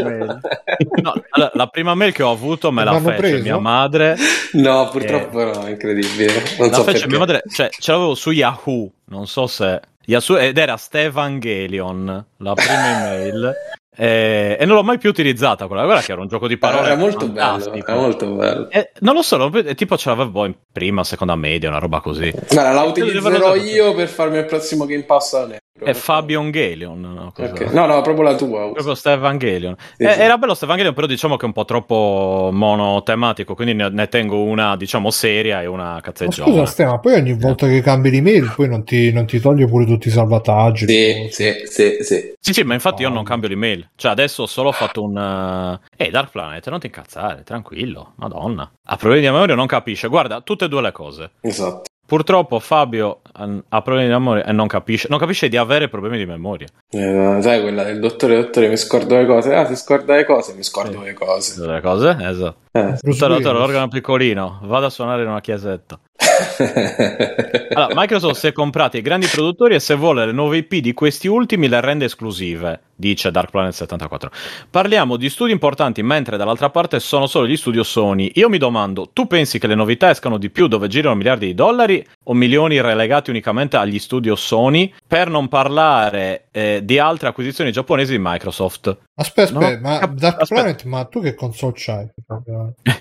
No, 1.01 1.13
allora, 1.29 1.51
la 1.53 1.67
prima 1.67 1.95
mail 1.95 2.11
che 2.11 2.23
ho 2.23 2.31
avuto 2.31 2.73
me 2.73 2.83
la 2.83 2.99
fece 2.99 3.15
preso? 3.15 3.41
mia 3.41 3.57
madre. 3.57 4.17
No 4.51 4.89
purtroppo 4.91 5.39
e... 5.39 5.45
no 5.45 5.67
incredibile. 5.69 6.43
Non 6.57 6.71
la 6.71 6.75
so 6.75 6.83
fece 6.83 6.91
perché. 6.91 7.07
mia 7.07 7.19
madre 7.19 7.41
cioè 7.49 7.69
ce 7.71 7.91
l'avevo 7.93 8.15
su 8.15 8.31
Yahoo 8.31 8.91
non 9.05 9.27
so 9.27 9.47
se 9.47 9.79
Yasu- 10.05 10.37
ed 10.37 10.57
era 10.57 10.77
Stevangelion, 10.77 12.25
la 12.37 12.53
prima 12.53 13.13
email. 13.13 13.53
E, 13.97 14.57
e, 14.59 14.65
non 14.65 14.75
l'ho 14.75 14.83
mai 14.83 14.97
più 14.97 15.09
utilizzata 15.09 15.67
quella. 15.67 15.85
Guarda 15.85 16.01
che 16.01 16.11
era 16.11 16.19
un 16.19 16.27
gioco 16.27 16.49
di 16.49 16.57
parole. 16.57 16.87
Era 16.87 16.97
molto 16.97 17.29
bello. 17.29 17.71
Era 17.71 17.95
molto 17.95 18.27
bello. 18.27 18.69
E, 18.69 18.91
non 18.99 19.13
lo 19.15 19.21
so, 19.21 19.49
tipo 19.73 19.95
ce 19.95 20.09
l'avevo 20.09 20.43
in 20.43 20.53
prima, 20.69 21.05
seconda 21.05 21.37
media, 21.37 21.69
una 21.69 21.79
roba 21.79 22.01
così. 22.01 22.29
Guarda, 22.29 22.71
la 22.73 22.83
utilizzerò 22.83 23.55
io 23.55 23.93
per 23.93 24.09
farmi 24.09 24.39
il 24.39 24.45
prossimo 24.45 24.85
Game 24.85 25.03
Pass 25.03 25.47
è 25.77 25.93
Fabio 25.93 26.39
Angelion. 26.39 27.01
No? 27.01 27.33
Okay. 27.35 27.73
no, 27.73 27.85
no, 27.85 28.01
proprio 28.01 28.23
la 28.23 28.35
tua. 28.35 28.71
Proprio 28.71 28.95
Stevangelion. 28.95 29.75
Sì, 29.97 30.03
eh, 30.03 30.13
sì. 30.13 30.19
Era 30.19 30.37
bello 30.37 30.53
Stevangelion, 30.53 30.93
però 30.93 31.05
diciamo 31.05 31.35
che 31.35 31.43
è 31.43 31.45
un 31.45 31.53
po' 31.53 31.65
troppo 31.65 32.49
monotematico, 32.53 33.55
quindi 33.55 33.73
ne, 33.73 33.89
ne 33.89 34.07
tengo 34.07 34.43
una, 34.43 34.77
diciamo, 34.77 35.09
seria 35.11 35.61
e 35.61 35.65
una 35.65 35.99
cazzeggiata. 36.01 36.49
Scusa, 36.49 36.65
Stema, 36.65 36.99
poi 36.99 37.15
ogni 37.15 37.33
volta 37.33 37.67
che 37.67 37.81
cambi 37.81 38.09
l'email, 38.09 38.53
poi 38.55 38.69
non 38.69 38.83
ti, 38.83 39.11
non 39.11 39.25
ti 39.25 39.39
toglie 39.39 39.67
pure 39.67 39.85
tutti 39.85 40.07
i 40.07 40.11
salvataggi. 40.11 40.87
Sì, 40.87 41.27
sì, 41.29 41.53
sì, 41.65 41.97
sì. 41.99 42.33
Sì, 42.39 42.53
sì, 42.53 42.63
ma 42.63 42.73
infatti 42.73 43.03
oh. 43.03 43.09
io 43.09 43.13
non 43.13 43.23
cambio 43.23 43.49
l'email. 43.49 43.89
Cioè, 43.95 44.11
adesso 44.11 44.43
ho 44.43 44.47
solo 44.47 44.71
fatto 44.71 45.03
un... 45.03 45.15
Uh... 45.17 45.85
Ehi, 45.97 46.09
Dark 46.09 46.31
Planet, 46.31 46.69
non 46.69 46.79
ti 46.79 46.85
incazzare, 46.85 47.43
tranquillo, 47.43 48.13
madonna. 48.15 48.71
Ha 48.85 48.95
problemi 48.95 49.25
di 49.25 49.31
memoria, 49.31 49.55
non 49.55 49.67
capisce. 49.67 50.07
Guarda, 50.07 50.41
tutte 50.41 50.65
e 50.65 50.67
due 50.69 50.81
le 50.81 50.91
cose. 50.91 51.31
Esatto. 51.41 51.89
Purtroppo 52.05 52.59
Fabio 52.59 53.21
ha 53.33 53.81
problemi 53.81 54.07
di 54.07 54.13
memoria 54.13 54.45
e 54.45 54.51
non 54.51 54.67
capisce, 54.67 55.07
non 55.09 55.17
capisce 55.17 55.49
di 55.49 55.57
avere 55.57 55.89
problemi 55.89 56.17
di 56.17 56.25
memoria. 56.25 56.67
Eh, 56.89 57.37
sai 57.41 57.61
quella 57.61 57.83
del 57.83 57.99
dottore, 57.99 58.35
dottore, 58.35 58.69
mi 58.69 58.77
scordo 58.77 59.17
le 59.17 59.25
cose. 59.25 59.55
Ah, 59.55 59.65
si 59.65 59.75
scorda 59.75 60.15
le 60.15 60.25
cose, 60.25 60.53
mi 60.53 60.63
scordo 60.63 60.99
sì. 60.99 61.03
le 61.03 61.13
cose. 61.13 61.65
Le 61.65 61.81
cose, 61.81 62.17
esatto. 62.19 62.64
Eh. 62.75 62.97
Dottore, 63.01 63.35
dottore, 63.35 63.57
l'organo 63.57 63.87
piccolino, 63.87 64.59
vado 64.63 64.87
a 64.87 64.89
suonare 64.89 65.21
in 65.21 65.29
una 65.29 65.39
chiesetta. 65.39 65.97
allora, 67.73 67.93
Microsoft 67.95 68.37
si 68.37 68.47
è 68.47 68.51
comprati 68.51 68.97
i 68.97 69.01
grandi 69.01 69.27
produttori 69.27 69.75
e 69.75 69.79
se 69.79 69.95
vuole 69.95 70.25
le 70.25 70.33
nuove 70.33 70.57
IP 70.57 70.75
di 70.75 70.93
questi 70.93 71.29
ultimi 71.29 71.69
le 71.69 71.79
rende 71.79 72.03
esclusive, 72.03 72.81
dice 72.93 73.31
Dark 73.31 73.49
Planet 73.51 73.71
74. 73.71 74.29
Parliamo 74.69 75.15
di 75.15 75.29
studi 75.29 75.53
importanti, 75.53 76.03
mentre 76.03 76.35
dall'altra 76.35 76.69
parte 76.69 76.99
sono 76.99 77.27
solo 77.27 77.47
gli 77.47 77.55
studio 77.55 77.83
Sony. 77.83 78.31
Io 78.33 78.49
mi 78.49 78.57
domando, 78.57 79.09
tu 79.13 79.25
pensi 79.25 79.57
che 79.57 79.67
le 79.67 79.75
novità 79.75 80.09
escano 80.09 80.37
di 80.37 80.49
più 80.49 80.67
dove 80.67 80.89
girano 80.89 81.15
miliardi 81.15 81.45
di 81.45 81.53
dollari 81.53 82.05
o 82.23 82.33
milioni 82.33 82.81
relegati 82.81 83.29
unicamente 83.29 83.77
agli 83.77 83.99
studio 83.99 84.35
Sony? 84.35 84.93
Per 85.07 85.29
non 85.29 85.47
parlare 85.47 86.44
eh, 86.55 86.79
di 86.85 86.99
altre 86.99 87.27
acquisizioni 87.27 87.69
giapponesi 87.73 88.13
di 88.13 88.17
Microsoft. 88.17 88.97
Aspetta, 89.15 89.57
aspetta, 89.57 89.79
ma 89.81 89.97
Dark 89.99 90.41
aspetta. 90.41 90.61
Planet, 90.61 90.83
ma 90.85 91.03
tu 91.03 91.21
che 91.21 91.33
console 91.33 91.73
c'hai? 91.75 92.07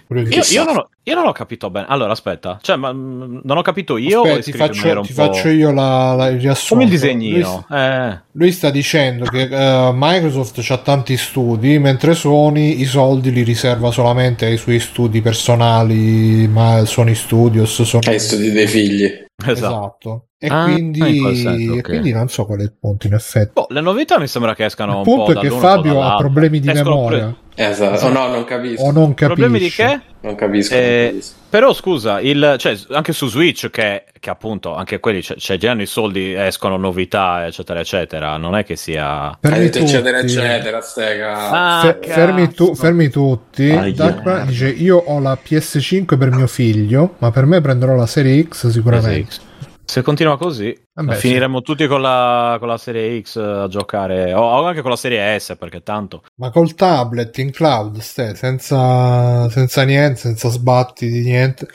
io, 0.08 0.42
io, 0.50 0.64
non 0.64 0.76
ho, 0.76 0.88
io, 1.04 1.14
non 1.14 1.26
ho, 1.28 1.32
capito 1.32 1.70
bene. 1.70 1.86
Allora, 1.88 2.10
aspetta, 2.10 2.58
cioè, 2.60 2.74
ma, 2.74 2.92
mm, 2.92 3.42
non 3.44 3.56
ho 3.56 3.62
capito 3.62 3.96
io. 3.96 4.22
Aspetta, 4.22 4.42
ti, 4.42 4.52
faccio, 4.52 5.00
ti 5.02 5.12
faccio, 5.12 5.48
io 5.50 5.70
la, 5.70 6.14
la, 6.14 6.26
il 6.30 6.40
riassunto. 6.40 6.74
Come 6.74 6.84
il 6.84 6.90
disegnino. 6.90 7.64
Lui, 7.68 7.78
eh. 7.78 8.20
lui 8.32 8.50
sta 8.50 8.70
dicendo 8.70 9.24
che 9.26 9.44
uh, 9.44 9.92
Microsoft 9.94 10.68
ha 10.70 10.78
tanti 10.78 11.16
studi, 11.16 11.78
mentre 11.78 12.14
Sony 12.14 12.80
i 12.80 12.84
soldi 12.86 13.30
li 13.30 13.44
riserva 13.44 13.92
solamente 13.92 14.46
ai 14.46 14.56
suoi 14.56 14.80
studi 14.80 15.20
personali, 15.20 16.48
ma 16.48 16.84
Sony 16.86 17.14
Studios. 17.14 17.82
Sony... 17.82 18.08
Ai 18.08 18.18
studi 18.18 18.50
dei 18.50 18.66
figli. 18.66 19.04
Esatto. 19.36 19.52
esatto. 19.52 20.26
E, 20.44 20.48
ah, 20.50 20.64
quindi, 20.64 21.00
senso, 21.36 21.70
okay. 21.70 21.80
quindi, 21.80 22.12
non 22.12 22.28
so 22.28 22.44
qual 22.44 22.58
è 22.58 22.62
il 22.64 22.72
punto 22.78 23.06
in 23.06 23.14
effetti. 23.14 23.52
Oh, 23.54 23.66
le 23.70 23.80
novità 23.80 24.18
mi 24.18 24.26
sembra 24.26 24.54
che 24.54 24.66
escano 24.66 24.92
il 24.92 24.98
un 24.98 25.04
po' 25.04 25.10
Il 25.10 25.16
punto 25.24 25.40
è 25.40 25.42
che 25.42 25.50
Fabio 25.50 26.02
ha 26.02 26.16
problemi 26.16 26.60
di 26.60 26.68
Escono 26.68 26.96
memoria. 26.96 27.34
Pre... 27.54 27.64
Esatto. 27.64 27.94
esatto. 27.94 28.12
no, 28.12 28.26
non 28.28 28.44
capisco. 28.44 28.82
O 28.82 28.90
non 28.90 29.14
capisce. 29.14 29.26
Problemi 29.26 29.58
di 29.58 29.70
che? 29.70 30.00
Non 30.20 30.34
capisco, 30.34 30.74
eh, 30.74 31.00
non 31.04 31.12
capisco. 31.12 31.34
Però 31.48 31.72
scusa, 31.72 32.20
il, 32.20 32.56
cioè, 32.58 32.76
anche 32.90 33.14
su 33.14 33.26
Switch, 33.28 33.70
che, 33.70 34.04
che 34.20 34.28
appunto 34.28 34.74
anche 34.74 35.00
quelli, 35.00 35.22
cioè, 35.22 35.38
cioè 35.38 35.56
girano 35.56 35.80
i 35.80 35.86
soldi, 35.86 36.34
escono 36.34 36.76
novità, 36.76 37.46
eccetera, 37.46 37.80
eccetera. 37.80 38.36
Non 38.36 38.54
è 38.54 38.64
che 38.64 38.76
sia. 38.76 39.34
Fermi 39.40 39.70
tutti. 39.70 39.78
eccetera, 39.78 40.18
eccetera. 40.18 40.80
Stega. 40.82 41.50
Ah, 41.50 41.80
Fe- 41.80 42.06
fermi, 42.06 42.52
tu, 42.52 42.74
fermi, 42.74 43.08
tutti. 43.08 43.70
Ah, 43.70 43.86
yeah. 43.86 44.44
dice: 44.44 44.68
Io 44.68 44.98
ho 44.98 45.18
la 45.20 45.38
PS5 45.42 46.18
per 46.18 46.32
mio 46.32 46.48
figlio, 46.48 47.14
ma 47.20 47.30
per 47.30 47.46
me 47.46 47.62
prenderò 47.62 47.94
la 47.94 48.06
serie 48.06 48.46
X 48.46 48.68
sicuramente. 48.68 49.30
X. 49.30 49.40
Se 49.86 50.02
continua 50.02 50.38
così, 50.38 50.76
Vabbè, 50.94 51.14
finiremo 51.14 51.58
sì. 51.58 51.64
tutti 51.64 51.86
con 51.86 52.00
la, 52.00 52.56
con 52.58 52.68
la, 52.68 52.78
serie 52.78 53.20
X 53.20 53.36
a 53.36 53.68
giocare, 53.68 54.32
o 54.32 54.64
anche 54.64 54.80
con 54.80 54.90
la 54.90 54.96
serie 54.96 55.38
S, 55.38 55.56
perché 55.58 55.82
tanto. 55.82 56.22
Ma 56.36 56.50
col 56.50 56.74
tablet 56.74 57.36
in 57.38 57.50
cloud, 57.50 57.98
ste, 57.98 58.34
senza, 58.34 59.48
senza 59.50 59.82
niente, 59.84 60.20
senza 60.20 60.48
sbatti 60.48 61.08
di 61.08 61.20
niente. 61.20 61.68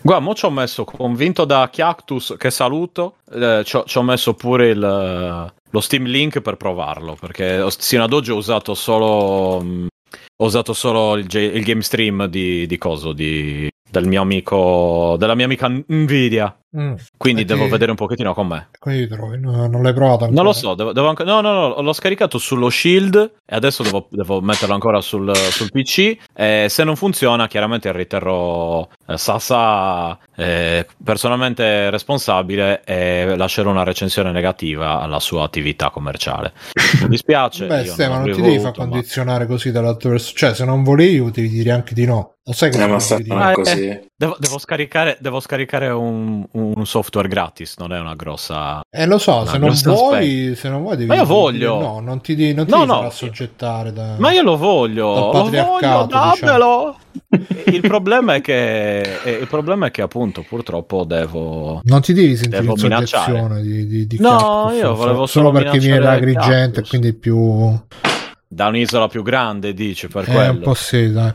Guarda, 0.00 0.24
mo 0.24 0.34
ci 0.34 0.44
ho 0.44 0.50
messo, 0.50 0.84
convinto 0.84 1.44
da 1.44 1.68
Cactus, 1.70 2.36
che 2.38 2.50
saluto, 2.50 3.16
eh, 3.32 3.62
ci, 3.64 3.76
ho, 3.76 3.84
ci, 3.84 3.98
ho, 3.98 4.02
messo 4.02 4.34
pure 4.34 4.68
il, 4.68 4.78
lo 4.78 5.80
Steam 5.80 6.04
Link 6.04 6.40
per 6.40 6.56
provarlo, 6.56 7.16
perché 7.18 7.64
sino 7.76 8.04
ad 8.04 8.12
oggi 8.12 8.30
ho 8.30 8.36
usato 8.36 8.74
solo... 8.74 9.60
Mh, 9.60 9.86
ho 10.38 10.44
usato 10.44 10.74
solo 10.74 11.16
il, 11.16 11.26
il 11.34 11.64
game 11.64 11.80
stream 11.80 12.26
di, 12.26 12.66
di 12.66 12.76
coso, 12.76 13.12
di, 13.12 13.70
del 13.90 14.06
mio 14.06 14.20
amico, 14.20 15.16
della 15.18 15.34
mia 15.34 15.46
amica 15.46 15.68
Nvidia. 15.68 16.54
Mm. 16.78 16.94
Quindi 17.16 17.44
devo 17.44 17.68
vedere 17.68 17.90
un 17.90 17.96
pochettino 17.96 18.34
con 18.34 18.46
me. 18.48 18.68
Quindi 18.78 19.06
trovi, 19.08 19.38
no, 19.38 19.66
non 19.66 19.82
l'hai 19.82 19.94
provato 19.94 20.24
ancora? 20.24 20.42
Non 20.42 20.44
lo 20.44 20.52
so, 20.52 20.74
devo, 20.74 20.92
devo 20.92 21.08
anche... 21.08 21.24
no, 21.24 21.40
no, 21.40 21.52
no, 21.52 21.80
l'ho 21.80 21.92
scaricato 21.92 22.36
sullo 22.38 22.68
Shield 22.68 23.32
e 23.46 23.56
adesso 23.56 23.82
devo, 23.82 24.08
devo 24.10 24.40
metterlo 24.42 24.74
ancora 24.74 25.00
sul, 25.00 25.34
sul 25.34 25.70
PC. 25.70 26.16
E 26.34 26.66
se 26.68 26.84
non 26.84 26.96
funziona, 26.96 27.46
chiaramente 27.46 27.90
riterrò 27.92 28.86
eh, 29.06 29.16
Sasa 29.16 30.18
eh, 30.36 30.86
personalmente 31.02 31.90
responsabile 31.90 32.82
e 32.84 33.34
lascerò 33.36 33.70
una 33.70 33.84
recensione 33.84 34.32
negativa 34.32 35.00
alla 35.00 35.20
sua 35.20 35.44
attività 35.44 35.90
commerciale. 35.90 36.52
Mi 37.02 37.08
dispiace. 37.08 37.66
Beh, 37.66 37.84
Stefano, 37.86 38.18
non, 38.18 38.28
non 38.28 38.36
ti 38.36 38.42
devi 38.42 38.58
far 38.58 38.72
condizionare 38.72 39.44
ma... 39.44 39.50
così 39.50 39.70
dall'altro 39.70 40.10
verso. 40.10 40.32
Cioè, 40.34 40.54
se 40.54 40.64
non 40.64 40.82
volevi, 40.82 41.30
devi 41.30 41.48
dire 41.48 41.70
anche 41.70 41.94
di 41.94 42.04
no. 42.04 42.34
Lo 42.48 42.52
sai 42.52 42.70
che 42.70 42.80
eh, 42.80 42.86
ma 42.86 43.00
sta 43.00 43.18
ah, 43.30 43.52
così. 43.52 43.88
Eh, 43.88 44.06
devo, 44.14 44.36
devo, 44.38 44.58
scaricare, 44.58 45.16
devo 45.20 45.40
scaricare 45.40 45.88
un, 45.88 46.46
un, 46.52 46.86
software 46.86 47.26
gratis, 47.26 47.74
non 47.78 47.92
è 47.92 47.98
una 47.98 48.14
grossa. 48.14 48.82
Eh, 48.88 49.04
lo 49.04 49.18
so, 49.18 49.44
se 49.46 49.58
non, 49.58 49.74
vuoi, 49.82 50.54
se 50.54 50.68
non 50.68 50.82
vuoi, 50.82 50.96
devi. 50.96 51.08
Ma 51.08 51.16
io 51.16 51.24
voglio. 51.24 51.80
no, 51.80 51.98
non 51.98 52.20
ti, 52.20 52.54
non 52.54 52.66
ti 52.66 52.70
no, 52.70 52.84
no. 52.84 53.00
assoggettare 53.00 53.92
da. 53.92 54.14
Ma 54.18 54.30
io 54.30 54.42
lo 54.42 54.56
voglio. 54.56 55.12
Lo 55.12 55.32
voglio, 55.32 56.06
dammelo. 56.08 56.34
Diciamo. 56.34 57.04
Il, 57.66 57.80
problema 57.80 58.34
è 58.34 58.40
che, 58.40 59.02
il 59.40 59.46
problema 59.48 59.86
è 59.86 59.90
che, 59.90 60.02
appunto, 60.02 60.44
purtroppo 60.46 61.04
devo. 61.04 61.80
Non 61.84 62.00
ti 62.00 62.12
devi 62.12 62.36
sentire 62.36 62.64
in 62.64 62.76
soggezione 62.76 63.62
di, 63.62 63.86
di, 63.86 64.06
di 64.06 64.18
No, 64.20 64.70
io 64.72 64.94
volevo 64.94 65.26
solo, 65.26 65.50
solo 65.50 65.50
perché 65.52 65.78
viene 65.78 65.98
da 65.98 66.12
Agrigento, 66.12 66.82
quindi 66.82 67.12
più 67.12 67.78
da 68.48 68.68
un'isola 68.68 69.08
più 69.08 69.22
grande, 69.22 69.74
dice 69.74 70.08
per 70.08 70.28
eh, 70.28 70.32
quello. 70.32 70.52
Un 70.52 70.60
po' 70.60 70.74
sì, 70.74 71.12
dai. 71.12 71.32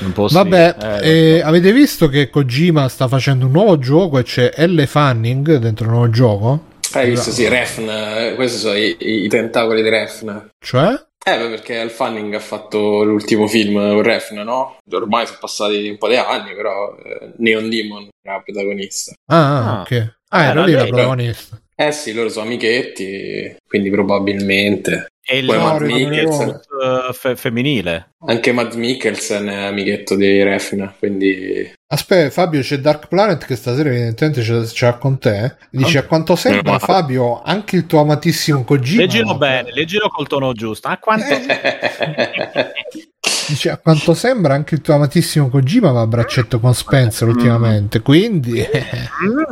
Un 0.00 0.12
po 0.12 0.28
sì. 0.28 0.34
Vabbè, 0.34 0.76
eh, 1.02 1.08
eh, 1.08 1.40
avete 1.40 1.72
visto 1.72 2.08
che 2.08 2.30
Kojima 2.30 2.88
sta 2.88 3.06
facendo 3.06 3.46
un 3.46 3.52
nuovo 3.52 3.78
gioco 3.78 4.18
e 4.18 4.22
c'è 4.22 4.52
Elle 4.54 4.86
Fanning 4.86 5.56
dentro 5.56 5.84
il 5.84 5.92
nuovo 5.92 6.10
gioco? 6.10 6.64
Hai 6.92 7.10
visto, 7.10 7.30
sì, 7.30 7.48
Refn. 7.48 8.34
Questi 8.34 8.58
sono 8.58 8.74
i, 8.74 8.96
i 8.98 9.28
tentacoli 9.28 9.82
di 9.82 9.88
Refn. 9.88 10.50
Cioè? 10.58 10.94
Eh, 11.26 11.38
beh, 11.38 11.48
perché 11.48 11.78
Al 11.78 11.90
Fanning 11.90 12.34
ha 12.34 12.38
fatto 12.38 13.02
l'ultimo 13.02 13.46
film 13.46 13.74
con 13.76 14.02
Refn, 14.02 14.40
no? 14.40 14.76
Ormai 14.92 15.26
sono 15.26 15.38
passati 15.40 15.88
un 15.88 15.96
po' 15.96 16.08
di 16.08 16.16
anni, 16.16 16.54
però 16.54 16.94
eh, 16.96 17.32
Neon 17.38 17.70
Demon 17.70 18.08
era 18.22 18.40
protagonista. 18.40 19.12
Ah, 19.26 19.78
ah. 19.78 19.80
ok. 19.80 20.16
Ah, 20.28 20.42
era, 20.42 20.50
era 20.50 20.64
lì 20.64 20.72
la 20.72 20.84
protagonista. 20.84 21.58
Eh 21.74 21.92
sì, 21.92 22.12
loro 22.12 22.28
sono 22.28 22.44
amichetti, 22.44 23.56
quindi 23.66 23.90
probabilmente. 23.90 25.13
E 25.26 25.38
il 25.38 25.46
Mikkelsen 25.46 26.48
uh, 26.48 27.12
fe- 27.14 27.34
femminile. 27.34 28.12
Anche 28.26 28.52
Matt 28.52 28.74
Mikkelsen 28.74 29.46
è 29.46 29.64
amichetto 29.64 30.16
di 30.16 30.42
Refn, 30.42 30.92
quindi... 30.98 31.72
Aspetta, 31.86 32.30
Fabio, 32.30 32.60
c'è 32.60 32.76
Dark 32.76 33.08
Planet 33.08 33.46
che 33.46 33.56
stasera 33.56 33.88
evidentemente 33.88 34.42
c'è, 34.42 34.60
c'è 34.64 34.98
con 34.98 35.18
te. 35.18 35.56
Dice, 35.70 35.98
a 35.98 36.04
quanto 36.04 36.36
sembra, 36.36 36.78
Fabio, 36.78 37.40
anche 37.42 37.76
il 37.76 37.86
tuo 37.86 38.00
amatissimo 38.00 38.64
Kojima... 38.64 39.00
Leggilo 39.00 39.38
bene, 39.38 39.72
leggilo 39.72 40.08
col 40.08 40.26
tono 40.26 40.52
giusto. 40.52 40.88
A 40.88 40.98
quanto... 40.98 41.34
Dice, 43.46 43.70
a 43.70 43.76
quanto 43.76 44.14
sembra 44.14 44.54
anche 44.54 44.74
il 44.74 44.80
tuo 44.80 44.94
amatissimo 44.94 45.48
Kojima 45.48 45.90
va 45.90 46.00
a 46.00 46.06
braccetto 46.06 46.60
con 46.60 46.74
Spencer 46.74 47.28
ultimamente, 47.28 48.00
quindi... 48.00 48.66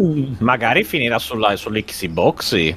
Mm, 0.00 0.34
magari 0.38 0.82
finirà 0.84 1.18
sulla, 1.18 1.56
sull'Xbox, 1.56 2.42
sì. 2.42 2.74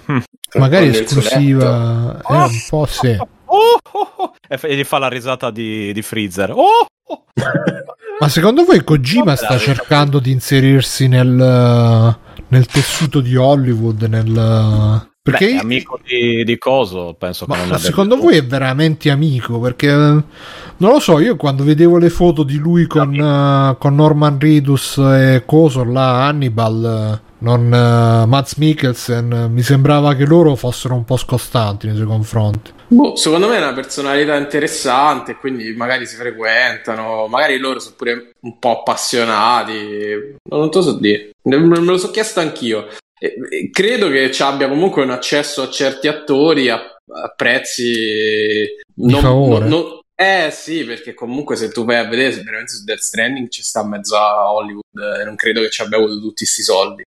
Magari 0.55 0.87
esclusiva... 0.87 2.21
Eh, 2.27 2.33
un 2.33 2.63
po' 2.69 2.85
sì. 2.85 3.17
Oh, 3.45 3.79
oh, 3.91 4.13
oh. 4.17 4.33
E 4.47 4.75
gli 4.75 4.83
fa 4.83 4.97
la 4.97 5.07
risata 5.07 5.51
di, 5.51 5.93
di 5.93 6.01
Freezer. 6.01 6.51
Oh, 6.51 6.87
oh. 7.07 7.23
Ma 8.19 8.29
secondo 8.29 8.63
voi 8.63 8.83
Kojima 8.83 9.35
sta 9.35 9.57
cercando 9.57 10.19
di 10.19 10.31
inserirsi 10.31 11.07
nel, 11.07 12.17
nel 12.47 12.65
tessuto 12.65 13.19
di 13.19 13.35
Hollywood, 13.35 14.03
nel 14.03 15.09
perché 15.25 15.53
Beh, 15.53 15.57
amico 15.57 15.99
di, 16.05 16.43
di, 16.43 16.57
Coso, 16.59 17.15
penso 17.17 17.45
ma, 17.47 17.55
che 17.55 17.65
non 17.65 17.79
secondo 17.79 18.15
voi 18.15 18.37
è 18.37 18.45
veramente 18.45 19.09
amico? 19.09 19.59
Perché 19.59 19.91
non 19.91 20.23
lo 20.77 20.99
so, 20.99 21.19
io 21.19 21.35
quando 21.35 21.63
vedevo 21.63 21.97
le 21.97 22.11
foto 22.11 22.43
di 22.43 22.57
lui 22.57 22.85
con, 22.85 23.11
uh, 23.17 23.75
con 23.79 23.95
Norman 23.95 24.37
Ridus 24.37 24.97
e 24.97 25.41
Coso 25.43 25.83
là, 25.83 26.25
Hannibal, 26.25 27.19
non 27.39 27.65
uh, 27.65 28.27
Mats 28.27 28.53
Mikkelsen, 28.57 29.49
mi 29.51 29.63
sembrava 29.63 30.13
che 30.13 30.27
loro 30.27 30.53
fossero 30.53 30.93
un 30.93 31.05
po' 31.05 31.17
scostanti 31.17 31.87
nei 31.87 31.95
suoi 31.95 32.05
confronti. 32.05 32.71
Boh, 32.89 33.15
secondo 33.15 33.47
me 33.47 33.55
è 33.55 33.61
una 33.61 33.73
personalità 33.73 34.35
interessante, 34.35 35.37
quindi 35.37 35.73
magari 35.73 36.05
si 36.05 36.17
frequentano, 36.17 37.25
magari 37.25 37.57
loro 37.57 37.79
sono 37.79 37.95
pure 37.97 38.33
un 38.41 38.59
po' 38.59 38.81
appassionati, 38.81 40.35
non 40.51 40.69
te 40.69 40.77
lo 40.77 40.83
so 40.83 40.99
dire, 40.99 41.31
me 41.41 41.57
lo 41.57 41.97
so 41.97 42.11
chiesto 42.11 42.41
anch'io. 42.41 42.85
Credo 43.71 44.09
che 44.09 44.31
ci 44.31 44.41
abbia 44.41 44.67
comunque 44.67 45.03
un 45.03 45.11
accesso 45.11 45.63
a 45.63 45.69
certi 45.69 46.07
attori 46.07 46.69
a, 46.69 46.75
a 46.75 47.33
prezzi 47.35 48.65
non, 48.95 49.21
non, 49.21 49.67
non, 49.67 49.99
eh 50.17 50.49
sì, 50.49 50.85
perché 50.85 51.13
comunque 51.13 51.57
se 51.57 51.69
tu 51.69 51.83
vai 51.83 51.97
a 51.97 52.07
vedere 52.07 52.41
veramente 52.41 52.71
su 52.71 52.85
Death 52.85 52.99
Stranding 52.99 53.49
ci 53.49 53.61
sta 53.61 53.85
mezzo 53.85 54.15
a 54.15 54.49
Hollywood 54.53 55.19
e 55.19 55.25
non 55.25 55.35
credo 55.35 55.59
che 55.59 55.69
ci 55.69 55.81
abbia 55.81 55.97
avuto 55.97 56.13
tutti 56.19 56.45
questi 56.45 56.63
soldi. 56.63 57.03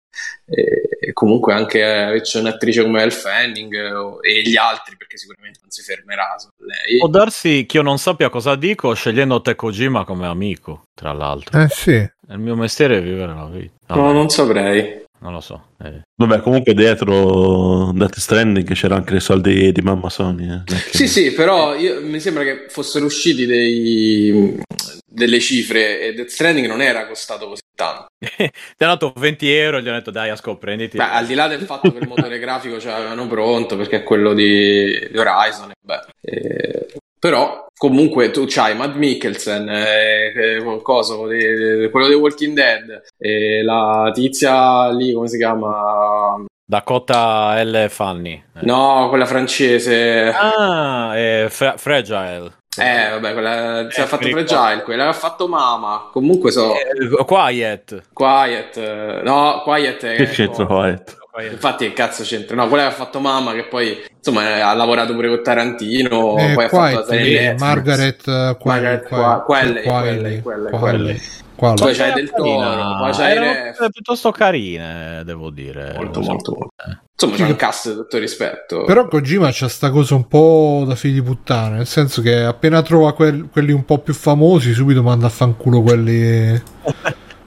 E, 0.46 0.88
e 0.98 1.12
comunque 1.12 1.52
anche 1.52 2.14
eh, 2.14 2.20
c'è 2.22 2.40
un'attrice 2.40 2.82
come 2.82 3.02
Elle 3.02 3.10
Fanning 3.10 3.74
eh, 3.74 4.28
e 4.28 4.42
gli 4.42 4.56
altri 4.56 4.96
perché 4.96 5.18
sicuramente 5.18 5.58
non 5.60 5.70
si 5.70 5.82
fermerà 5.82 6.34
su 6.36 6.48
lei. 6.58 6.98
Può 6.98 7.08
darsi 7.08 7.64
che 7.66 7.76
io 7.76 7.82
non 7.84 7.98
sappia 7.98 8.28
cosa 8.28 8.56
dico 8.56 8.92
scegliendo 8.92 9.40
te 9.40 9.54
Kojima 9.54 10.04
come 10.04 10.26
amico, 10.26 10.82
tra 10.92 11.12
l'altro. 11.12 11.60
Eh 11.60 11.68
sì. 11.68 12.10
Il 12.28 12.38
mio 12.38 12.56
mestiere 12.56 12.96
è 12.96 13.02
vivere 13.02 13.34
la 13.34 13.46
vita. 13.46 13.94
No, 13.94 14.06
no 14.06 14.12
non 14.12 14.28
saprei 14.30 15.04
non 15.20 15.32
lo 15.32 15.40
so. 15.40 15.68
Eh. 15.82 16.02
Vabbè, 16.14 16.40
comunque 16.40 16.74
dietro 16.74 17.92
Death 17.92 18.18
Stranding 18.18 18.72
c'era 18.72 18.96
anche 18.96 19.16
i 19.16 19.20
soldi 19.20 19.72
di 19.72 19.80
mamma 19.80 20.08
Sony. 20.08 20.48
Eh. 20.50 20.62
Sì, 20.92 21.08
sì, 21.08 21.32
però 21.32 21.74
io, 21.74 22.00
mi 22.02 22.20
sembra 22.20 22.42
che 22.42 22.66
fossero 22.68 23.04
usciti 23.04 23.46
dei, 23.46 24.60
delle 25.04 25.40
cifre 25.40 26.00
e 26.00 26.14
Death 26.14 26.28
Stranding 26.28 26.66
non 26.66 26.82
era 26.82 27.06
costato 27.06 27.48
così 27.48 27.62
tanto. 27.74 28.06
ti 28.18 28.50
hanno 28.84 28.96
dato 28.96 29.12
20 29.16 29.50
euro 29.52 29.78
e 29.78 29.82
gli 29.82 29.88
hanno 29.88 29.98
detto 29.98 30.10
dai, 30.10 30.30
ascolta, 30.30 30.60
prenditi. 30.60 30.96
Beh, 30.96 31.04
al 31.04 31.26
di 31.26 31.34
là 31.34 31.48
del 31.48 31.62
fatto 31.62 31.92
che 31.92 31.98
il 31.98 32.08
motore 32.08 32.38
grafico 32.40 32.78
ce 32.78 32.88
l'avevano 32.88 33.26
pronto 33.26 33.76
perché 33.76 33.98
è 33.98 34.02
quello 34.02 34.34
di, 34.34 35.08
di 35.10 35.18
Horizon, 35.18 35.72
beh, 35.80 36.04
eh, 36.20 36.86
però 37.18 37.66
comunque 37.76 38.30
tu 38.30 38.44
c'hai 38.46 38.74
Matt 38.74 38.94
Mikkelsen, 38.94 39.68
eh, 39.68 40.32
eh, 40.58 40.80
coso, 40.82 41.30
eh, 41.30 41.88
quello 41.90 42.08
di 42.08 42.14
Walking 42.14 42.54
Dead, 42.54 43.02
e 43.18 43.62
la 43.62 44.10
tizia 44.14 44.90
lì, 44.92 45.12
come 45.12 45.28
si 45.28 45.36
chiama? 45.36 46.44
Dakota 46.68 47.62
L. 47.62 47.86
Fanny. 47.88 48.42
Eh. 48.56 48.60
No, 48.64 49.06
quella 49.08 49.26
francese. 49.26 50.32
Ah, 50.34 51.14
è 51.14 51.46
Fra- 51.48 51.76
Fragile. 51.76 52.52
Eh, 52.78 53.08
vabbè, 53.10 53.32
quella 53.32 53.86
si 53.88 54.00
è 54.00 54.04
fatto 54.04 54.28
Fragile, 54.28 54.82
quella 54.82 55.08
ha 55.08 55.12
fatto 55.12 55.48
Mama. 55.48 56.10
Comunque 56.12 56.50
so. 56.50 56.74
Eh, 56.74 57.24
quiet. 57.24 58.08
Quiet. 58.12 59.22
No, 59.22 59.62
Quiet 59.62 60.04
è. 60.04 60.16
Che 60.16 60.26
c'entra 60.26 60.66
Quiet? 60.66 61.16
Infatti, 61.50 61.86
che 61.86 61.92
cazzo 61.92 62.22
c'entra? 62.22 62.56
No, 62.56 62.68
quella 62.68 62.84
che 62.84 62.88
ha 62.88 62.96
fatto 62.96 63.20
mamma, 63.20 63.52
che 63.52 63.64
poi 63.64 64.04
insomma 64.16 64.66
ha 64.66 64.74
lavorato 64.74 65.12
pure 65.12 65.28
con 65.28 65.42
Tarantino. 65.42 66.36
Eh, 66.38 66.54
poi 66.54 66.64
ha 66.64 66.68
fatto 66.68 66.98
la 66.98 67.04
serie 67.04 67.54
Margaret, 67.58 68.26
uh, 68.26 68.56
Margaret 68.64 69.08
quelle, 69.08 69.42
quelle, 69.42 69.82
quelle, 69.82 70.40
quelle, 70.40 70.70
quelle. 70.70 71.20
Quale? 71.56 71.74
Poi 71.80 71.94
c'hai 71.94 72.12
del 72.12 72.30
Toro, 72.30 72.96
poi 72.98 73.12
c'hai 73.12 73.32
Erano 73.32 73.88
piuttosto 73.90 74.30
carine, 74.30 75.22
devo 75.24 75.48
dire. 75.48 75.94
Molto, 75.96 76.20
molto, 76.20 76.50
molto. 76.52 76.72
Eh. 76.86 76.98
Insomma, 77.12 77.36
c'è 77.36 77.50
un 77.50 77.56
cast 77.56 77.88
di 77.88 77.94
tutto 77.94 78.18
rispetto. 78.18 78.84
Però 78.84 79.08
Kojima 79.08 79.48
c'ha 79.50 79.68
sta 79.68 79.90
cosa 79.90 80.14
un 80.14 80.28
po' 80.28 80.84
da 80.86 80.94
figli 80.94 81.14
di 81.14 81.22
puttana, 81.22 81.76
nel 81.76 81.86
senso 81.86 82.20
che 82.20 82.42
appena 82.42 82.82
trova 82.82 83.14
quel, 83.14 83.48
quelli 83.50 83.72
un 83.72 83.86
po' 83.86 83.98
più 84.00 84.12
famosi, 84.12 84.74
subito 84.74 85.02
manda 85.02 85.26
a 85.26 85.30
fanculo 85.30 85.80
quelli... 85.80 86.62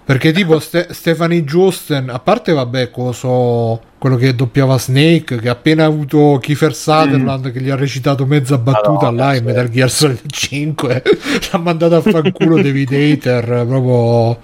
Perché 0.09 0.31
tipo 0.31 0.59
Ste- 0.59 0.87
Stephanie 0.91 1.43
Josten, 1.43 2.09
a 2.09 2.17
parte 2.17 2.51
vabbè, 2.51 2.89
coso, 2.89 3.79
quello 3.99 4.15
che 4.15 4.33
doppiava 4.33 4.79
Snake, 4.79 5.39
che 5.39 5.49
appena 5.49 5.83
ha 5.83 5.87
avuto 5.87 6.39
Kiefer 6.41 6.73
Sutherland 6.73 7.47
mm. 7.47 7.51
che 7.51 7.61
gli 7.61 7.69
ha 7.69 7.75
recitato 7.75 8.25
mezza 8.25 8.57
battuta 8.57 9.07
allora, 9.07 9.25
là 9.25 9.35
in 9.35 9.43
Metal 9.43 9.69
Gear 9.69 9.91
Solid 9.91 10.21
5, 10.25 11.03
l'ha 11.51 11.57
mandato 11.59 11.95
a 11.95 12.01
fanculo 12.01 12.55
David 12.63 12.93
Hater, 12.93 13.65
proprio 13.67 14.39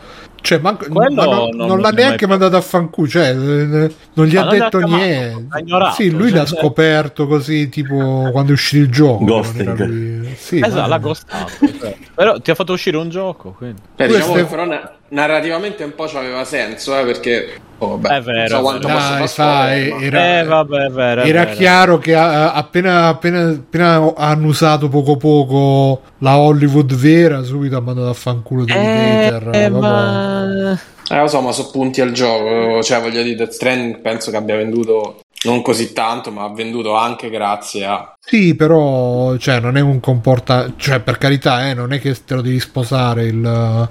cioè, 0.46 0.60
manco, 0.60 0.86
ma 0.90 1.08
non, 1.08 1.50
non, 1.56 1.68
non 1.68 1.80
l'ha 1.80 1.90
neanche 1.90 2.28
mandato 2.28 2.56
a 2.56 2.62
fanculo, 2.62 3.08
cioè, 3.08 3.34
non 3.34 4.26
gli 4.28 4.36
ma 4.36 4.42
ha 4.42 4.50
detto 4.52 4.78
niente. 4.78 5.58
sì, 5.96 6.12
lui 6.12 6.30
cioè, 6.30 6.38
l'ha 6.38 6.46
scoperto 6.46 7.26
così, 7.26 7.68
tipo 7.68 8.30
quando 8.32 8.52
è 8.52 8.54
uscito 8.54 8.84
il 8.84 8.92
gioco. 8.92 9.26
Ghosting. 9.26 10.36
Sì, 10.36 10.58
esatto, 10.58 10.82
ma... 10.82 10.88
l'ha 10.88 10.98
ghostato. 11.00 11.52
Cioè. 11.80 11.98
Però 12.14 12.40
ti 12.40 12.52
ha 12.52 12.56
fatto 12.56 12.74
uscire 12.74 12.96
un 12.98 13.10
gioco. 13.10 13.54
Quindi. 13.54 13.82
Beh, 13.96 14.06
diciamo 14.06 14.34
Questo... 14.34 14.56
però 14.56 14.68
narrativamente 15.10 15.84
un 15.84 15.96
po' 15.96 16.08
ci 16.08 16.18
aveva 16.18 16.44
senso, 16.44 16.96
eh, 16.96 17.06
perché 17.06 17.60
oh, 17.80 18.00
è 18.02 18.22
vero, 18.22 18.56
so 18.56 18.62
quanto 18.62 18.88
Dai, 18.88 19.28
sai, 19.28 20.04
era, 20.04 20.40
eh, 20.40 20.44
vabbè, 20.44 20.90
vero, 20.90 21.22
era 21.22 21.46
chiaro 21.46 21.98
che 21.98 22.16
a, 22.16 22.54
appena, 22.54 23.08
appena, 23.08 23.50
appena, 23.50 24.14
hanno 24.16 24.48
usato 24.48 24.88
poco 24.88 25.18
poco 25.18 26.02
la 26.20 26.38
Hollywood 26.38 26.94
vera, 26.94 27.44
subito 27.44 27.78
ha 27.78 27.82
mandato 27.82 28.10
a 28.10 28.14
fanculo 28.14 28.64
di 28.64 28.72
eh, 28.72 29.42
eh, 29.52 29.70
ma... 29.70 30.80
eh, 31.10 31.20
lo 31.20 31.28
so, 31.28 31.42
ma 31.42 31.52
so 31.52 31.70
punti 31.70 32.02
al 32.02 32.12
gioco. 32.12 32.82
Cioè, 32.82 33.02
voglio 33.02 33.22
dire, 33.22 33.36
Death 33.36 33.52
Stranding 33.52 34.02
penso 34.02 34.32
che 34.32 34.38
abbia 34.38 34.56
venduto 34.56 35.20
non 35.44 35.62
così 35.62 35.94
tanto, 35.94 36.32
ma 36.32 36.44
ha 36.44 36.54
venduto 36.54 36.96
anche 36.96 37.30
grazie 37.30 37.86
a. 37.86 38.16
Sì, 38.20 38.56
però, 38.56 39.38
cioè, 39.38 39.60
non 39.60 39.78
è 39.78 39.82
un 39.82 40.00
comportamento. 40.00 40.74
Cioè, 40.78 41.00
per 41.00 41.18
carità, 41.18 41.70
eh, 41.70 41.74
non 41.74 41.94
è 41.94 42.00
che 42.00 42.16
te 42.26 42.34
lo 42.34 42.42
devi 42.42 42.60
sposare 42.60 43.26
il 43.26 43.88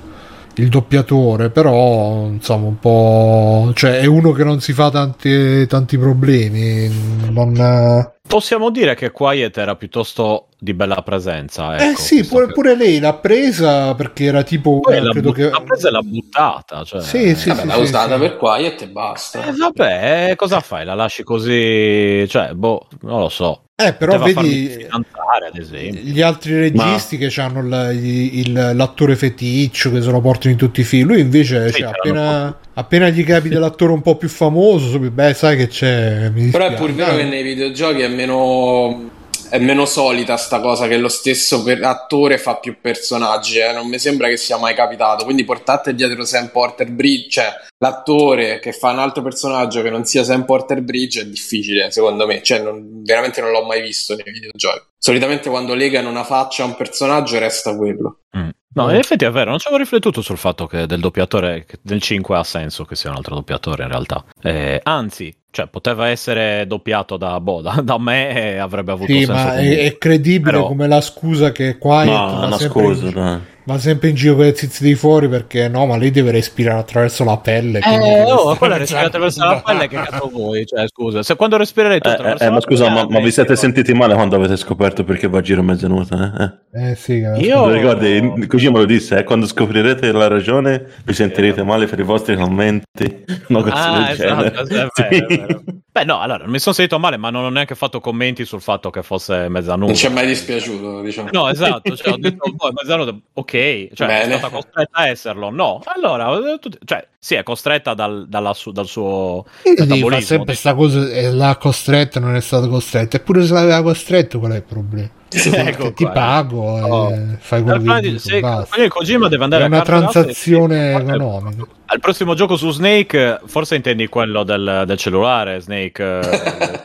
il 0.57 0.69
doppiatore, 0.69 1.51
però 1.51 2.27
insomma 2.27 2.67
un 2.67 2.79
po'... 2.79 3.73
cioè 3.75 3.99
è 3.99 4.07
uno 4.07 4.33
che 4.33 4.45
non 4.45 4.61
si 4.61 4.73
fa 4.73 4.91
tanti, 4.91 5.67
tanti 5.67 5.99
problemi, 5.99 6.91
non... 7.31 8.13
Possiamo 8.27 8.71
dire 8.71 8.95
che 8.95 9.11
Quiet 9.11 9.57
era 9.59 9.77
piuttosto 9.77 10.49
di 10.65 10.75
bella 10.75 11.03
presenza. 11.03 11.77
Eh 11.77 11.91
Ecco, 11.91 12.01
sì, 12.01 12.27
pure, 12.27 12.47
pure, 12.49 12.75
lei 12.75 12.99
l'ha 12.99 13.15
presa 13.15 13.95
perché 13.95 14.25
era 14.25 14.43
tipo... 14.43 14.81
Eh, 14.91 15.01
l'ha, 15.01 15.11
credo 15.13 15.31
but- 15.33 15.37
che... 15.53 15.63
presa 15.65 15.89
e 15.89 15.91
l'ha 15.93 16.03
buttata. 16.03 16.83
Cioè... 16.83 17.01
Sì, 17.03 17.37
sì, 17.37 17.51
Vabbè, 17.51 17.61
sì, 17.61 17.67
l'ha 17.69 17.75
sì, 17.75 17.81
usata 17.81 18.15
sì. 18.15 18.21
per 18.21 18.37
Quiet 18.37 18.83
e 18.83 18.89
basta. 18.89 19.45
Eh, 19.45 19.53
vabbè, 19.53 20.31
eh, 20.31 20.37
cosa 20.37 20.59
fai? 20.59 20.85
La 20.85 20.95
lasci 20.95 21.23
così? 21.23 22.27
Cioè, 22.27 22.53
boh, 22.55 22.89
non 23.03 23.21
lo 23.21 23.29
so. 23.29 23.61
Eh, 23.77 23.93
però 23.93 24.19
Poteva 24.19 24.41
vedi 24.41 24.69
finanziare, 24.69 25.47
ad 25.53 25.57
esempio. 25.57 26.01
gli 26.01 26.21
altri 26.23 26.57
registi 26.61 27.19
che 27.19 27.41
hanno 27.41 27.59
il- 27.91 28.39
il- 28.39 28.71
l'attore 28.73 29.17
feticcio 29.17 29.91
che 29.91 30.01
se 30.01 30.11
lo 30.13 30.21
portano 30.21 30.53
in 30.53 30.59
tutti 30.59 30.81
i 30.81 30.85
film. 30.85 31.09
Lui 31.09 31.21
invece, 31.21 31.73
Sì, 31.73 31.81
cioè, 31.81 31.89
appena, 31.89 32.57
appena 32.75 33.09
gli 33.09 33.25
capi 33.25 33.49
dell'attore 33.49 33.91
un 33.91 34.01
po' 34.01 34.15
più 34.17 34.29
famoso, 34.29 34.89
subito, 34.91 35.11
beh, 35.11 35.35
sai 35.35 35.57
che 35.57 35.67
c'è. 35.67 36.31
Mi 36.31 36.51
Però 36.51 36.67
è 36.69 36.75
pur 36.75 36.93
vero 36.93 37.17
che 37.17 37.25
nei 37.25 37.43
videogiochi 37.43 38.03
è 38.03 38.09
meno, 38.09 39.11
è 39.55 39.59
meno 39.61 39.87
solita 39.87 40.37
sta 40.37 40.59
cosa 40.59 40.89
che 40.89 40.97
lo 40.97 41.07
stesso 41.07 41.63
attore 41.83 42.39
fa 42.39 42.57
più 42.57 42.81
personaggi. 42.81 43.59
eh. 43.59 43.73
Non 43.73 43.87
mi 43.87 44.01
sembra 44.01 44.27
che 44.27 44.37
sia 44.37 44.57
mai 44.57 44.75
capitato. 44.75 45.23
Quindi 45.23 45.45
portate 45.45 45.95
dietro 45.95 46.25
Sam 46.25 46.49
Porter 46.49 46.91
Bridge, 46.91 47.29
cioè 47.31 47.53
l'attore 47.79 48.59
che 48.59 48.73
fa 48.73 48.91
un 48.91 48.99
altro 48.99 49.23
personaggio 49.23 49.81
che 49.81 49.91
non 49.91 50.05
sia 50.05 50.25
Sam 50.25 50.45
Porter 50.45 50.83
Bridge 50.83 51.21
è 51.21 51.27
difficile, 51.27 51.93
secondo 51.93 52.27
me. 52.27 52.43
Cioè, 52.43 52.63
non- 52.63 53.03
veramente 53.05 53.41
non 53.41 53.53
l'ho 53.53 53.65
mai 53.65 53.81
visto 53.81 54.17
nei 54.17 54.25
videogiochi. 54.25 54.87
Solitamente 54.99 55.49
quando 55.49 55.75
legano 55.75 56.09
una 56.09 56.25
faccia 56.25 56.65
a 56.65 56.67
un 56.67 56.75
personaggio 56.75 57.39
resta 57.39 57.77
quello. 57.77 58.23
Mm. 58.37 58.49
No, 58.75 58.91
in 58.91 58.97
effetti 58.97 59.25
è 59.25 59.31
vero, 59.31 59.51
non 59.51 59.61
ci 59.61 59.69
avevo 59.69 59.85
riflettuto 59.85 60.21
sul 60.21 60.37
fatto 60.37 60.67
che 60.67 60.87
del 60.87 60.99
doppiatore 60.99 61.65
del 61.81 62.03
5 62.03 62.37
ha 62.37 62.43
senso 62.43 62.85
che 62.85 62.97
sia 62.97 63.11
un 63.11 63.17
altro 63.17 63.37
doppiatore 63.37 63.85
in 63.85 63.89
realtà. 63.89 64.25
Eh, 64.43 64.81
anzi, 64.83 65.33
cioè, 65.55 65.69
poteva 65.69 66.09
essere 66.09 66.65
doppiato 66.67 67.17
da, 67.17 67.39
boh, 67.39 67.61
da, 67.61 67.81
da 67.81 67.97
me 67.97 68.55
e 68.55 68.59
avrebbe 68.59 68.91
avuto 68.91 69.13
Sì, 69.13 69.19
senso. 69.25 69.33
ma 69.33 69.55
è, 69.55 69.85
è 69.85 69.99
credibile 69.99 70.51
Però- 70.51 70.67
come 70.67 70.89
la 70.89 71.01
scusa 71.01 71.53
che 71.53 71.79
Quiet 71.79 72.07
No, 72.09 72.13
va, 72.41 72.47
una 72.47 72.59
sempre 72.59 72.83
scusa, 72.87 73.11
dai. 73.11 73.39
Va 73.65 73.79
sempre 73.79 74.11
in 74.11 74.15
giro 74.15 74.35
con 74.35 74.45
le 74.45 74.55
zizi 74.55 74.85
di 74.85 74.95
fuori 74.95 75.29
perché 75.29 75.69
no, 75.69 75.87
ma 75.87 75.97
lei 75.97 76.11
deve 76.11 76.31
respirare 76.31 76.81
attraverso 76.81 77.25
la 77.25 77.37
pelle. 77.39 77.79
Eh, 77.79 77.91
deve 77.99 78.23
oh, 78.31 78.57
quella 78.57 78.77
respira 78.77 79.03
attraverso 79.03 79.45
la 79.45 79.63
pelle, 79.65 79.89
che 79.89 79.97
cazzo 79.97 80.29
vuoi? 80.29 80.67
Cioè, 80.67 80.87
scusa, 80.89 81.23
se 81.23 81.35
quando 81.37 81.57
respirerei 81.57 82.01
tu 82.01 82.09
Eh, 82.09 82.13
attraverso 82.13 82.43
eh, 82.43 82.47
la 82.47 82.53
ma 82.53 82.61
scusa, 82.61 82.91
ma, 82.91 83.07
ma 83.09 83.19
vi 83.21 83.27
eh, 83.27 83.31
siete 83.31 83.57
sentiti 83.57 83.93
male 83.95 84.15
quando 84.15 84.37
avete 84.37 84.57
scoperto 84.57 85.05
perché 85.05 85.29
va 85.29 85.39
a 85.39 85.43
giro 85.43 85.63
mezza 85.63 85.89
nuda? 85.89 86.59
Eh? 86.73 86.91
Eh 86.91 86.95
sì, 86.97 87.21
che- 87.21 87.41
Io- 87.41 87.71
ricordi? 87.71 88.47
Così 88.47 88.69
me 88.71 88.79
lo 88.79 88.85
disse, 88.85 89.19
eh, 89.19 89.25
quando 89.25 89.47
scoprirete 89.47 90.11
la 90.13 90.29
ragione 90.29 90.87
vi 91.05 91.13
sentirete 91.13 91.63
male 91.63 91.87
per 91.87 91.99
i 92.01 92.03
vostri 92.05 92.37
commenti. 92.37 93.25
Cosa 93.49 93.73
Ah, 93.75 94.11
esatto, 94.11 94.61
è 94.61 94.65
vero, 94.65 94.89
Sì. 94.93 95.03
è 95.03 95.27
vero. 95.27 95.63
Beh, 95.95 96.05
no, 96.05 96.19
allora, 96.21 96.43
non 96.43 96.51
mi 96.51 96.59
sono 96.59 96.75
sentito 96.75 96.99
male, 96.99 97.17
ma 97.17 97.31
non 97.31 97.45
ho 97.45 97.51
neanche 97.51 97.77
fatto 97.77 98.01
commenti 98.01 98.45
sul 98.45 98.61
fatto 98.61 98.91
che 98.91 99.05
fosse 99.05 99.49
mezzanuda. 99.49 99.87
Non 99.87 99.95
ci 99.95 100.07
è 100.07 100.09
mai 100.09 100.27
dispiaciuto, 100.27 101.01
diciamo. 101.03 101.29
No, 101.31 101.49
esatto, 101.49 101.95
cioè, 101.95 102.13
ho 102.15 102.17
detto, 102.19 102.51
boh, 102.53 102.69
è 102.69 102.73
mezzanuda, 102.73 103.17
ok, 103.55 103.95
cioè, 103.95 104.07
Bene. 104.07 104.35
è 104.35 104.39
stata 104.39 104.55
costretta 104.55 104.99
a 104.99 105.09
esserlo. 105.09 105.51
No, 105.51 105.81
allora, 105.85 106.37
eh, 106.37 106.59
cioè, 106.85 107.07
sì, 107.19 107.35
è 107.35 107.43
costretta 107.43 107.95
dal, 107.95 108.27
dalla 108.29 108.53
su- 108.53 108.73
dal 108.73 108.87
suo 108.87 109.45
metabolismo. 109.65 110.21
sempre 110.21 110.55
sta 110.55 110.75
cosa, 110.75 111.09
eh, 111.09 111.31
l'ha 111.31 111.57
costretta, 111.57 112.19
non 112.21 112.35
è 112.35 112.41
stato 112.41 112.69
costretto. 112.69 113.17
Eppure 113.17 113.45
se 113.45 113.53
l'aveva 113.53 113.83
costretto, 113.83 114.39
qual 114.39 114.53
è 114.53 114.57
il 114.57 114.63
problema? 114.63 115.11
Ecco 115.55 115.93
ti 115.93 116.05
qua. 116.05 116.13
pago 116.13 116.79
e 116.79 116.83
Oh. 116.83 117.37
fai 117.39 117.63
quello 117.63 117.83
che 118.01 118.01
dico, 118.01 118.19
se- 118.19 118.41
basta. 118.41 118.89
Kojima 118.89 119.29
deve 119.29 119.45
andare 119.45 119.63
È 119.63 119.67
a 119.67 119.69
una 119.69 119.83
transazione 119.83 120.93
e- 120.93 120.95
economica. 120.97 121.67
Al 121.87 122.01
prossimo 122.01 122.35
gioco 122.35 122.57
su 122.57 122.71
Snake, 122.71 123.41
forse 123.45 123.75
intendi 123.77 124.07
quello 124.09 124.43
del, 124.43 124.85
del 124.87 124.97
cellulare, 124.97 125.61
Snake, 125.61 126.03
eh, 126.03 126.19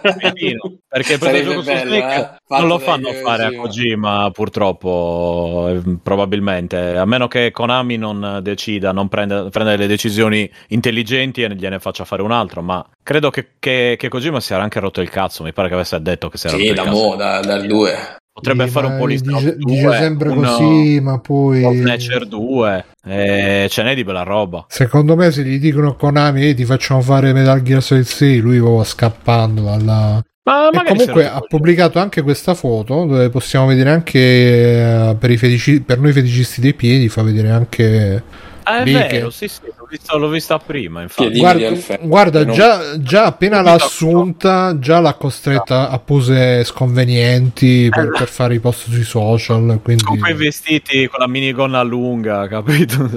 il 0.35 0.77
perché 0.87 1.13
il 1.13 1.19
prossimo 1.19 1.19
Sarebbe 1.19 1.43
gioco 1.43 1.61
su 1.61 1.65
bello, 1.67 1.89
Snake 1.89 2.15
eh? 2.19 2.29
Non 2.57 2.67
lo 2.67 2.79
fanno 2.79 3.11
fare 3.13 3.43
a 3.43 3.47
Kojima. 3.47 3.61
Kojima, 3.61 4.31
purtroppo, 4.31 5.67
eh, 5.69 5.81
probabilmente, 6.03 6.97
a 6.97 7.05
meno 7.05 7.27
che 7.27 7.51
Konami 7.51 7.97
non 7.97 8.39
decida, 8.41 8.91
non 8.91 9.07
prenda, 9.07 9.49
prenda 9.49 9.71
delle 9.71 9.87
decisioni 9.87 10.49
intelligenti 10.69 11.43
e 11.43 11.55
gliene 11.55 11.79
faccia 11.79 12.03
fare 12.05 12.21
un 12.21 12.31
altro, 12.31 12.61
ma 12.61 12.85
credo 13.01 13.29
che, 13.29 13.51
che, 13.59 13.95
che 13.97 14.09
Kojima 14.09 14.39
si 14.39 14.53
era 14.53 14.63
anche 14.63 14.79
rotto 14.79 15.01
il 15.01 15.09
cazzo, 15.09 15.43
mi 15.43 15.53
pare 15.53 15.67
che 15.69 15.73
avesse 15.75 15.99
detto 16.01 16.29
che 16.29 16.37
si 16.37 16.47
era 16.47 16.57
Sì, 16.57 16.67
rotto 16.69 16.75
da 16.75 16.81
il 16.81 16.87
cazzo. 16.89 17.03
mo, 17.07 17.15
da- 17.15 17.39
dal 17.39 17.65
2. 17.65 18.17
Potrebbe 18.39 18.65
Sì, 18.65 18.71
fare 18.71 18.87
un 18.87 18.97
po' 18.97 19.07
di 19.07 19.19
dice, 19.19 19.25
Snow 19.29 19.41
dice 19.57 19.81
2, 19.83 19.95
sempre 19.97 20.29
uno- 20.29 20.51
così, 20.55 20.99
ma 21.01 21.19
poi 21.19 21.61
Snatcher 21.81 22.25
2, 22.25 22.85
eh, 23.05 23.67
ce 23.69 23.83
n'è 23.83 23.93
di 23.95 24.03
bella 24.03 24.23
roba. 24.23 24.65
secondo 24.69 25.15
me 25.15 25.29
se 25.31 25.43
gli 25.43 25.59
dicono 25.59 25.95
Konami 25.95 26.41
"Ehi, 26.43 26.55
ti 26.55 26.65
facciamo 26.65 27.01
fare 27.01 27.33
Metal 27.33 27.61
Gear 27.61 27.81
Solid 27.83 28.05
6, 28.05 28.39
lui 28.39 28.59
va 28.59 28.83
scappando 28.83 29.61
dalla 29.63 30.21
Ma 30.43 30.69
e 30.71 30.83
comunque 30.87 31.27
ha 31.29 31.39
pubblicato 31.47 31.99
anche 31.99 32.21
questa 32.23 32.53
foto 32.55 33.05
dove 33.05 33.29
possiamo 33.29 33.67
vedere 33.67 33.91
anche 33.91 34.19
eh, 34.19 35.15
per, 35.19 35.29
i 35.31 35.37
fetici- 35.37 35.81
per 35.81 35.99
noi 35.99 36.11
feticisti 36.11 36.59
dei 36.61 36.73
piedi 36.73 37.07
fa 37.09 37.21
vedere 37.21 37.49
anche 37.49 38.23
Ah, 38.71 38.81
è 38.81 38.83
Lì 38.83 38.91
vero, 38.93 39.27
che- 39.27 39.31
sì, 39.33 39.47
sì, 39.47 39.61
l'ho 39.75 39.87
vista, 39.89 40.15
l'ho 40.15 40.29
vista 40.29 40.59
prima, 40.59 41.01
infatti. 41.01 41.39
Guarda, 41.39 41.71
guarda, 42.01 42.45
non- 42.45 42.53
già, 42.53 42.99
già 43.01 43.25
appena 43.25 43.61
l'ha 43.61 43.73
assunta 43.73 44.77
già 44.77 44.99
l'ha 44.99 45.13
costretta 45.15 45.89
a 45.89 45.97
pose 45.97 46.63
sconvenienti 46.63 47.89
per, 47.89 48.09
per 48.15 48.27
fare 48.27 48.53
i 48.53 48.59
post 48.59 48.89
sui 48.89 49.03
social 49.03 49.79
quindi 49.81 50.03
Con 50.03 50.19
quei 50.19 50.35
vestiti, 50.35 51.07
con 51.07 51.19
la 51.19 51.27
minigonna 51.27 51.81
lunga, 51.81 52.45
capito? 52.49 53.09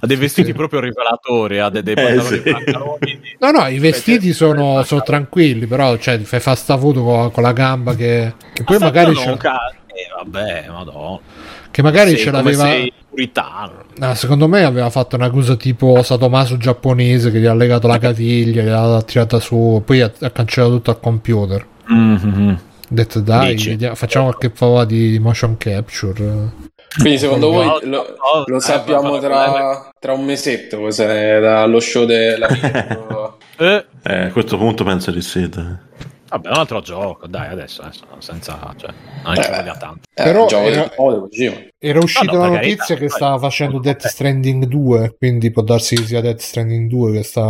Ha 0.00 0.06
dei 0.06 0.16
vestiti 0.16 0.48
sì. 0.48 0.54
proprio 0.54 0.80
rivelatori, 0.80 1.58
ha 1.58 1.70
dei, 1.70 1.82
dei 1.82 1.94
Eh, 1.94 2.02
pantaloni 2.02 2.36
sì. 2.42 2.50
pantaloni 2.50 2.98
di- 3.20 3.36
No, 3.40 3.50
no, 3.50 3.66
i 3.68 3.78
vestiti 3.78 4.26
Cioè, 4.26 4.34
sono, 4.34 4.80
eh, 4.80 4.84
sono 4.84 5.02
tranquilli, 5.02 5.66
però 5.66 5.96
cioè, 5.96 6.18
fai 6.18 6.40
fa 6.40 6.54
sta 6.54 6.76
foto 6.76 7.02
con, 7.02 7.30
con 7.30 7.42
la 7.42 7.52
gamba 7.52 7.94
che, 7.94 8.34
che 8.52 8.62
poi 8.64 8.78
Ma 8.78 8.84
magari, 8.86 9.14
non 9.14 9.22
ce, 9.22 9.36
ca- 9.38 9.72
eh, 9.86 10.08
vabbè, 10.22 10.66
madonna. 10.68 11.20
Che 11.78 11.84
magari 11.84 12.10
Sei 12.16 12.18
ce 12.18 12.30
l'aveva. 12.32 12.64
sei 12.64 12.92
puritano. 13.08 13.84
No, 13.98 14.14
secondo 14.14 14.48
me 14.48 14.64
aveva 14.64 14.90
fatto 14.90 15.14
una 15.14 15.30
cosa 15.30 15.54
tipo 15.54 16.02
Satomaso 16.02 16.56
giapponese 16.56 17.30
che 17.30 17.38
gli 17.38 17.46
ha 17.46 17.54
legato 17.54 17.86
la 17.86 17.98
caviglia, 17.98 18.62
gliel'ha 18.62 19.00
tirata 19.02 19.38
su, 19.38 19.80
poi 19.84 20.00
ha, 20.00 20.10
ha 20.22 20.30
cancellato 20.30 20.72
tutto 20.74 20.90
al 20.90 20.98
computer. 20.98 21.64
Mhm. 21.86 22.58
Ha 22.82 22.86
detto 22.88 23.20
dai, 23.20 23.54
vediamo- 23.54 23.94
facciamo 23.94 24.24
qualche 24.26 24.50
prova 24.50 24.84
di 24.84 25.20
motion 25.20 25.56
capture. 25.56 26.66
Quindi 26.98 27.18
secondo 27.20 27.50
voi 27.50 27.66
lo, 27.84 28.04
lo 28.44 28.56
eh, 28.56 28.60
sappiamo 28.60 29.20
tra, 29.20 29.88
tra 30.00 30.14
un 30.14 30.24
mesetto 30.24 30.78
cos'è 30.80 31.38
dallo 31.38 31.78
show 31.78 32.04
della 32.06 32.48
Eh, 33.56 33.84
Eh, 34.02 34.22
a 34.24 34.28
questo 34.32 34.56
punto 34.58 34.82
penso 34.82 35.12
di 35.12 35.20
sì. 35.22 35.48
Vabbè, 36.28 36.48
un 36.48 36.54
altro 36.54 36.80
gioco, 36.80 37.26
dai, 37.26 37.48
adesso, 37.48 37.82
adesso 37.82 38.04
senza... 38.18 38.74
Cioè, 38.76 38.90
non 39.24 39.34
che 39.34 39.40
Eh, 39.40 39.50
voglia 39.50 39.76
tanto. 39.76 40.00
Però 40.14 40.46
gioco 40.46 40.64
era-. 40.66 40.90
Era 41.80 41.98
uscita 42.00 42.32
no, 42.32 42.38
la 42.38 42.48
per 42.48 42.50
notizia 42.56 42.76
carità, 42.76 42.94
che 42.94 43.06
poi- 43.06 43.10
stava 43.10 43.38
facendo 43.38 43.78
Death 43.78 44.04
Eh. 44.04 44.08
Stranding 44.08 44.64
2, 44.64 45.14
quindi 45.16 45.50
può 45.52 45.62
darsi 45.62 45.94
che 45.96 46.02
sia 46.04 46.20
Death 46.20 46.40
Stranding 46.40 46.88
2 46.88 47.12
che 47.12 47.22
sta... 47.22 47.40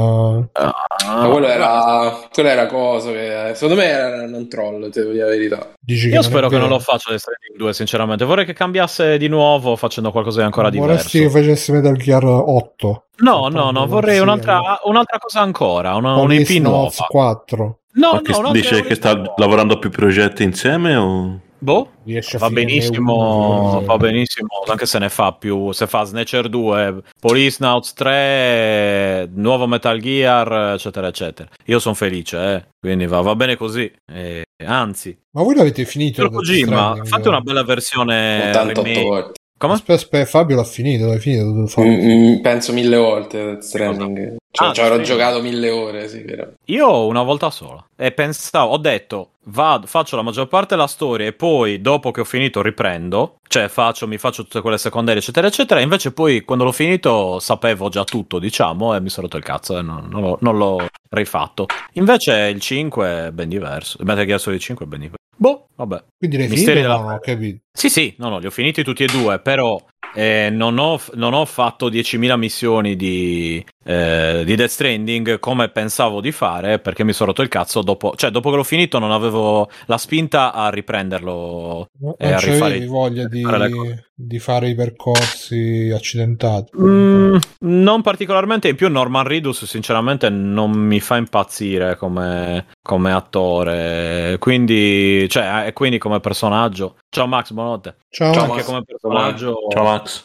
Ah, 0.52 0.74
Ma 1.06 1.28
quello 1.30 1.46
era, 1.46 2.18
quello 2.30 2.48
era 2.50 2.66
cosa 2.66 3.10
che 3.10 3.52
secondo 3.54 3.80
me 3.80 3.86
era 3.88 4.22
un 4.24 4.48
troll, 4.48 4.90
te 4.90 5.00
devo 5.00 5.12
dire 5.12 5.24
la 5.24 5.30
verità. 5.30 5.72
Dici 5.80 6.08
Io 6.08 6.20
spero 6.22 6.48
che 6.48 6.58
non 6.58 6.68
lo 6.68 6.78
faccia 6.78 7.08
Death 7.10 7.20
Stranding 7.20 7.56
2, 7.58 7.72
sinceramente. 7.72 8.24
Vorrei 8.26 8.44
che 8.44 8.52
cambiasse 8.52 9.16
di 9.16 9.28
nuovo 9.28 9.76
facendo 9.76 10.10
qualcosa 10.10 10.40
di 10.40 10.44
ancora 10.44 10.68
Vorresti 10.70 11.18
diverso. 11.18 11.38
che 11.38 11.44
facesse 11.44 11.72
Metal 11.72 11.96
Gear 11.96 12.24
8? 12.24 13.02
No, 13.20 13.48
no, 13.48 13.70
no, 13.70 13.86
vorrei 13.86 14.18
un'altra, 14.20 14.78
un'altra 14.84 15.18
cosa 15.18 15.40
ancora, 15.40 15.96
una, 15.96 16.14
un 16.16 16.30
EP 16.32 16.48
nuova. 16.60 16.90
4. 17.08 17.78
No, 17.98 18.20
che 18.20 18.32
no, 18.40 18.52
dice 18.52 18.82
che 18.82 18.94
sta 18.94 19.14
nuova. 19.14 19.34
lavorando 19.38 19.74
a 19.74 19.78
più 19.78 19.90
progetti 19.90 20.44
insieme 20.44 20.96
o... 20.96 21.40
Boh, 21.60 21.90
Riesce 22.04 22.36
a 22.36 22.38
va 22.38 22.50
benissimo, 22.50 23.72
uno, 23.72 23.84
va 23.84 23.96
benissimo, 23.96 24.46
anche 24.68 24.86
se 24.86 25.00
ne 25.00 25.08
fa 25.08 25.32
più, 25.32 25.72
se 25.72 25.88
fa 25.88 26.04
Snatcher 26.04 26.48
2, 26.48 27.02
Police 27.18 27.56
Nauts 27.58 27.94
3, 27.94 29.28
nuovo 29.34 29.66
Metal 29.66 29.98
Gear, 29.98 30.74
eccetera, 30.74 31.08
eccetera. 31.08 31.48
Io 31.64 31.80
sono 31.80 31.96
felice, 31.96 32.54
eh. 32.54 32.64
quindi 32.78 33.06
va, 33.06 33.22
va 33.22 33.34
bene 33.34 33.56
così. 33.56 33.90
Eh, 34.06 34.44
anzi, 34.64 35.18
Ma 35.32 35.42
voi 35.42 35.56
l'avete 35.56 35.84
finito? 35.84 36.30
Kojima, 36.30 37.00
fate 37.02 37.26
una 37.26 37.40
bella 37.40 37.64
versione 37.64 38.50
88 38.50 38.82
remake. 38.82 39.02
volte. 39.02 39.32
Come? 39.58 39.72
Aspetta, 39.72 39.94
aspetta, 39.94 40.24
Fabio 40.26 40.54
l'ha 40.54 40.62
finito, 40.62 41.06
l'hai 41.06 41.18
finito. 41.18 41.82
Mm, 41.82 41.88
mm, 41.88 42.40
penso 42.40 42.72
mille 42.72 42.96
volte 42.96 43.44
Death 43.44 43.62
Stranding. 43.62 44.36
Cioè, 44.58 44.68
Ah, 44.68 44.72
ci 44.72 44.80
avrò 44.80 44.96
sì. 44.96 45.04
giocato 45.04 45.40
mille 45.40 45.70
ore, 45.70 46.08
sì, 46.08 46.22
vero. 46.22 46.54
Io 46.64 47.06
una 47.06 47.22
volta 47.22 47.48
sola 47.50 47.84
e 47.96 48.10
pensavo, 48.10 48.72
ho 48.72 48.76
detto, 48.78 49.30
vado, 49.44 49.86
faccio 49.86 50.16
la 50.16 50.22
maggior 50.22 50.48
parte 50.48 50.74
della 50.74 50.88
storia 50.88 51.26
e 51.28 51.32
poi 51.32 51.80
dopo 51.80 52.10
che 52.10 52.22
ho 52.22 52.24
finito 52.24 52.60
riprendo, 52.60 53.36
cioè 53.46 53.68
faccio, 53.68 54.08
mi 54.08 54.18
faccio 54.18 54.42
tutte 54.42 54.60
quelle 54.60 54.76
secondarie 54.78 55.20
eccetera 55.20 55.46
eccetera, 55.46 55.78
invece 55.80 56.12
poi 56.12 56.42
quando 56.42 56.64
l'ho 56.64 56.72
finito 56.72 57.38
sapevo 57.38 57.88
già 57.88 58.02
tutto 58.02 58.40
diciamo 58.40 58.96
e 58.96 59.00
mi 59.00 59.10
sono 59.10 59.26
rotto 59.26 59.36
il 59.38 59.44
cazzo 59.44 59.78
e 59.78 59.82
non, 59.82 60.08
non 60.10 60.22
l'ho, 60.22 60.38
non 60.40 60.56
l'ho 60.58 60.86
rifatto. 61.10 61.66
Invece 61.92 62.32
il 62.52 62.60
5 62.60 63.26
è 63.26 63.30
ben 63.30 63.48
diverso, 63.48 63.98
il 64.00 64.06
Metal 64.06 64.26
Gear 64.26 64.40
Solid 64.40 64.58
5 64.58 64.84
è 64.84 64.88
ben 64.88 64.98
diverso. 64.98 65.16
Boh, 65.40 65.68
vabbè. 65.76 66.02
Quindi 66.18 66.36
Misteri 66.36 66.56
finito? 66.58 66.80
della 66.80 66.98
No, 66.98 67.14
ho 67.14 67.18
capito. 67.20 67.58
Sì, 67.72 67.88
sì, 67.88 68.12
no, 68.18 68.28
no, 68.28 68.38
li 68.40 68.46
ho 68.46 68.50
finiti 68.50 68.82
tutti 68.82 69.04
e 69.04 69.06
due, 69.06 69.38
però 69.38 69.80
e 70.14 70.48
non 70.50 70.78
ho, 70.78 71.00
non 71.14 71.34
ho 71.34 71.44
fatto 71.44 71.90
10.000 71.90 72.36
missioni 72.36 72.96
di, 72.96 73.64
eh, 73.84 74.42
di 74.44 74.54
Death 74.56 74.70
Stranding 74.70 75.38
come 75.38 75.68
pensavo 75.68 76.20
di 76.20 76.32
fare 76.32 76.78
perché 76.78 77.04
mi 77.04 77.12
sono 77.12 77.30
rotto 77.30 77.42
il 77.42 77.48
cazzo 77.48 77.82
dopo, 77.82 78.14
cioè 78.16 78.30
dopo 78.30 78.50
che 78.50 78.56
l'ho 78.56 78.64
finito 78.64 78.98
non 78.98 79.10
avevo 79.10 79.68
la 79.86 79.98
spinta 79.98 80.52
a 80.52 80.70
riprenderlo 80.70 81.88
Non 82.00 82.14
e 82.16 82.32
a 82.32 82.38
rifare 82.38 82.86
voglia 82.86 83.28
di, 83.28 83.42
fare 83.42 83.58
le 83.58 83.70
cose. 83.70 84.07
Di 84.20 84.40
fare 84.40 84.68
i 84.68 84.74
percorsi 84.74 85.92
accidentati. 85.94 86.72
Mm, 86.76 87.36
non 87.60 88.02
particolarmente, 88.02 88.66
in 88.68 88.74
più 88.74 88.88
Norman 88.90 89.24
Reedus 89.24 89.64
sinceramente 89.64 90.28
non 90.28 90.72
mi 90.72 90.98
fa 90.98 91.16
impazzire 91.18 91.96
come, 91.96 92.66
come 92.82 93.12
attore, 93.12 94.36
quindi, 94.40 95.28
cioè, 95.28 95.66
eh, 95.68 95.72
quindi 95.72 95.98
come 95.98 96.18
personaggio. 96.18 96.96
Ciao 97.08 97.28
Max, 97.28 97.52
buonanotte. 97.52 97.96
Ciao, 98.10 98.32
Ciao, 98.32 98.46
Max. 98.46 98.50
Anche 98.50 98.64
come 98.64 98.82
personaggio 98.84 99.54
Ciao 99.70 99.84
Max. 99.84 100.24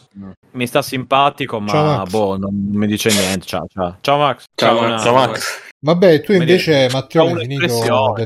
mi 0.50 0.66
sta 0.66 0.82
simpatico, 0.82 1.60
ma 1.60 2.02
boh, 2.10 2.36
non 2.36 2.50
mi 2.52 2.88
dice 2.88 3.10
niente. 3.10 3.46
Ciao, 3.46 3.66
ciao. 3.72 3.96
Ciao 4.00 4.18
Max. 4.18 4.44
Ciao, 4.56 4.76
Ciao, 4.76 4.88
Max. 4.88 5.02
Ciao 5.04 5.14
Max. 5.14 5.62
Vabbè, 5.78 6.20
tu 6.22 6.32
invece, 6.32 6.88
Matteo, 6.90 7.26
hai 7.26 7.46
finito. 7.46 8.16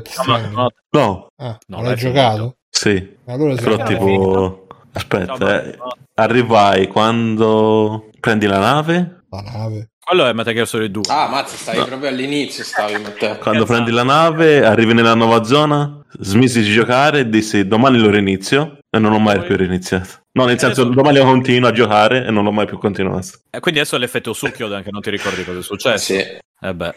No, 0.93 1.29
Ah, 1.37 1.59
No, 1.67 1.77
non 1.77 1.85
l'hai 1.85 1.97
giocato? 1.97 2.57
sì. 2.71 3.17
Allora. 3.27 3.55
Però 3.55 3.83
tipo... 3.83 4.07
Ciao, 4.07 4.67
Aspetta, 4.93 5.63
eh, 5.65 5.79
arrivai 6.15 6.87
quando 6.89 8.09
prendi 8.21 8.47
la 8.47 8.59
nave, 8.59 9.23
La 9.31 9.41
nave. 9.43 9.91
Quello 10.09 10.25
è 10.27 10.33
Metal 10.33 10.55
Gear 10.55 10.67
Solid 10.67 10.91
2. 10.91 11.03
Ah, 11.09 11.29
mazza, 11.29 11.55
stavi 11.55 11.79
No. 11.79 11.85
proprio 11.85 12.09
all'inizio, 12.09 12.65
stavi 12.65 12.95
Matteo. 12.95 13.37
quando 13.37 13.61
Cazzo. 13.65 13.73
prendi 13.75 13.91
la 13.91 14.05
nave, 14.05 14.65
arrivi 14.65 14.95
nella 14.95 15.15
nuova 15.15 15.45
zona, 15.45 16.01
smisi 16.21 16.63
di 16.63 16.71
giocare 16.73 17.21
e 17.21 17.29
dissi 17.29 17.67
domani 17.69 17.99
lo 17.99 18.09
rinizio 18.09 18.79
e 18.91 18.99
non 18.99 19.13
ho 19.13 19.19
mai 19.19 19.43
più 19.43 19.55
riniziato. 19.55 20.23
No, 20.33 20.47
nel 20.47 20.59
senso 20.59 20.81
adesso- 20.81 20.97
domani 20.97 21.19
lo 21.19 21.25
continuo 21.25 21.69
a 21.69 21.73
giocare 21.73 22.25
e 22.25 22.31
non 22.31 22.43
l'ho 22.45 22.53
mai 22.53 22.65
più 22.65 22.79
continuato. 22.79 23.29
E 23.51 23.61
quindi 23.61 23.81
adesso 23.81 23.97
è 23.97 23.99
l'effetto 23.99 24.33
succhio 24.33 24.75
anche 24.75 24.89
non 24.91 25.03
ti 25.03 25.11
ricordi 25.11 25.45
cosa 25.45 25.59
è 25.59 25.63
successo. 25.63 26.15
Sì. 26.15 26.25
Eh 26.61 26.75
beh. 26.75 26.95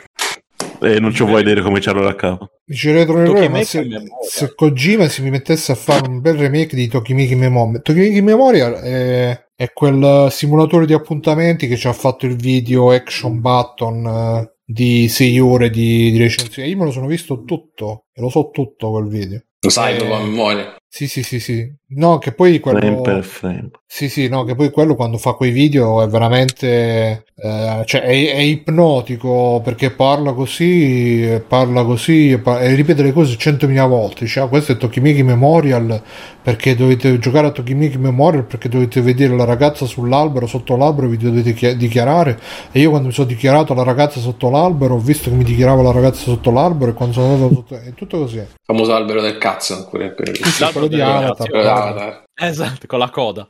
E 0.84 0.99
non 0.99 1.14
ci 1.14 1.24
vuoi 1.24 1.44
dire 1.44 1.62
cominciarlo 1.62 2.02
da 2.02 2.16
capo. 2.16 2.49
Dice 2.66 2.91
Retro 2.91 3.18
Neurone, 3.18 3.49
ma 3.49 3.62
se, 3.64 3.82
memoria. 3.82 4.08
se 4.28 4.56
Kojima 4.56 5.08
si 5.08 5.22
mettesse 5.30 5.72
a 5.74 5.76
fare 5.76 6.08
un 6.08 6.22
bel 6.22 6.36
remake 6.38 6.76
di 6.76 6.88
Tokimeki 6.88 7.36
Memorial 7.36 7.82
Tokimeki 7.84 8.22
Memorial 8.22 8.74
è, 8.76 9.45
è 9.56 9.72
quel 9.74 10.28
simulatore 10.32 10.86
di 10.88 10.94
appuntamenti 10.94 11.68
che 11.68 11.78
ci 11.78 11.88
ha 11.88 11.94
fatto 11.94 12.26
il 12.26 12.36
video 12.36 12.91
Action 12.91 13.41
Button 13.41 14.06
eh, 14.06 14.56
di 14.66 15.08
6 15.08 15.40
ore 15.40 15.70
di, 15.70 16.12
di 16.12 16.18
recensione 16.18 16.68
io 16.70 16.78
me 16.78 16.86
lo 16.86 16.91
sono 16.91 17.08
visto 17.08 17.44
tutto 17.44 18.06
e 18.14 18.22
lo 18.22 18.30
so 18.30 18.49
tutto 18.52 18.90
quel 18.91 19.08
video 19.08 19.41
Lo 19.60 19.70
sai 19.70 19.94
Eh, 19.94 19.98
proprio 19.98 20.18
a 20.18 20.24
memoria. 20.24 20.76
Sì 20.93 21.07
sì 21.07 21.23
sì 21.23 21.39
sì 21.39 21.73
no 21.93 22.18
che 22.18 22.31
poi 22.34 22.59
quello 22.59 22.80
Frame 22.80 23.01
per 23.01 23.23
frame. 23.23 23.69
Sì, 23.93 24.07
sì, 24.07 24.30
no, 24.30 24.45
che 24.45 24.55
poi 24.55 24.72
quello 24.72 24.95
quando 24.95 25.18
fa 25.18 25.34
quei 25.34 25.51
video 25.51 26.01
è 26.01 26.07
veramente, 26.07 27.26
eh, 27.35 27.84
cioè 27.85 28.01
è, 28.01 28.07
è 28.07 28.39
ipnotico 28.39 29.59
perché 29.61 29.91
parla 29.91 30.31
così, 30.31 31.41
parla 31.45 31.84
così 31.84 32.31
e, 32.31 32.38
pa- 32.38 32.61
e 32.61 32.73
ripete 32.73 33.03
le 33.03 33.11
cose 33.11 33.35
centomila 33.35 33.85
volte. 33.85 34.23
Dice, 34.23 34.39
ah, 34.39 34.47
questo 34.47 34.72
è 34.72 34.77
Tokimeki 34.77 35.23
Memorial 35.23 36.01
perché 36.41 36.73
dovete 36.73 37.19
giocare 37.19 37.47
a 37.47 37.51
Tokimeki 37.51 37.97
Memorial 37.97 38.45
perché 38.45 38.69
dovete 38.69 39.01
vedere 39.01 39.35
la 39.35 39.43
ragazza 39.43 39.85
sull'albero, 39.85 40.47
sotto 40.47 40.77
l'albero, 40.77 41.09
vi 41.09 41.18
dovete 41.18 41.51
chi- 41.53 41.76
dichiarare. 41.76 42.39
E 42.72 42.80
io 42.80 42.91
quando 42.91 43.09
mi 43.09 43.13
sono 43.13 43.27
dichiarato 43.27 43.73
la 43.73 43.84
ragazza 43.84 44.22
sotto 44.22 44.49
l'albero, 44.49 44.95
ho 44.95 44.99
visto 44.99 45.30
che 45.30 45.35
mi 45.35 45.43
dichiarava 45.43 45.81
la 45.81 45.91
ragazza 45.91 46.22
sotto 46.22 46.49
l'albero 46.49 46.91
e 46.91 46.93
quando 46.93 47.15
sono 47.15 47.34
andato 47.34 47.53
sotto... 47.55 47.76
È 47.76 47.93
tutto 47.93 48.19
così. 48.19 48.38
Il 48.38 48.47
famoso 48.63 48.93
albero 48.93 49.19
del 49.19 49.38
cazzo, 49.38 49.85
quello, 49.89 50.13
quello 50.13 50.31
lì. 50.31 50.38
Sì, 50.41 50.63
quello 50.88 50.95
di 50.95 51.02
Avatar. 51.02 51.49
d'Avatar. 51.49 52.24
Esatto, 52.34 52.88
con 52.88 52.99
la 52.99 53.10
coda. 53.10 53.48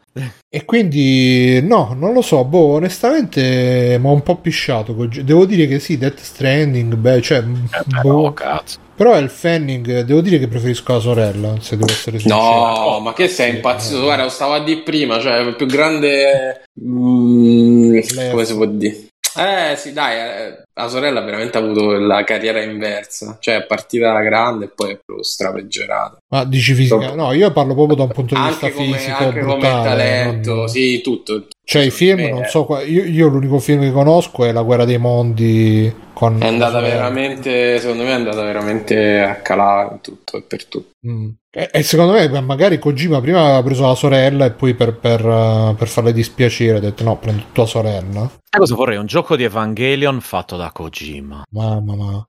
E 0.50 0.66
quindi 0.66 1.62
no, 1.62 1.94
non 1.96 2.14
lo 2.14 2.22
so, 2.22 2.44
boh, 2.44 2.74
onestamente 2.74 3.98
mi 4.00 4.08
ha 4.08 4.12
un 4.12 4.22
po' 4.24 4.36
pisciato. 4.38 4.94
Devo 5.24 5.46
dire 5.46 5.66
che 5.68 5.80
sì, 5.80 5.98
Death 5.98 6.20
Stranding, 6.20 6.96
beh, 6.96 7.22
cioè, 7.22 7.42
boh. 7.44 8.24
No, 8.24 8.34
cazzo. 8.34 8.80
però 8.96 9.14
è 9.14 9.20
il 9.20 9.30
Fanning, 9.30 10.02
devo 10.02 10.20
dire 10.22 10.40
che 10.40 10.48
preferisco 10.50 10.94
la 10.94 11.00
sorella, 11.00 11.56
se 11.62 11.78
devo 11.78 11.90
essere 11.92 12.20
sincero. 12.20 12.42
No, 12.42 13.00
ma 13.00 13.14
che 13.14 13.28
sei 13.30 13.52
Sì, 13.52 13.56
impazzito? 13.56 14.00
eh. 14.00 14.04
Guarda, 14.04 14.24
lo 14.24 14.30
stavo 14.30 14.54
a 14.54 14.64
dire 14.64 14.82
prima, 14.82 15.20
cioè 15.20 15.38
il 15.40 15.56
più 15.56 15.66
grande... 15.68 16.64
mm, 16.84 18.00
come 18.32 18.46
si 18.46 18.56
può 18.56 18.66
dire? 18.66 19.08
Eh 19.38 19.76
sì, 19.78 19.94
dai, 19.94 20.18
eh, 20.18 20.62
la 20.74 20.88
sorella 20.88 21.22
ha 21.22 21.24
veramente 21.24 21.58
avuto 21.58 21.92
la 21.94 22.24
carriera 22.24 22.62
inversa, 22.62 23.38
cioè 23.40 23.58
è 23.58 23.66
partita 23.66 24.12
da 24.12 24.22
grande 24.22 24.66
e 24.66 24.68
poi 24.70 24.92
è 24.92 25.00
proprio 25.04 25.24
strapeggiorata. 25.24 26.18
Ma 26.30 26.44
dici 26.46 26.74
fisica? 26.74 27.14
No, 27.14 27.32
io 27.32 27.52
parlo 27.52 27.74
proprio 27.74 27.96
da 27.96 28.04
un 28.04 28.12
punto 28.12 28.36
di 28.36 28.42
vista 28.42 28.70
come, 28.72 28.98
fisico, 28.98 29.24
anche 29.24 29.40
come 29.40 29.54
brutale, 29.58 29.84
talento, 29.84 30.56
non- 30.56 30.68
sì, 30.70 31.02
tutto. 31.02 31.48
Cioè, 31.64 31.84
i 31.84 31.92
film, 31.92 32.20
Eh, 32.20 32.32
non 32.32 32.46
so, 32.46 32.66
qua- 32.66 32.82
io, 32.82 33.04
io 33.06 33.28
l'unico 33.28 33.60
film 33.60 33.82
che 33.82 33.92
conosco 33.92 34.44
è 34.44 34.52
La 34.52 34.64
guerra 34.64 34.84
dei 34.84 34.98
mondi 34.98 35.94
con 36.12 36.42
È 36.42 36.48
andata 36.48 36.80
veramente, 36.82 37.80
secondo 37.80 38.04
me 38.04 38.10
è 38.10 38.14
andata 38.14 38.44
veramente 38.44 39.22
a 39.22 39.36
calare 39.36 39.94
in 39.94 40.02
tutto 40.02 40.38
e 40.38 40.42
per 40.42 40.66
tutto. 40.66 40.92
Mm. 41.08 41.30
E, 41.50 41.70
e 41.72 41.84
secondo 41.84 42.14
me 42.14 42.42
magari 42.42 42.80
Kojima 42.80 43.20
prima 43.22 43.42
aveva 43.42 43.64
preso 43.64 43.86
la 43.86 43.96
sorella 43.96 44.46
e 44.46 44.52
poi 44.52 44.74
per, 44.74 44.96
per, 44.96 45.20
eh, 45.26 45.76
per 45.78 45.88
farle 45.88 46.14
dispiacere 46.14 46.78
ha 46.78 46.82
detto 46.82 47.04
no, 47.04 47.18
prendo 47.18 47.44
tua 47.52 47.66
sorella. 47.66 48.22
Sai 48.22 48.60
cosa 48.60 48.76
vorrei? 48.76 48.98
Un 48.98 49.06
gioco 49.06 49.36
di 49.36 49.44
Evangelion 49.44 50.20
fatto 50.22 50.58
da 50.58 50.72
Kojima. 50.72 51.44
Mamma 51.52 51.96
mia. 51.96 52.26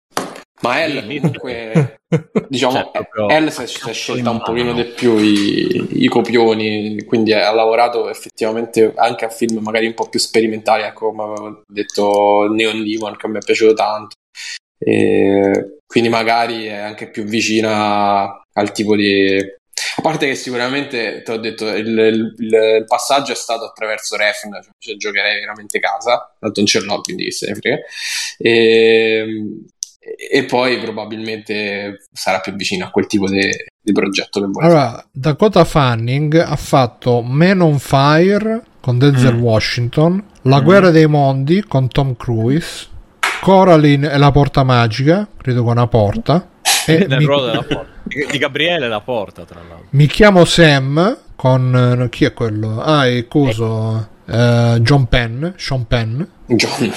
Ma 0.62 0.84
lì- 0.86 1.18
comunque, 1.20 2.00
diciamo, 2.48 2.72
Cioè, 2.92 3.34
El 3.36 3.50
si 3.50 3.62
è, 3.62 3.92
scelta 3.92 4.30
un 4.30 4.36
in 4.36 4.42
pochino 4.42 4.72
di 4.74 4.84
più 4.84 5.18
i, 5.18 6.04
i 6.04 6.06
copioni, 6.08 7.02
quindi 7.04 7.32
ha 7.32 7.50
lavorato 7.52 8.08
effettivamente 8.08 8.92
anche 8.96 9.24
a 9.24 9.28
film 9.28 9.58
magari 9.62 9.86
un 9.86 9.94
po' 9.94 10.08
più 10.08 10.20
sperimentali, 10.20 10.84
ecco, 10.84 11.08
come 11.10 11.22
avevo 11.24 11.62
detto 11.66 12.46
Neon 12.52 12.84
Demon 12.84 13.16
che 13.16 13.28
mi 13.28 13.38
è 13.38 13.44
piaciuto 13.44 13.74
tanto. 13.74 14.14
E 14.78 15.78
quindi 15.86 16.08
magari 16.08 16.66
è 16.66 16.76
anche 16.78 17.10
più 17.10 17.24
vicina 17.24 18.42
al 18.52 18.72
tipo 18.72 18.94
di... 18.96 19.36
A 19.96 20.00
parte 20.00 20.26
che 20.26 20.34
sicuramente, 20.34 21.22
te 21.22 21.32
l'ho 21.32 21.38
detto, 21.38 21.68
il, 21.68 21.86
il- 21.88 22.34
il 22.38 22.84
passaggio 22.86 23.32
è 23.32 23.34
stato 23.34 23.64
attraverso 23.64 24.16
Refn, 24.16 24.50
cioè 24.78 24.96
giocherei 24.96 25.40
veramente 25.40 25.78
casa, 25.80 26.34
tanto 26.38 26.60
non 26.60 26.66
ce 26.66 26.80
l'ho, 26.80 27.00
quindi 27.00 27.30
se 27.32 27.48
ne 27.48 27.54
frega. 27.56 27.78
E, 28.38 29.24
e 30.30 30.44
poi 30.44 30.78
probabilmente 30.80 32.06
sarà 32.12 32.40
più 32.40 32.52
vicino 32.54 32.84
a 32.86 32.90
quel 32.90 33.06
tipo 33.06 33.28
di, 33.28 33.48
di 33.80 33.92
progetto 33.92 34.40
che 34.40 34.50
fare. 34.52 34.66
Allora, 34.66 35.06
Dakota 35.12 35.64
Fanning 35.64 36.34
ha 36.36 36.56
fatto 36.56 37.22
Man 37.22 37.60
on 37.60 37.78
Fire 37.78 38.62
con 38.80 38.98
Denzel 38.98 39.36
Mm. 39.36 39.42
Washington, 39.42 40.24
La 40.42 40.60
Mm. 40.60 40.64
guerra 40.64 40.90
dei 40.90 41.06
mondi 41.06 41.62
con 41.62 41.86
Tom 41.88 42.16
Cruise, 42.16 42.88
Coraline 43.40 44.10
e 44.10 44.18
la 44.18 44.32
porta 44.32 44.64
magica, 44.64 45.28
credo 45.36 45.62
con 45.62 45.72
una 45.72 45.86
porta. 45.86 46.48
E 46.86 47.06
mi, 47.16 47.24
ruolo 47.24 47.46
della 47.46 47.62
porta. 47.62 47.86
Di 48.02 48.26
di 48.28 48.38
Gabriele 48.38 48.88
la 48.88 49.00
porta, 49.00 49.44
tra 49.44 49.60
l'altro. 49.60 49.86
mi 49.90 50.06
chiamo 50.06 50.44
Sam 50.44 51.18
con... 51.36 52.00
eh, 52.02 52.08
chi 52.08 52.24
è 52.24 52.32
quello? 52.32 52.80
Ah, 52.82 53.06
è 53.06 53.26
coso... 53.28 54.08
eh, 54.26 54.78
John 54.80 55.06
Penn, 55.06 55.46
Sean 55.56 55.86
Penn. 55.86 56.22
John. 56.46 56.92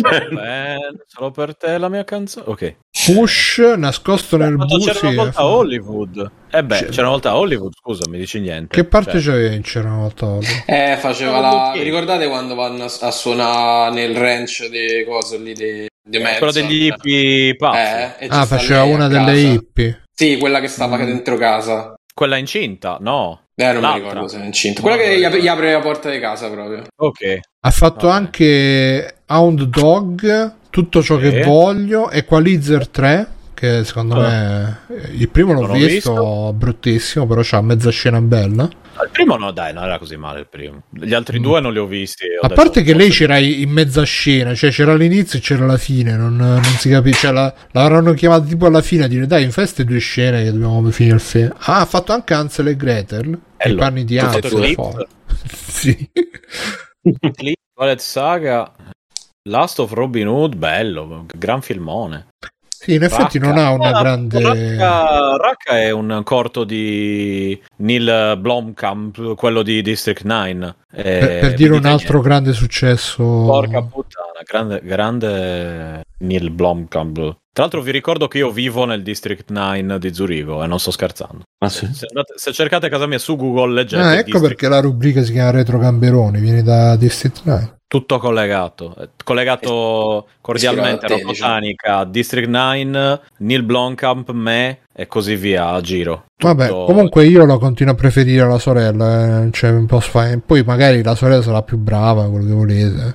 Bene, 0.00 0.78
solo 1.06 1.30
per 1.30 1.56
te 1.56 1.76
la 1.78 1.88
mia 1.88 2.04
canzone. 2.04 2.44
Ok. 2.48 2.76
Push 3.04 3.58
nascosto 3.76 4.36
nel 4.36 4.54
Quando 4.56 4.76
buio. 4.78 4.92
c'era 4.92 5.08
una 5.08 5.22
volta 5.24 5.40
a 5.40 5.46
Hollywood. 5.46 6.30
Eh 6.50 6.64
beh, 6.64 6.74
C'era- 6.76 6.90
c'era 6.90 7.02
una 7.02 7.10
volta 7.10 7.30
a 7.30 7.36
Hollywood, 7.36 7.72
scusa, 7.74 8.08
mi 8.08 8.18
dici 8.18 8.40
niente. 8.40 8.74
Che 8.74 8.84
parte 8.84 9.20
Cioè, 9.20 9.60
c'era 9.60 9.88
una 9.88 9.98
volta? 9.98 10.26
Hollywood? 10.26 10.62
Eh, 10.66 10.96
faceva 10.98 11.40
la... 11.40 11.70
Vi 11.74 11.82
ricordate 11.82 12.26
quando 12.28 12.54
vanno 12.54 12.84
a, 12.84 12.90
a 13.00 13.10
suonare 13.10 13.92
nel 13.94 14.16
ranch 14.16 14.68
di 14.68 15.04
cose 15.06 15.38
lì 15.38 15.52
di, 15.52 15.86
di 16.02 16.18
Manson? 16.18 16.38
quello 16.38 16.52
degli 16.52 16.84
hippie 16.86 17.56
pazzi. 17.56 18.24
Eh, 18.24 18.26
Ah, 18.30 18.46
faceva 18.46 18.80
a 18.80 18.84
una 18.84 19.08
delle 19.08 19.38
hippie. 19.38 20.04
Sì, 20.14 20.38
quella 20.38 20.60
che 20.60 20.68
stava 20.68 20.96
Mm. 20.96 21.04
dentro 21.06 21.36
casa. 21.36 21.94
Quella 22.14 22.36
incinta? 22.36 22.98
No. 23.00 23.40
Eh, 23.56 23.64
non 23.66 23.76
mi 23.76 23.80
L'altra. 23.82 24.08
ricordo 24.08 24.28
se 24.28 24.40
è 24.40 24.44
incinta. 24.44 24.80
Quella 24.80 24.96
che 24.96 25.16
gli 25.18 25.24
apre, 25.24 25.40
gli 25.40 25.46
apre 25.48 25.72
la 25.72 25.80
porta 25.80 26.10
di 26.10 26.18
casa 26.18 26.50
proprio. 26.50 26.82
Ok. 26.96 27.38
Ha 27.60 27.70
fatto 27.70 28.06
Vabbè. 28.08 28.18
anche 28.18 29.14
Hound 29.28 29.62
Dog, 29.64 30.52
Tutto 30.70 31.02
ciò 31.04 31.16
Sì. 31.20 31.22
che 31.30 31.42
voglio, 31.44 32.10
Equalizer 32.10 32.88
3, 32.88 33.28
che 33.54 33.84
secondo 33.84 34.16
Ah. 34.16 34.28
me 34.28 34.78
il 35.12 35.28
primo 35.30 35.52
l'ho 35.52 35.66
l'ho 35.66 35.72
visto, 35.72 36.10
visto. 36.12 36.52
bruttissimo, 36.52 37.26
però 37.26 37.40
c'ha 37.44 37.60
mezza 37.62 37.90
scena 37.90 38.20
bella. 38.20 38.68
Il 39.02 39.08
primo 39.10 39.36
no, 39.36 39.50
dai, 39.50 39.72
non 39.72 39.84
era 39.84 39.98
così 39.98 40.16
male 40.16 40.40
il 40.40 40.46
primo. 40.48 40.82
Gli 40.90 41.12
altri 41.14 41.40
Mm. 41.40 41.42
due 41.42 41.60
non 41.60 41.72
li 41.72 41.78
ho 41.78 41.86
visti. 41.86 42.24
ho 42.26 42.44
A 42.44 42.48
detto, 42.48 42.60
parte 42.60 42.82
che 42.82 42.94
lei 42.94 43.10
c'era 43.10 43.38
in 43.38 43.68
mezza 43.70 44.02
scena, 44.04 44.54
cioè 44.54 44.70
c'era 44.70 44.94
l'inizio 44.94 45.38
e 45.38 45.42
c'era 45.42 45.66
la 45.66 45.76
fine, 45.78 46.16
non, 46.16 46.36
non 46.36 46.62
si 46.62 46.88
capisce. 46.88 47.20
Cioè, 47.26 47.32
la, 47.32 47.52
l'avranno 47.72 48.12
chiamata 48.12 48.44
tipo 48.46 48.66
alla 48.66 48.82
fine 48.82 49.04
a 49.04 49.08
dire 49.08 49.26
dai, 49.26 49.42
in 49.44 49.52
queste 49.52 49.84
due 49.84 49.98
scene 49.98 50.44
che 50.44 50.52
dobbiamo 50.52 50.88
finire 50.90 51.16
il 51.16 51.20
film. 51.20 51.52
Ah, 51.60 51.80
ha 51.80 51.84
fatto 51.86 52.12
anche 52.12 52.34
Ansel 52.34 52.68
e 52.68 52.76
Gretel, 52.76 53.38
Eh, 53.56 53.70
i 53.70 53.74
panni 53.74 54.04
di 54.04 54.18
ha 54.18 54.26
Ansel. 54.26 54.42
fatto 54.42 54.56
Clip. 54.56 54.74
fuori. 54.74 55.06
sì. 55.46 56.10
Clip, 57.34 57.58
Twilight 57.74 58.00
Saga, 58.00 58.72
Last 59.48 59.78
of 59.80 59.90
Robin 59.92 60.28
Hood, 60.28 60.54
bello, 60.56 61.26
gran 61.34 61.60
filmone. 61.62 62.28
Sì, 62.84 62.94
in 62.94 63.02
effetti 63.02 63.38
Racca. 63.38 63.52
non 63.52 63.58
ha 63.64 63.70
una 63.70 63.90
grande... 64.00 64.40
Racca, 64.42 65.36
Racca 65.36 65.80
è 65.80 65.90
un 65.90 66.20
corto 66.24 66.64
di 66.64 67.60
Neil 67.76 68.36
Blomkamp, 68.38 69.34
quello 69.34 69.62
di 69.62 69.80
District 69.82 70.22
9. 70.22 70.74
Eh, 70.92 71.02
Per, 71.02 71.38
per 71.40 71.54
dire 71.54 71.74
un 71.74 71.84
altro 71.86 72.20
grande 72.20 72.52
successo... 72.52 73.22
Porca 73.24 73.82
puttana, 73.82 74.40
grande, 74.44 74.80
grande 74.82 76.04
Neil 76.18 76.50
Blomkamp. 76.50 77.16
Tra 77.54 77.62
l'altro 77.62 77.80
vi 77.82 77.92
ricordo 77.92 78.26
che 78.26 78.38
io 78.38 78.50
vivo 78.50 78.84
nel 78.84 79.02
District 79.04 79.48
9 79.50 79.98
di 80.00 80.12
Zurigo 80.12 80.62
e 80.62 80.66
non 80.66 80.80
sto 80.80 80.90
scherzando. 80.90 81.42
Ah, 81.64 81.68
sì? 81.68 81.86
Se, 81.92 82.06
andate- 82.08 82.34
se 82.36 82.52
cercate 82.52 82.88
casa 82.88 83.06
mia 83.06 83.18
su 83.18 83.36
Google 83.36 83.72
leggete 83.74 84.02
Ah, 84.02 84.12
ecco 84.14 84.24
District- 84.24 84.46
perché 84.48 84.68
la 84.68 84.80
rubrica 84.80 85.22
si 85.22 85.30
chiama 85.32 85.50
Retro 85.52 85.78
Gamberoni, 85.78 86.40
viene 86.40 86.62
da 86.64 86.96
District 86.96 87.40
9. 87.44 87.73
Tutto 87.98 88.18
collegato. 88.18 88.92
Eh, 88.98 89.08
Collegato 89.22 90.26
cordialmente 90.40 91.06
Ispirato 91.06 91.14
a 91.14 91.16
te, 91.16 91.22
Robotanica, 91.22 92.04
District 92.04 92.48
9, 92.48 93.20
Neil 93.38 93.62
Blomkamp, 93.62 94.30
me 94.32 94.78
e 94.92 95.06
così 95.06 95.36
via 95.36 95.68
a 95.68 95.80
giro. 95.80 96.24
Vabbè, 96.36 96.66
Tutto- 96.66 96.84
comunque 96.86 97.24
io 97.26 97.44
lo 97.44 97.56
continuo 97.58 97.92
a 97.92 97.96
preferire 97.96 98.48
la 98.48 98.58
sorella, 98.58 99.44
eh, 99.44 99.50
cioè 99.52 99.70
un 99.70 99.86
po' 99.86 100.00
sfa- 100.00 100.36
Poi 100.44 100.64
magari 100.64 101.04
la 101.04 101.14
sorella 101.14 101.42
sarà 101.42 101.62
più 101.62 101.76
brava, 101.78 102.28
quello 102.28 102.46
che 102.46 102.52
volete. 102.52 103.14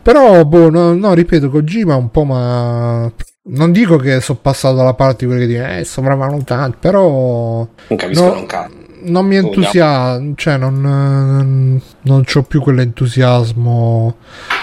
Però, 0.00 0.42
boh, 0.46 0.70
no, 0.70 0.94
no, 0.94 1.12
ripeto, 1.12 1.50
Kojima 1.50 1.94
un 1.94 2.10
po' 2.10 2.24
ma... 2.24 3.12
Non 3.50 3.72
dico 3.72 3.96
che 3.96 4.20
sono 4.20 4.38
passato 4.42 4.74
dalla 4.76 4.92
parte 4.94 5.24
di 5.24 5.30
quelli 5.32 5.46
che 5.46 5.52
dicono, 5.54 5.76
eh, 5.78 5.84
sopravvalutato, 5.84 6.76
però... 6.80 7.66
Non 7.88 7.96
capisco 7.98 8.24
No, 8.24 8.38
un 8.40 8.46
cazzo. 8.46 8.77
Non 9.02 9.26
mi 9.26 9.36
entusiasma, 9.36 10.32
cioè 10.36 10.56
non, 10.56 10.80
non 12.02 12.24
ho 12.34 12.42
più 12.42 12.60
quell'entusiasmo. 12.60 14.16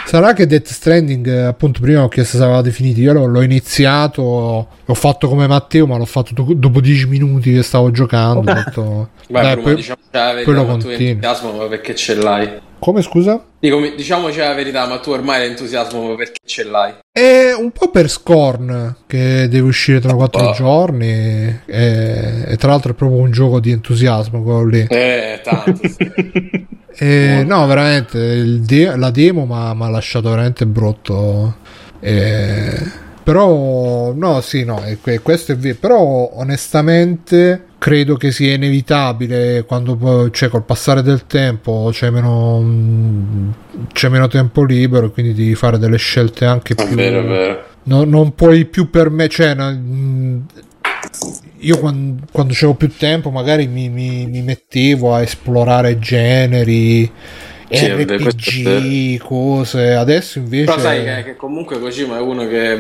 Sarà 0.06 0.34
che 0.34 0.46
Death 0.46 0.68
Stranding, 0.68 1.28
eh, 1.28 1.42
appunto, 1.44 1.80
prima 1.82 2.04
ho 2.04 2.08
chiesto 2.08 2.38
se 2.38 2.44
aveva 2.44 2.62
definito. 2.62 3.00
Io 3.00 3.14
l'ho, 3.14 3.26
l'ho 3.26 3.42
iniziato, 3.42 4.68
l'ho 4.86 4.94
fatto 4.94 5.28
come 5.28 5.48
Matteo, 5.48 5.88
ma 5.88 5.98
l'ho 5.98 6.06
fatto 6.06 6.34
do- 6.34 6.54
dopo 6.56 6.80
10 6.80 7.08
minuti 7.08 7.54
che 7.54 7.64
stavo 7.64 7.92
giocando. 7.92 8.40
ho 8.52 8.54
detto, 8.54 9.10
Beh, 9.30 9.42
dai, 9.42 9.58
poi- 9.58 9.76
diciamo 9.76 10.00
la 10.12 10.34
verità, 10.34 10.44
poi 10.44 10.54
lo 10.54 10.66
ma 10.66 10.74
tu 10.78 10.88
continui. 10.88 11.08
entusiasmo 11.10 11.68
perché 11.68 11.96
ce 11.96 12.16
l'hai? 12.16 12.50
Come 12.80 13.02
scusa? 13.02 13.44
Dico, 13.60 13.80
diciamoci 13.96 14.38
la 14.38 14.54
verità, 14.54 14.86
ma 14.86 15.00
tu 15.00 15.10
ormai 15.10 15.40
l'entusiasmo 15.40 16.14
perché 16.16 16.40
ce 16.46 16.64
l'hai? 16.66 16.94
È 17.12 17.52
un 17.58 17.72
po' 17.72 17.90
per 17.90 18.10
Scorn 18.10 18.96
che 19.08 19.48
deve 19.50 19.68
uscire 19.68 20.00
tra 20.00 20.14
4 20.14 20.50
Oh. 20.50 20.54
giorni. 20.54 21.08
E, 21.66 22.44
e 22.48 22.56
tra 22.58 22.70
l'altro 22.70 22.92
è 22.92 22.96
proprio 22.96 23.20
un 23.20 23.32
gioco 23.32 23.60
di 23.60 23.72
entusiasmo 23.72 24.44
quello 24.44 24.66
lì. 24.66 24.86
Eh, 24.90 25.42
tanto. 25.44 25.88
sì. 25.88 26.68
Eh, 26.98 27.44
no, 27.46 27.68
veramente 27.68 28.62
de- 28.62 28.96
la 28.96 29.12
demo 29.12 29.46
mi 29.46 29.84
ha 29.84 29.90
lasciato 29.90 30.30
veramente 30.30 30.66
brutto. 30.66 31.58
Eh, 32.00 32.80
però, 33.22 34.14
no, 34.14 34.40
sì, 34.40 34.64
no, 34.64 34.82
questo 35.22 35.52
è 35.52 35.58
vero. 35.58 35.76
Però, 35.78 36.30
onestamente, 36.36 37.62
credo 37.86 38.16
che 38.16 38.32
sia 38.32 38.56
inevitabile 38.56 39.64
quando 39.64 40.32
cioè, 40.32 40.50
col 40.50 40.64
passare 40.64 41.04
del 41.04 41.28
tempo 41.28 41.90
c'è 41.92 42.10
meno, 42.10 42.60
mm, 42.60 43.50
c'è 43.94 44.10
meno 44.10 44.28
tempo 44.28 44.64
libero, 44.64 45.12
quindi 45.12 45.36
devi 45.36 45.54
fare 45.54 45.78
delle 45.78 45.98
scelte 45.98 46.46
anche 46.46 46.74
È 46.74 46.84
più. 46.84 46.96
vero, 46.96 47.20
è 47.20 47.24
vero. 47.26 47.64
No- 47.84 48.04
non 48.04 48.34
puoi 48.34 48.66
più 48.66 48.90
per 48.90 49.12
me, 49.12 49.28
cioè, 49.28 49.54
no, 49.54 49.70
mm, 49.72 50.40
io 51.60 51.78
quando, 51.78 52.24
quando 52.32 52.54
avevo 52.54 52.74
più 52.74 52.90
tempo 52.90 53.30
magari 53.30 53.68
mi, 53.68 53.88
mi- 53.90 54.26
mi 54.26 54.42
mettevo 54.42 55.14
a 55.14 55.22
esplorare 55.22 56.00
generi, 56.00 57.08
Sì, 57.70 57.86
RPG, 57.86 59.20
cose. 59.20 59.94
Adesso 59.94 60.40
invece... 60.40 60.66
Però 60.66 60.80
sai 60.80 61.04
che, 61.04 61.24
che 61.24 61.36
comunque 61.36 61.78
Kojima 61.80 62.18
è 62.18 62.22
uno 62.22 62.48
che, 62.48 62.80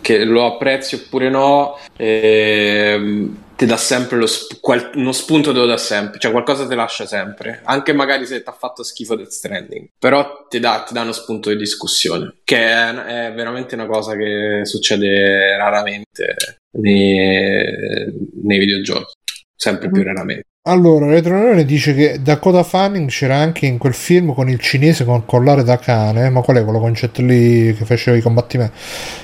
che 0.00 0.24
lo 0.24 0.46
apprezzi 0.46 0.94
oppure 0.94 1.28
no, 1.28 1.76
ehm, 1.98 3.44
ti 3.56 3.66
dà 3.66 3.76
sempre 3.76 4.18
lo 4.18 4.26
sp- 4.26 4.60
qual- 4.60 4.90
uno 4.94 5.12
spunto 5.12 5.52
te 5.52 5.58
lo 5.58 5.66
dà 5.66 5.76
sempre, 5.78 6.18
cioè 6.18 6.30
qualcosa 6.30 6.66
ti 6.68 6.74
lascia 6.74 7.06
sempre, 7.06 7.60
anche 7.64 7.92
magari 7.92 8.26
se 8.26 8.42
ti 8.42 8.48
ha 8.48 8.52
fatto 8.52 8.82
schifo 8.82 9.14
Death 9.16 9.30
Stranding, 9.30 9.88
però 9.98 10.46
ti 10.48 10.60
dà, 10.60 10.84
ti 10.86 10.92
dà 10.94 11.02
uno 11.02 11.12
spunto 11.12 11.48
di 11.50 11.56
discussione, 11.56 12.36
che 12.44 12.58
è, 12.58 12.94
è 13.28 13.32
veramente 13.34 13.74
una 13.74 13.86
cosa 13.86 14.14
che 14.14 14.60
succede 14.64 15.56
raramente 15.56 16.34
nei, 16.78 18.12
nei 18.42 18.58
videogiochi, 18.58 19.14
sempre 19.54 19.90
più 19.90 20.02
raramente. 20.02 20.44
Allora, 20.68 21.06
Retronone 21.06 21.64
dice 21.64 21.94
che 21.94 22.20
Dakota 22.20 22.64
Fanning 22.64 23.08
c'era 23.08 23.36
anche 23.36 23.66
in 23.66 23.78
quel 23.78 23.94
film 23.94 24.34
con 24.34 24.48
il 24.48 24.58
cinese 24.58 25.04
con 25.04 25.16
il 25.18 25.24
collare 25.24 25.62
da 25.62 25.78
cane, 25.78 26.28
ma 26.28 26.40
qual 26.42 26.56
è 26.56 26.64
quello 26.64 26.80
con 26.80 26.92
Jet 26.92 27.18
Li 27.18 27.72
che 27.72 27.84
faceva 27.84 28.16
i 28.16 28.20
combattimenti? 28.20 28.74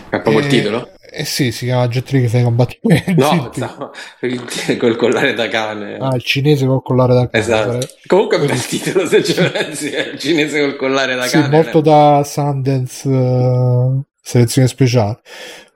È 0.09 0.21
proprio 0.21 0.39
il 0.41 0.47
Eh, 0.47 0.49
titolo? 0.49 0.93
Eh 1.15 1.27
sì, 1.27 1.53
si 1.53 1.67
chiama 1.67 1.87
Jet 1.89 2.11
Li 2.11 2.23
che 2.23 2.29
fa 2.29 2.39
i 2.39 2.43
combattimenti. 2.43 3.15
No, 3.17 3.51
no, 3.57 3.91
col 4.79 4.97
collare 4.97 5.35
da 5.35 5.49
cane. 5.49 5.97
Ah, 5.99 6.15
il 6.15 6.23
cinese 6.23 6.65
col 6.65 6.83
collare 6.83 7.13
da 7.13 7.29
cane. 7.29 7.43
Esatto. 7.45 7.87
Comunque 8.07 8.39
è 8.39 8.41
un 8.41 8.47
bel 8.47 8.67
titolo 8.67 9.07
se 9.07 9.23
ci 9.23 9.35
pensi, 9.35 9.93
il 9.93 10.19
cinese 10.19 10.61
col 10.61 10.77
collare 10.77 11.15
da 11.15 11.25
Sì, 11.25 11.37
cane. 11.37 11.49
molto 11.49 11.81
da 11.83 12.23
Sundance 12.25 13.09
eh, 13.11 14.01
selezione 14.23 14.69
speciale. 14.69 15.21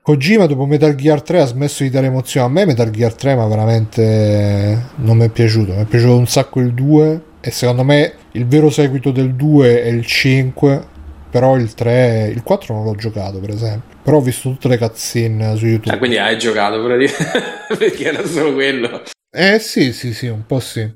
Kojima 0.01 0.47
dopo 0.47 0.65
Metal 0.65 0.95
Gear 0.95 1.21
3 1.21 1.41
ha 1.41 1.45
smesso 1.45 1.83
di 1.83 1.89
dare 1.89 2.07
emozione. 2.07 2.47
A 2.47 2.49
me 2.49 2.65
Metal 2.65 2.89
Gear 2.89 3.13
3 3.13 3.35
ma 3.35 3.45
veramente 3.45 4.89
non 4.95 5.17
mi 5.17 5.25
è 5.25 5.29
piaciuto. 5.29 5.73
Mi 5.73 5.81
è 5.81 5.85
piaciuto 5.85 6.17
un 6.17 6.27
sacco 6.27 6.61
il 6.61 6.73
2 6.73 7.21
e 7.41 7.51
secondo 7.51 7.83
me 7.83 8.13
il 8.31 8.47
vero 8.47 8.69
seguito 8.69 9.11
del 9.11 9.35
2 9.35 9.83
è 9.83 9.87
il 9.87 10.05
5, 10.05 10.81
però 11.29 11.55
il 11.57 11.73
3, 11.73 12.31
il 12.33 12.41
4 12.41 12.73
non 12.73 12.85
l'ho 12.85 12.95
giocato 12.95 13.39
per 13.39 13.49
esempio. 13.49 13.96
Però 14.07 14.19
ho 14.19 14.21
visto 14.21 14.49
tutte 14.51 14.69
le 14.69 14.77
cutscene 14.77 15.57
su 15.57 15.65
YouTube. 15.65 15.93
Ah, 15.93 15.97
quindi 15.97 16.17
hai 16.17 16.37
giocato 16.39 16.81
praticamente 16.81 17.41
perché 17.77 18.05
era 18.05 18.25
solo 18.25 18.53
quello. 18.53 19.01
Eh 19.29 19.59
sì, 19.59 19.91
sì, 19.91 20.13
sì, 20.13 20.27
un 20.27 20.45
po' 20.45 20.61
sì. 20.61 20.89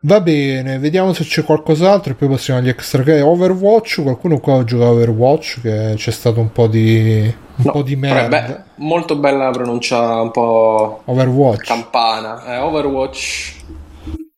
Va 0.00 0.22
bene, 0.22 0.78
vediamo 0.78 1.12
se 1.12 1.22
c'è 1.24 1.44
qualcos'altro 1.44 2.12
e 2.12 2.16
poi 2.16 2.28
passiamo 2.28 2.58
agli 2.58 2.70
extra 2.70 3.02
credit. 3.02 3.24
Overwatch, 3.24 4.00
qualcuno 4.02 4.40
qua 4.40 4.60
ha 4.60 4.64
giocato 4.64 4.92
Overwatch 4.92 5.60
che 5.60 5.92
c'è 5.96 6.10
stato 6.10 6.40
un 6.40 6.50
po' 6.50 6.66
di 6.66 7.24
un 7.56 7.64
No, 7.66 7.72
po' 7.72 7.82
di 7.82 7.94
merda. 7.94 8.40
be- 8.40 8.62
molto 8.76 9.16
bella 9.16 9.44
la 9.44 9.50
pronuncia 9.50 10.18
un 10.22 10.30
po' 10.30 11.02
Overwatch. 11.04 11.66
campana. 11.66 12.54
Eh, 12.54 12.58
Overwatch. 12.58 13.54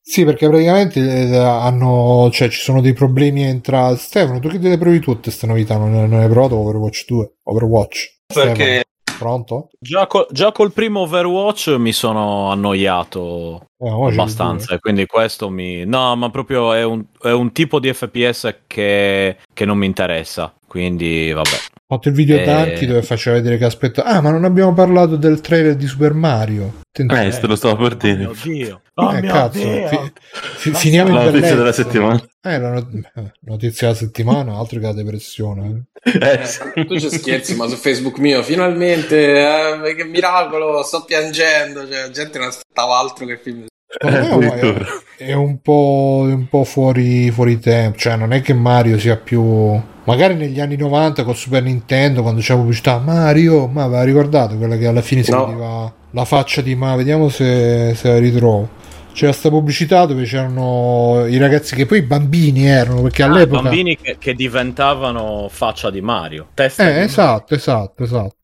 Sì, 0.08 0.24
perché 0.24 0.48
praticamente 0.48 1.00
eh, 1.00 1.36
hanno 1.36 2.30
cioè 2.32 2.48
ci 2.48 2.60
sono 2.60 2.80
dei 2.80 2.94
problemi 2.94 3.44
a 3.44 3.48
entrare. 3.48 3.96
Stefano, 3.96 4.38
tu 4.38 4.48
che 4.48 4.58
te 4.58 4.70
le 4.70 4.78
provi 4.78 5.00
tutte 5.00 5.24
queste 5.24 5.46
novità? 5.46 5.76
Non, 5.76 5.92
non 5.92 6.20
hai 6.20 6.28
provato 6.30 6.56
Overwatch 6.56 7.04
2? 7.06 7.32
Overwatch. 7.42 8.20
Perché 8.26 8.54
Stefano, 8.54 8.84
pronto? 9.18 9.68
già, 9.78 10.06
col- 10.06 10.26
già 10.30 10.50
col 10.50 10.72
primo 10.72 11.00
Overwatch 11.00 11.74
mi 11.76 11.92
sono 11.92 12.50
annoiato 12.50 13.66
Eh, 13.78 13.90
abbastanza 13.90 14.74
e 14.74 14.78
quindi 14.78 15.04
questo 15.04 15.50
mi... 15.50 15.84
No, 15.84 16.16
ma 16.16 16.30
proprio 16.30 16.72
è 16.72 16.82
un, 16.84 17.04
è 17.20 17.30
un 17.30 17.52
tipo 17.52 17.78
di 17.78 17.92
FPS 17.92 18.60
che, 18.66 19.36
che 19.52 19.64
non 19.66 19.76
mi 19.76 19.84
interessa, 19.84 20.54
quindi 20.66 21.30
vabbè. 21.32 21.77
Ho 21.90 21.94
fatto 21.94 22.08
il 22.10 22.14
video 22.14 22.38
Eh. 22.38 22.44
Danti 22.44 22.84
dove 22.84 23.00
faceva 23.00 23.36
vedere 23.36 23.56
che 23.56 23.64
aspetta. 23.64 24.04
Ah, 24.04 24.20
ma 24.20 24.30
non 24.30 24.44
abbiamo 24.44 24.74
parlato 24.74 25.16
del 25.16 25.40
trailer 25.40 25.74
di 25.74 25.86
Super 25.86 26.12
Mario. 26.12 26.80
Attenzione. 26.90 27.26
Eh, 27.28 27.38
te 27.40 27.46
lo 27.46 27.56
stavo 27.56 27.76
per 27.82 27.94
dire. 27.96 28.26
Oh 28.26 28.34
mio 28.34 28.42
Dio! 28.42 28.82
Oh 28.94 29.10
Eh, 29.12 29.20
mio 29.22 29.32
cazzo, 29.32 29.58
Dio! 29.58 29.88
fi- 29.88 30.12
fi- 30.58 30.74
finiamo 30.74 31.08
in 31.08 31.14
La 31.14 31.24
notizia 31.24 31.54
della 31.54 31.72
settimana. 31.72 32.22
Eh, 32.42 32.58
la 32.58 32.70
not- 32.72 32.94
eh, 32.94 33.32
notizia 33.40 33.86
della 33.86 33.98
settimana, 33.98 34.58
altro 34.58 34.80
che 34.80 34.84
la 34.86 34.92
depressione. 34.92 35.86
Eh, 36.02 36.44
sì. 36.44 36.60
Eh, 36.74 36.84
tu 36.84 36.98
ci 37.00 37.08
scherzi, 37.10 37.54
ma 37.56 37.66
su 37.68 37.76
Facebook 37.76 38.18
mio 38.18 38.42
finalmente, 38.42 39.80
eh, 39.86 39.94
che 39.94 40.04
miracolo, 40.04 40.82
sto 40.82 41.04
piangendo. 41.04 41.88
Cioè, 41.88 42.02
la 42.02 42.10
gente 42.10 42.38
non 42.38 42.48
aspettava 42.48 42.98
altro 42.98 43.24
che 43.24 43.38
film. 43.38 43.64
Secondo 43.88 44.18
me 44.20 44.28
ormai 44.30 44.60
addirittura. 44.60 44.86
è, 45.16 45.24
è 45.26 45.32
un 45.32 45.60
po', 45.60 46.26
è 46.28 46.32
un 46.32 46.48
po' 46.48 46.64
fuori, 46.64 47.30
fuori 47.30 47.58
tempo. 47.58 47.98
Cioè, 47.98 48.16
non 48.16 48.32
è 48.32 48.40
che 48.42 48.52
Mario 48.54 48.98
sia 48.98 49.16
più. 49.16 49.80
Magari 50.04 50.34
negli 50.34 50.60
anni 50.60 50.76
90 50.76 51.24
con 51.24 51.34
Super 51.36 51.62
Nintendo, 51.62 52.22
quando 52.22 52.40
c'era 52.40 52.58
pubblicità 52.60 52.98
Mario, 52.98 53.66
ma 53.66 53.84
aveva 53.84 54.02
ricordato 54.04 54.56
quella 54.56 54.76
che 54.76 54.86
alla 54.86 55.02
fine 55.02 55.22
si 55.22 55.30
No. 55.30 55.46
vedeva 55.46 55.94
la 56.10 56.24
faccia 56.24 56.60
di 56.62 56.74
Ma. 56.74 56.94
Vediamo 56.96 57.28
se, 57.28 57.94
se 57.94 58.08
la 58.08 58.18
ritrovo. 58.18 58.76
C'era 59.12 59.32
sta 59.32 59.48
pubblicità 59.50 60.06
dove 60.06 60.24
c'erano 60.24 61.26
i 61.26 61.36
ragazzi 61.38 61.74
che 61.74 61.86
poi 61.86 62.02
bambini 62.02 62.66
erano 62.66 63.02
perché 63.02 63.22
Ah, 63.24 63.26
all'epoca. 63.26 63.62
bambini 63.62 63.96
che, 63.96 64.16
che 64.18 64.34
diventavano 64.34 65.48
faccia 65.50 65.90
di 65.90 66.00
Mario. 66.00 66.50
Testa 66.54 66.88
Eh, 66.88 66.92
di 66.92 67.00
esatto, 67.00 67.54
esatto, 67.54 68.04
esatto. 68.04 68.36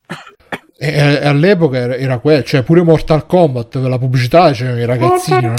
E, 0.93 1.19
e 1.23 1.27
all'epoca 1.27 1.79
era, 1.79 1.97
era 1.97 2.19
quello, 2.19 2.43
cioè 2.43 2.63
pure 2.63 2.83
Mortal 2.83 3.27
Kombat, 3.27 3.75
la 3.77 3.99
pubblicità 3.99 4.51
c'erano 4.53 4.79
i 4.81 4.85
ragazzini. 4.85 5.53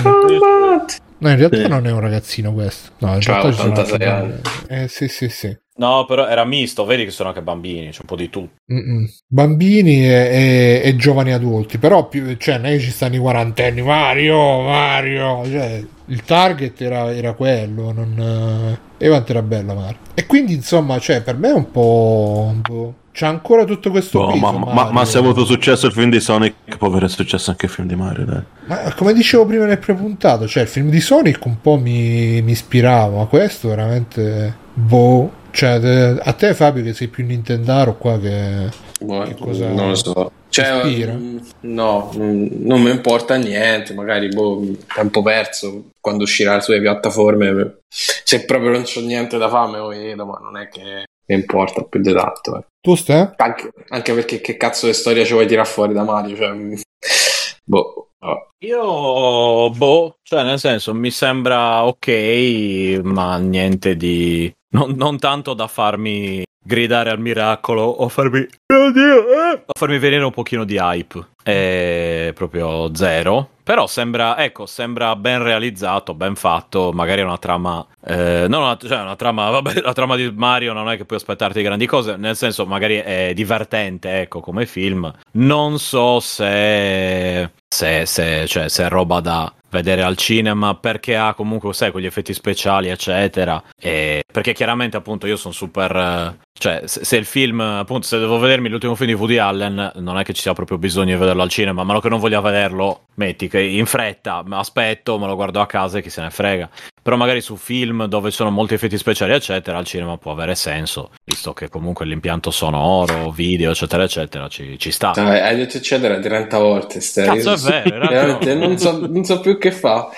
No, 1.18 1.30
in 1.30 1.38
realtà 1.38 1.58
Sì. 1.58 1.68
non 1.68 1.88
è 1.88 1.92
un 1.92 2.00
ragazzino 2.00 2.54
questo. 2.54 2.92
No, 3.00 3.14
in 3.14 3.20
C'ha 3.22 3.32
realtà 3.40 3.52
ci 3.52 3.58
sono 3.58 3.72
86 3.72 4.08
anche 4.08 4.42
anni. 4.70 4.84
Eh, 4.84 4.88
sì, 4.88 5.08
sì, 5.08 5.30
sì. 5.30 5.58
No, 5.78 6.06
però 6.06 6.26
era 6.28 6.46
misto, 6.46 6.86
vedi 6.86 7.04
che 7.04 7.12
sono 7.12 7.30
anche 7.30 7.42
bambini, 7.42 7.90
c'è 7.90 8.00
un 8.02 8.08
po' 8.08 8.16
di 8.16 8.30
tutto. 8.30 8.54
Mm-mm. 8.72 9.06
Bambini 9.28 10.06
e, 10.08 10.10
e- 10.10 10.82
e 10.86 10.96
giovani 10.96 11.34
adulti, 11.34 11.78
però 11.78 12.08
più, 12.08 12.38
cioè, 12.38 12.62
che 12.62 12.80
ci 12.80 12.92
stanno 12.92 13.16
i 13.16 13.20
quarantenni, 13.20 13.82
Mario, 13.82 14.62
Mario, 14.62 15.44
cioè, 15.46 15.84
il 16.06 16.24
target 16.24 16.80
era, 16.82 17.14
era 17.14 17.34
quello, 17.34 17.92
non... 17.92 18.78
eh, 18.98 19.06
Evant 19.06 19.30
era 19.30 19.42
bella 19.42 19.74
Mario. 19.74 19.98
E 20.14 20.26
quindi, 20.26 20.54
insomma, 20.54 20.98
cioè, 21.00 21.22
per 21.22 21.36
me 21.38 21.50
è 21.50 21.54
un 21.54 21.70
po'... 21.70 22.50
un 22.54 22.62
po'- 22.62 22.94
C'è 23.12 23.26
ancora 23.26 23.66
tutto 23.66 23.92
questo 23.92 24.28
peso, 24.28 24.40
ma, 24.40 24.52
ma- 24.74 24.92
ma 24.92 25.04
se 25.06 25.18
ha 25.18 25.20
avuto 25.20 25.44
successo 25.44 25.88
il 25.88 25.92
film 25.92 26.10
di 26.10 26.22
Sonic, 26.22 26.78
può 26.78 26.88
avere 26.88 27.10
successo 27.10 27.50
anche 27.52 27.66
il 27.66 27.72
film 27.74 27.88
di 27.90 27.96
Mario, 27.96 28.24
dai. 28.26 28.44
Ma 28.68 28.94
come 28.94 29.14
dicevo 29.14 29.46
prima 29.46 29.66
nel 29.66 29.80
prepuntato, 29.80 30.48
cioè 30.48 30.64
il 30.64 30.70
film 30.70 30.90
di 30.90 31.02
Sonic 31.02 31.44
un 31.46 31.60
po' 31.60 31.78
mi, 31.78 32.42
mi 32.42 32.52
ispirava, 32.52 33.18
ma 33.18 33.26
questo 33.26 33.68
veramente... 33.68 34.64
Boh. 34.74 35.44
Cioè, 35.56 35.80
te- 35.80 36.20
a 36.22 36.34
te 36.34 36.54
Fabio 36.54 36.84
che 36.84 36.94
sei 36.94 37.08
più 37.08 37.26
Nintendaro 37.26 37.96
qua 37.98 38.20
che... 38.20 38.70
Boh, 39.00 39.24
Che 39.24 39.36
cosa- 39.36 39.70
non 39.70 39.90
lo 39.90 39.96
so. 39.96 40.32
Cioè, 40.50 40.84
mm, 41.14 41.38
no, 41.62 42.12
mm, 42.16 42.48
non 42.66 42.82
mi 42.82 42.90
importa 42.90 43.36
niente, 43.36 43.94
magari 43.94 44.28
boh, 44.30 44.62
tempo 44.94 45.22
perso 45.22 45.92
quando 46.02 46.24
uscirà 46.24 46.60
sulle 46.60 46.82
piattaforme. 46.82 47.78
Se 47.90 48.44
proprio 48.46 48.72
non 48.72 48.84
c'ho 48.84 49.00
niente 49.02 49.38
da 49.38 49.48
fare 49.50 49.72
me 49.72 49.78
lo 49.78 49.88
vedo, 49.88 50.26
ma 50.26 50.40
non 50.42 50.58
è 50.58 50.68
che 50.68 51.06
mi 51.28 51.36
importa 51.36 51.84
più 51.84 52.02
di 52.02 52.14
tanto. 52.14 52.58
eh. 52.58 52.66
Tu 52.82 52.96
stai? 52.96 53.30
Anche, 53.38 53.72
anche 53.90 54.14
perché 54.14 54.42
che 54.42 54.58
cazzo 54.58 54.88
di 54.88 54.94
storia 54.94 55.24
ci 55.26 55.34
vuoi 55.34 55.48
tirare 55.48 55.68
fuori 55.68 55.94
da 55.94 56.04
Mario? 56.04 56.36
Cioè, 56.36 56.52
mm, 56.52 56.74
boh, 57.66 58.10
vabbè. 58.20 58.44
Io, 58.66 59.70
boh, 59.72 60.18
cioè 60.24 60.44
nel 60.44 60.60
senso 60.60 60.94
mi 60.94 61.12
sembra 61.12 61.86
ok, 61.86 63.00
ma 63.04 63.38
niente 63.38 63.96
di... 63.96 64.52
Non, 64.76 64.92
non 64.98 65.18
tanto 65.18 65.54
da 65.54 65.68
farmi 65.68 66.44
gridare 66.62 67.10
al 67.10 67.20
miracolo 67.20 67.84
o 67.84 68.10
farmi... 68.10 68.46
Mio 68.74 68.92
Dio, 68.92 69.54
eh! 69.54 69.64
O 69.68 69.72
farmi 69.78 69.98
venire 70.00 70.26
un 70.26 70.32
pochino 70.32 70.66
di 70.66 70.76
hype. 70.78 71.35
È 71.46 72.32
proprio 72.34 72.96
zero. 72.96 73.50
Però 73.62 73.86
sembra, 73.86 74.38
ecco, 74.44 74.66
sembra 74.66 75.16
ben 75.16 75.44
realizzato, 75.44 76.16
ben 76.16 76.36
fatto, 76.36 76.92
magari 76.92 77.22
è 77.22 77.24
una 77.24 77.38
trama... 77.38 77.86
eh, 78.04 78.46
non 78.48 78.64
una, 78.64 78.78
cioè 78.78 79.02
una 79.02 79.16
trama, 79.16 79.50
vabbè, 79.52 79.82
la 79.82 79.94
trama 79.94 80.16
di 80.16 80.32
Mario 80.32 80.74
non 80.74 80.90
è 80.90 80.98
che 80.98 81.06
puoi 81.06 81.20
aspettarti 81.20 81.62
grandi 81.62 81.86
cose, 81.86 82.16
nel 82.16 82.36
senso 82.36 82.66
magari 82.66 82.96
è 82.96 83.32
divertente, 83.36 84.22
ecco, 84.22 84.40
come 84.40 84.66
film. 84.66 85.12
Non 85.34 85.78
so 85.78 86.20
se... 86.20 87.52
se, 87.68 88.06
se, 88.06 88.48
cioè, 88.48 88.68
se 88.68 88.86
è 88.86 88.90
roba 88.90 89.20
da 89.20 89.54
vedere 89.70 90.04
al 90.04 90.16
cinema 90.16 90.76
perché 90.76 91.16
ha 91.18 91.34
comunque 91.34 91.74
sai 91.74 91.92
quegli 91.92 92.06
effetti 92.06 92.34
speciali 92.34 92.88
eccetera 92.88 93.62
e 93.78 94.24
perché 94.32 94.54
chiaramente 94.54 94.96
appunto 94.96 95.28
io 95.28 95.36
sono 95.36 95.54
super 95.54 95.94
eh, 95.94 96.45
cioè 96.58 96.82
se, 96.86 97.04
se 97.04 97.18
il 97.18 97.26
film 97.26 97.60
appunto 97.60 98.08
se 98.08 98.18
devo 98.18 98.40
vedermi 98.40 98.70
l'ultimo 98.70 98.96
film 98.96 99.10
di 99.10 99.16
Woody 99.16 99.38
Allen 99.38 99.92
non 99.96 100.18
è 100.18 100.24
che 100.24 100.34
ci 100.34 100.42
sia 100.42 100.54
proprio 100.54 100.78
bisogno 100.78 101.14
di 101.14 101.20
vederlo 101.20 101.42
al 101.42 101.50
cinema 101.50 101.82
a 101.82 101.86
meno 101.86 102.00
che 102.00 102.10
non 102.10 102.20
voglia 102.20 102.42
vederlo 102.42 103.08
metti 103.16 103.48
che 103.48 103.62
in 103.62 103.86
fretta 103.86 104.44
aspetto 104.52 105.20
me 105.20 105.28
lo 105.28 105.36
guardo 105.36 105.62
a 105.62 105.66
casa 105.66 105.98
e 105.98 106.02
chi 106.02 106.10
se 106.10 106.22
ne 106.22 106.30
frega 106.30 106.70
però 107.02 107.18
magari 107.18 107.42
su 107.42 107.56
film 107.56 108.06
dove 108.06 108.30
ci 108.30 108.38
sono 108.38 108.50
molti 108.52 108.74
effetti 108.74 108.98
speciali 108.98 109.34
eccetera 109.34 109.78
al 109.78 109.86
cinema 109.86 110.18
può 110.18 110.32
avere 110.32 110.56
senso 110.56 111.12
visto 111.24 111.54
che 111.54 111.70
comunque 111.70 112.06
l'impianto 112.06 112.52
sonoro 112.52 113.32
video 113.32 113.72
eccetera 113.72 114.04
eccetera 114.04 114.48
ci, 114.48 114.80
ci 114.80 114.92
sta 114.92 115.12
Dai, 115.14 115.40
hai 115.40 115.56
detto 115.56 115.78
eccetera 115.78 116.20
30 116.20 116.58
volte. 116.58 117.02
Stai. 117.02 117.26
Cazzo, 117.26 117.54
è 117.54 117.84
vero. 117.84 118.08
Veramente, 118.08 118.54
non 118.56 118.78
so, 118.78 119.08
non 119.08 119.24
so 119.24 119.40
più 119.40 119.58
che 119.58 119.72
fa. 119.72 120.10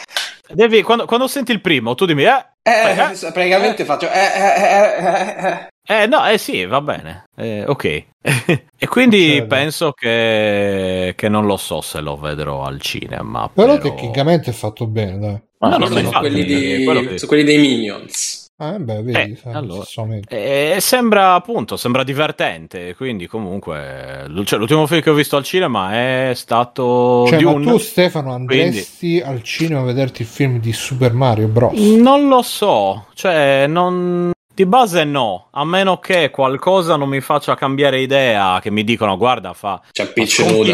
Devi, 0.50 0.82
quando, 0.82 1.06
quando 1.06 1.28
senti 1.28 1.52
il 1.52 1.62
primo 1.62 1.96
tu 1.96 2.06
dimmi 2.06 2.24
eh 2.24 2.46
Eh, 2.64 2.92
Eh, 2.92 3.32
praticamente 3.32 3.86
faccio. 3.86 4.10
Eh, 4.10 4.20
eh, 4.20 4.62
eh, 4.62 5.06
eh, 5.06 5.48
eh. 5.48 5.68
Eh 5.90 6.06
no, 6.06 6.28
eh 6.28 6.38
sì, 6.38 6.66
va 6.66 6.82
bene. 6.82 7.24
Eh, 7.36 7.64
ok. 7.66 7.84
e 8.78 8.88
quindi 8.90 9.22
Succede. 9.22 9.46
penso 9.46 9.92
che, 9.94 11.14
che 11.16 11.30
non 11.30 11.46
lo 11.46 11.56
so 11.56 11.80
se 11.80 12.02
lo 12.02 12.18
vedrò 12.18 12.64
al 12.64 12.82
cinema. 12.82 13.50
Però 13.54 13.78
Però, 13.78 13.96
tecnicamente 13.96 14.50
è 14.52 14.54
fatto 14.54 14.86
bene, 14.86 15.18
dai. 15.18 15.42
No, 15.60 15.70
no, 15.70 15.78
no, 15.78 15.86
sono 15.88 16.00
infatti, 16.00 16.20
quelli, 16.20 16.44
di, 16.44 16.84
quello 16.84 17.00
che- 17.02 17.18
sono 17.18 17.32
quelli 17.32 17.44
dei 17.46 17.58
Minions. 17.58 18.47
Ah, 18.60 18.80
beh, 18.80 19.04
vedi, 19.04 19.40
Eh, 19.44 19.52
allora. 19.52 19.84
solamente. 19.84 20.76
E 20.76 20.80
sembra 20.82 21.36
appunto, 21.36 21.78
sembra 21.78 22.04
divertente. 22.04 22.96
Quindi, 22.96 23.28
comunque, 23.28 24.26
cioè, 24.46 24.58
l'ultimo 24.58 24.88
film 24.88 25.02
che 25.02 25.12
ho 25.12 25.14
visto 25.14 25.36
al 25.36 25.44
cinema 25.44 25.92
è 25.94 26.32
stato 26.34 27.26
Cioè, 27.28 27.40
ma 27.40 27.52
Dune. 27.52 27.66
tu 27.72 27.78
Stefano 27.78 28.34
andresti 28.34 29.22
al 29.22 29.44
cinema 29.44 29.82
a 29.82 29.84
vederti 29.84 30.24
il 30.24 30.28
film 30.28 30.60
di 30.60 30.74
Super 30.74 31.14
Mario 31.14 31.48
Bros? 31.50 31.78
Non 31.80 32.28
lo 32.28 32.42
so, 32.42 33.06
cioè, 33.14 33.66
non. 33.68 34.32
Di 34.58 34.66
base 34.66 35.04
no, 35.04 35.50
a 35.52 35.64
meno 35.66 36.00
che 36.00 36.32
qualcosa 36.32 36.96
non 36.96 37.10
mi 37.10 37.22
faccia 37.22 37.54
cambiare 37.54 38.00
idea, 38.00 38.58
che 38.60 38.72
mi 38.72 38.84
dicono 38.84 39.16
guarda 39.16 39.54
fa 39.54 39.80
C'è 39.92 40.08
Peach 40.08 40.40
nuda. 40.40 40.74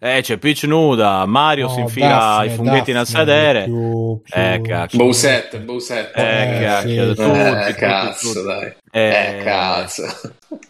Eh, 0.00 0.18
c'è 0.20 0.36
Peach 0.38 0.64
nuda, 0.64 1.24
Mario 1.24 1.66
No, 1.68 1.74
si 1.74 1.78
infila 1.78 2.08
Daphne, 2.08 2.46
i 2.46 2.56
funghetti 2.56 2.90
nel 2.92 3.06
sedere. 3.06 3.64
più- 3.66 4.20
più- 4.20 4.34
Eh, 4.42 4.60
cacchio. 4.62 4.98
Bowsette, 4.98 5.60
Bowsette. 5.60 6.20
Eh, 6.20 6.56
Eh, 6.56 6.60
cacchio, 6.64 7.14
sì, 7.14 7.14
tutti. 7.22 7.38
Eh, 7.38 7.54
tutti, 7.60 7.72
cazzo, 7.74 8.32
tutti. 8.32 8.44
dai. 8.44 8.74
Eh, 8.90 9.38
Eh, 9.38 9.42
cazzo. 9.44 10.04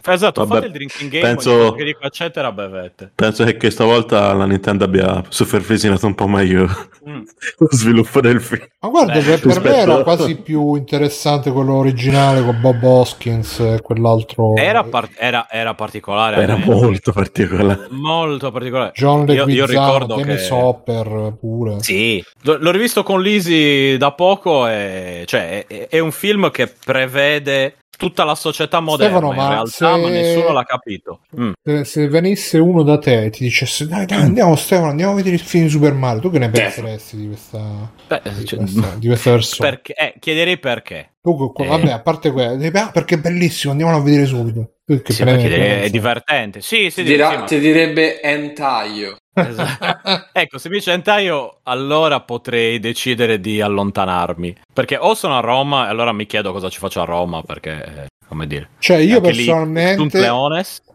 Esatto, 0.05 0.41
Vabbè, 0.45 0.53
fate 0.55 0.65
il 0.67 0.71
drinking 0.73 1.09
game, 1.11 1.23
penso- 1.23 1.73
che 1.73 1.83
dico 1.83 2.01
eccetera, 2.03 2.51
bevete. 2.51 3.11
Penso 3.15 3.43
che 3.45 3.55
questa 3.57 3.83
volta 3.85 4.33
la 4.33 4.45
Nintendo 4.45 4.83
abbia 4.85 5.23
supervisionato 5.29 6.05
un 6.05 6.15
po' 6.15 6.27
meglio 6.27 6.67
Mm. 7.07 7.21
lo 7.59 7.67
sviluppo 7.71 8.19
del 8.19 8.41
film. 8.41 8.65
Ma 8.81 8.89
guarda, 8.89 9.13
Beh, 9.13 9.19
che 9.21 9.37
per 9.37 9.45
me 9.47 9.53
rispetto- 9.53 9.75
era 9.75 10.03
quasi 10.03 10.35
più 10.35 10.75
interessante 10.75 11.51
quello 11.51 11.75
originale 11.75 12.43
con 12.43 12.59
Bob 12.59 12.83
Hoskins 12.83 13.59
e 13.59 13.79
quell'altro 13.81 14.55
Era, 14.57 14.83
par- 14.83 15.09
era, 15.17 15.47
era 15.49 15.73
particolare. 15.75 16.41
Era 16.41 16.57
me. 16.57 16.65
molto 16.65 17.11
particolare. 17.13 17.87
molto 17.91 18.51
particolare. 18.51 18.91
John 18.95 19.25
io, 19.27 19.33
io 19.33 19.45
Leguizamo, 19.45 19.67
ricordo 19.85 20.15
Dennis 20.15 20.47
che... 20.47 20.53
Hopper 20.53 21.33
pure. 21.39 21.75
Sì, 21.81 22.23
l'ho 22.41 22.57
l'ho 22.59 22.71
rivisto 22.71 23.03
con 23.03 23.21
Lisi 23.21 23.95
da 23.97 24.11
poco 24.11 24.67
e 24.67 25.23
cioè 25.25 25.65
è, 25.67 25.87
è 25.87 25.99
un 25.99 26.11
film 26.11 26.51
che 26.51 26.67
prevede 26.83 27.75
tutta 27.99 28.23
la 28.23 28.33
società 28.33 28.79
moderna 28.79 29.17
Stefano, 29.17 29.41
in 29.41 29.49
realtà, 29.49 29.69
se- 29.69 29.83
ma 29.83 30.09
nessuno 30.09 30.53
l'ha 30.53 30.63
capito. 30.63 31.19
Mm. 31.37 31.51
Se, 31.61 31.83
se 31.83 32.07
venisse 32.07 32.57
uno 32.57 32.81
da 32.81 32.97
te 32.97 33.25
e 33.25 33.29
ti 33.29 33.43
dicesse 33.43 33.85
dai, 33.87 34.05
dai 34.05 34.21
andiamo 34.21 34.55
Stefano 34.55 34.89
andiamo 34.89 35.11
a 35.11 35.15
vedere 35.15 35.35
il 35.35 35.41
film 35.41 35.65
di 35.65 35.69
Super 35.69 35.93
Mario 35.93 36.21
tu 36.21 36.31
che 36.31 36.39
ne 36.39 36.49
penseresti 36.49 37.17
di 37.17 37.27
questa, 37.27 37.91
Beh, 38.07 38.21
di 38.23 38.45
cioè, 38.45 38.59
questa, 38.59 38.95
di 38.95 39.07
questa 39.07 39.31
persona 39.31 39.67
perché, 39.69 39.93
eh, 39.93 40.13
chiederei 40.17 40.57
perché. 40.57 41.09
Tu, 41.21 41.35
co- 41.35 41.51
co- 41.51 41.63
Eh. 41.63 41.67
vabbè 41.67 41.91
a 41.91 41.99
parte 42.01 42.31
quello 42.31 42.55
dici, 42.55 42.75
"Ah, 42.77 42.91
perché 42.91 43.15
è 43.15 43.19
bellissimo 43.19 43.71
andiamolo 43.71 43.97
a 43.97 44.01
vedere 44.01 44.25
subito 44.25 44.75
che 44.85 45.11
Sì, 45.11 45.23
perché 45.23 45.47
è 45.47 45.57
pensi? 45.77 45.91
divertente. 45.91 46.61
Sì, 46.61 46.89
sì, 46.89 47.03
Ti, 47.03 47.09
dirà- 47.09 47.29
sì, 47.31 47.35
ma- 47.37 47.43
ti 47.43 47.59
direbbe 47.59 48.21
Entaio. 48.21 49.17
Esatto. 49.33 50.27
ecco, 50.33 50.57
se 50.57 50.69
mi 50.69 50.77
dice 50.77 50.93
Entaio, 50.93 51.59
allora 51.63 52.21
potrei 52.21 52.79
decidere 52.79 53.39
di 53.39 53.59
allontanarmi. 53.61 54.55
Perché 54.73 54.97
o 54.97 55.13
sono 55.13 55.37
a 55.37 55.41
Roma 55.41 55.87
e 55.87 55.89
allora 55.89 56.11
mi 56.13 56.25
chiedo 56.25 56.51
cosa 56.53 56.69
ci 56.69 56.79
faccio 56.79 57.01
a 57.01 57.05
Roma, 57.05 57.41
perché, 57.43 57.71
eh, 57.83 58.07
come 58.29 58.47
dire... 58.47 58.69
cioè 58.79 58.97
io 58.97 59.17
anche 59.17 59.31
personalmente 59.31 60.29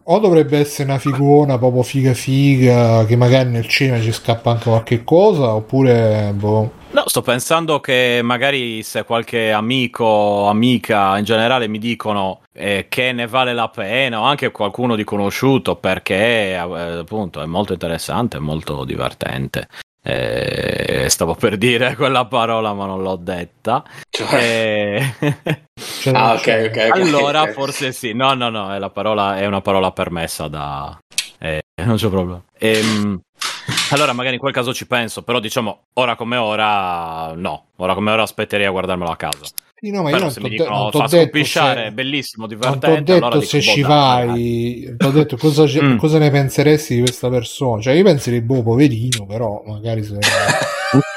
o 0.07 0.19
dovrebbe 0.19 0.59
essere 0.59 0.89
una 0.89 0.99
figura 0.99 1.57
proprio 1.57 1.83
figa 1.83 2.13
figa 2.13 3.05
che 3.05 3.15
magari 3.15 3.49
nel 3.49 3.67
cinema 3.67 3.99
ci 3.99 4.11
scappa 4.11 4.51
anche 4.51 4.69
qualche 4.69 5.03
cosa 5.03 5.53
oppure 5.53 6.31
boh. 6.35 6.83
No, 6.91 7.03
sto 7.07 7.21
pensando 7.21 7.81
che 7.81 8.21
magari 8.23 8.81
se 8.83 9.03
qualche 9.03 9.51
amico, 9.51 10.47
amica 10.47 11.17
in 11.17 11.25
generale 11.25 11.67
mi 11.67 11.77
dicono 11.77 12.41
eh, 12.53 12.85
che 12.87 13.11
ne 13.11 13.27
vale 13.27 13.53
la 13.53 13.67
pena 13.67 14.21
o 14.21 14.23
anche 14.23 14.51
qualcuno 14.51 14.95
di 14.95 15.03
conosciuto 15.03 15.75
perché 15.75 16.51
eh, 16.51 16.55
appunto 16.55 17.41
è 17.41 17.45
molto 17.45 17.73
interessante, 17.73 18.37
è 18.37 18.39
molto 18.39 18.85
divertente. 18.85 19.67
Eh, 20.07 21.05
stavo 21.09 21.33
per 21.33 21.57
dire 21.57 21.95
quella 21.97 22.25
parola 22.27 22.73
ma 22.73 22.85
non 22.85 23.01
l'ho 23.01 23.15
detta. 23.15 23.83
Cioè, 24.09 25.01
Eh, 25.19 25.61
Cioè, 25.99 26.13
ah, 26.13 26.33
ok, 26.33 26.41
cioè, 26.43 26.65
ok. 26.67 26.89
ok, 26.93 26.99
allora 27.01 27.41
ok. 27.43 27.51
forse 27.51 27.91
sì. 27.91 28.13
No, 28.13 28.33
no, 28.33 28.49
no, 28.49 28.73
è, 28.73 28.79
la 28.79 28.89
parola, 28.91 29.37
è 29.37 29.45
una 29.45 29.61
parola 29.61 29.91
permessa 29.91 30.47
da... 30.47 30.97
eh, 31.39 31.63
non 31.83 31.95
c'è 31.97 32.09
problema. 32.09 32.41
Ehm, 32.57 33.19
allora 33.91 34.13
magari 34.13 34.35
in 34.35 34.39
quel 34.39 34.53
caso 34.53 34.73
ci 34.73 34.87
penso, 34.87 35.23
però 35.23 35.39
diciamo 35.39 35.87
ora 35.93 36.15
come 36.15 36.37
ora 36.37 37.33
no. 37.35 37.69
Ora 37.77 37.93
come 37.93 38.11
ora 38.11 38.21
aspetterei 38.23 38.65
a 38.65 38.71
guardarmelo 38.71 39.09
a 39.11 39.15
casa. 39.17 39.45
No, 39.91 40.01
ma 40.03 40.09
io 40.09 40.15
Però 40.17 40.27
non 40.29 40.33
mi 40.37 40.49
de- 40.49 40.55
dicono 40.55 40.69
non 40.77 40.91
fa 40.91 41.07
detto 41.07 41.13
se- 41.15 41.91
bellissimo, 41.91 42.45
non 42.47 42.57
t'ho 42.59 42.65
divertente, 42.67 43.13
detto 43.13 43.25
allora 43.25 43.41
se 43.41 43.59
dico, 43.59 43.71
ci 43.71 43.81
boh, 43.81 43.87
dai, 43.87 44.83
vai 44.85 44.95
t'ho 44.97 45.09
detto 45.11 45.37
cosa, 45.37 45.67
ci- 45.67 45.81
Mm. 45.81 45.97
cosa 45.97 46.17
ne 46.19 46.29
penseresti 46.31 46.95
di 46.95 47.01
questa 47.01 47.29
persona 47.29 47.81
cioè 47.81 47.93
io 47.93 48.03
penserei 48.03 48.41
boh 48.41 48.63
poverino 48.63 49.25
però 49.25 49.63
magari 49.65 50.03
se 50.03 50.17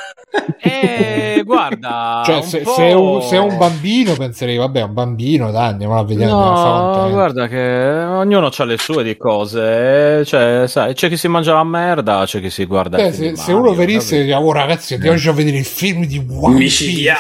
Eh, 0.61 1.43
guarda, 1.45 2.23
Cioè, 2.25 2.37
un 2.37 2.43
se, 2.43 2.59
po'- 2.61 2.73
se 2.75 2.83
è 2.89 2.93
un, 2.93 3.23
se 3.23 3.37
è 3.37 3.39
un 3.39 3.57
bambino, 3.57 4.15
penserei, 4.15 4.57
vabbè, 4.57 4.83
un 4.83 4.93
bambino, 4.93 5.51
dai, 5.51 5.69
andiamo 5.71 5.99
a 5.99 6.05
vedere. 6.05 6.31
andiamo 6.31 6.93
No, 7.03 7.11
guarda 7.11 7.49
che 7.49 7.59
ognuno 7.59 8.51
ha 8.57 8.65
le 8.65 8.77
sue 8.77 9.03
di 9.03 9.17
cose. 9.17 10.19
eh, 10.21 10.25
Cioè, 10.25 10.65
sai, 10.67 10.95
c'è 10.95 11.09
chi 11.09 11.17
si 11.17 11.29
mangia 11.29 11.55
la 11.55 11.65
merda, 11.65 12.25
c'è 12.27 12.41
chi 12.41 12.51
si 12.51 12.65
guarda. 12.67 12.99
Eh, 12.99 13.13
film 13.13 13.35
se, 13.35 13.43
se 13.43 13.53
uno 13.53 13.73
venisse 13.75 14.17
e 14.17 14.19
capito? 14.19 14.37
dice, 14.39 14.49
oh 14.49 14.53
ragazzi, 14.53 14.95
andiamoci 14.95 15.29
a 15.29 15.33
vedere 15.33 15.57
il 15.57 15.65
film 15.65 16.05
di 16.05 16.27
One 16.31 16.59
Piece. 16.59 17.13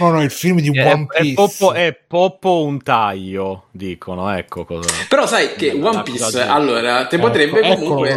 No, 0.00 0.10
no, 0.10 0.22
il 0.22 0.30
film 0.30 0.60
di 0.60 0.70
È, 0.70 0.92
One 0.92 1.06
è 1.10 1.20
Piece. 1.20 1.34
Poppo, 1.34 1.72
è 1.72 1.98
Poppo 2.06 2.62
un 2.64 2.82
taglio, 2.82 3.64
dicono, 3.70 4.30
ecco 4.30 4.64
cosa. 4.64 4.88
Però 5.08 5.26
sai 5.26 5.54
che 5.56 5.70
One 5.72 5.80
cosa 5.80 6.02
Piece, 6.02 6.18
giusta. 6.24 6.52
allora, 6.52 7.06
te 7.06 7.16
Ecco, 7.16 7.26
potrebbe 7.26 7.60
eccolo 7.60 7.76
comunque... 7.76 8.12
a 8.12 8.16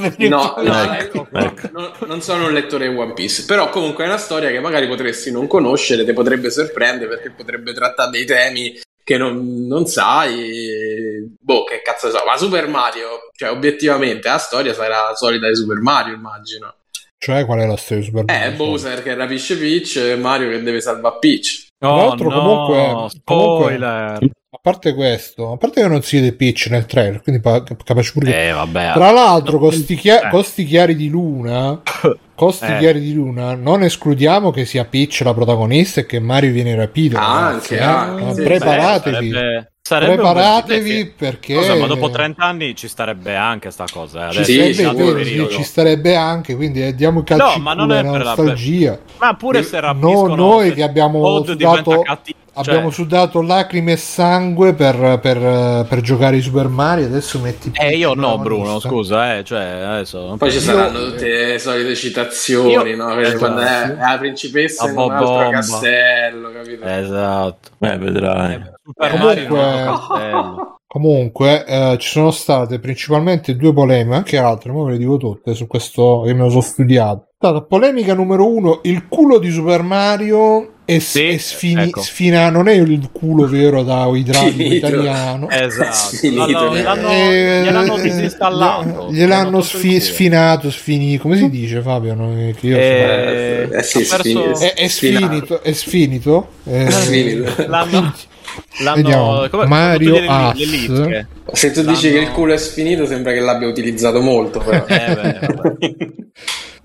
vedere. 0.00 0.28
No, 0.28 0.54
no, 0.58 0.92
Ecco, 0.94 1.26
ecco 1.32 1.38
ecco. 1.38 1.68
Non, 1.72 1.90
non 2.06 2.20
sono 2.20 2.46
un 2.46 2.52
lettore 2.52 2.88
di 2.88 2.96
One 2.96 3.12
Piece, 3.12 3.44
però 3.44 3.57
comunque 3.68 4.04
è 4.04 4.06
una 4.06 4.16
storia 4.16 4.50
che 4.50 4.60
magari 4.60 4.86
potresti 4.86 5.30
non 5.32 5.46
conoscere, 5.46 6.04
ti 6.04 6.12
potrebbe 6.12 6.50
sorprendere 6.50 7.08
perché 7.08 7.30
potrebbe 7.30 7.72
trattare 7.72 8.10
dei 8.10 8.24
temi 8.24 8.78
che 9.04 9.16
non, 9.16 9.66
non 9.66 9.86
sai. 9.86 11.36
Boh, 11.40 11.64
che 11.64 11.82
cazzo 11.82 12.10
so. 12.10 12.18
Ma 12.26 12.36
Super 12.36 12.68
Mario, 12.68 13.28
cioè 13.36 13.50
obiettivamente 13.50 14.28
la 14.28 14.38
storia 14.38 14.72
sarà 14.74 15.14
solita 15.14 15.48
di 15.48 15.54
Super 15.56 15.78
Mario, 15.80 16.14
immagino. 16.14 16.74
Cioè, 17.18 17.44
qual 17.44 17.58
è 17.60 17.66
la 17.66 17.76
storia 17.76 18.02
di 18.04 18.08
Super 18.08 18.24
Eh, 18.28 18.38
Mario? 18.38 18.56
Bowser 18.56 19.02
che 19.02 19.14
rapisce 19.14 19.56
Peach 19.56 19.96
e 19.96 20.14
Mario 20.16 20.50
che 20.50 20.62
deve 20.62 20.80
salvare 20.80 21.16
Peach. 21.18 21.66
Tra 21.78 21.92
Oh, 21.92 21.96
l'altro, 22.08 22.28
no, 22.30 22.40
comunque- 22.40 23.08
spoiler. 23.10 24.18
A 24.50 24.58
parte 24.62 24.94
questo, 24.94 25.52
a 25.52 25.56
parte 25.56 25.82
che 25.82 25.88
non 25.88 26.02
si 26.02 26.16
vede 26.18 26.34
Peach 26.34 26.66
nel 26.70 26.86
trailer, 26.86 27.20
quindi 27.22 27.40
pa- 27.40 27.62
capace 27.62 28.12
pure 28.12 28.30
che... 28.30 28.48
Eh, 28.48 28.52
vabbè. 28.52 28.92
Tra 28.94 29.10
l'altro, 29.10 29.52
No, 29.52 29.58
con 29.58 29.72
sti, 29.72 29.94
chia- 29.94 30.26
eh. 30.26 30.30
con 30.30 30.42
sti 30.42 30.64
chiari 30.64 30.96
di 30.96 31.08
luna, 31.08 31.80
sti 32.50 32.72
Eh. 32.86 33.00
di 33.00 33.12
luna, 33.12 33.54
non 33.54 33.82
escludiamo 33.82 34.50
che 34.50 34.64
sia 34.64 34.84
Peach 34.84 35.20
la 35.24 35.34
protagonista 35.34 36.00
e 36.00 36.06
che 36.06 36.20
Mario 36.20 36.52
viene 36.52 36.74
rapito. 36.74 37.16
ragazzi, 37.18 37.76
Anche, 37.76 37.76
eh. 37.76 37.82
anche. 37.82 38.42
Preparatevi. 38.42 39.28
Beh, 39.30 39.34
sarebbe, 39.34 39.70
sarebbe 39.82 40.10
un 40.12 40.16
Preparatevi 40.16 41.14
perché 41.16 41.54
Scusa, 41.56 41.74
ma 41.76 41.86
dopo 41.86 42.10
30 42.10 42.44
anni 42.44 42.74
ci 42.76 42.88
starebbe 42.88 43.34
anche 43.36 43.70
sta 43.70 43.84
cosa. 43.90 44.28
eh. 44.28 44.32
ci, 44.44 44.60
Adesso 44.60 44.72
Sì, 44.72 44.82
dato 44.82 45.16
il 45.18 45.48
ci 45.50 45.62
starebbe 45.62 46.14
anche, 46.16 46.54
quindi 46.56 46.82
eh, 46.84 46.94
diamo 46.94 47.20
i 47.20 47.24
calci 47.24 47.56
No, 47.56 47.62
ma 47.62 47.74
non 47.74 47.90
è 47.92 48.02
la 48.02 48.10
per 48.10 48.20
la- 48.22 48.34
nostalgia. 48.36 48.98
Ma 49.18 49.34
pure 49.34 49.62
se 49.62 49.80
rapiscono... 49.80 50.34
No, 50.34 50.34
noi 50.34 50.68
se 50.68 50.74
che 50.74 50.82
abbiamo 50.82 51.42
sudato, 51.44 52.00
cattivo, 52.02 52.38
abbiamo 52.58 52.86
cioè- 52.90 52.92
sudato 52.92 53.40
lacrime 53.42 53.92
e 53.92 53.96
sangue 53.96 54.74
per, 54.74 55.18
per- 55.20 55.86
per 55.88 56.00
giocare 56.00 56.36
i 56.36 56.40
Super 56.40 56.68
Mario, 56.68 57.06
adesso 57.06 57.38
metti 57.38 57.70
Eh, 57.74 57.96
io 57.96 58.14
no. 58.14 58.38
Bruno, 58.38 58.80
scusa, 58.80 59.36
eh, 59.38 59.44
cioè, 59.44 59.62
adesso... 59.62 60.34
Poi 60.38 60.50
ci 60.50 60.56
Io- 60.56 60.62
saranno 60.62 61.10
tutte 61.10 61.28
le 61.28 61.58
solite 61.58 61.94
citazioni, 61.94 62.90
Io- 62.90 62.96
no? 62.96 63.18
Esatto. 63.18 63.38
Quando 63.38 63.60
è, 63.60 63.82
è 63.82 63.96
la 63.96 64.16
principessa 64.18 64.84
La 64.84 64.90
in 64.92 64.96
un 64.98 65.10
altro 65.12 65.26
Bobomba. 65.26 65.50
castello, 65.50 66.50
capito? 66.52 66.84
Esatto. 66.84 67.68
Eh, 67.80 67.98
vedrai. 67.98 68.62
Super 68.84 69.14
Eh, 69.14 69.18
Mario 69.18 69.46
comunque- 69.48 69.84
castello. 69.84 70.72
Comunque, 70.88 71.66
eh, 71.66 71.96
ci 71.98 72.08
sono 72.08 72.30
state 72.30 72.78
principalmente 72.78 73.54
due 73.56 73.74
polemiche, 73.74 74.14
anche 74.16 74.38
altre, 74.38 74.72
ma 74.72 74.84
ve 74.84 74.92
le 74.92 74.96
dico 74.96 75.18
tutte 75.18 75.52
su 75.52 75.66
questo 75.66 76.22
che 76.24 76.32
me 76.32 76.44
lo 76.44 76.48
sono 76.48 76.62
studiato. 76.62 77.26
Stata 77.36 77.60
polemica 77.60 78.14
numero 78.14 78.48
uno: 78.50 78.80
il 78.84 79.06
culo 79.06 79.38
di 79.38 79.50
Super 79.50 79.82
Mario 79.82 80.76
è, 80.90 80.98
Sì, 81.00 81.26
è 81.26 81.36
sfini- 81.36 81.82
ecco. 81.82 82.00
sfina- 82.00 82.48
non 82.48 82.66
è 82.66 82.72
il 82.72 83.10
culo 83.12 83.46
vero 83.46 83.82
da 83.82 84.08
idraulico 84.14 84.72
italiano. 84.74 85.46
Esatto. 85.52 86.16
L'hanno, 86.34 86.72
l'hanno- 86.72 87.10
Eh, 87.10 87.60
gliel'hanno 87.62 87.96
eh, 87.98 88.00
disinstallato. 88.00 89.08
gli- 89.10 89.16
Gliel'hanno 89.16 89.60
sfi- 89.60 90.00
sfinato, 90.00 90.70
sfini, 90.70 91.18
come 91.18 91.36
si 91.36 91.50
dice 91.50 91.82
Fabio? 91.82 92.14
No? 92.14 92.28
Che 92.58 92.66
io 92.66 92.76
Eh, 92.78 93.68
Eh, 93.70 93.82
sì, 93.82 93.98
perso- 94.02 94.54
È, 94.58 94.72
è 94.72 94.88
sfinito, 94.88 95.62
è 95.62 95.72
sfinito. 95.72 96.48
Eh, 96.64 96.90
Sfinito. 96.90 97.66
L'hanno, 97.66 98.14
l'hanno 98.80 98.96
Vediamo. 99.02 99.48
come- 99.50 99.66
Mario 99.66 100.14
le- 100.14 100.54
le. 100.54 101.26
Se 101.52 101.70
tu 101.70 101.82
dici 101.82 102.08
L'hanno- 102.10 102.18
che 102.24 102.24
il 102.24 102.30
culo 102.32 102.54
è 102.54 102.56
sfinito, 102.56 103.04
sembra 103.04 103.32
che 103.32 103.40
l'abbia 103.40 103.68
utilizzato 103.68 104.22
molto. 104.22 104.58
Però. 104.60 104.86
Eh, 104.86 105.14
beh. 105.14 106.08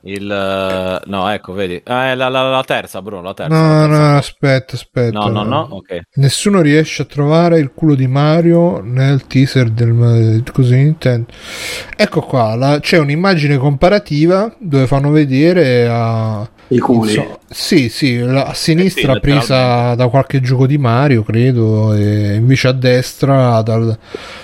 Il 0.06 0.30
eh, 0.30 1.02
no, 1.10 1.30
ecco, 1.30 1.54
vedi. 1.54 1.82
Ah, 1.86 2.12
è 2.12 2.16
la, 2.16 2.28
la- 2.28 2.50
la 2.50 2.64
terza, 2.64 3.02
Bruno, 3.02 3.22
la 3.22 3.34
terza. 3.34 3.56
No, 3.56 3.72
la 3.72 3.88
terza. 3.88 4.02
no, 4.12 4.18
aspetta, 4.18 4.76
aspetta. 4.76 5.18
No, 5.18 5.28
no, 5.30 5.44
no, 5.44 5.68
ok. 5.72 6.02
Nessuno 6.16 6.60
riesce 6.62 7.04
a 7.04 7.06
trovare 7.06 7.60
il 7.60 7.72
culo 7.74 7.96
di 7.96 8.08
Mario 8.08 8.82
nel 8.82 9.26
teaser 9.28 9.70
del 9.70 10.44
così 10.52 10.76
Nintendo. 10.76 11.28
Ecco 11.96 12.20
qua, 12.22 12.54
la- 12.56 12.80
c'è 12.82 12.98
un'immagine 12.98 13.56
comparativa 13.58 14.54
dove 14.60 14.88
fanno 14.88 15.10
vedere 15.10 15.88
a 15.90 16.50
I 16.70 16.80
culi. 16.80 17.12
so- 17.14 17.40
sì, 17.50 17.88
sì, 17.90 18.18
la- 18.18 18.46
a 18.48 18.54
sinistra 18.56 19.12
Eh 19.12 19.16
sì, 19.16 19.20
presa 19.20 19.94
da 19.94 20.08
qualche 20.08 20.42
gioco 20.42 20.66
di 20.66 20.78
Mario, 20.80 21.22
credo, 21.22 21.94
e 21.94 22.34
invece 22.34 22.70
a 22.70 22.72
destra 22.72 23.62
dal 23.62 23.96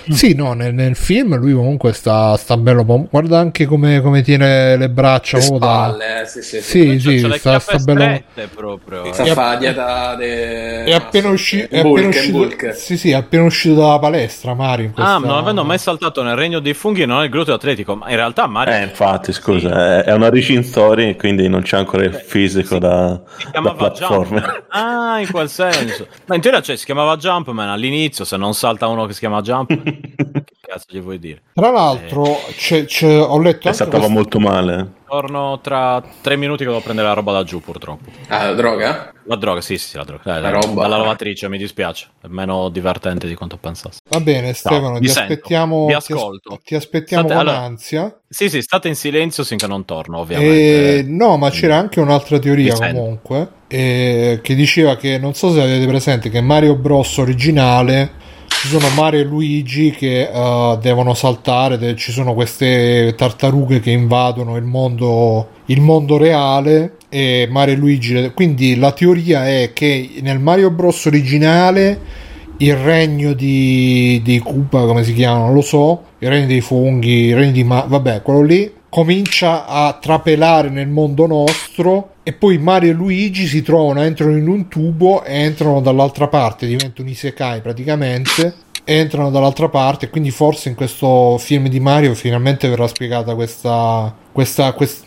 Sì, 0.08 0.34
no, 0.34 0.52
nel, 0.52 0.72
nel 0.74 0.94
film 0.94 1.36
lui 1.36 1.52
comunque 1.52 1.92
sta, 1.92 2.36
sta 2.36 2.56
bello, 2.56 2.84
pom- 2.84 3.08
guarda 3.10 3.38
anche 3.40 3.64
come, 3.66 4.00
come 4.00 4.22
tiene 4.22 4.76
le 4.76 4.88
braccia 4.90 5.38
Le 5.38 5.44
oh, 5.46 5.58
da- 5.58 5.66
spalle, 5.66 6.20
eh, 6.22 6.26
sì, 6.26 6.42
sì. 6.42 6.60
sì. 6.60 6.98
Sì, 6.98 6.98
C'ha- 6.98 7.32
sì, 7.32 7.38
sta, 7.38 7.58
sta 7.58 7.78
bello 7.78 8.20
proprio. 8.54 9.12
Sta 9.12 9.22
È 9.24 9.28
a 9.28 9.32
app- 9.32 9.40
fare 9.40 9.52
la 9.54 9.58
dieta 9.58 10.14
de... 10.14 10.84
È 10.84 10.92
appena, 10.92 11.28
usci- 11.30 11.66
è 11.68 11.82
bulk, 11.82 11.96
appena 12.04 12.08
uscito, 12.16 12.38
bulk. 12.38 12.74
sì, 12.76 12.96
sì, 12.96 13.10
è 13.10 13.14
appena 13.14 13.42
uscito 13.44 13.74
dalla 13.80 13.98
palestra 13.98 14.54
Mario. 14.54 14.84
In 14.86 14.92
questa... 14.92 15.14
Ah, 15.14 15.18
non 15.18 15.36
avendo 15.36 15.64
mai 15.64 15.78
saltato 15.78 16.22
nel 16.22 16.36
regno 16.36 16.60
dei 16.60 16.74
funghi 16.74 17.04
non 17.06 17.22
è 17.22 17.24
il 17.24 17.30
gluteo 17.30 17.54
atletico, 17.54 17.96
ma 17.96 18.08
in 18.10 18.16
realtà 18.16 18.46
Mario 18.46 18.74
Eh, 18.74 18.82
infatti, 18.82 19.32
scusa, 19.32 19.98
è- 19.98 20.04
è 20.04 20.12
una 20.12 20.26
origin 20.26 20.62
story, 20.62 21.16
quindi 21.16 21.48
non 21.48 21.62
c'è 21.62 21.76
ancora 21.76 22.04
il 22.04 22.09
fisico 22.12 22.78
da, 22.78 23.20
si 23.36 23.44
da 23.44 23.50
chiamava 23.50 23.76
platformer. 23.76 24.42
Jump. 24.42 24.64
Ah, 24.68 25.20
in 25.20 25.30
quel 25.30 25.48
senso. 25.48 26.06
Ma 26.26 26.34
in 26.34 26.40
teoria 26.40 26.60
cioè, 26.62 26.76
si 26.76 26.84
chiamava 26.84 27.16
Jumpman 27.16 27.68
all'inizio, 27.68 28.24
se 28.24 28.36
non 28.36 28.54
salta 28.54 28.86
uno 28.86 29.06
che 29.06 29.12
si 29.12 29.20
chiama 29.20 29.40
Jump, 29.40 29.82
che 29.82 30.00
cazzo 30.70 30.86
gli 30.88 31.00
vuoi 31.00 31.18
dire? 31.18 31.42
Tra 31.52 31.70
l'altro, 31.70 32.24
c'è- 32.56 32.84
c'è- 32.84 33.18
ho 33.20 33.38
letto 33.40 33.64
È 33.66 33.70
anche 33.70 33.72
stata 33.72 33.90
questa- 33.90 34.08
molto 34.08 34.38
male. 34.38 34.92
Torno 35.10 35.58
tra 35.60 36.00
tre 36.20 36.36
minuti 36.36 36.62
che 36.62 36.68
devo 36.70 36.80
prendere 36.80 37.08
la 37.08 37.14
roba 37.14 37.32
da 37.32 37.42
giù, 37.42 37.60
purtroppo. 37.60 38.08
Ah, 38.28 38.44
la 38.44 38.52
droga? 38.54 39.12
La 39.24 39.34
droga, 39.36 39.60
sì, 39.60 39.76
sì, 39.76 39.96
la 39.96 40.04
droga. 40.04 40.22
Dai, 40.24 40.40
La 40.40 40.50
dai, 40.50 40.60
roba. 40.62 40.82
Dalla 40.82 40.98
lavatrice, 40.98 41.48
mi 41.48 41.58
dispiace. 41.58 42.06
È 42.22 42.26
meno 42.28 42.68
divertente 42.68 43.26
di 43.26 43.34
quanto 43.34 43.56
pensassi. 43.56 43.98
Va 44.08 44.20
bene, 44.20 44.52
Stefano, 44.52 44.98
vi 45.00 45.06
ti 45.06 45.18
aspettiamo. 45.18 45.86
ti 45.88 45.92
as- 45.94 46.10
ascolto. 46.10 46.60
Ti, 46.64 46.74
aspettiamo 46.76 47.26
State- 47.26 47.40
con 47.40 47.48
allora, 47.52 47.64
ansia. 47.66 48.20
Sì, 48.28 48.48
sì, 48.48 48.62
state 48.62 48.86
in 48.86 48.94
silenzio 48.94 49.42
finché 49.42 49.66
non 49.66 49.84
torno, 49.84 50.18
Eh, 50.18 50.20
ovviamente. 50.20 51.04
no, 51.08 51.36
ma 51.36 51.50
c'era 51.50 51.76
anche 51.76 51.98
un'altra 51.98 52.38
teoria 52.38 52.74
Mi 52.78 52.92
comunque 52.92 53.48
eh, 53.66 54.38
che 54.42 54.54
diceva 54.54 54.94
che 54.96 55.18
non 55.18 55.34
so 55.34 55.52
se 55.52 55.60
avete 55.60 55.86
presente 55.88 56.30
che 56.30 56.40
Mario 56.40 56.76
Bros 56.76 57.18
originale 57.18 58.12
ci 58.50 58.68
sono 58.68 58.88
Mario 58.94 59.20
e 59.20 59.24
Luigi 59.24 59.90
che 59.90 60.28
eh, 60.28 60.78
devono 60.82 61.14
saltare, 61.14 61.78
de- 61.78 61.96
ci 61.96 62.12
sono 62.12 62.34
queste 62.34 63.14
tartarughe 63.16 63.80
che 63.80 63.90
invadono 63.90 64.56
il 64.56 64.64
mondo, 64.64 65.48
il 65.66 65.80
mondo 65.80 66.18
reale 66.18 66.96
e 67.08 67.48
Mario 67.50 67.74
e 67.74 67.76
Luigi. 67.78 68.32
Quindi 68.34 68.76
la 68.76 68.92
teoria 68.92 69.48
è 69.48 69.72
che 69.72 70.10
nel 70.20 70.38
Mario 70.38 70.70
Bros 70.70 71.06
originale 71.06 72.28
il 72.58 72.76
regno 72.76 73.32
di, 73.32 74.20
di 74.22 74.38
Koopa, 74.38 74.84
come 74.84 75.04
si 75.04 75.14
chiama, 75.14 75.38
non 75.38 75.54
lo 75.54 75.62
so, 75.62 76.02
il 76.18 76.28
regno 76.28 76.46
dei 76.46 76.60
funghi, 76.60 77.26
il 77.26 77.36
regno 77.36 77.52
di 77.52 77.64
Ma- 77.64 77.86
vabbè, 77.88 78.20
quello 78.22 78.42
lì 78.42 78.72
comincia 78.90 79.66
a 79.66 79.96
trapelare 79.98 80.68
nel 80.68 80.88
mondo 80.88 81.26
nostro 81.26 82.16
e 82.30 82.32
poi 82.32 82.58
Mario 82.58 82.90
e 82.90 82.94
Luigi 82.94 83.46
si 83.46 83.60
trovano, 83.60 84.02
entrano 84.02 84.36
in 84.36 84.46
un 84.46 84.68
tubo 84.68 85.24
e 85.24 85.34
entrano 85.34 85.80
dall'altra 85.80 86.28
parte, 86.28 86.66
diventa 86.66 87.02
un 87.02 87.08
isekai 87.08 87.60
praticamente, 87.60 88.54
entrano 88.84 89.30
dall'altra 89.30 89.68
parte, 89.68 90.10
quindi 90.10 90.30
forse 90.30 90.68
in 90.68 90.76
questo 90.76 91.38
film 91.38 91.66
di 91.66 91.80
Mario 91.80 92.14
finalmente 92.14 92.68
verrà 92.68 92.86
spiegata 92.86 93.34
questa, 93.34 94.14
questa, 94.30 94.72
quest- 94.74 95.06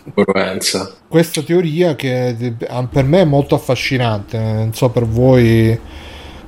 questa 1.07 1.41
teoria 1.43 1.95
che 1.95 2.55
per 2.89 3.05
me 3.05 3.21
è 3.21 3.25
molto 3.25 3.55
affascinante, 3.55 4.37
non 4.37 4.73
so 4.73 4.89
per 4.89 5.05
voi. 5.05 5.79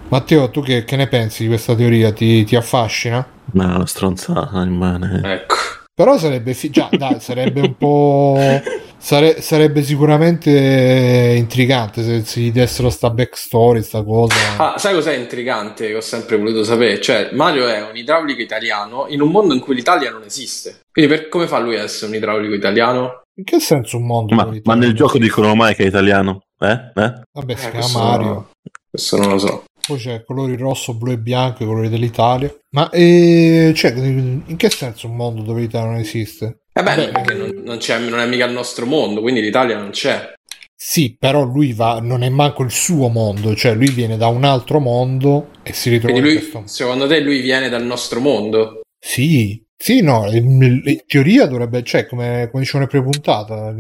Matteo, 0.10 0.52
tu 0.52 0.62
che, 0.62 0.84
che 0.84 0.98
ne 0.98 1.08
pensi 1.08 1.44
di 1.44 1.48
questa 1.48 1.74
teoria? 1.74 2.12
Ti, 2.12 2.44
ti 2.44 2.56
affascina? 2.58 3.26
No, 3.54 3.64
una 3.64 3.88
stronzata 3.88 4.62
immane. 4.62 5.22
Ecco. 5.24 5.56
Però 5.96 6.18
sarebbe 6.18 6.54
fi- 6.54 6.70
già, 6.70 6.90
dai, 6.92 7.22
sarebbe 7.22 7.62
un 7.62 7.78
po'. 7.78 8.38
sare- 9.06 9.40
sarebbe 9.42 9.84
sicuramente 9.84 11.36
intrigante 11.38 12.04
se 12.04 12.26
si 12.26 12.52
dessero 12.52 12.90
sta 12.90 13.12
backstory, 13.12 13.84
sta 13.84 14.04
cosa. 14.04 14.34
Ah, 14.58 14.78
sai 14.80 14.96
cos'è 14.96 15.16
intrigante 15.16 15.88
che 15.88 15.96
ho 15.96 16.02
sempre 16.02 16.38
voluto 16.38 16.64
sapere? 16.64 17.00
Cioè, 17.00 17.30
Mario 17.34 17.68
è 17.68 17.88
un 17.88 17.96
idraulico 17.96 18.42
italiano 18.42 19.06
in 19.10 19.22
un 19.22 19.30
mondo 19.30 19.54
in 19.54 19.60
cui 19.60 19.76
l'Italia 19.76 20.10
non 20.10 20.24
esiste. 20.24 20.80
Quindi 20.92 21.14
per 21.14 21.30
come 21.30 21.46
fa 21.46 21.60
lui 21.60 21.78
a 21.78 21.84
essere 21.84 22.10
un 22.10 22.18
idraulico 22.18 22.56
italiano? 22.56 23.22
In 23.38 23.44
che 23.44 23.60
senso 23.60 23.98
un 23.98 24.06
mondo? 24.08 24.34
Ma, 24.34 24.50
ma 24.64 24.74
nel 24.76 24.94
gioco 24.96 25.20
dicono 25.20 25.54
mai 25.54 25.76
che 25.76 25.84
è 25.84 25.88
italiano? 25.88 26.46
Eh? 26.60 26.72
Eh? 26.72 27.14
Vabbè, 27.32 27.56
si 27.56 27.68
Eh, 27.68 27.70
chiama 27.70 27.72
questo- 27.80 28.00
Mario. 28.00 28.50
Questo 28.90 29.18
non 29.18 29.30
lo 29.30 29.38
so. 29.38 29.64
Poi 29.86 29.98
c'è 30.00 30.24
colori 30.24 30.58
rosso, 30.58 30.96
blu 30.96 31.12
e 31.12 31.20
bianco, 31.20 31.62
i 31.62 31.68
colori 31.68 31.90
dell'Italia. 31.90 32.52
Ma 32.72 32.90
eh, 32.90 33.72
cioè, 33.76 33.92
in 33.92 34.56
che 34.58 34.70
senso 34.72 35.08
un 35.08 35.16
mondo 35.16 35.44
dove 35.44 35.62
l'Italia 35.62 35.92
non 35.92 36.00
esiste? 36.00 36.62
Eh 36.78 36.84
beh, 36.84 37.10
perché 37.10 37.34
non, 37.36 37.62
non 37.64 37.80
non 38.10 38.20
è 38.20 38.28
mica 38.28 38.44
il 38.44 38.52
nostro 38.52 38.86
mondo, 38.86 39.22
quindi 39.22 39.40
l'Italia 39.40 39.78
non 39.78 39.92
c'è. 39.92 40.34
Sì, 40.76 41.16
però 41.18 41.44
lui 41.44 41.72
va, 41.72 42.00
non 42.02 42.22
è 42.22 42.28
manco 42.28 42.64
il 42.64 42.72
suo 42.72 43.08
mondo, 43.08 43.56
cioè 43.56 43.74
lui 43.74 43.90
viene 43.90 44.18
da 44.18 44.28
un 44.28 44.44
altro 44.44 44.82
mondo 44.82 45.52
e 45.64 45.72
si 45.72 45.90
ritrova 45.90 46.12
Quindi 46.12 46.32
in 46.32 46.36
lui, 46.36 46.50
questo 46.50 46.68
secondo 46.68 47.08
te 47.08 47.22
lui 47.22 47.40
viene 47.40 47.70
dal 47.70 47.86
nostro 47.86 48.20
mondo? 48.20 48.82
Sì, 49.00 49.64
sì, 49.78 50.02
no, 50.02 50.30
in, 50.30 51.02
teoria 51.08 51.46
dovrebbe, 51.46 51.82
cioè, 51.82 52.06
come, 52.06 52.50
come 52.52 52.64
dicevano 52.64 52.90
pre-puntata, 52.90 53.74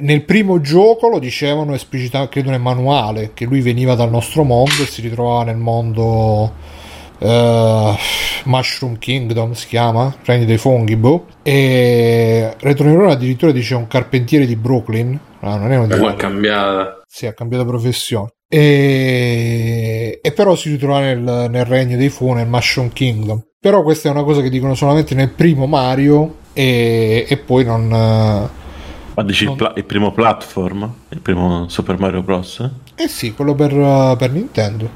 nel 0.00 0.24
primo 0.24 0.60
gioco 0.60 1.08
lo 1.08 1.20
dicevano 1.20 1.74
esplicitamente, 1.74 2.32
credo 2.32 2.50
nel 2.50 2.60
manuale, 2.60 3.30
che 3.34 3.44
lui 3.44 3.60
veniva 3.60 3.94
dal 3.94 4.10
nostro 4.10 4.42
mondo 4.42 4.82
e 4.82 4.86
si 4.86 5.00
ritrovava 5.00 5.44
nel 5.44 5.58
mondo 5.58 6.52
eh, 7.22 7.96
Mushroom 8.44 8.98
Kingdom, 8.98 9.52
si 9.52 9.66
chiama, 9.68 10.14
Regni 10.24 10.44
dei 10.44 10.58
funghi, 10.58 10.96
boh. 10.96 11.26
E 11.42 12.54
Retro 12.60 12.84
Neurone 12.86 13.12
addirittura 13.12 13.52
dice 13.52 13.74
un 13.74 13.86
carpentiere 13.86 14.46
di 14.46 14.56
Brooklyn, 14.56 15.18
ah, 15.40 15.56
non 15.56 15.72
è 15.72 15.76
un 15.78 15.86
diavolo. 15.86 16.14
cambiata. 16.16 17.02
Sì, 17.06 17.26
ha 17.26 17.32
cambiato 17.32 17.64
professione. 17.64 18.32
E, 18.48 20.18
e 20.22 20.32
però 20.32 20.54
si 20.54 20.70
ritrova 20.70 21.00
nel, 21.00 21.20
nel 21.50 21.64
regno 21.64 21.96
dei 21.96 22.08
fu, 22.08 22.32
nel 22.32 22.46
Mushroom 22.46 22.90
Kingdom. 22.92 23.42
Però 23.60 23.82
questa 23.82 24.08
è 24.08 24.12
una 24.12 24.24
cosa 24.24 24.40
che 24.42 24.50
dicono 24.50 24.74
solamente 24.74 25.14
nel 25.14 25.30
primo 25.30 25.66
Mario 25.66 26.36
e, 26.52 27.24
e 27.28 27.36
poi 27.38 27.64
non... 27.64 27.84
eh, 27.92 28.48
Ma 29.14 29.22
dici 29.22 29.44
il, 29.44 29.54
pla- 29.54 29.72
il 29.76 29.84
primo 29.84 30.10
platform? 30.12 30.92
Il 31.10 31.20
primo 31.20 31.68
Super 31.68 31.98
Mario 31.98 32.22
Bros? 32.22 32.68
Eh 32.96 33.08
sì, 33.08 33.32
quello 33.34 33.54
per, 33.54 33.72
eh, 33.72 34.16
per 34.18 34.32
Nintendo. 34.32 34.90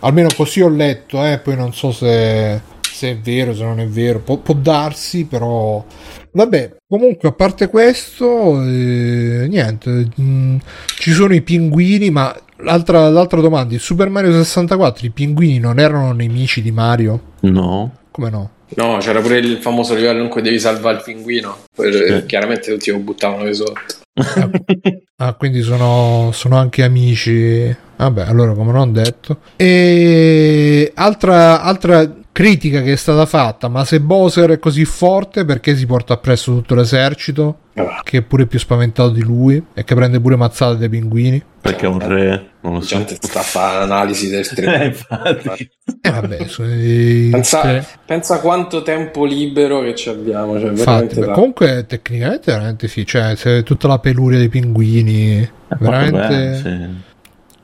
Almeno 0.00 0.28
così 0.34 0.60
ho 0.60 0.68
letto, 0.68 1.24
eh, 1.24 1.38
poi 1.38 1.56
non 1.56 1.72
so 1.72 1.90
se, 1.92 2.60
se 2.80 3.10
è 3.10 3.18
vero, 3.18 3.54
se 3.54 3.62
non 3.62 3.80
è 3.80 3.86
vero. 3.86 4.20
Può, 4.20 4.38
può 4.38 4.54
darsi, 4.54 5.24
però... 5.24 5.84
Vabbè, 6.32 6.76
comunque 6.86 7.30
a 7.30 7.32
parte 7.32 7.68
questo, 7.68 8.62
eh, 8.62 9.46
niente, 9.48 10.08
mh, 10.14 10.56
ci 10.98 11.12
sono 11.12 11.34
i 11.34 11.40
pinguini, 11.40 12.10
ma 12.10 12.34
l'altra, 12.58 13.08
l'altra 13.08 13.40
domanda, 13.40 13.72
in 13.72 13.80
Super 13.80 14.10
Mario 14.10 14.32
64 14.32 15.06
i 15.06 15.10
pinguini 15.10 15.58
non 15.58 15.78
erano 15.78 16.12
nemici 16.12 16.60
di 16.60 16.72
Mario? 16.72 17.32
No. 17.40 17.96
Come 18.10 18.30
no? 18.30 18.50
No, 18.74 18.98
c'era 18.98 19.20
pure 19.20 19.38
il 19.38 19.58
famoso 19.58 19.94
livello 19.94 20.22
in 20.22 20.28
cui 20.28 20.42
devi 20.42 20.58
salvare 20.58 20.98
il 20.98 21.02
pinguino. 21.04 21.58
Poi, 21.74 21.90
eh, 21.90 22.26
Chiaramente 22.26 22.72
tutti 22.72 22.90
lo 22.90 22.98
buttavano 22.98 23.44
di 23.44 23.54
sotto. 23.54 23.80
Ah, 25.18 25.32
quindi 25.32 25.62
sono, 25.62 26.30
sono 26.32 26.58
anche 26.58 26.82
amici. 26.82 27.74
Vabbè, 27.96 28.26
allora 28.26 28.52
come 28.52 28.70
non 28.70 28.92
detto. 28.92 29.38
E 29.56 30.92
altra, 30.94 31.62
altra 31.62 32.06
critica 32.36 32.82
che 32.82 32.92
è 32.92 32.96
stata 32.96 33.24
fatta, 33.24 33.68
ma 33.68 33.82
se 33.86 33.98
Bowser 33.98 34.50
è 34.50 34.58
così 34.58 34.84
forte, 34.84 35.46
perché 35.46 35.74
si 35.74 35.86
porta 35.86 36.12
appresso 36.12 36.52
tutto 36.52 36.74
l'esercito? 36.74 37.60
Ah. 37.76 38.02
Che 38.04 38.18
è 38.18 38.22
pure 38.22 38.44
più 38.44 38.58
spaventato 38.58 39.08
di 39.08 39.22
lui 39.22 39.62
e 39.72 39.84
che 39.84 39.94
prende 39.94 40.20
pure 40.20 40.36
mazzate 40.36 40.76
dei 40.76 40.90
pinguini. 40.90 41.42
Perché 41.62 41.86
è 41.86 41.88
un 41.88 41.98
re, 41.98 42.50
non 42.60 42.74
lo 42.74 42.80
so. 42.82 43.02
sta 43.08 43.40
a 43.40 43.42
fare 43.42 43.78
l'analisi 43.78 44.28
del 44.28 44.40
Eh, 44.52 44.54
tre. 44.54 44.84
infatti. 44.84 45.70
E 46.02 46.10
vabbè, 46.10 46.46
su- 46.46 46.62
i- 46.62 47.28
Pensa, 47.32 47.60
tre- 47.62 47.86
pensa 48.04 48.40
quanto 48.40 48.82
tempo 48.82 49.24
libero 49.24 49.80
che 49.80 49.94
ci 49.94 50.10
abbiamo. 50.10 50.58
Cioè, 50.60 50.68
infatti, 50.72 51.18
beh, 51.18 51.32
comunque 51.32 51.86
tecnicamente 51.88 52.52
veramente 52.52 52.86
sì, 52.86 53.06
cioè 53.06 53.34
se 53.34 53.62
tutta 53.62 53.88
la 53.88 53.98
peluria 53.98 54.38
dei 54.38 54.50
pinguini, 54.50 55.40
È 55.40 55.48
fatto 55.68 55.84
veramente... 55.84 56.18
bene, 56.28 56.56
sì. 56.56 57.14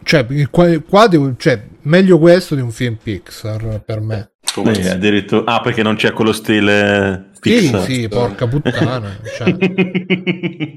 Cioè, 0.04 0.26
qua, 0.50 0.66
qua 0.88 1.06
devo- 1.08 1.34
cioè, 1.36 1.62
meglio 1.82 2.18
questo 2.18 2.54
di 2.54 2.62
un 2.62 2.70
film 2.70 2.96
Pixar 3.02 3.82
per 3.84 4.00
me. 4.00 4.30
Come 4.54 4.72
Eh, 4.78 4.88
addirittura... 4.90 5.44
Ah, 5.54 5.60
perché 5.60 5.82
non 5.82 5.96
c'è 5.96 6.12
quello 6.12 6.32
stile 6.32 7.30
Sì, 7.40 7.40
Pixar. 7.40 7.82
sì, 7.82 8.08
porca 8.08 8.46
puttana. 8.46 9.18
cioè, 9.36 9.56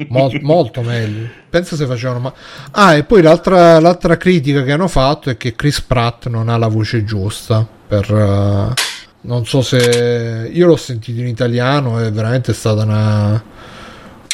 mol- 0.10 0.40
molto 0.42 0.82
meglio. 0.82 1.28
Pensa 1.50 1.76
se 1.76 1.86
facevano. 1.86 2.20
Ma... 2.20 2.34
Ah, 2.72 2.96
e 2.96 3.04
poi 3.04 3.22
l'altra, 3.22 3.80
l'altra 3.80 4.18
critica 4.18 4.64
che 4.64 4.72
hanno 4.72 4.88
fatto 4.88 5.30
è 5.30 5.38
che 5.38 5.56
Chris 5.56 5.82
Pratt 5.82 6.28
non 6.28 6.50
ha 6.50 6.58
la 6.58 6.68
voce 6.68 7.04
giusta. 7.04 7.68
Per. 7.88 8.10
eh, 8.12 8.74
non 9.22 9.46
so 9.46 9.62
se. 9.62 10.50
Io 10.52 10.68
l'ho 10.68 10.76
sentito 10.76 11.20
in 11.20 11.28
italiano 11.28 12.02
e 12.04 12.12
veramente 12.12 12.52
è 12.52 12.54
stata 12.56 12.84
una. 12.84 13.44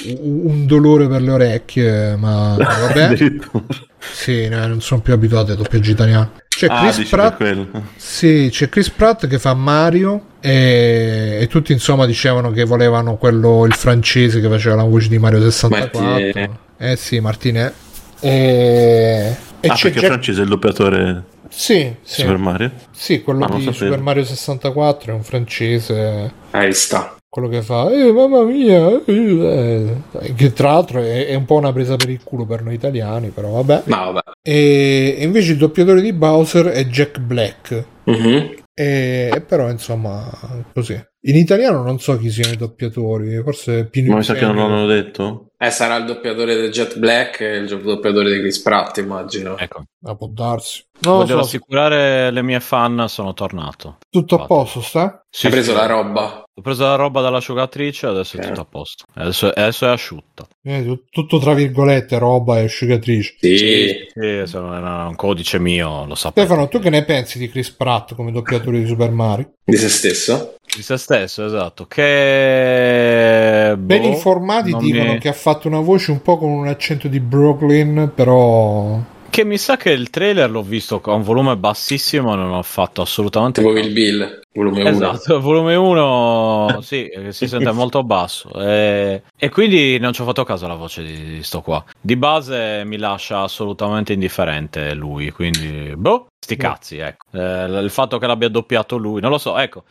Un 0.03 0.65
dolore 0.65 1.07
per 1.07 1.22
le 1.22 1.31
orecchie, 1.31 2.15
ma 2.15 2.55
vabbè. 2.57 3.03
Addirittura. 3.03 3.63
sì, 3.99 4.47
no, 4.49 4.65
non 4.68 4.81
sono 4.81 5.01
più 5.01 5.13
abituato 5.13 5.51
ai 5.51 5.57
doppiaggi 5.57 5.91
italiani. 5.91 6.30
C'è 6.62 6.68
Ah, 6.70 6.92
Chris 6.92 7.10
per 7.10 7.36
Pratt. 7.38 7.82
Sì, 7.96 8.50
c'è 8.52 8.70
Chris 8.70 8.92
Pratt 8.92 9.26
che 9.26 9.40
fa 9.40 9.56
Mario 9.56 10.26
e, 10.42 11.40
e 11.42 11.48
tutti 11.48 11.72
insomma 11.72 12.06
dicevano 12.06 12.52
che 12.52 12.66
volevano 12.66 13.16
quello, 13.16 13.66
il 13.66 13.74
francese 13.74 14.40
che 14.40 14.48
faceva 14.48 14.76
la 14.76 14.84
voce 14.84 15.08
di 15.10 15.18
Mario 15.18 15.42
64. 15.42 16.00
Martinet. 16.00 16.50
Eh 16.78 16.96
sì, 16.98 17.20
Martinet. 17.20 17.74
E, 18.20 19.36
e 19.60 19.68
Ah, 19.68 19.74
c'è 19.74 19.82
perché 19.86 20.00
Jack- 20.02 20.06
francese 20.06 20.40
è 20.42 20.44
il 20.44 20.50
doppiatore 20.50 21.24
Sì, 21.50 21.96
sì, 22.04 22.22
Super 22.22 22.38
Mario? 22.38 22.72
sì, 22.92 23.24
quello 23.24 23.46
Ah, 23.46 23.56
di. 23.56 23.64
Super 23.74 24.00
Mario 24.00 24.24
64 24.24 25.12
è 25.12 25.16
un 25.16 25.24
francese, 25.24 26.32
Ahí 26.52 26.72
sta. 26.74 27.16
Quello 27.32 27.48
che 27.48 27.62
fa, 27.62 27.90
eh 27.90 28.12
mamma 28.12 28.44
mia, 28.44 29.02
eh", 29.06 29.95
che 30.36 30.52
tra 30.52 30.74
l'altro 30.74 30.99
è, 30.99 31.28
è 31.28 31.34
un 31.34 31.45
po' 31.45 31.56
una 31.56 31.72
presa 31.72 31.95
per 31.95 32.10
il 32.10 32.22
culo 32.26 32.45
per 32.45 32.62
noi 32.62 32.74
italiani, 32.74 33.30
però 33.30 33.52
vabbè. 33.52 33.84
Ma 33.86 34.12
vabbè. 34.12 34.20
E, 34.41 35.16
e 35.18 35.24
invece 35.24 35.53
il 35.53 35.58
doppiatore 35.58 36.02
di 36.02 36.12
Bowser 36.12 36.66
è 36.66 36.84
Jack 36.88 37.20
Black. 37.20 37.86
Mhm. 38.03 38.56
E, 38.74 39.32
e 39.34 39.41
però 39.41 39.70
insomma 39.70 40.30
così 40.74 40.94
in 40.94 41.36
italiano 41.36 41.84
non 41.84 41.99
so 41.99 42.18
chi 42.18 42.32
siano 42.32 42.53
i 42.53 42.58
doppiatori 42.58 43.41
forse 43.44 43.86
Pino 43.86 44.12
Ma 44.12 44.18
mi 44.18 44.24
sa 44.24 44.34
che 44.34 44.45
non 44.45 44.56
l'hanno 44.56 44.86
detto? 44.88 45.52
Eh, 45.58 45.70
sarà 45.70 45.98
il 45.98 46.06
doppiatore 46.06 46.56
del 46.56 46.72
Jet 46.72 46.98
Black 46.98 47.41
e 47.41 47.58
il 47.58 47.68
doppiatore 47.68 48.34
di 48.34 48.40
Chris 48.40 48.60
Pratt, 48.62 48.98
immagino. 48.98 49.58
Ecco. 49.58 49.84
Ah, 50.03 50.15
può 50.15 50.28
darsi 50.28 50.84
non 51.02 51.14
lo 51.14 51.19
Voglio 51.22 51.34
so, 51.36 51.41
rassicurare 51.41 52.30
le 52.32 52.41
mie 52.44 52.60
fan, 52.60 53.06
sono 53.07 53.34
tornato. 53.34 53.98
tutto 54.10 54.36
a 54.36 54.45
posto 54.45 54.82
sta? 54.82 55.23
Sì, 55.30 55.48
Hai 55.48 55.52
preso 55.52 55.72
sì. 55.72 55.78
la 55.78 55.86
roba? 55.88 56.44
Ho 56.53 56.61
preso 56.61 56.84
la 56.84 56.95
roba 56.95 57.22
dall'asciugatrice 57.22 58.06
adesso 58.06 58.38
è 58.38 58.40
tutto 58.41 58.61
a 58.61 58.65
posto. 58.65 59.06
Adesso, 59.15 59.48
adesso 59.49 59.86
è 59.86 59.90
asciutta. 59.90 60.45
Eh, 60.64 60.84
tu- 60.84 61.03
tutto 61.10 61.40
tra 61.40 61.53
virgolette 61.56 62.19
roba 62.19 62.60
e 62.60 62.65
asciugatrice 62.65 63.36
Sì. 63.40 63.88
Sì, 64.14 64.41
se 64.45 64.60
non 64.60 64.73
era 64.76 65.07
un 65.07 65.15
codice 65.15 65.57
mio, 65.60 66.06
lo 66.06 66.14
sapevo. 66.15 66.45
Stefano 66.45 66.68
tu 66.68 66.80
che 66.80 66.90
ne 66.91 67.03
pensi 67.03 67.40
di 67.40 67.49
Chris 67.49 67.72
Pratt 67.72 68.14
come 68.14 68.32
doppiatore 68.32 68.80
di 68.80 68.86
Super 68.86 69.10
Mario? 69.11 69.53
Di 69.64 69.78
se 69.78 69.90
stesso? 69.90 70.56
Di 70.76 70.84
se 70.84 70.98
stesso, 70.98 71.45
esatto. 71.45 71.86
Che... 71.88 73.76
ben 73.78 74.02
boh, 74.02 74.07
informati 74.07 74.76
dicono 74.78 75.14
mi- 75.14 75.19
che 75.19 75.30
ha 75.30 75.34
fatto 75.34 75.68
una 75.68 75.80
voce 75.80 76.11
un 76.11 76.22
po' 76.22 76.38
con 76.38 76.49
un 76.52 76.68
accento 76.68 77.07
di 77.07 77.19
Brooklyn 77.19 78.11
però 78.14 78.99
Che 79.32 79.45
mi 79.45 79.58
sa 79.58 79.78
che 79.78 79.91
il 79.91 80.10
trailer 80.10 80.52
l'ho 80.52 80.62
visto 80.62 81.02
a 81.06 81.14
un 81.14 81.22
volume 81.22 81.56
bassissimo 81.56 82.36
non 82.36 82.52
ho 82.52 82.62
fatto 82.64 83.02
assolutamente 83.02 83.62
Tipo. 83.62 83.74
Kill 83.74 83.94
Bill, 83.94 84.41
volume 84.52 84.82
1. 84.82 84.90
Esatto, 84.90 85.36
il 85.36 85.40
volume 85.41 85.76
1 85.76 86.80
sì, 86.82 87.08
eh, 87.08 87.32
si 87.32 87.48
sente 87.48 87.72
molto 87.72 88.03
basso 88.03 88.52
e, 88.62 89.24
e 89.38 89.49
quindi 89.49 89.98
non 89.99 90.12
ci 90.12 90.20
ho 90.20 90.26
fatto 90.26 90.44
caso 90.44 90.66
alla 90.66 90.76
voce 90.76 91.03
di, 91.03 91.36
di 91.36 91.44
sto 91.44 91.62
qua. 91.62 91.82
Di 92.02 92.18
base 92.18 92.84
mi 92.84 92.98
lascia 92.98 93.40
assolutamente 93.40 94.12
indifferente 94.12 94.94
lui, 94.94 95.32
quindi 95.32 95.94
boh, 95.95 96.28
sti 96.38 96.56
Boh. 96.58 96.62
cazzi, 96.62 96.98
ecco. 96.98 97.28
Eh, 97.32 97.66
il 97.66 97.90
fatto 97.90 98.18
che 98.18 98.28
l'abbia 98.28 98.49
doppiato 98.49 98.98
lui, 98.98 99.22
non 99.22 99.32
lo 99.32 99.38
so, 99.38 99.58
ecco. 99.58 99.86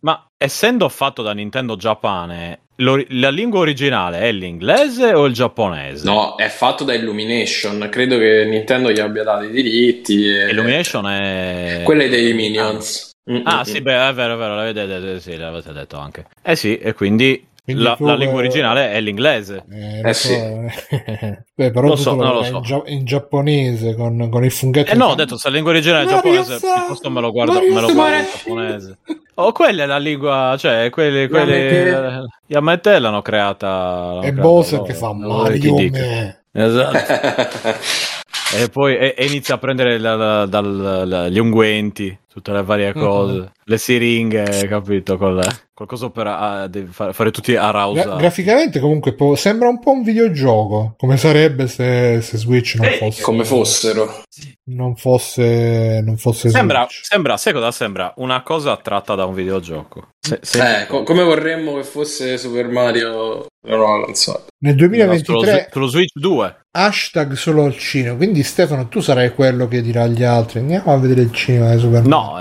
Ma 0.00 0.26
essendo 0.36 0.88
fatto 0.88 1.22
da 1.22 1.32
Nintendo 1.32 1.76
Giappone, 1.76 2.62
la 2.82 3.30
lingua 3.30 3.60
originale 3.60 4.20
è 4.20 4.32
l'inglese 4.32 5.12
o 5.14 5.24
il 5.26 5.32
giapponese? 5.34 6.04
No, 6.04 6.36
è 6.36 6.48
fatto 6.48 6.84
da 6.84 6.94
Illumination. 6.94 7.88
Credo 7.90 8.18
che 8.18 8.44
Nintendo 8.44 8.90
gli 8.90 9.00
abbia 9.00 9.22
dato 9.22 9.44
i 9.44 9.50
diritti. 9.50 10.26
E... 10.26 10.50
Illumination 10.50 11.06
è... 11.08 11.80
Quella 11.84 12.04
è 12.04 12.08
dei 12.08 12.32
Minions. 12.34 13.10
Mm, 13.30 13.40
Ah 13.44 13.58
mm, 13.58 13.62
sì, 13.62 13.80
mm. 13.80 13.84
beh, 13.84 14.08
è 14.08 14.12
vero, 14.14 14.34
è 14.34 14.36
vero, 14.36 14.54
l'avete, 14.56 15.20
sì, 15.20 15.36
l'avete 15.36 15.72
detto 15.72 15.96
anche. 15.96 16.26
Eh 16.42 16.56
sì, 16.56 16.76
e 16.78 16.92
quindi, 16.92 17.46
la, 17.66 17.96
la 18.00 18.16
lingua 18.16 18.40
eh, 18.40 18.44
originale 18.46 18.90
è 18.92 19.00
l'inglese. 19.00 19.64
eh, 19.70 20.08
Eh 20.08 20.12
so, 20.14 20.26
sì. 20.26 20.32
eh. 21.06 21.44
Beh, 21.54 21.70
però 21.70 21.86
Lo 21.86 21.96
so, 21.96 22.16
lo 22.16 22.24
non 22.24 22.34
lo 22.34 22.42
so. 22.42 22.56
in, 22.56 22.62
gia- 22.62 22.82
in 22.86 23.04
giapponese 23.04 23.94
con, 23.94 24.28
con 24.28 24.44
il 24.44 24.50
funghetto 24.50 24.90
Eh 24.90 24.96
no, 24.96 25.06
ho 25.06 25.14
detto 25.14 25.36
se 25.36 25.48
la 25.48 25.54
lingua 25.54 25.70
originale 25.72 26.04
è 26.04 26.08
giapponese, 26.08 26.58
piuttosto 26.58 27.10
me 27.10 27.20
lo 27.20 27.30
guardo, 27.30 27.52
Mario 27.52 27.74
me 27.74 27.80
lo 27.80 27.92
guardo 27.92 28.16
in 28.16 28.24
giapponese. 28.24 28.98
Oh, 29.34 29.52
quella 29.52 29.84
è 29.84 29.86
la 29.86 29.98
lingua, 29.98 30.54
cioè, 30.58 30.90
quelli, 30.90 31.26
quelli, 31.28 32.22
Yamete. 32.46 32.98
L'hanno 32.98 33.22
creata. 33.22 34.20
e 34.22 34.32
Bowser 34.32 34.78
loro, 34.80 34.84
che 34.90 34.94
fa 34.94 35.12
Mario 35.14 35.74
me. 35.90 36.44
Esatto. 36.52 36.98
E 38.54 38.68
poi 38.68 38.98
e, 38.98 39.14
e 39.16 39.24
inizia 39.24 39.54
a 39.54 39.58
prendere 39.58 39.98
la- 39.98 40.14
la- 40.14 40.44
dal- 40.46 41.06
la- 41.08 41.28
gli 41.30 41.38
unguenti, 41.38 42.14
tutte 42.30 42.52
le 42.52 42.62
varie 42.62 42.92
cose, 42.92 43.52
le 43.64 43.78
siringhe, 43.78 44.66
capito? 44.68 45.16
Col, 45.16 45.40
qualcosa 45.86 46.10
per 46.10 46.68
devi 46.70 46.90
fare, 46.92 47.12
fare 47.12 47.30
tutti 47.30 47.54
a 47.56 47.70
rausa. 47.70 48.02
Gra- 48.04 48.16
graficamente 48.16 48.80
comunque 48.80 49.14
po- 49.14 49.34
sembra 49.34 49.68
un 49.68 49.78
po' 49.80 49.90
un 49.92 50.02
videogioco 50.02 50.94
come 50.98 51.16
sarebbe 51.16 51.66
se, 51.68 52.20
se 52.20 52.36
Switch 52.36 52.74
non 52.76 52.86
Eh, 52.86 52.90
fosse 52.96 53.22
Come 53.22 53.44
fossero. 53.44 54.22
non 54.70 54.96
fosse 54.96 56.00
non 56.04 56.16
fosse 56.16 56.48
Sembra, 56.50 56.86
Switch. 56.88 57.04
sembra, 57.04 57.36
sai 57.36 57.52
cosa 57.52 57.70
sembra? 57.70 58.12
Una 58.16 58.42
cosa 58.42 58.76
tratta 58.76 59.14
da 59.14 59.24
un 59.24 59.34
videogioco. 59.34 60.08
Se- 60.20 60.38
se- 60.42 60.82
Eh, 60.82 60.86
co- 60.86 61.02
come 61.02 61.22
vorremmo 61.24 61.74
che 61.74 61.84
fosse 61.84 62.38
Super 62.38 62.68
Mario. 62.68 63.46
No, 63.64 63.76
non 63.96 64.14
so. 64.14 64.46
nel 64.62 64.72
sullo, 64.74 64.88
2023 64.88 65.68
sullo 65.72 65.86
Switch 65.86 66.12
2. 66.14 66.56
hashtag 66.72 67.32
solo 67.34 67.64
al 67.64 67.76
cinema. 67.76 68.16
Quindi 68.16 68.42
Stefano, 68.42 68.88
tu 68.88 69.00
sarai 69.00 69.34
quello 69.34 69.68
che 69.68 69.80
dirà 69.82 70.02
agli 70.02 70.24
altri 70.24 70.58
andiamo 70.60 70.92
a 70.92 70.98
vedere 70.98 71.20
il 71.22 71.32
cinema 71.32 71.72
di 71.74 71.80
Superman. 71.80 72.08
No, 72.08 72.40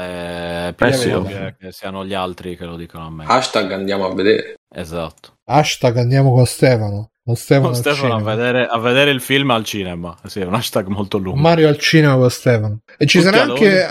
è 0.71 0.73
più 0.73 0.85
Eh 0.85 0.93
sì, 0.93 1.09
che 1.59 1.71
siano 1.71 2.05
gli 2.05 2.13
altri 2.13 2.57
che 2.57 2.65
lo 2.65 2.75
dicono 2.75 3.05
a 3.05 3.09
me. 3.09 3.25
Hashtag 3.27 3.71
andiamo 3.71 4.05
a 4.05 4.13
vedere. 4.13 4.55
Esatto. 4.73 5.33
Hashtag 5.45 5.97
andiamo 5.97 6.33
con 6.33 6.45
Stefano. 6.45 7.11
Con 7.23 7.35
Stefano, 7.35 7.67
Con 7.67 7.75
Stefano 7.75 8.15
a 8.15 8.21
vedere, 8.23 8.65
a 8.65 8.79
vedere 8.79 9.11
il 9.11 9.21
film 9.21 9.51
al 9.51 9.63
cinema. 9.63 10.17
Sì, 10.25 10.39
è 10.39 10.45
un 10.45 10.55
hashtag 10.55 10.87
molto 10.87 11.19
lungo. 11.19 11.39
Mario 11.39 11.67
al 11.67 11.77
cinema 11.77 12.15
con 12.15 12.31
Stefano. 12.31 12.79
E 12.97 13.05
ci 13.05 13.19
Tutti 13.19 13.31
sarà 13.31 13.43
anche... 13.43 13.87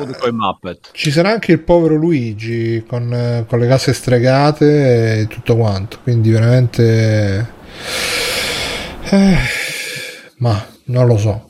Ci 0.92 1.10
sarà 1.12 1.30
anche 1.30 1.52
il 1.52 1.60
povero 1.60 1.94
Luigi 1.94 2.84
con, 2.88 3.44
con 3.46 3.58
le 3.58 3.68
case 3.68 3.92
stregate 3.92 5.20
e 5.20 5.26
tutto 5.28 5.56
quanto. 5.56 5.98
Quindi 6.02 6.30
veramente. 6.30 7.52
Eh, 9.10 9.36
ma 10.38 10.66
non 10.86 11.06
lo 11.06 11.16
so. 11.16 11.49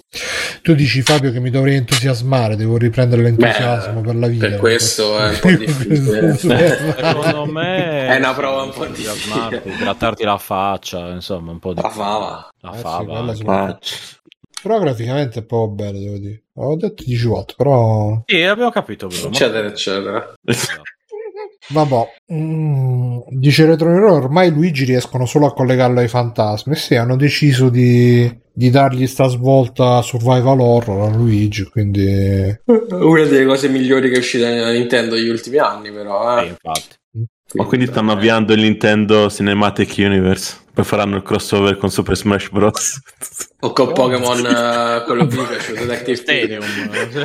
Tu 0.63 0.75
dici 0.75 1.03
Fabio 1.03 1.31
che 1.33 1.41
mi 1.41 1.51
dovrei 1.51 1.77
entusiasmare, 1.77 2.57
devo 2.57 2.77
riprendere 2.77 3.23
l'entusiasmo 3.23 4.01
Beh, 4.01 4.07
per 4.07 4.17
la 4.17 4.27
vita. 4.27 4.49
per 4.49 4.59
questo 4.59 5.19
è 5.19 5.29
un 5.31 5.39
po' 5.41 5.51
difficile. 5.53 6.37
Secondo 6.37 7.47
me 7.47 8.07
È 8.09 8.17
una 8.17 8.35
prova 8.35 8.63
un 8.63 8.73
po' 8.73 8.87
difficile. 8.87 9.63
grattarti 9.79 10.25
la 10.25 10.37
faccia, 10.39 11.09
insomma, 11.11 11.53
un 11.53 11.59
po' 11.61 11.73
di 11.75 11.81
La 11.81 11.89
fava. 11.91 12.49
La 12.61 12.73
Eh 12.75 12.79
fava. 12.79 13.35
sì. 13.35 13.45
Faccia. 13.45 13.97
Però 14.63 14.79
graficamente 14.79 15.39
è 15.39 15.45
proprio 15.45 15.69
bello, 15.87 15.99
devo 16.01 16.19
dire. 16.19 16.43
Ho 16.55 16.77
detto 16.77 17.03
10 17.05 17.27
volte, 17.27 17.55
però. 17.57 18.23
Sì, 18.27 18.43
abbiamo 18.43 18.71
capito, 18.71 19.07
Bruno. 19.07 19.29
Eccetera, 19.29 19.67
eccetera. 19.69 20.33
Vabbè, 21.73 22.09
mm, 22.33 23.19
dice 23.29 23.65
Retro 23.65 24.13
ormai 24.13 24.51
Luigi 24.51 24.85
riescono 24.85 25.25
solo 25.25 25.47
a 25.47 25.53
collegarlo 25.53 26.01
ai 26.01 26.09
fantasmi. 26.09 26.75
Sì, 26.75 26.97
hanno 26.97 27.17
deciso 27.17 27.69
di, 27.69 28.29
di 28.53 28.71
dargli 28.71 29.07
sta 29.07 29.29
svolta 29.29 30.03
survival 30.03 30.61
horror 30.61 31.09
a 31.09 31.15
Luigi, 31.17 31.65
quindi... 31.65 32.59
Una 32.67 33.25
delle 33.25 33.45
cose 33.47 33.69
migliori 33.69 34.09
che 34.09 34.17
è 34.17 34.19
uscita 34.19 34.49
nella 34.49 34.73
Nintendo 34.73 35.15
negli 35.15 35.29
ultimi 35.29 35.59
anni, 35.59 35.93
però. 35.93 36.39
Sì, 36.41 36.45
Eh. 36.45 36.49
infatti. 36.49 36.99
Ma 37.53 37.65
quindi 37.65 37.87
stanno 37.87 38.13
avviando 38.13 38.53
il 38.53 38.61
Nintendo 38.61 39.29
Cinematic 39.29 39.95
Universe. 39.99 40.57
Poi 40.73 40.85
faranno 40.85 41.17
il 41.17 41.23
crossover 41.23 41.77
con 41.79 41.91
Super 41.91 42.17
Smash 42.17 42.49
Bros. 42.51 43.01
O 43.61 43.73
con 43.73 43.93
Pokémon, 43.93 44.39
eh, 44.47 45.03
quello 45.05 45.27
che 45.27 45.37
mi 45.37 45.43
è 45.43 45.49
piaciuto, 45.49 45.81
Detective 45.85 46.17
Stadium. 46.17 46.63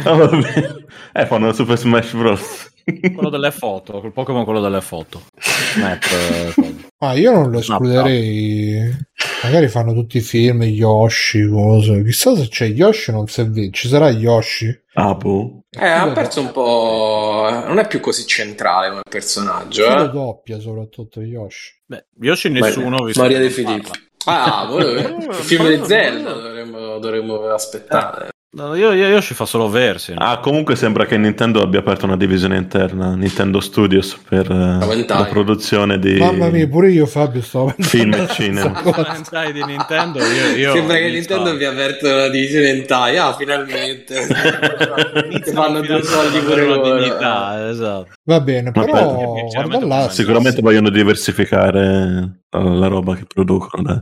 Ah, 0.03 0.13
vabbè. 0.15 0.76
Eh, 1.13 1.26
fanno 1.27 1.53
Super 1.53 1.77
Smash 1.77 2.13
Bros. 2.13 2.73
Quello 3.13 3.29
delle 3.29 3.51
foto, 3.51 3.99
quel 3.99 4.11
Pokémon 4.11 4.43
quello 4.43 4.61
delle 4.61 4.81
foto. 4.81 5.23
Snap, 5.73 6.03
eh, 6.03 6.53
quello. 6.53 6.75
Ah, 6.99 7.13
io 7.13 7.31
non 7.31 7.43
lo 7.45 7.49
No, 7.49 7.59
escluderei. 7.59 8.95
Magari 9.43 9.67
fanno 9.67 9.93
tutti 9.93 10.17
i 10.17 10.21
film, 10.21 10.63
Yoshi, 10.63 11.47
cose. 11.47 12.03
Chissà 12.03 12.35
se 12.35 12.47
c'è 12.47 12.65
Yoshi, 12.67 13.11
non 13.11 13.27
si 13.27 13.43
visto. 13.43 13.71
Ci 13.71 13.87
sarà 13.87 14.09
Yoshi? 14.09 14.83
Ah, 14.93 15.13
boh. 15.13 15.63
Eh, 15.69 15.85
ha 15.85 16.09
perso 16.11 16.39
un 16.41 16.51
po'. 16.51 17.49
Non 17.67 17.77
è 17.79 17.87
più 17.87 17.99
così 17.99 18.25
centrale 18.25 18.89
come 18.89 19.01
personaggio. 19.09 19.85
Eh? 19.85 20.09
doppia, 20.09 20.59
soprattutto 20.59 21.21
Yoshi. 21.21 21.73
Beh, 21.85 22.05
Yoshi 22.21 22.49
nessuno 22.49 22.97
Ma- 22.97 23.05
visto 23.05 23.21
Maria 23.21 23.39
De 23.39 23.49
parla. 23.49 23.89
Ah, 24.27 24.65
volevo- 24.65 25.17
il 25.29 25.33
film 25.35 25.67
di 25.67 25.85
Zelda 25.85 26.31
dovremmo, 26.33 26.97
dovremmo 26.97 27.39
aspettare. 27.49 28.29
No, 28.56 28.73
io, 28.73 28.94
io- 28.94 29.07
Yoshi 29.07 29.34
fa 29.34 29.45
solo 29.45 29.68
versi. 29.69 30.14
no? 30.14 30.19
Ah, 30.22 30.40
comunque 30.40 30.77
sembra 30.77 31.06
che 31.06 31.18
Nintendo 31.18 31.61
abbia 31.61 31.80
aperto 31.80 32.06
una 32.06 32.15
divisione 32.15 32.56
interna, 32.56 33.14
Nintendo 33.14 33.60
Studios, 33.60 34.18
per 34.30 34.49
eh, 34.49 35.06
la 35.07 35.26
produzione 35.26 35.99
di 35.99 36.15
Mamma 36.15 36.48
mia, 36.48 36.65
pure 36.65 36.90
io, 36.90 37.06
Fabio, 37.06 37.41
stavo 37.41 37.76
film 37.77 38.14
e 38.14 38.27
cinema. 38.30 38.82
Hentai 39.14 39.52
di 39.52 39.61
Nintendo, 39.61 40.19
io, 40.19 40.56
io 40.56 40.72
Sembra 40.73 40.95
che 40.95 41.10
Nintendo 41.10 41.49
abbia 41.49 41.72
aperto 41.72 42.07
una 42.07 42.30
divisione 42.30 42.69
hentai. 42.69 43.18
Ah, 43.18 43.34
finalmente. 43.36 44.15
iniziano 45.30 45.61
fanno 45.61 45.82
due 45.82 46.02
soldi 46.03 46.40
pure 46.40 46.61
una 46.61 46.76
loro. 46.76 46.95
dignità, 46.98 47.69
esatto. 47.69 48.14
Va 48.27 48.41
bene, 48.41 48.72
Ma 48.73 48.84
però 48.84 49.14
guarda 49.52 49.85
là. 49.85 50.10
Sicuramente 50.10 50.61
vogliono 50.61 50.89
diversificare 50.89 52.39
la 52.49 52.88
roba 52.88 53.15
che 53.15 53.26
producono, 53.31 53.84
dai. 53.84 54.02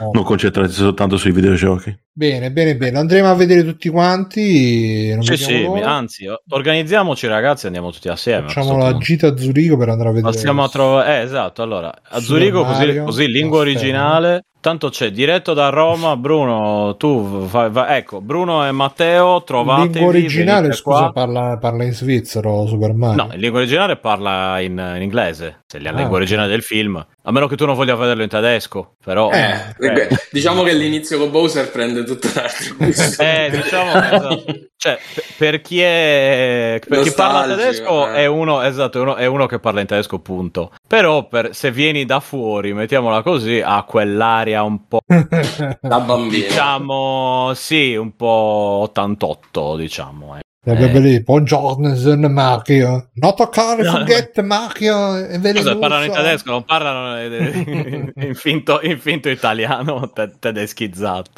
Oh. 0.00 0.10
non 0.12 0.24
concentrarsi 0.24 0.74
soltanto 0.74 1.16
sui 1.16 1.30
videogiochi. 1.30 1.96
Bene, 2.12 2.50
bene, 2.50 2.76
bene. 2.76 2.98
Andremo 2.98 3.30
a 3.30 3.34
vedere 3.34 3.62
tutti 3.62 3.88
quanti. 3.90 5.12
Non 5.14 5.22
Sì, 5.22 5.36
sì, 5.36 5.64
anzi, 5.84 6.26
organizziamoci 6.48 7.28
ragazzi, 7.28 7.66
andiamo 7.66 7.92
tutti 7.92 8.08
assieme. 8.08 8.48
Facciamo 8.48 8.76
la 8.76 8.90
punto. 8.90 9.04
gita 9.04 9.28
a 9.28 9.36
Zurigo 9.36 9.76
per 9.76 9.88
andare 9.88 10.08
a 10.08 10.12
vedere. 10.12 10.32
Passiamo 10.32 10.64
a 10.64 10.68
trovare, 10.68 11.20
eh, 11.20 11.22
esatto. 11.22 11.62
Allora, 11.62 11.94
a 12.02 12.20
Zurigo, 12.20 12.64
così, 12.64 12.98
così 13.04 13.28
lingua 13.28 13.62
Castello. 13.62 13.78
originale. 13.78 14.44
Tanto 14.64 14.88
c'è 14.88 15.10
diretto 15.10 15.52
da 15.52 15.68
Roma. 15.68 16.16
Bruno, 16.16 16.96
tu 16.96 17.20
vai, 17.20 17.68
vai- 17.68 17.98
ecco, 17.98 18.22
Bruno 18.22 18.66
e 18.66 18.72
Matteo, 18.72 19.42
trovatevi. 19.44 19.92
Lingua 19.92 20.08
originale, 20.08 20.72
scusa, 20.72 21.10
parla, 21.12 21.58
parla 21.58 21.84
in 21.84 21.92
svizzero 21.92 22.66
Super 22.66 22.94
Mario. 22.94 23.24
No, 23.26 23.34
in 23.34 23.40
lingua 23.40 23.58
originale 23.58 23.96
parla 23.98 24.58
in, 24.60 24.78
in 24.96 25.02
inglese. 25.02 25.64
Se 25.66 25.76
è 25.76 25.80
la 25.82 25.90
Ah, 25.90 25.92
lingua 25.96 26.16
originale 26.16 26.48
del 26.48 26.62
film. 26.62 27.06
A 27.26 27.32
meno 27.32 27.46
che 27.46 27.56
tu 27.56 27.64
non 27.64 27.74
voglia 27.74 27.94
vederlo 27.94 28.22
in 28.22 28.28
tedesco. 28.28 28.96
Però. 29.02 29.30
Eh, 29.30 29.74
eh, 29.78 30.08
diciamo 30.30 30.62
che 30.62 30.74
l'inizio 30.74 31.18
con 31.18 31.30
Bowser 31.30 31.70
prende 31.70 32.04
tutto 32.04 32.28
un 32.34 32.42
altro 32.42 32.74
gusto. 32.76 33.22
Eh, 33.22 33.50
diciamo 33.50 33.90
esatto. 33.96 34.44
cioè, 34.76 34.98
per- 35.38 35.62
chi 35.62 35.80
è 35.80 36.78
per 36.86 37.00
chi 37.00 37.12
parla 37.12 37.56
tedesco 37.56 38.08
eh. 38.08 38.16
è 38.16 38.26
uno 38.26 38.60
esatto, 38.60 38.98
è 38.98 39.00
uno, 39.00 39.14
è 39.14 39.24
uno 39.24 39.46
che 39.46 39.58
parla 39.58 39.80
in 39.80 39.86
tedesco, 39.86 40.18
punto. 40.18 40.72
Però 40.86 41.26
per, 41.26 41.54
se 41.54 41.70
vieni 41.70 42.04
da 42.04 42.20
fuori, 42.20 42.74
mettiamola 42.74 43.22
così, 43.22 43.58
ha 43.64 43.82
quell'aria 43.84 44.62
un 44.62 44.86
po' 44.86 45.00
da 45.06 46.00
bambino. 46.00 46.28
diciamo 46.28 47.52
sì, 47.54 47.94
un 47.96 48.14
po' 48.16 48.80
88, 48.82 49.76
diciamo. 49.76 50.36
Eh. 50.64 50.72
Eh, 50.72 50.98
lì, 51.00 51.22
Buongiorno, 51.22 51.94
sono 51.94 52.28
Mario. 52.28 53.10
Non 53.14 53.34
toccare, 53.34 53.82
No, 53.82 53.90
forget 53.90 54.40
Mario. 54.40 55.14
È 55.16 55.38
Scusa, 55.54 55.76
parlano 55.76 56.04
in 56.04 56.12
tedesco, 56.12 56.50
non 56.50 56.64
parlano 56.64 57.18
eh, 57.18 58.12
in 58.26 58.34
finto, 58.34 58.80
in 58.82 58.98
finto 58.98 59.28
italiano 59.28 60.10
te- 60.10 60.32
tedeschizzato. 60.38 61.30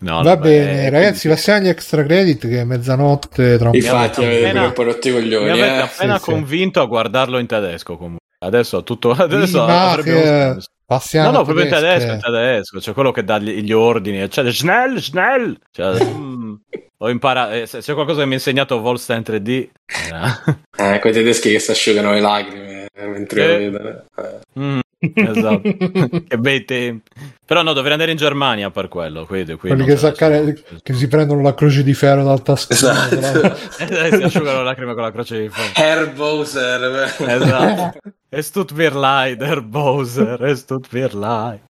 No, 0.00 0.16
Va 0.16 0.34
vabbè, 0.34 0.48
bene, 0.48 0.90
ragazzi, 0.90 1.20
sì. 1.20 1.28
passiamo 1.28 1.60
agli 1.60 1.68
extra 1.68 2.04
credit 2.04 2.48
che 2.48 2.60
è 2.60 2.64
mezzanotte 2.64 3.56
tra 3.56 3.68
un. 3.68 3.74
Infatti, 3.76 4.20
Mi 4.20 4.26
avete 4.26 4.58
un 4.58 4.72
po' 4.72 4.84
coglioni. 4.84 5.44
Mi 5.44 5.50
avete 5.50 5.66
eh. 5.66 5.80
appena 5.80 6.18
Sì, 6.18 6.24
sì. 6.24 6.30
convinto 6.30 6.80
a 6.80 6.86
guardarlo 6.86 7.38
in 7.38 7.46
tedesco 7.46 7.96
comunque. 7.96 8.24
Adesso 8.38 8.82
tutto 8.82 9.12
adesso 9.16 9.64
Sì, 9.64 9.70
avrebbe. 9.70 10.58
Passiamo 10.86 11.32
No, 11.32 11.38
no, 11.38 11.42
proprio 11.42 11.64
in 11.64 11.70
tedesco, 11.72 12.12
in 12.12 12.20
tedesco, 12.20 12.78
c'è 12.78 12.92
quello 12.92 13.10
che 13.10 13.24
dà 13.24 13.40
gli, 13.40 13.60
gli 13.60 13.72
ordini, 13.72 14.30
cioè 14.30 14.52
schnell, 14.52 14.98
schnell. 14.98 15.58
Cioè, 15.72 15.98
mm, 16.04 16.54
ho 16.98 17.10
imparato, 17.10 17.52
eh, 17.52 17.66
se 17.66 17.78
c'è 17.80 17.94
qualcosa 17.94 18.20
che 18.20 18.26
mi 18.26 18.32
ha 18.32 18.36
insegnato 18.36 18.76
Wolfenstein 18.76 19.22
3D. 19.22 19.68
era- 20.08 20.42
Eh, 20.78 20.98
quei 21.00 21.12
tedeschi 21.12 21.50
che 21.50 21.58
si 21.58 21.70
asciugano 21.70 22.12
le 22.12 22.20
lacrime 22.20 22.86
eh, 22.94 23.06
mentre 23.06 23.42
Eh. 23.44 23.48
lo 23.48 23.56
vedono. 23.78 24.04
Eh. 24.16 24.60
Mm, 24.60 24.78
esatto. 24.98 25.60
che 26.28 26.38
bei 26.38 26.64
tempi. 26.64 27.10
Però 27.46 27.62
no, 27.62 27.72
dovrei 27.72 27.92
andare 27.92 28.10
in 28.10 28.16
Germania 28.18 28.70
per 28.70 28.88
quello, 28.88 29.24
quindi, 29.24 29.54
qui 29.54 29.68
Quelli 29.70 29.84
che, 29.84 29.96
saccare- 29.96 30.62
che 30.82 30.92
si 30.94 31.06
prendono 31.08 31.40
la 31.42 31.54
croce 31.54 31.82
di 31.82 31.94
ferro 31.94 32.24
dal 32.24 32.42
taschino. 32.42 32.74
Esatto. 32.90 33.56
Eh, 33.88 34.16
si 34.16 34.22
asciugano 34.22 34.58
le 34.58 34.64
lacrime 34.64 34.94
con 34.94 35.02
la 35.02 35.12
croce 35.12 35.40
di 35.40 35.48
ferro. 35.48 35.70
Herr 35.74 36.12
Bowser. 36.12 37.14
Esatto. 37.18 37.98
Es 38.28 38.50
tut 38.50 38.72
mir 38.72 38.94
leid, 38.94 39.40
Herr 39.40 39.62
Bowser, 39.62 40.42
es 40.44 40.64
tut 40.66 40.88
mir 40.92 41.14
leid. 41.14 41.60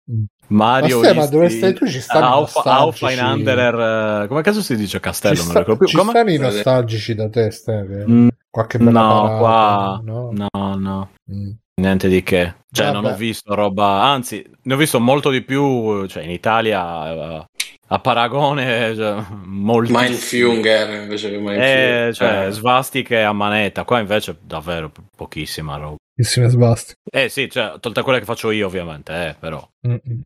Mario 0.48 0.98
Ma 0.98 1.05
stai, 1.05 1.16
ma 1.16 1.27
dove 1.27 1.48
stai 1.48 1.73
tu? 1.74 1.86
Ci 1.86 2.01
stanno 2.01 2.40
nostalgici. 2.40 3.05
auf 3.05 3.10
ein 3.12 3.18
anderer, 3.18 4.23
eh, 4.24 4.28
come 4.28 4.43
caso 4.43 4.62
si 4.62 4.77
dice 4.77 5.01
castello? 5.01 5.35
Ci, 5.35 5.40
non 5.43 5.51
sta- 5.51 5.59
ricordo 5.60 5.78
più. 5.81 5.89
ci 5.89 5.97
Come? 5.97 6.10
stanno 6.10 6.31
i 6.31 6.39
nostalgici 6.39 7.14
da 7.14 7.28
te, 7.28 7.51
Steve? 7.51 8.05
Mm, 8.09 8.28
Qualche 8.51 8.78
bella 8.78 8.90
no, 9.01 9.09
parata, 9.09 9.39
qua 9.39 10.01
no? 10.05 10.31
no, 10.32 10.74
no, 10.77 11.09
Mm. 11.32 11.51
niente 11.81 12.09
di 12.09 12.23
che. 12.23 12.55
Cioè, 12.70 12.93
non 12.93 13.02
Vabbè. 13.02 13.14
ho 13.14 13.18
visto 13.18 13.55
roba, 13.55 14.02
anzi, 14.02 14.44
ne 14.62 14.74
ho 14.74 14.77
visto 14.77 15.01
molto 15.01 15.31
di 15.31 15.43
più, 15.43 16.06
cioè 16.06 16.23
in 16.23 16.31
Italia 16.31 17.10
eh, 17.10 17.47
a 17.89 17.99
paragone 18.01 18.95
cioè, 18.95 19.23
molti 19.45 19.93
Mindfunger 19.93 21.03
invece 21.03 21.31
che 21.31 21.37
Mindfunger. 21.37 22.09
eh, 22.09 22.13
cioè, 22.13 22.47
Eh. 22.47 22.51
svastiche 22.51 23.23
a 23.23 23.33
manetta, 23.33 23.85
qua 23.85 24.01
invece 24.01 24.37
davvero 24.43 24.91
pochissima 25.17 25.77
roba. 25.77 25.97
Pochissime 26.15 26.49
svasti. 26.49 26.95
Eh 27.11 27.29
sì, 27.29 27.49
cioè, 27.51 27.75
tolte 27.81 28.03
quelle 28.03 28.19
che 28.19 28.25
faccio 28.25 28.51
io 28.51 28.67
ovviamente, 28.67 29.13
eh, 29.13 29.37
però. 29.39 29.67
Mm-mm. 29.87 30.21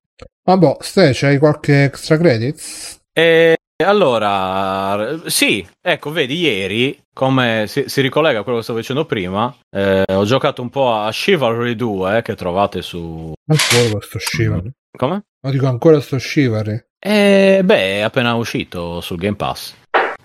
Vabbè, 0.45 0.77
Ste, 0.81 1.11
c'hai 1.15 1.39
qualche 1.39 1.85
extra 1.85 2.17
credits? 2.17 2.99
E 3.13 3.57
allora, 3.85 5.19
sì, 5.27 5.67
ecco, 5.81 6.11
vedi, 6.13 6.39
ieri, 6.41 6.99
come 7.13 7.65
si, 7.67 7.85
si 7.87 8.01
ricollega 8.01 8.41
a 8.41 8.43
quello 8.43 8.59
che 8.59 8.65
stavo 8.65 8.79
dicendo 8.79 9.05
prima, 9.07 9.55
eh, 9.75 10.05
ho 10.07 10.25
giocato 10.25 10.61
un 10.63 10.69
po' 10.71 10.93
a 10.95 11.11
Chivalry 11.11 11.75
2, 11.75 12.19
eh, 12.19 12.23
che 12.23 12.35
trovate 12.35 12.83
su... 12.83 13.33
Ancora 13.47 13.91
questo 13.93 14.19
Shivary. 14.19 14.71
Come? 14.97 15.23
No, 15.43 15.51
dico 15.51 15.67
ancora 15.67 16.01
sto 16.01 16.19
Shivary. 16.19 16.85
Eh, 17.03 17.63
beh, 17.65 17.97
è 17.97 18.01
appena 18.01 18.35
uscito 18.35 19.01
sul 19.01 19.17
Game 19.17 19.37
Pass. 19.37 19.75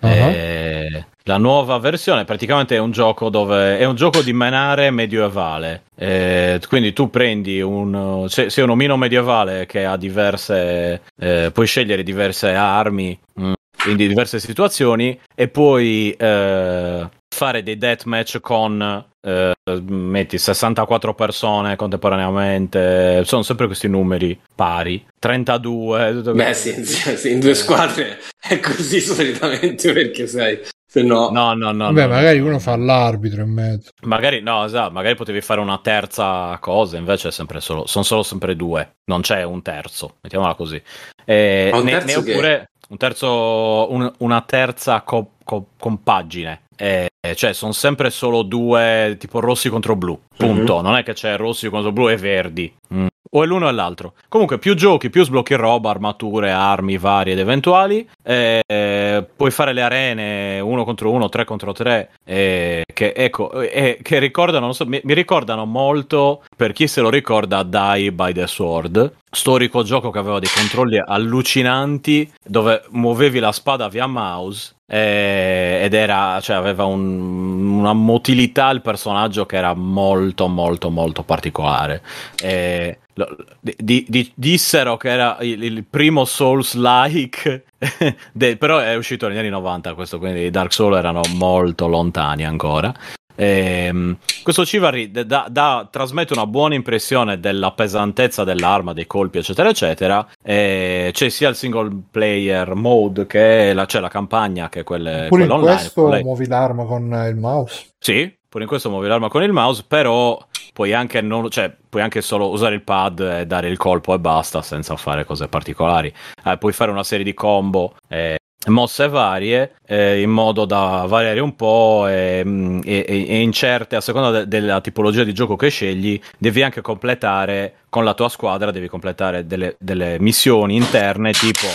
Uh-huh. 0.01 0.09
E 0.09 1.05
la 1.23 1.37
nuova 1.37 1.79
versione 1.79 2.25
praticamente 2.25 2.75
è 2.75 2.79
un 2.79 2.91
gioco 2.91 3.29
dove 3.29 3.79
è 3.79 3.85
un 3.85 3.95
gioco 3.95 4.21
di 4.21 4.33
menare 4.33 4.91
medievale. 4.91 5.83
Eh, 5.95 6.59
quindi 6.67 6.93
tu 6.93 7.09
prendi 7.09 7.61
un 7.61 8.25
sei, 8.27 8.49
sei 8.49 8.63
un 8.63 8.71
omino 8.71 8.97
medievale 8.97 9.65
che 9.65 9.85
ha 9.85 9.95
diverse 9.95 11.01
eh, 11.17 11.49
puoi 11.51 11.65
scegliere 11.65 12.03
diverse 12.03 12.53
armi 12.53 13.17
mh, 13.33 13.53
in 13.87 13.95
diverse 13.95 14.39
situazioni 14.39 15.17
e 15.33 15.47
puoi 15.47 16.11
eh, 16.11 17.09
fare 17.35 17.63
dei 17.63 17.77
deathmatch 17.77 18.39
con 18.39 19.05
eh, 19.21 19.53
metti 19.87 20.37
64 20.37 21.13
persone 21.13 21.75
contemporaneamente. 21.75 23.23
Sono 23.25 23.41
sempre 23.43 23.65
questi 23.65 23.89
numeri 23.89 24.39
pari. 24.55 25.05
32 25.19 26.13
beh 26.33 26.53
sì, 26.53 26.85
sì, 26.85 27.17
sì 27.17 27.31
in 27.31 27.39
due 27.41 27.53
squadre 27.53 28.19
è 28.39 28.59
così 28.59 29.01
solitamente 29.01 29.91
perché 29.91 30.27
sai 30.27 30.59
se 30.87 31.01
no 31.01 31.29
no 31.29 31.53
no 31.55 31.71
no 31.71 31.91
beh 31.91 32.05
no, 32.05 32.13
magari 32.13 32.39
no. 32.39 32.45
uno 32.45 32.59
fa 32.59 32.77
l'arbitro 32.77 33.41
in 33.41 33.51
mezzo. 33.51 33.89
Magari 34.03 34.41
no 34.41 34.63
esatto 34.63 34.91
magari 34.91 35.15
potevi 35.15 35.41
fare 35.41 35.59
una 35.59 35.79
terza 35.79 36.57
cosa 36.61 36.97
invece 36.97 37.29
è 37.29 37.31
sempre 37.31 37.59
solo 37.59 37.85
sono 37.87 38.03
solo 38.03 38.23
sempre 38.23 38.55
due 38.55 38.97
non 39.05 39.21
c'è 39.21 39.43
un 39.43 39.61
terzo 39.61 40.17
mettiamola 40.21 40.53
così. 40.53 40.81
Eh, 41.25 41.69
Ma 41.71 41.79
un 41.79 41.83
ne, 41.83 41.91
terzo 41.91 42.21
ne 42.21 42.31
oppure 42.31 42.69
un 42.87 42.97
terzo 42.97 43.91
un, 43.91 44.13
una 44.19 44.41
terza 44.41 45.01
co, 45.01 45.31
co, 45.45 45.67
compagine. 45.79 46.63
Eh, 46.75 47.07
cioè 47.35 47.53
sono 47.53 47.71
sempre 47.71 48.09
solo 48.09 48.41
due 48.41 49.15
tipo 49.17 49.39
rossi 49.39 49.69
contro 49.69 49.95
blu. 49.95 50.19
Punto. 50.35 50.75
Mhm. 50.75 50.83
non 50.83 50.95
è 50.97 51.03
che 51.03 51.13
c'è 51.13 51.37
rossi 51.37 51.69
contro 51.69 51.93
blu 51.93 52.09
e 52.09 52.17
verdi. 52.17 52.73
Mm. 52.93 53.07
o 53.31 53.43
è 53.43 53.45
l'uno 53.45 53.65
o 53.65 53.69
è 53.69 53.71
l'altro. 53.71 54.13
Comunque 54.29 54.59
più 54.59 54.75
giochi 54.75 55.09
più 55.09 55.23
sblocchi 55.23 55.55
roba 55.55 55.89
armature 55.89 56.51
armi 56.51 56.97
varie 56.97 57.33
ed 57.33 57.39
eventuali. 57.39 58.07
Eh, 58.23 59.25
puoi 59.35 59.51
fare 59.51 59.73
le 59.73 59.81
arene 59.81 60.59
uno 60.59 60.83
contro 60.83 61.11
uno 61.11 61.27
tre 61.29 61.45
contro 61.45 61.71
tre. 61.71 62.11
Eh, 62.23 62.83
che 62.93 63.13
ecco 63.15 63.49
che 63.49 64.19
ricordano 64.19 64.71
so, 64.71 64.85
mi, 64.85 65.01
mi 65.03 65.13
ricordano 65.13 65.65
molto 65.65 66.43
per 66.55 66.71
chi 66.71 66.87
se 66.87 67.01
lo 67.01 67.09
ricorda 67.09 67.63
Die 67.63 68.11
by 68.11 68.33
the 68.33 68.47
Sword. 68.47 69.13
Storico 69.29 69.83
gioco 69.83 70.11
che 70.11 70.19
aveva 70.19 70.39
dei 70.39 70.49
controlli 70.53 70.97
allucinanti 70.97 72.31
dove 72.41 72.83
muovevi 72.91 73.39
la 73.39 73.51
spada 73.51 73.89
via 73.89 74.07
mouse 74.07 74.74
eh, 74.87 75.79
ed 75.83 75.93
era 75.93 76.39
cioè 76.41 76.55
aveva 76.55 76.85
un- 76.85 77.77
una 77.79 77.93
motilità 77.93 78.69
il 78.69 78.81
personaggio 78.81 79.45
che 79.45 79.57
era 79.57 79.73
molto 79.73 80.47
molto 80.47 80.89
molto 80.89 81.23
particolare. 81.23 82.01
Eh, 82.41 82.99
lo- 83.13 83.35
di- 83.61 84.05
di- 84.07 84.31
dissero 84.35 84.97
che 84.97 85.09
era 85.09 85.37
il, 85.41 85.63
il 85.63 85.83
primo 85.89 86.25
Souls 86.25 86.75
like 86.75 87.63
però 88.57 88.79
è 88.79 88.95
uscito 88.95 89.27
negli 89.27 89.37
anni 89.37 89.49
90 89.49 89.93
questo 89.93 90.19
quindi 90.19 90.41
i 90.41 90.49
Dark 90.49 90.73
Souls 90.73 90.97
erano 90.97 91.21
molto 91.35 91.87
lontani 91.87 92.45
ancora 92.45 92.93
Ehm, 93.35 94.17
questo 94.43 94.63
Chivalry 94.63 95.11
da- 95.11 95.47
da- 95.49 95.87
trasmette 95.89 96.33
una 96.33 96.45
buona 96.47 96.75
impressione 96.75 97.39
della 97.39 97.71
pesantezza 97.71 98.43
dell'arma, 98.43 98.93
dei 98.93 99.07
colpi, 99.07 99.37
eccetera, 99.39 99.69
eccetera. 99.69 100.25
E 100.41 101.09
c'è 101.13 101.29
sia 101.29 101.49
il 101.49 101.55
single 101.55 101.91
player 102.11 102.73
mode 102.75 103.25
che 103.27 103.73
la, 103.73 103.85
c'è 103.85 103.99
la 103.99 104.09
campagna 104.09 104.69
che 104.69 104.81
è 104.81 104.83
quelle, 104.83 105.25
pure 105.29 105.43
in 105.43 105.51
online. 105.51 105.75
questo 105.75 106.01
quella- 106.03 106.23
muovi 106.23 106.47
l'arma 106.47 106.85
con 106.85 107.25
il 107.29 107.35
mouse 107.35 107.85
Sì, 107.99 108.33
pure 108.47 108.63
in 108.63 108.69
questo 108.69 108.89
muovi 108.89 109.07
l'arma 109.07 109.29
con 109.29 109.43
il 109.43 109.51
mouse, 109.51 109.83
però 109.87 110.37
puoi 110.73 110.93
anche, 110.93 111.21
non, 111.21 111.49
cioè, 111.49 111.73
puoi 111.89 112.01
anche 112.03 112.21
solo 112.21 112.49
usare 112.49 112.75
il 112.75 112.81
pad 112.83 113.19
e 113.19 113.45
dare 113.45 113.67
il 113.69 113.77
colpo 113.77 114.13
e 114.13 114.19
basta 114.19 114.61
senza 114.61 114.95
fare 114.97 115.25
cose 115.25 115.47
particolari. 115.47 116.13
Eh, 116.43 116.57
puoi 116.57 116.73
fare 116.73 116.91
una 116.91 117.03
serie 117.03 117.23
di 117.25 117.33
combo. 117.33 117.95
eh, 118.09 118.37
mosse 118.67 119.07
varie 119.07 119.75
eh, 119.85 120.21
in 120.21 120.29
modo 120.29 120.65
da 120.65 121.05
variare 121.07 121.39
un 121.39 121.55
po' 121.55 122.05
e, 122.07 122.41
mm, 122.45 122.79
e- 122.83 123.05
e- 123.07 123.25
e 123.29 123.39
in 123.41 123.51
certe 123.51 123.95
a 123.95 124.01
seconda 124.01 124.31
de- 124.31 124.47
della 124.47 124.81
tipologia 124.81 125.23
di 125.23 125.33
gioco 125.33 125.55
che 125.55 125.69
scegli 125.69 126.19
devi 126.37 126.61
anche 126.63 126.81
completare 126.81 127.75
con 127.89 128.03
la 128.03 128.13
tua 128.13 128.29
squadra 128.29 128.71
devi 128.71 128.87
completare 128.87 129.45
delle, 129.45 129.75
delle 129.79 130.17
missioni 130.19 130.75
interne 130.75 131.31
tipo 131.31 131.67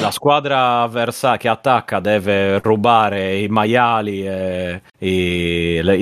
la 0.00 0.10
squadra 0.10 0.80
avversa 0.82 1.36
che 1.36 1.48
attacca 1.48 2.00
deve 2.00 2.58
rubare 2.60 3.36
i 3.38 3.48
maiali 3.48 4.26
e 4.26 4.80
i, 4.98 5.80
le- 5.82 5.96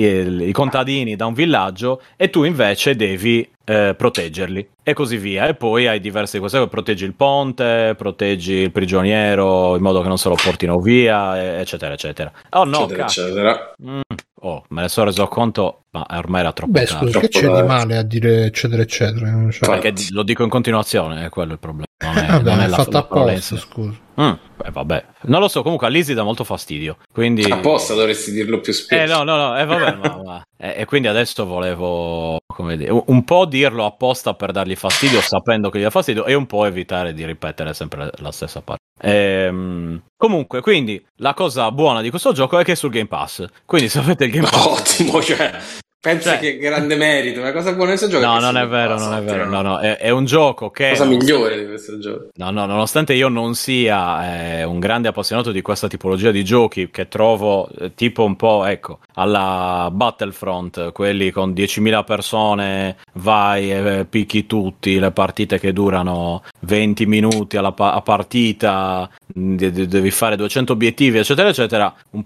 i- 0.47 0.51
contadini 0.51 1.15
da 1.15 1.25
un 1.25 1.33
villaggio 1.33 2.01
e 2.15 2.29
tu 2.29 2.43
invece 2.43 2.95
devi 2.95 3.47
eh, 3.65 3.93
proteggerli 3.97 4.67
e 4.83 4.93
così 4.93 5.17
via. 5.17 5.47
E 5.47 5.53
poi 5.55 5.87
hai 5.87 5.99
diverse 5.99 6.39
cose, 6.39 6.67
proteggi 6.67 7.05
il 7.05 7.13
ponte, 7.13 7.95
proteggi 7.97 8.53
il 8.55 8.71
prigioniero 8.71 9.75
in 9.75 9.81
modo 9.81 10.01
che 10.01 10.07
non 10.07 10.17
se 10.17 10.29
lo 10.29 10.35
portino 10.35 10.79
via, 10.79 11.39
e- 11.41 11.59
eccetera, 11.61 11.93
eccetera. 11.93 12.31
Oh 12.51 12.65
no, 12.65 12.83
eccetera, 12.83 13.03
eccetera. 13.05 13.73
Mm. 13.83 13.99
Oh, 14.45 14.63
me 14.69 14.81
ne 14.81 14.89
sono 14.89 15.05
reso 15.05 15.25
conto, 15.27 15.83
ma 15.91 16.05
ormai 16.11 16.41
era 16.41 16.51
troppo 16.51 16.71
beh 16.73 16.85
scusa 16.85 17.19
che 17.21 17.29
c'è 17.29 17.49
di 17.49 17.63
male 17.63 17.95
a 17.95 18.01
dire 18.03 18.43
eccetera 18.45 18.81
eccetera 18.81 19.49
Cioè. 19.49 19.69
Perché 19.69 19.93
lo 20.09 20.23
dico 20.23 20.43
in 20.43 20.49
continuazione, 20.49 21.25
è 21.25 21.29
quello 21.29 21.53
il 21.53 21.59
problema. 21.59 21.85
Non 22.03 22.17
è, 22.17 22.27
vabbè 22.31 22.49
non 22.49 22.59
è 22.59 22.65
è 22.65 22.67
la, 22.67 22.75
apposta 22.75 23.57
scusa 23.57 24.01
Mm, 24.21 24.33
beh, 24.57 24.69
vabbè, 24.71 25.05
non 25.23 25.39
lo 25.39 25.47
so. 25.47 25.63
Comunque 25.63 25.87
a 25.87 25.89
Lizzie 25.89 26.13
dà 26.13 26.21
molto 26.23 26.43
fastidio. 26.43 26.97
Quindi. 27.11 27.43
Apposta 27.49 27.95
dovresti 27.95 28.31
dirlo 28.31 28.59
più 28.59 28.71
Eh, 28.71 28.75
spesso. 28.75 29.17
no, 29.17 29.23
no, 29.23 29.37
no, 29.37 29.57
eh, 29.57 29.65
vabbè, 29.65 29.95
ma, 29.95 30.21
ma- 30.23 30.43
eh, 30.55 30.81
e 30.81 30.85
quindi 30.85 31.07
adesso 31.07 31.45
volevo, 31.45 32.37
come 32.45 32.77
dire, 32.77 32.91
un- 32.91 33.03
un 33.07 33.23
po' 33.23 33.45
dirlo 33.45 33.85
apposta 33.85 34.35
per 34.35 34.51
dargli 34.51 34.75
fastidio, 34.75 35.19
sapendo 35.19 35.69
che 35.71 35.79
gli 35.79 35.83
dà 35.83 35.89
fastidio, 35.89 36.25
e 36.25 36.35
un 36.35 36.45
po' 36.45 36.65
evitare 36.65 37.13
di 37.13 37.25
ripetere 37.25 37.73
sempre 37.73 38.11
la 38.17 38.31
stessa 38.31 38.61
parte. 38.61 38.82
Ehm, 39.05 40.01
comunque, 40.15 40.61
quindi 40.61 41.03
la 41.17 41.33
cosa 41.33 41.69
buona 41.71 42.01
di 42.01 42.09
questo 42.09 42.31
gioco 42.31 42.57
è 42.57 42.63
che 42.63 42.71
è 42.71 42.75
sul 42.75 42.89
Game 42.89 43.07
Pass. 43.07 43.45
Quindi 43.65 43.89
se 43.89 43.99
avete 43.99 44.25
il 44.25 44.31
Game 44.31 44.47
Pass, 44.49 44.65
Ottimo, 44.65 45.21
cioè, 45.21 45.59
pensa 46.03 46.31
Cioè- 46.31 46.39
che 46.41 46.57
grande 46.57 46.97
merito, 46.97 47.39
una 47.39 47.53
cosa 47.53 47.69
buona 47.71 47.91
di 47.93 47.97
questo 47.97 48.09
gioco. 48.09 48.25
no, 48.25 48.39
non 48.41 48.57
è 48.57 48.67
vero, 48.67 48.95
passa, 48.95 49.09
non 49.09 49.17
è 49.19 49.21
vero, 49.23 49.45
no, 49.49 49.61
no, 49.61 49.79
è, 49.79 49.95
è 49.95 50.09
un 50.09 50.25
gioco 50.25 50.69
che 50.69 50.89
cosa 50.89 51.05
migliore 51.05 51.57
di 51.59 51.65
questo 51.65 51.97
gioco. 51.97 52.27
No, 52.35 52.51
no, 52.51 52.65
nonostante 52.65 53.13
io 53.13 53.29
non 53.29 53.55
sia 53.55 54.57
eh, 54.59 54.63
un 54.65 54.79
grande 54.79 55.07
appassionato 55.07 55.51
di 55.53 55.61
questa 55.61 55.87
tipologia 55.87 56.31
di 56.31 56.43
giochi 56.43 56.89
che 56.91 57.07
trovo 57.07 57.69
eh, 57.79 57.93
tipo 57.95 58.25
un 58.25 58.35
po', 58.35 58.65
ecco, 58.65 58.99
alla 59.13 59.87
Battlefront, 59.93 60.91
quelli 60.91 61.31
con 61.31 61.51
10.000 61.51 62.03
persone, 62.03 62.97
vai 63.13 63.71
e 63.71 63.99
eh, 63.99 64.05
picchi 64.05 64.45
tutti, 64.45 64.99
le 64.99 65.11
partite 65.11 65.57
che 65.57 65.71
durano 65.71 66.43
20 66.61 67.05
minuti 67.05 67.55
alla 67.55 67.71
pa- 67.71 67.93
a 67.93 68.01
partita, 68.01 69.09
mh, 69.35 69.55
de- 69.55 69.71
de- 69.71 69.87
devi 69.87 70.11
fare 70.11 70.35
200 70.35 70.73
obiettivi, 70.73 71.17
eccetera, 71.19 71.47
eccetera. 71.47 71.93
Un... 72.11 72.25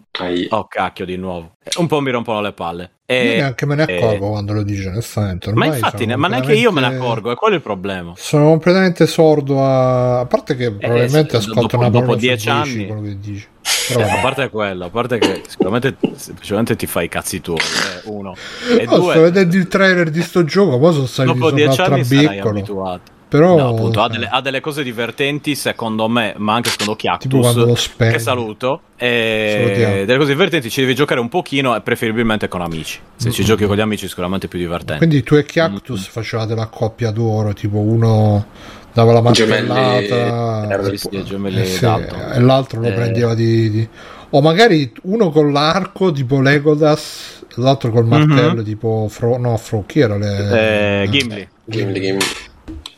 Oh, 0.50 0.66
cacchio, 0.68 1.06
di 1.06 1.16
nuovo. 1.16 1.52
Un 1.78 1.86
po' 1.88 2.00
mi 2.02 2.10
rompono 2.10 2.42
le 2.42 2.54
palle. 2.54 2.92
Io 3.10 3.16
E... 3.32 3.36
neanche 3.38 3.66
me 3.66 3.76
ne 3.76 3.86
eh, 3.88 3.96
accorgo 3.98 4.30
quando 4.32 4.52
lo 4.52 4.64
dice 4.64 4.90
onestamente 4.90 5.48
Ma 5.52 5.62
ormai 5.64 5.78
infatti, 5.80 5.98
sono 6.00 6.10
ne- 6.10 6.16
ma 6.18 6.28
neanche 6.28 6.54
io 6.56 6.72
me 6.74 6.82
ne 6.82 6.88
accorgo, 6.88 7.32
è 7.32 7.36
quello 7.36 7.56
il 7.56 7.62
problema. 7.62 8.12
sono 8.18 8.46
completamente 8.50 9.08
sordo 9.08 9.64
a 9.64 10.20
a 10.20 10.26
parte 10.26 10.56
che 10.58 10.72
probabilmente 10.72 11.36
eh, 11.36 11.40
ascolto 11.40 11.62
dopo- 11.62 11.78
una 11.78 11.90
dopo 11.90 12.00
parola 12.06 12.20
su 12.20 12.26
dieci 12.26 12.46
10 12.46 12.50
anni- 12.50 12.86
quello 12.88 13.02
che 13.02 13.20
dici 13.20 13.48
Però 13.88 14.00
Eh, 14.02 14.04
a 14.04 14.20
parte 14.22 14.50
quello, 14.50 14.86
a 14.86 14.90
parte 14.90 15.18
che 15.20 15.42
sicuramente 15.48 15.96
semplicemente 16.16 16.76
ti 16.76 16.86
fai 16.88 17.06
i 17.06 17.10
cazzi 17.10 17.40
tuoi, 17.40 17.58
eh, 17.58 18.02
uno. 18.10 18.34
E 18.78 18.84
Oh, 18.90 18.96
sto 18.96 19.00
due, 19.00 19.20
vedendo 19.20 19.56
il 19.56 19.68
trailer 19.70 20.10
di 20.10 20.22
sto 20.22 20.44
gioco 20.44 20.78
poi 20.78 20.94
sono 21.08 21.34
dopo 21.34 21.50
anni 21.52 22.04
sarai 22.04 22.04
trabeccolo 22.04 22.58
abituato. 22.58 23.12
Però 23.30 23.56
No, 23.58 23.70
appunto, 23.70 24.02
ha 24.02 24.08
delle, 24.10 24.28
ha 24.30 24.40
delle 24.42 24.60
cose 24.62 24.84
divertenti, 24.84 25.54
secondo 25.56 26.08
me, 26.08 26.34
ma 26.38 26.54
anche 26.54 26.70
secondo 26.70 26.96
tipo 26.96 27.40
quando 27.40 27.66
lo 27.66 27.74
Chiactus, 27.74 27.96
che 28.14 28.20
saluto. 28.20 28.82
E 28.96 30.04
delle 30.06 30.18
cose 30.18 30.32
divertenti 30.32 30.70
ci 30.70 30.82
devi 30.82 30.96
giocare 30.96 31.20
un 31.20 31.30
pochino 31.30 31.76
e 31.76 31.82
preferibilmente 31.82 32.48
con 32.48 32.62
amici. 32.62 33.00
Se 33.16 33.32
ci 33.32 33.42
Mhm. 33.42 33.48
giochi 33.48 33.66
con 33.66 33.76
gli 33.76 33.82
amici, 33.82 34.08
sicuramente 34.08 34.48
più 34.48 34.58
divertente. 34.60 34.98
quindi 34.98 35.24
tu 35.24 35.36
e 35.36 35.44
Cactus 35.44 36.08
facevate 36.08 36.56
la 36.56 36.68
coppia 36.68 37.12
d'oro 37.12 37.54
tipo 37.54 37.78
uno 37.80 38.46
dava 38.94 39.12
la 39.14 39.22
martellata 39.22 40.68
erano 40.70 40.90
Sì, 40.90 40.98
sì, 40.98 41.24
gemelli 41.24 41.62
eh 41.62 41.66
sì, 41.66 41.82
Dalton. 41.82 42.32
e 42.34 42.40
l'altro 42.40 42.82
lo 42.82 42.88
Eh. 42.88 42.94
prendeva 42.94 43.36
di, 43.36 43.70
di- 43.70 43.88
o 44.32 44.42
magari 44.42 44.92
uno 45.04 45.30
con 45.30 45.52
l'arco 45.52 46.12
tipo 46.12 46.42
Legolas 46.42 47.44
l'altro 47.56 47.92
col 47.92 48.06
Mhm. 48.06 48.10
martello 48.10 48.64
tipo 48.64 49.08
Fro 49.10 49.38
no 49.38 49.56
Fro 49.58 49.84
chi 49.86 50.00
era 50.00 50.18
le... 50.18 51.04
Eh, 51.04 51.10
Gimli. 51.10 51.48
Gimli, 51.66 52.00
Gimli. 52.00 52.26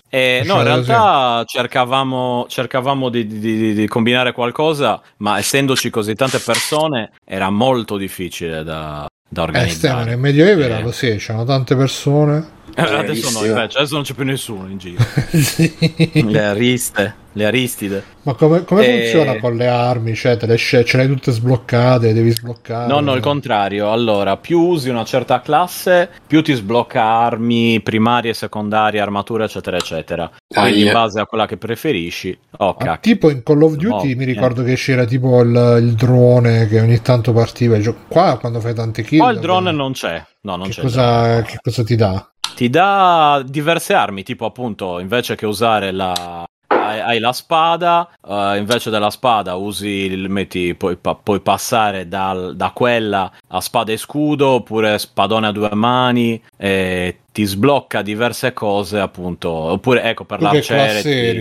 Eh, 0.10 0.41
no, 0.45 0.56
in 0.57 0.64
realtà 0.64 1.44
cercavamo, 1.45 2.45
cercavamo 2.49 3.10
di, 3.10 3.27
di- 3.27 3.73
di- 3.73 3.88
combinare 3.88 4.31
qualcosa, 4.31 4.99
ma 5.18 5.38
essendoci 5.38 5.90
così 5.90 6.15
tante 6.15 6.40
persone 6.40 7.11
era 7.23 7.49
molto 7.52 7.95
difficile 7.95 8.64
da, 8.64 9.06
da 9.06 9.06
eh, 9.06 9.10
Stefano, 9.10 9.44
organizzare. 9.48 10.06
nel 10.06 10.18
Medioevo 10.18 10.61
era 10.61 10.80
Eh. 10.80 10.84
così 10.84 11.15
c'erano 11.18 11.45
tante 11.45 11.76
persone 11.76 12.57
Eh, 12.76 12.82
adesso 12.82 13.40
no, 13.40 13.46
invece, 13.46 13.78
adesso 13.78 13.94
non 13.96 14.04
c'è 14.04 14.14
più 14.14 14.24
nessuno 14.26 14.68
in 14.70 14.78
giro. 14.78 15.04
sì. 15.32 15.74
Le 16.24 16.54
riste. 16.54 17.16
le 17.34 17.46
Aristide. 17.46 18.04
Ma 18.24 18.34
come, 18.34 18.64
come 18.66 18.86
E- 18.86 19.02
funziona 19.12 19.40
con 19.40 19.56
le 19.56 19.68
armi? 19.68 20.14
Cioè, 20.16 20.36
te 20.38 20.46
le 20.46 20.56
sce- 20.56 20.84
ce 20.84 20.98
le 20.98 21.04
hai 21.04 21.10
tutte 21.10 21.32
sbloccate, 21.32 22.14
devi 22.14 22.32
sbloccare. 22.32 22.88
No, 22.88 23.00
no, 23.00 23.14
il 23.16 23.22
contrario. 23.22 23.91
Allora, 23.91 24.36
più 24.38 24.60
usi 24.60 24.90
una 24.90 25.06
certa 25.06 25.40
classe, 25.41 26.10
più 26.28 26.41
ti 26.41 26.54
sblocca 26.54 27.02
armi 27.04 27.80
primarie, 27.82 28.34
secondarie, 28.34 29.00
armature, 29.00 29.46
eccetera, 29.46 29.78
eccetera. 29.78 30.30
Quindi 30.48 30.80
in 30.82 30.86
Aia. 30.88 30.94
base 30.94 31.20
a 31.20 31.26
quella 31.26 31.46
che 31.46 31.58
preferisci. 31.58 32.38
Oh, 32.58 32.76
Ah, 32.80 32.98
tipo 32.98 33.30
in 33.30 33.44
Call 33.44 33.62
of 33.62 33.76
Duty 33.76 34.10
No, 34.14 34.18
mi 34.18 34.26
ricordo 34.26 34.64
che 34.64 34.76
c'era 34.76 35.06
tipo 35.06 35.41
il, 35.41 35.78
il 35.82 35.94
drone 35.94 36.68
che 36.68 36.80
ogni 36.82 37.02
tanto 37.02 37.32
partiva. 37.32 37.76
e 37.78 37.94
Qua 38.08 38.38
quando 38.40 38.60
fai 38.60 38.74
tante 38.74 39.04
kill. 39.04 39.20
Poi 39.20 39.34
il 39.34 39.40
drone 39.40 39.70
eh, 39.70 39.74
non 39.74 39.91
c'è. 39.94 40.26
No, 40.41 40.56
non 40.56 40.68
che, 40.68 40.74
c'è. 40.74 40.82
cosa, 40.82 41.41
che 41.44 41.58
cosa 41.62 41.84
ti 41.84 41.96
dà? 41.96 42.30
Ti 42.60 42.69
dà 42.69 43.41
diverse 43.48 43.94
armi, 43.94 44.22
tipo 44.22 44.44
appunto, 44.44 44.99
invece 44.99 45.36
che 45.36 45.45
usare 45.45 45.94
la... 45.94 46.44
Hai, 46.68 47.19
la 47.19 47.31
spada, 47.31 48.10
eh, 48.27 48.57
invece 48.57 48.90
della 48.90 49.11
spada 49.11 49.56
usi, 49.56 49.88
il- 49.88 50.27
metti, 50.30 50.76
puoi, 50.76 50.98
puoi 50.98 51.40
passare 51.40 52.10
dal- 52.10 52.57
da 52.57 52.72
quella 52.72 53.31
a 53.48 53.61
spada 53.61 53.94
e 53.94 53.98
scudo, 53.98 54.48
oppure 54.56 54.99
spadone 54.99 55.48
a 55.48 55.52
due 55.53 55.73
mani, 55.73 56.44
e 56.57 57.19
ti 57.31 57.45
sblocca 57.45 58.02
diverse 58.02 58.52
cose 58.52 58.99
appunto, 58.99 59.49
oppure 59.49 60.03
ecco 60.03 60.26
per 60.26 60.41
l'arciere... 60.41 61.02
ti- 61.02 61.38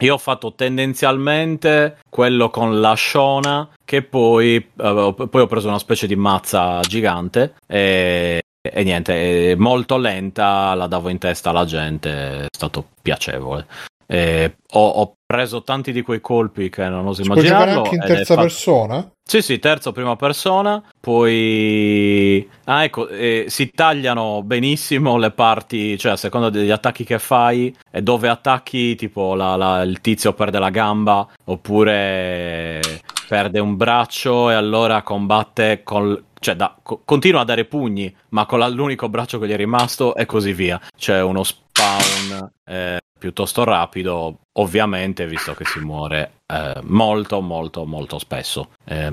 io 0.00 0.14
ho 0.14 0.18
fatto 0.18 0.54
tendenzialmente 0.54 1.98
quello 2.08 2.50
con 2.50 2.80
l'asciona, 2.80 3.68
che 3.84 4.02
poi, 4.02 4.56
eh, 4.56 4.64
poi 4.74 5.40
ho 5.40 5.46
preso 5.46 5.68
una 5.68 5.78
specie 5.78 6.08
di 6.08 6.16
mazza 6.16 6.80
gigante 6.80 7.54
e, 7.64 8.42
e 8.72 8.82
niente, 8.84 9.54
molto 9.58 9.96
lenta, 9.96 10.74
la 10.74 10.86
davo 10.86 11.08
in 11.08 11.18
testa 11.18 11.50
alla 11.50 11.64
gente, 11.64 12.10
è 12.42 12.46
stato 12.50 12.86
piacevole. 13.02 13.66
E 14.10 14.56
ho, 14.70 14.88
ho 14.88 15.16
preso 15.26 15.62
tanti 15.62 15.92
di 15.92 16.00
quei 16.00 16.22
colpi 16.22 16.70
che 16.70 16.88
non 16.88 17.06
oso 17.06 17.20
immaginarlo. 17.20 17.82
anche 17.82 17.94
in 17.96 18.00
terza 18.00 18.34
fatto- 18.34 18.40
persona? 18.40 19.10
sì, 19.22 19.42
sì, 19.42 19.58
terzo 19.58 19.92
prima 19.92 20.16
persona, 20.16 20.82
poi... 20.98 22.48
Ah, 22.64 22.84
ecco, 22.84 23.06
eh, 23.08 23.44
si 23.48 23.70
tagliano 23.70 24.42
benissimo 24.42 25.18
le 25.18 25.30
parti, 25.30 25.98
cioè 25.98 26.12
a 26.12 26.16
seconda 26.16 26.48
degli 26.48 26.70
attacchi 26.70 27.04
che 27.04 27.18
fai 27.18 27.74
e 27.90 28.00
dove 28.02 28.28
attacchi, 28.30 28.94
tipo 28.94 29.34
la- 29.34 29.56
la- 29.56 29.82
il 29.82 30.00
tizio 30.00 30.32
perde 30.32 30.58
la 30.58 30.70
gamba 30.70 31.26
oppure 31.44 32.80
perde 33.28 33.58
un 33.58 33.76
braccio 33.76 34.48
e 34.50 34.54
allora 34.54 35.02
combatte 35.02 35.82
col... 35.82 36.24
Cioè, 36.40 36.54
da- 36.54 36.76
co- 36.82 37.02
continua 37.04 37.40
a 37.40 37.44
dare 37.44 37.64
pugni, 37.64 38.14
ma 38.30 38.46
con 38.46 38.58
la- 38.58 38.68
l'unico 38.68 39.08
braccio 39.08 39.38
che 39.38 39.46
gli 39.46 39.52
è 39.52 39.56
rimasto 39.56 40.14
e 40.14 40.26
così 40.26 40.52
via. 40.52 40.80
C'è 40.96 41.20
uno 41.22 41.42
spawn 41.44 42.50
eh, 42.64 43.00
piuttosto 43.18 43.64
rapido, 43.64 44.38
ovviamente, 44.58 45.26
visto 45.26 45.54
che 45.54 45.64
si 45.64 45.80
muore 45.80 46.32
eh, 46.46 46.74
molto, 46.82 47.40
molto, 47.40 47.84
molto 47.84 48.18
spesso. 48.18 48.70
Eh, 48.84 49.10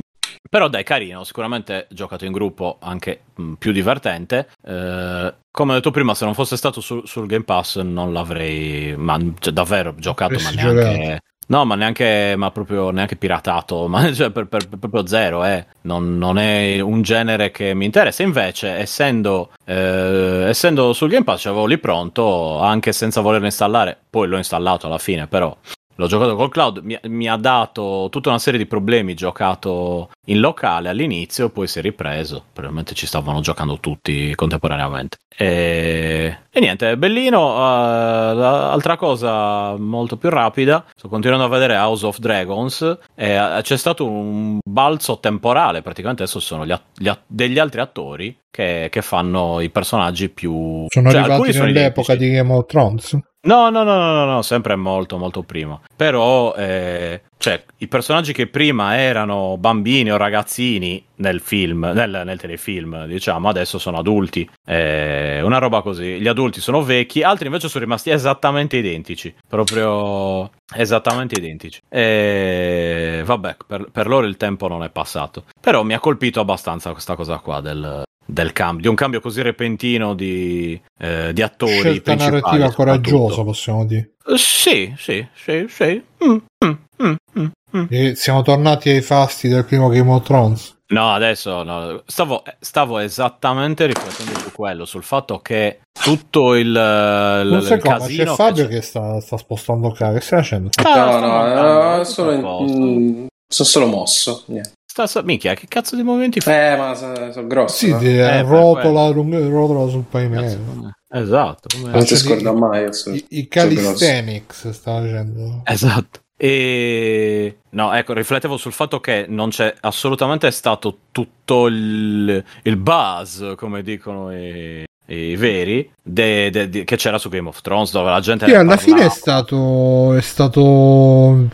però 0.48 0.68
dai, 0.68 0.84
carino, 0.84 1.24
sicuramente 1.24 1.88
giocato 1.90 2.24
in 2.26 2.32
gruppo 2.32 2.78
anche 2.80 3.24
mh, 3.36 3.54
più 3.54 3.72
divertente. 3.72 4.50
Eh, 4.64 5.34
come 5.52 5.72
ho 5.72 5.76
detto 5.76 5.92
prima, 5.92 6.14
se 6.14 6.26
non 6.26 6.34
fosse 6.34 6.56
stato 6.56 6.82
sul, 6.82 7.08
sul 7.08 7.26
Game 7.26 7.44
Pass 7.44 7.80
non 7.80 8.14
l'avrei 8.14 8.96
ma, 8.96 9.18
cioè, 9.40 9.54
davvero 9.54 9.96
giocato, 9.96 10.34
ma 10.42 10.52
neanche... 10.52 10.82
giocato. 10.94 11.24
No, 11.48 11.64
ma 11.64 11.76
neanche, 11.76 12.34
ma 12.38 12.50
proprio 12.50 12.90
neanche 12.90 13.16
piratato, 13.18 13.88
ma 13.90 14.12
cioè, 14.12 14.32
per, 14.32 14.48
per- 14.48 14.68
per 14.68 14.80
proprio 14.80 15.06
zero, 15.06 15.46
eh. 15.46 15.66
non, 15.82 16.18
non 16.18 16.38
è 16.38 16.80
un 16.80 17.02
genere 17.02 17.52
che 17.52 17.74
mi 17.74 17.86
interessa. 17.86 18.24
Invece, 18.24 18.70
essendo, 18.72 19.52
eh, 19.66 20.46
essendo 20.48 20.94
sul 20.94 21.10
Game 21.10 21.24
Pass, 21.24 21.46
avevo 21.46 21.66
lì 21.66 21.78
pronto, 21.78 22.60
anche 22.60 22.92
senza 22.92 23.22
volerlo 23.22 23.46
installare, 23.46 23.98
poi 24.10 24.28
l'ho 24.28 24.38
installato 24.38 24.88
alla 24.88 24.98
fine, 24.98 25.28
però 25.28 25.56
L'ho 25.96 26.08
giocato 26.08 26.36
col 26.36 26.50
cloud, 26.50 26.80
mi, 26.84 26.98
mi 27.04 27.28
ha 27.30 27.38
dato 27.38 28.08
tutta 28.12 28.30
una 28.30 28.40
serie 28.40 28.60
di 28.60 28.66
problemi 28.66 29.14
giocato 29.14 30.10
in 30.26 30.40
locale 30.40 30.90
all'inizio, 30.90 31.50
poi 31.50 31.68
si 31.68 31.80
è 31.80 31.82
ripreso. 31.82 32.44
Probabilmente 32.52 32.94
ci 32.94 33.08
stavano 33.08 33.40
giocando 33.40 33.80
tutti 33.80 34.34
contemporaneamente. 34.36 35.18
E, 35.38 36.38
e 36.50 36.60
niente, 36.60 36.92
è 36.92 36.96
bellino. 36.98 37.56
eh, 37.56 38.44
altra 38.44 38.98
cosa 38.98 39.76
molto 39.78 40.18
più 40.18 40.30
rapida, 40.30 40.86
sto 40.96 41.08
continuando 41.08 41.46
a 41.46 41.50
vedere 41.50 41.76
House 41.76 42.06
of 42.06 42.20
Dragons 42.20 42.98
e 43.16 43.36
eh, 43.36 43.60
c'è 43.62 43.78
stato 43.78 44.06
un 44.06 44.60
balzo 44.64 45.20
temporale, 45.20 45.82
praticamente 45.82 46.24
adesso 46.24 46.40
sono 46.40 46.66
gli 46.66 46.74
gli 46.98 47.12
degli 47.28 47.60
altri 47.60 47.82
attori 47.82 48.38
che, 48.50 48.88
che 48.90 49.02
fanno 49.02 49.60
i 49.60 49.70
personaggi 49.70 50.30
più... 50.30 50.86
Sono 50.88 51.10
cioè, 51.10 51.20
arrivati 51.22 51.58
nell'epoca 51.58 52.14
identici. 52.14 52.18
di 52.18 52.32
Game 52.32 52.54
of 52.54 52.66
Thrones? 52.66 53.20
No, 53.46 53.70
no, 53.70 53.84
no, 53.84 53.96
no, 53.96 54.26
no, 54.26 54.42
sempre 54.42 54.76
molto, 54.76 55.18
molto 55.18 55.44
prima. 55.44 55.80
Però, 55.96 56.56
eh, 56.56 57.22
cioè, 57.38 57.64
i 57.78 57.88
personaggi 57.88 58.34
che 58.34 58.48
prima 58.48 58.98
erano 58.98 59.56
bambini 59.60 60.12
o 60.12 60.18
ragazzini 60.18 61.04
nel 61.18 61.40
film, 61.42 61.92
nel, 61.94 62.38
telefilm, 62.40 63.06
diciamo, 63.06 63.48
adesso 63.48 63.78
sono 63.78 64.00
adulti. 64.00 64.50
Eh, 64.66 65.42
una 65.44 65.60
roba 65.60 65.84
così. 65.84 66.20
Gli 66.20 66.28
adulti 66.28 66.60
sono 66.60 66.82
vecchi, 66.82 67.22
altri 67.22 67.46
invece 67.46 67.70
sono 67.70 67.84
rimasti 67.84 68.10
esattamente 68.10 68.78
identici. 68.78 69.32
Proprio 69.48 70.50
esattamente 70.76 71.38
identici. 71.38 71.82
E 71.88 73.22
vabbè, 73.24 73.58
per 73.92 74.08
loro 74.08 74.26
il 74.26 74.38
tempo 74.38 74.68
non 74.68 74.84
è 74.84 74.90
passato. 74.90 75.44
Però 75.62 75.84
mi 75.84 75.94
ha 75.94 76.00
colpito 76.00 76.40
abbastanza 76.40 76.92
questa 76.94 77.16
cosa 77.16 77.38
qua 77.38 77.62
del, 77.62 78.06
del 78.26 78.52
cambio, 78.54 78.82
di 78.82 78.88
un 78.88 78.96
cambio 78.96 79.20
così 79.22 79.42
repentino 79.42 80.14
di, 80.16 80.80
eh, 81.00 81.32
di 81.34 81.42
attori. 81.42 81.72
Scelta 81.80 82.02
principali, 82.16 82.42
narrativa 82.42 82.74
coraggiosa, 82.74 83.44
possiamo 83.44 83.86
dire. 83.86 84.12
Eh, 84.28 84.38
Sì, 84.38 84.94
sì, 84.98 85.26
sì, 85.36 85.66
sì. 85.70 86.04
Mm, 86.26 86.38
mm, 86.66 86.72
mm, 87.04 87.16
mm, 87.40 87.46
mm. 87.78 87.86
E 87.90 88.16
siamo 88.16 88.42
tornati 88.42 88.90
ai 88.90 89.02
fasti 89.02 89.48
del 89.48 89.66
primo 89.66 89.90
Game 89.90 90.10
of 90.12 90.24
Thrones. 90.24 90.74
No, 90.88 91.14
adesso 91.14 91.64
no. 91.64 92.04
Stavo, 92.06 92.44
stavo 92.60 93.00
esattamente 93.00 93.88
riflettendo 93.88 94.38
su 94.40 94.52
quello, 94.52 94.86
sul 94.86 95.02
fatto 95.02 95.40
che 95.40 95.80
tutto 95.92 96.54
il, 96.54 96.68
il, 96.68 97.48
Un 97.52 97.58
il 97.58 97.64
secondo, 97.64 97.98
casino 98.00 98.32
c'è 98.32 98.36
Fabio 98.36 98.64
c'è- 98.66 98.70
che 98.70 98.82
sta, 98.82 99.20
sta 99.20 99.38
spostando 99.38 99.90
caro. 99.92 100.14
Che 100.14 100.22
stai 100.22 100.40
facendo? 100.42 100.70
Ah, 100.84 100.94
no, 100.96 101.12
sto 101.12 101.26
no, 101.26 101.92
tutto 101.98 102.04
solo 102.06 102.30
a 102.30 102.62
in- 102.62 103.28
sono 103.48 103.68
solo 103.68 103.86
mosso. 103.88 104.44
niente. 104.48 104.72
Sta, 104.96 105.08
sta- 105.08 105.24
minchia, 105.24 105.56
che 105.56 105.66
cazzo 105.68 105.98
di 105.98 106.04
movimenti 106.04 106.40
fa? 106.40 106.72
Eh, 106.72 106.78
ma 106.78 106.96
sono, 106.96 107.30
sono 107.34 107.48
grossi. 107.48 107.88
Sì, 107.88 107.92
no? 107.92 108.00
Eh, 108.00 108.16
per 108.16 108.46
rotola, 108.46 109.12
rotola 109.12 109.90
sul 109.90 110.06
pavimento. 110.10 110.94
Esatto. 111.10 111.68
come- 111.78 111.92
non 111.92 112.06
si 112.06 112.16
scorda 112.16 112.54
mai. 112.54 112.94
sono- 112.94 113.18
I, 113.18 113.26
i 113.28 113.48
grossi. 113.50 113.76
calisthenics 113.76 114.70
sta 114.70 115.02
facendo. 115.02 115.64
Esatto. 115.66 116.20
E 116.38 117.58
no, 117.72 117.92
ecco, 117.94 118.14
riflettevo 118.14 118.56
sul 118.56 118.72
fatto 118.72 119.02
che 119.02 119.26
non 119.28 119.50
c'è 119.50 119.74
assolutamente 119.82 120.50
stato 120.52 121.00
tutto 121.12 121.66
il, 121.68 122.42
il 122.64 122.78
buzz, 122.78 123.44
come 123.58 123.84
dicono 123.84 124.34
i, 124.34 124.82
i 125.08 125.36
veri, 125.36 125.92
de- 126.02 126.50
de- 126.50 126.70
de- 126.70 126.84
che 126.86 126.96
c'era 126.96 127.18
su 127.18 127.28
Game 127.28 127.50
of 127.50 127.60
Thrones, 127.60 127.92
dove 127.92 128.12
la 128.12 128.22
gente 128.22 128.46
Sì, 128.48 128.54
alla 128.54 128.78
fine 128.78 129.02
è 129.04 129.08
parlava. 129.08 129.14
stato, 129.14 130.14
è 130.14 130.22
stato 130.22 131.48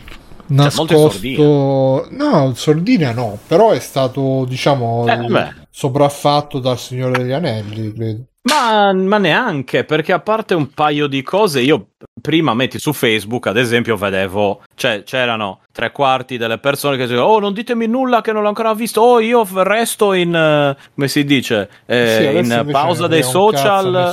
molte 0.52 0.94
nascosto. 0.94 2.06
no, 2.10 2.54
sordina 2.54 3.12
no, 3.12 3.38
però 3.46 3.70
è 3.70 3.78
stato, 3.80 4.44
diciamo, 4.46 5.06
Eh, 5.06 5.54
sopraffatto 5.70 6.58
dal 6.58 6.78
Signore 6.78 7.18
degli 7.18 7.32
Anelli, 7.32 7.92
credo. 7.92 8.24
Ma, 8.44 8.92
ma 8.92 9.18
neanche, 9.18 9.84
perché 9.84 10.12
a 10.12 10.20
parte 10.20 10.54
un 10.54 10.70
paio 10.72 11.06
di 11.06 11.22
cose, 11.22 11.60
io 11.60 11.91
prima 12.20 12.54
metti 12.54 12.78
su 12.78 12.92
Facebook, 12.92 13.46
ad 13.46 13.56
esempio, 13.56 13.96
vedevo, 13.96 14.62
cioè 14.74 15.02
c'erano 15.02 15.60
tre 15.72 15.90
quarti 15.90 16.36
delle 16.36 16.58
persone 16.58 16.96
che 16.96 17.04
dicevano, 17.04 17.28
oh 17.28 17.40
non 17.40 17.52
ditemi 17.52 17.86
nulla 17.86 18.20
che 18.20 18.32
non 18.32 18.42
l'ho 18.42 18.48
ancora 18.48 18.74
visto, 18.74 19.00
oh 19.00 19.20
io 19.20 19.46
resto 19.54 20.12
in, 20.12 20.34
eh, 20.34 20.76
come 20.94 21.08
si 21.08 21.24
dice, 21.24 21.68
eh, 21.86 22.42
Sì, 22.44 22.52
in 22.52 22.68
pausa 22.70 23.06
dei 23.06 23.22
social. 23.22 24.12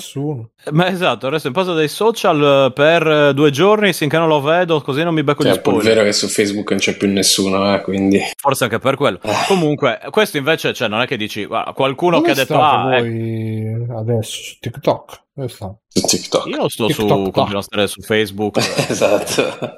Ma 0.72 0.88
esatto, 0.90 1.30
resto 1.30 1.48
in 1.48 1.54
pausa 1.54 1.74
dei 1.74 1.88
social 1.88 2.68
eh, 2.68 2.74
per 2.74 3.08
eh, 3.08 3.34
due 3.34 3.50
giorni 3.50 3.94
finché 3.94 4.18
non 4.18 4.28
lo 4.28 4.42
vedo, 4.42 4.82
così 4.82 5.04
non 5.04 5.14
mi 5.14 5.24
becco 5.24 5.44
Cioè, 5.44 5.52
gli 5.52 5.56
è 5.56 5.60
spoiler. 5.60 5.84
vero 5.84 6.04
che 6.04 6.12
su 6.12 6.28
Facebook 6.28 6.70
non 6.70 6.80
c'è 6.80 6.98
più 6.98 7.08
nessuno, 7.10 7.74
eh, 7.74 7.82
quindi... 7.82 8.20
Forse 8.36 8.66
anche 8.66 8.80
per 8.80 8.96
quello. 8.96 9.20
Eh. 9.22 9.32
Comunque, 9.48 10.00
questo 10.10 10.38
invece, 10.38 10.74
cioè, 10.74 10.88
non 10.88 11.02
è 11.02 11.08
che 11.08 11.16
dici, 11.16 11.48
qualcuno 11.74 12.18
Dove 12.18 12.26
che 12.26 12.32
ha 12.32 12.44
detto, 12.44 12.60
ah, 12.62 12.98
eh, 12.98 13.02
voi 13.02 13.86
adesso 13.98 14.42
su 14.42 14.58
TikTok? 14.60 15.28
Dove 15.40 15.48
sta? 15.52 15.74
Su 15.88 16.06
TikTok. 16.06 16.46
io 16.48 16.68
sto 16.70 16.90
su, 16.90 17.02
TikTok, 17.02 17.24
tac. 17.24 17.32
continuo 17.34 17.60
a 17.60 17.64
stare 17.64 17.88
su 17.88 18.02
Facebook. 18.02 18.58
esatto. 18.90 19.76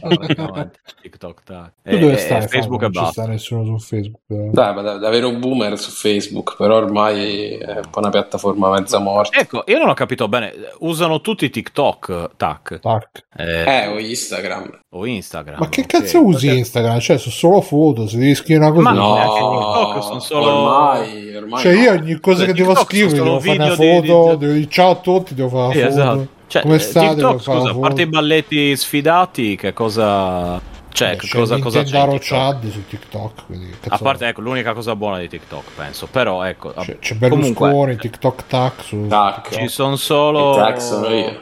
Praticamente. 0.00 0.80
TikTok, 1.02 1.42
tac. 1.44 1.72
Tu 1.84 1.90
E- 1.90 1.98
dove 1.98 2.12
e 2.14 2.16
stai? 2.16 2.42
Eh, 2.42 2.48
Facebook 2.48 2.80
e 2.82 2.84
non 2.86 2.92
ci 2.92 2.98
basta. 3.00 3.22
sta 3.22 3.30
nessuno 3.30 3.64
su 3.64 3.78
Facebook. 3.86 4.22
eh. 4.28 4.48
Dai, 4.52 4.74
ma 4.74 4.82
da, 4.82 4.96
da 4.96 5.08
vero 5.10 5.30
boomer 5.32 5.78
su 5.78 5.90
Facebook, 5.90 6.56
però 6.56 6.76
ormai 6.76 7.50
è 7.58 7.76
un 7.76 7.90
po' 7.90 8.00
una 8.00 8.10
piattaforma 8.10 8.70
mezza 8.70 8.98
morta. 8.98 9.38
Ecco, 9.38 9.62
io 9.66 9.78
non 9.78 9.88
ho 9.88 9.94
capito 9.94 10.26
bene. 10.28 10.52
Usano 10.80 11.20
tutti 11.20 11.48
TikTok, 11.48 12.30
tac, 12.36 12.80
Tac. 12.80 13.26
eh, 13.36 13.64
Eh, 13.84 13.86
o 13.86 13.98
Instagram. 13.98 14.80
O 14.96 15.06
Instagram. 15.06 15.58
Ma 15.58 15.68
che 15.68 15.86
cazzo 15.86 16.24
usi 16.24 16.46
perché- 16.46 16.60
Instagram? 16.60 16.98
Cioè, 17.00 17.18
sono 17.18 17.34
solo 17.34 17.60
foto, 17.60 18.06
se 18.06 18.16
devi 18.18 18.34
scrivere 18.34 18.66
una 18.66 18.74
cosa. 18.74 18.90
Ma 18.90 18.96
No, 18.96 19.14
TikTok, 19.16 20.02
sono 20.02 20.20
solo- 20.20 20.50
ormai, 20.52 21.36
ormai 21.36 21.60
Cioè, 21.62 21.74
no. 21.74 21.80
io 21.80 21.90
ogni 21.92 22.20
cosa 22.20 22.40
Beh, 22.44 22.52
che 22.52 22.58
devo 22.62 22.74
scrivere, 22.76 23.12
devo 23.14 23.40
fare 23.40 23.56
una 23.56 23.74
video 23.74 24.00
di- 24.00 24.06
foto, 24.08 24.30
di- 24.32 24.38
devo 24.38 24.52
dire 24.52 24.68
ciao 24.68 24.90
a 24.90 24.94
tutti, 24.96 25.34
devo 25.34 25.48
fare 25.48 25.72
Sì, 25.72 25.78
una 25.78 25.88
foto. 25.90 26.00
esatto. 26.02 26.28
Cioè, 26.46 26.62
Come 26.62 26.74
eh, 26.74 26.78
state? 26.78 27.08
TikTok, 27.14 27.40
scusa, 27.42 27.70
a 27.70 27.74
parte 27.74 28.02
i 28.02 28.06
balletti 28.06 28.76
sfidati, 28.76 29.56
che 29.56 29.72
cosa... 29.72 30.60
Cioè, 30.94 31.10
Eh, 31.10 31.16
che 31.16 31.26
c'è 31.26 31.38
cosa, 31.38 31.58
cosa 31.58 31.82
c'è 31.82 31.86
in 31.86 31.92
Nintendaro 32.04 32.18
TikTok? 32.18 32.38
Chad 32.38 32.70
su 32.70 32.86
TikTok. 32.86 33.46
Quindi, 33.46 33.74
A 33.88 33.98
parte, 33.98 34.28
ecco, 34.28 34.40
l'unica 34.42 34.72
cosa 34.74 34.94
buona 34.94 35.18
di 35.18 35.28
TikTok, 35.28 35.64
penso. 35.74 36.06
Però, 36.06 36.44
ecco, 36.44 36.72
c'è, 36.72 36.98
c'è 37.00 37.18
comunque, 37.18 37.68
Berlusconi, 37.68 37.96
TikTok 37.96 38.46
Tac 38.46 38.82
su 38.84 39.06
Tac. 39.08 39.42
TikTok. 39.48 39.60
ci 39.62 39.68
sono 39.68 39.96
solo... 39.96 40.54
Tac 40.54 40.80
sono 40.80 41.08
io. 41.08 41.40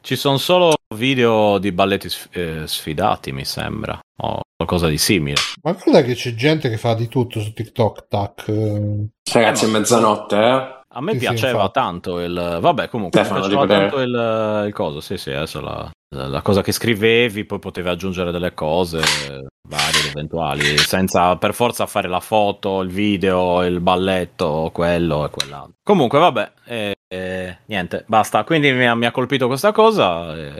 Ci 0.00 0.16
sono 0.16 0.38
solo 0.38 0.74
video 0.96 1.58
di 1.58 1.70
balletti 1.70 2.08
sf- 2.08 2.36
eh, 2.36 2.62
sfidati, 2.66 3.30
mi 3.30 3.44
sembra. 3.44 3.96
O 4.22 4.40
qualcosa 4.56 4.88
di 4.88 4.98
simile. 4.98 5.36
Ma 5.62 5.72
guarda 5.72 6.02
che 6.02 6.14
c'è 6.14 6.34
gente 6.34 6.68
che 6.68 6.76
fa 6.76 6.94
di 6.94 7.06
tutto 7.06 7.40
su 7.40 7.52
TikTok 7.52 8.08
Tac. 8.08 8.44
Ragazzi, 9.32 9.66
è 9.66 9.68
mezzanotte, 9.68 10.36
eh? 10.36 10.78
A 10.92 11.00
me 11.00 11.12
Sì, 11.12 11.18
sì, 11.20 11.26
piaceva 11.26 11.52
infatti. 11.52 11.72
tanto 11.72 12.18
il. 12.20 12.58
Vabbè, 12.60 12.88
comunque 12.88 13.20
Stefano, 13.20 13.46
piaceva 13.46 13.66
tanto 13.66 14.00
il, 14.00 14.64
il 14.66 14.72
coso. 14.72 15.00
Sì, 15.00 15.16
sì, 15.16 15.30
adesso 15.30 15.60
la, 15.60 15.88
la 16.16 16.42
cosa 16.42 16.62
che 16.62 16.72
scrivevi, 16.72 17.44
poi 17.44 17.58
potevi 17.58 17.88
aggiungere 17.88 18.32
delle 18.32 18.54
cose 18.54 19.00
varie 19.68 20.00
ed 20.00 20.06
eventuali, 20.10 20.76
senza 20.78 21.36
per 21.36 21.54
forza 21.54 21.86
fare 21.86 22.08
la 22.08 22.18
foto, 22.18 22.80
il 22.80 22.88
video, 22.90 23.62
il 23.64 23.80
balletto, 23.80 24.70
quello 24.72 25.24
e 25.24 25.30
quell'altro. 25.30 25.74
Comunque, 25.82 26.18
vabbè, 26.18 26.52
eh, 26.66 26.94
eh, 27.06 27.58
niente, 27.66 28.04
basta. 28.08 28.42
Quindi 28.42 28.72
mi 28.72 28.86
ha, 28.86 28.94
mi 28.96 29.06
ha 29.06 29.12
colpito 29.12 29.46
questa 29.46 29.70
cosa. 29.70 30.58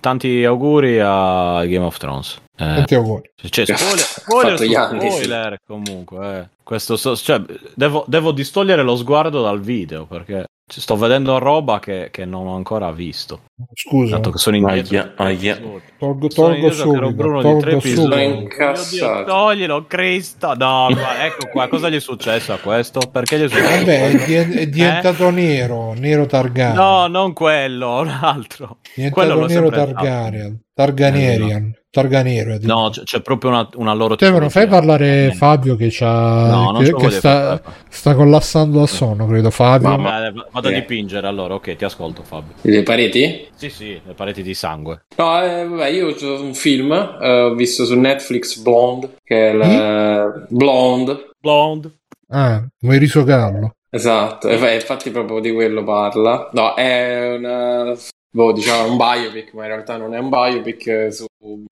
Tanti 0.00 0.44
auguri 0.44 0.98
a 1.00 1.64
Game 1.66 1.84
of 1.84 1.96
Thrones. 1.98 2.40
Eh, 2.56 2.64
Tanti 2.64 2.94
auguri. 2.94 3.30
cioè, 3.50 3.64
spoiler, 3.66 3.98
spoiler, 3.98 4.58
sì. 4.58 4.70
spoiler 4.70 5.58
comunque. 5.66 6.38
eh. 6.38 6.48
Questo 6.62 6.96
so- 6.96 7.16
cioè, 7.16 7.42
devo, 7.74 8.04
devo 8.06 8.30
distogliere 8.32 8.82
lo 8.82 8.96
sguardo 8.96 9.42
dal 9.42 9.60
video 9.60 10.06
perché 10.06 10.44
sto 10.66 10.96
vedendo 10.96 11.38
roba 11.38 11.78
che, 11.78 12.08
che 12.10 12.24
non 12.24 12.46
ho 12.46 12.56
ancora 12.56 12.90
visto. 12.90 13.42
Scusa, 13.74 14.16
Dato 14.16 14.30
che 14.30 14.38
sono 14.38 14.56
indietro. 14.56 14.96
Aia, 14.96 15.12
aia. 15.16 15.60
tolgo, 15.98 16.28
tolgo 16.28 16.70
subito. 16.70 17.12
Bruno 17.12 17.42
di 17.42 17.60
tre 17.60 17.70
Tolgo 17.72 17.80
subito. 17.80 18.16
Mio 18.16 18.48
Dio, 18.90 19.24
toglilo, 19.24 19.86
Cristo. 19.86 20.54
No, 20.54 20.88
guarda, 20.90 21.24
ecco 21.26 21.48
qua. 21.50 21.68
Cosa 21.68 21.90
gli 21.90 21.96
è 21.96 22.00
successo 22.00 22.52
a 22.52 22.58
questo? 22.58 23.00
Perché 23.10 23.38
gli 23.38 23.42
è 23.42 23.48
successo? 23.48 23.76
Vabbè, 23.84 24.10
è, 24.10 24.24
dien- 24.24 24.52
è 24.52 24.66
diventato 24.68 25.30
nero, 25.30 25.92
nero 25.92 26.26
Targaryen. 26.26 26.72
Eh? 26.72 26.74
No, 26.74 27.06
non 27.08 27.32
quello, 27.32 28.00
un 28.00 28.08
altro. 28.08 28.78
È 28.94 29.10
quello 29.10 29.34
diventato 29.34 29.40
l'ho 29.40 29.46
nero 29.46 29.70
sempre 29.70 29.92
fatto. 29.92 31.83
Targaryen. 31.94 32.44
Targaryen. 32.44 32.60
Targaryen. 32.60 32.66
No, 32.66 32.90
c- 32.90 33.02
c'è 33.04 33.22
proprio 33.22 33.50
una, 33.50 33.68
una 33.76 33.92
loro 33.94 34.14
Stefano, 34.14 34.48
fai 34.50 34.64
tipologia. 34.64 34.76
parlare 34.76 35.26
Eh, 35.26 35.32
Fabio 35.32 35.76
che, 35.76 35.88
c'ha, 35.90 36.46
No, 36.48 36.70
non 36.72 36.82
che, 36.82 36.92
che 36.94 37.10
sta, 37.10 37.60
sta 37.88 38.14
collassando 38.14 38.80
da 38.80 38.86
sonno, 38.86 39.26
credo 39.26 39.50
Fabio. 39.50 39.88
Mamma. 39.88 40.26
Eh, 40.26 40.32
vado 40.50 40.68
a 40.68 40.70
Eh. 40.70 40.74
dipingere 40.74 41.26
allora, 41.26 41.54
ok, 41.54 41.76
ti 41.76 41.84
ascolto 41.84 42.22
Fabio. 42.22 42.54
Le 42.62 42.82
pareti? 42.82 43.48
Sì, 43.54 43.70
sì, 43.70 44.00
le 44.04 44.12
pareti 44.14 44.42
di 44.42 44.54
sangue. 44.54 45.04
No, 45.16 45.42
eh, 45.42 45.64
vabbè, 45.66 45.86
io 45.88 46.08
ho 46.08 46.42
un 46.42 46.54
film, 46.54 46.92
eh, 46.92 47.40
ho 47.42 47.54
visto 47.54 47.84
su 47.84 47.98
Netflix 47.98 48.58
Blonde, 48.60 49.14
che 49.22 49.50
è 49.50 49.52
la... 49.52 50.32
Blonde, 50.48 51.30
Blonde. 51.40 51.90
Ah, 52.28 52.62
vuoi 52.80 52.98
riso 52.98 53.22
gallo? 53.24 53.74
esatto, 53.90 54.48
e 54.48 54.58
fa- 54.58 54.72
infatti 54.72 55.10
proprio 55.10 55.38
di 55.38 55.52
quello 55.52 55.84
parla. 55.84 56.48
No, 56.52 56.74
è 56.74 57.36
una... 57.36 57.94
boh, 58.34 58.52
diciamo 58.52 58.90
un 58.90 58.96
biopic, 58.96 59.52
ma 59.52 59.62
in 59.62 59.68
realtà 59.68 59.96
non 59.96 60.14
è 60.14 60.18
un 60.18 60.28
biopic, 60.28 61.08
su 61.12 61.24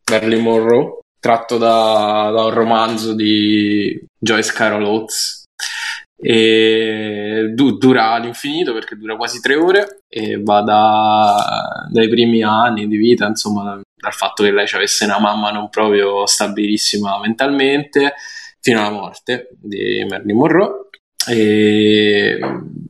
Marilyn 0.08 0.42
Monroe, 0.42 0.98
tratto 1.18 1.58
da, 1.58 2.30
da 2.32 2.44
un 2.44 2.50
romanzo 2.50 3.14
di 3.14 4.00
Joyce 4.16 4.52
Carol 4.52 4.84
Oates. 4.84 5.40
E 6.24 7.50
du- 7.52 7.78
dura 7.78 8.12
all'infinito 8.12 8.72
perché 8.72 8.94
dura 8.94 9.16
quasi 9.16 9.40
tre 9.40 9.56
ore 9.56 10.02
e 10.08 10.40
va 10.40 10.60
da- 10.62 11.88
dai 11.90 12.08
primi 12.08 12.44
anni 12.44 12.86
di 12.86 12.96
vita, 12.96 13.26
insomma, 13.26 13.80
dal 14.00 14.12
fatto 14.12 14.44
che 14.44 14.52
lei 14.52 14.68
avesse 14.72 15.04
una 15.04 15.18
mamma 15.18 15.50
non 15.50 15.68
proprio 15.68 16.24
stabilissima 16.26 17.18
mentalmente, 17.18 18.14
fino 18.60 18.78
alla 18.78 18.90
morte 18.90 19.48
di 19.60 20.06
Marilyn 20.08 20.36
Monroe. 20.36 20.90
E 21.28 22.38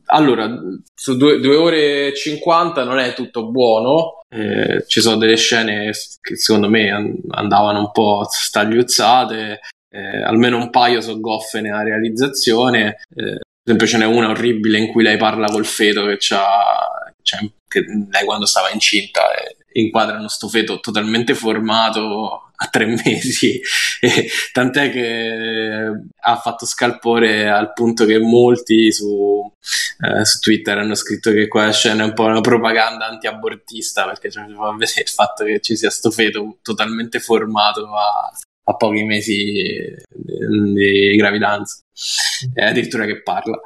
allora, 0.05 0.49
su 0.93 1.17
due, 1.17 1.55
ore 1.55 2.07
e 2.07 2.13
50 2.15 2.83
non 2.83 2.99
è 2.99 3.13
tutto 3.13 3.49
buono, 3.49 4.21
eh, 4.29 4.83
ci 4.87 5.01
sono 5.01 5.17
delle 5.17 5.37
scene 5.37 5.91
che 6.21 6.35
secondo 6.35 6.69
me 6.69 6.91
an- 6.91 7.15
andavano 7.29 7.79
un 7.79 7.91
po' 7.91 8.25
stagliuzzate, 8.29 9.59
eh, 9.89 10.23
almeno 10.23 10.57
un 10.57 10.69
paio 10.69 11.01
sono 11.01 11.19
goffe 11.19 11.61
nella 11.61 11.83
realizzazione. 11.83 13.01
eh, 13.15 13.39
per 13.65 13.75
esempio, 13.75 13.87
ce 13.87 13.97
n'è 13.97 14.05
una 14.05 14.29
orribile 14.29 14.77
in 14.77 14.87
cui 14.87 15.03
lei 15.03 15.15
parla 15.17 15.47
col 15.47 15.65
feto 15.65 16.05
che 16.05 16.17
c'ha, 16.19 17.13
cioè, 17.21 17.39
che 17.65 17.85
lei 18.11 18.25
quando 18.25 18.45
stava 18.45 18.69
incinta 18.71 19.33
e 19.35 19.55
inquadrano 19.73 20.27
sto 20.27 20.47
feto 20.47 20.79
totalmente 20.79 21.35
formato 21.35 22.51
a 22.55 22.67
tre 22.67 22.85
mesi. 23.03 23.59
E 23.99 24.29
tant'è 24.51 24.91
che 24.91 25.91
ha 26.19 26.35
fatto 26.37 26.65
scalpore 26.65 27.49
al 27.49 27.73
punto 27.73 28.05
che 28.05 28.19
molti 28.19 28.91
su, 28.91 29.51
eh, 29.99 30.25
su 30.25 30.39
Twitter 30.39 30.77
hanno 30.77 30.95
scritto 30.95 31.31
che 31.31 31.47
quella 31.47 31.71
scena 31.71 32.03
è 32.03 32.07
un 32.07 32.13
po' 32.13 32.25
una 32.25 32.41
propaganda 32.41 33.07
anti-abortista 33.07 34.05
perché 34.05 34.29
cioè, 34.31 34.45
fa 34.53 34.71
vedere 34.71 35.01
il 35.01 35.09
fatto 35.09 35.43
che 35.45 35.59
ci 35.59 35.75
sia 35.75 35.89
sto 35.89 36.11
feto 36.11 36.57
totalmente 36.61 37.19
formato 37.19 37.87
a, 37.95 38.31
a 38.65 38.75
pochi 38.75 39.03
mesi 39.03 39.35
di, 39.35 40.73
di 40.73 41.15
gravidanza, 41.15 41.81
e 42.53 42.63
addirittura 42.63 43.05
che 43.05 43.21
parla. 43.21 43.59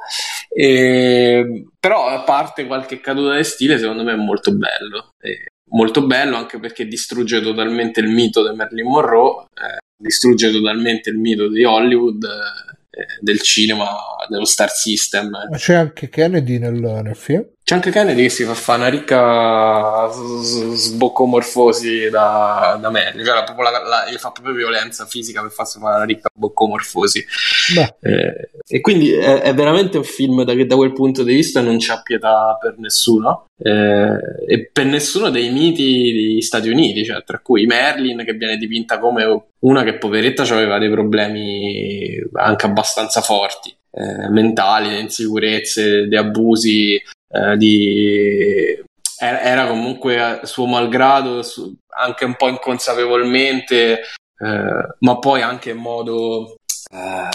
E, 0.48 1.66
però 1.78 2.08
a 2.08 2.22
parte 2.22 2.66
qualche 2.66 3.00
caduta 3.00 3.36
di 3.36 3.44
stile, 3.44 3.78
secondo 3.78 4.02
me 4.02 4.12
è 4.12 4.16
molto 4.16 4.52
bello. 4.52 5.14
E 5.20 5.52
molto 5.70 6.06
bello 6.06 6.36
anche 6.36 6.58
perché 6.58 6.86
distrugge 6.86 7.40
totalmente 7.40 8.00
il 8.00 8.08
mito 8.08 8.48
di 8.48 8.54
Marilyn 8.54 8.86
Monroe, 8.86 9.46
eh, 9.54 9.78
distrugge 9.96 10.50
totalmente 10.50 11.10
il 11.10 11.18
mito 11.18 11.48
di 11.48 11.64
Hollywood, 11.64 12.24
eh, 12.24 13.06
del 13.20 13.40
cinema, 13.40 13.86
dello 14.28 14.44
star 14.44 14.70
system. 14.70 15.30
Ma 15.30 15.56
c'è 15.56 15.74
anche 15.74 16.08
Kennedy 16.08 16.58
nel, 16.58 16.74
nel 16.74 17.16
film? 17.16 17.46
C'è 17.68 17.74
anche 17.74 17.90
Kennedy 17.90 18.22
che 18.22 18.28
si 18.30 18.44
fa 18.44 18.54
fare 18.54 18.78
una 18.80 18.88
ricca 18.88 20.08
sboccomorfosi 20.10 22.08
da, 22.08 22.78
da 22.80 22.88
Marilyn, 22.88 23.22
cioè 23.26 23.34
la- 23.34 23.70
la- 23.70 23.86
la- 23.86 24.10
gli 24.10 24.16
fa 24.16 24.30
proprio 24.30 24.54
violenza 24.54 25.04
fisica 25.04 25.42
per 25.42 25.50
farsi 25.50 25.78
fare 25.78 25.96
una 25.96 26.06
ricca 26.06 26.30
boccomorfosi. 26.32 27.26
Eh, 28.00 28.48
e 28.66 28.80
quindi 28.80 29.12
è, 29.12 29.42
è 29.42 29.52
veramente 29.52 29.98
un 29.98 30.04
film 30.04 30.44
da, 30.44 30.54
che 30.54 30.64
da 30.64 30.76
quel 30.76 30.94
punto 30.94 31.22
di 31.22 31.34
vista 31.34 31.60
non 31.60 31.76
c'ha 31.78 32.00
pietà 32.00 32.56
per 32.58 32.76
nessuno. 32.78 33.48
Eh, 33.62 34.16
e 34.46 34.70
per 34.72 34.86
nessuno 34.86 35.28
dei 35.28 35.50
miti 35.50 36.12
degli 36.14 36.40
Stati 36.40 36.70
Uniti, 36.70 37.04
cioè, 37.04 37.22
tra 37.22 37.38
cui 37.40 37.66
Merlin 37.66 38.22
che 38.24 38.32
viene 38.32 38.56
dipinta 38.56 38.98
come 38.98 39.42
una 39.58 39.84
che 39.84 39.98
poveretta 39.98 40.44
aveva 40.44 40.78
dei 40.78 40.88
problemi 40.88 42.16
anche 42.32 42.64
abbastanza 42.64 43.20
forti, 43.20 43.76
eh, 43.90 44.30
mentali, 44.30 44.88
di 44.88 45.00
insicurezze, 45.00 46.06
di 46.06 46.16
abusi, 46.16 46.98
eh, 47.28 47.56
di... 47.56 48.82
Era, 49.20 49.40
era 49.40 49.66
comunque 49.66 50.40
suo 50.44 50.66
malgrado, 50.66 51.42
su- 51.42 51.74
anche 51.88 52.24
un 52.24 52.36
po' 52.36 52.48
inconsapevolmente, 52.48 54.00
eh, 54.00 54.86
ma 55.00 55.18
poi 55.18 55.42
anche 55.42 55.70
in 55.70 55.78
modo 55.78 56.54
eh, 56.90 57.28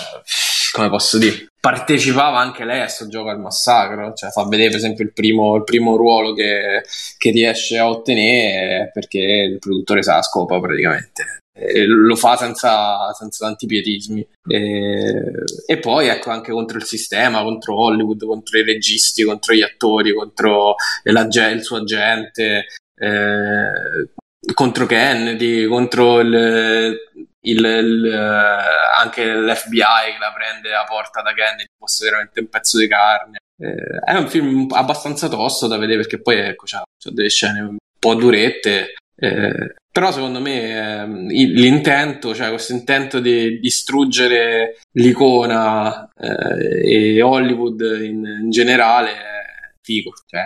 come 0.74 0.90
posso 0.90 1.20
dire, 1.20 1.50
partecipava 1.60 2.40
anche 2.40 2.66
lei 2.66 2.82
a 2.82 2.88
sto 2.88 3.08
gioco 3.08 3.30
al 3.30 3.40
massacro, 3.40 4.14
cioè 4.14 4.32
fa 4.32 4.44
vedere 4.48 4.70
per 4.70 4.78
esempio 4.78 5.04
il 5.04 5.14
primo, 5.14 5.56
il 5.56 5.64
primo 5.64 5.96
ruolo 5.96 6.34
che, 6.34 6.82
che 7.18 7.30
riesce 7.30 7.78
a 7.78 7.88
ottenere 7.88 8.90
perché 8.92 9.20
il 9.20 9.60
produttore 9.60 10.02
sa 10.02 10.16
la 10.16 10.24
scopa 10.24 10.60
praticamente. 10.60 11.43
E 11.56 11.86
lo 11.86 12.16
fa 12.16 12.36
senza, 12.36 13.14
senza 13.14 13.46
tanti 13.46 13.68
pietismi 13.68 14.28
e, 14.48 15.22
e 15.68 15.78
poi 15.78 16.08
ecco 16.08 16.32
anche 16.32 16.52
contro 16.52 16.78
il 16.78 16.84
sistema, 16.84 17.44
contro 17.44 17.80
Hollywood, 17.80 18.26
contro 18.26 18.58
i 18.58 18.64
registi, 18.64 19.24
contro 19.24 19.54
gli 19.54 19.62
attori, 19.62 20.16
contro 20.16 20.74
la, 21.04 21.22
il 21.22 21.64
suo 21.64 21.78
agente, 21.78 22.66
eh, 22.96 24.10
contro 24.54 24.86
Kennedy, 24.88 25.66
contro 25.68 26.20
il, 26.22 26.98
il, 27.42 27.66
il, 27.66 28.06
eh, 28.06 28.98
anche 28.98 29.34
l'FBI 29.34 29.78
che 29.78 30.20
la 30.20 30.34
prende 30.34 30.70
la 30.70 30.86
porta 30.88 31.22
da 31.22 31.34
Kennedy 31.34 31.66
fosse 31.78 32.06
veramente 32.06 32.40
un 32.40 32.50
pezzo 32.50 32.78
di 32.78 32.88
carne. 32.88 33.38
Eh, 33.58 34.00
è 34.06 34.16
un 34.16 34.28
film 34.28 34.68
abbastanza 34.72 35.30
tosto 35.30 35.68
da 35.68 35.78
vedere 35.78 36.00
perché 36.00 36.22
poi 36.22 36.40
ecco, 36.40 36.66
c'ha, 36.66 36.84
c'ha 36.98 37.12
delle 37.12 37.30
scene 37.30 37.62
un 37.62 37.78
po' 38.00 38.16
durette. 38.16 38.96
Eh, 39.24 39.74
però 39.92 40.12
secondo 40.12 40.40
me 40.42 41.28
il- 41.30 41.54
l'intento, 41.54 42.34
cioè 42.36 42.50
questo 42.50 42.74
intento 42.74 43.20
di 43.20 43.60
distruggere 43.60 44.80
l'icona 44.94 46.10
eh, 46.20 47.16
e 47.16 47.22
Hollywood 47.22 47.80
in, 48.02 48.26
in 48.42 48.50
generale 48.50 49.12
è 49.12 49.42
figo, 49.82 50.12
cioè, 50.26 50.42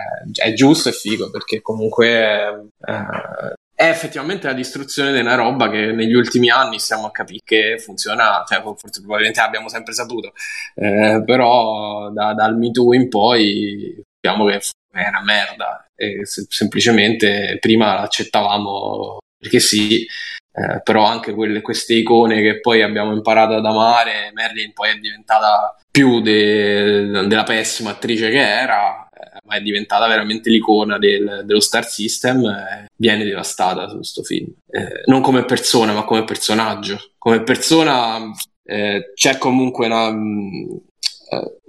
è 0.48 0.52
giusto 0.52 0.88
e 0.90 0.92
figo 0.92 1.30
perché 1.30 1.60
comunque 1.62 2.68
eh, 2.86 3.52
è 3.74 3.88
effettivamente 3.88 4.46
la 4.48 4.52
distruzione 4.52 5.12
di 5.12 5.20
una 5.20 5.34
roba 5.36 5.70
che 5.70 5.92
negli 5.92 6.14
ultimi 6.14 6.50
anni 6.50 6.78
stiamo 6.78 7.06
a 7.06 7.10
capire 7.10 7.40
che 7.44 7.78
funziona, 7.78 8.44
cioè 8.46 8.60
forse 8.62 9.00
probabilmente 9.00 9.40
l'abbiamo 9.40 9.68
sempre 9.68 9.92
saputo, 9.94 10.32
eh, 10.74 11.22
però 11.24 12.10
da- 12.10 12.34
dal 12.34 12.56
Me 12.58 12.70
Too 12.70 12.94
in 12.94 13.08
poi 13.08 14.00
sappiamo 14.20 14.46
che 14.46 14.60
è 15.04 15.08
una 15.08 15.22
merda. 15.22 15.86
E 15.94 16.24
se- 16.26 16.46
semplicemente 16.48 17.58
prima 17.60 17.94
l'accettavamo 17.94 19.18
perché 19.38 19.60
sì, 19.60 20.04
eh, 20.52 20.80
però 20.82 21.04
anche 21.04 21.32
quelle, 21.32 21.60
queste 21.60 21.94
icone 21.94 22.42
che 22.42 22.60
poi 22.60 22.82
abbiamo 22.82 23.12
imparato 23.12 23.54
ad 23.54 23.64
amare, 23.64 24.30
Merlin 24.34 24.72
poi 24.72 24.90
è 24.90 24.94
diventata 24.96 25.76
più 25.90 26.20
de- 26.20 27.26
della 27.26 27.44
pessima 27.44 27.90
attrice 27.90 28.30
che 28.30 28.40
era, 28.40 29.08
eh, 29.08 29.38
ma 29.44 29.54
è 29.56 29.60
diventata 29.60 30.06
veramente 30.08 30.50
l'icona 30.50 30.98
del- 30.98 31.42
dello 31.44 31.60
Star 31.60 31.84
System, 31.86 32.44
eh, 32.46 32.86
viene 32.96 33.24
devastata 33.24 33.88
su 33.88 33.96
questo 33.96 34.22
film. 34.22 34.52
Eh, 34.70 35.02
non 35.06 35.20
come 35.20 35.44
persona, 35.44 35.92
ma 35.92 36.04
come 36.04 36.24
personaggio. 36.24 36.98
Come 37.18 37.42
persona 37.42 38.18
eh, 38.64 39.12
c'è 39.14 39.38
comunque 39.38 39.86
una... 39.86 40.12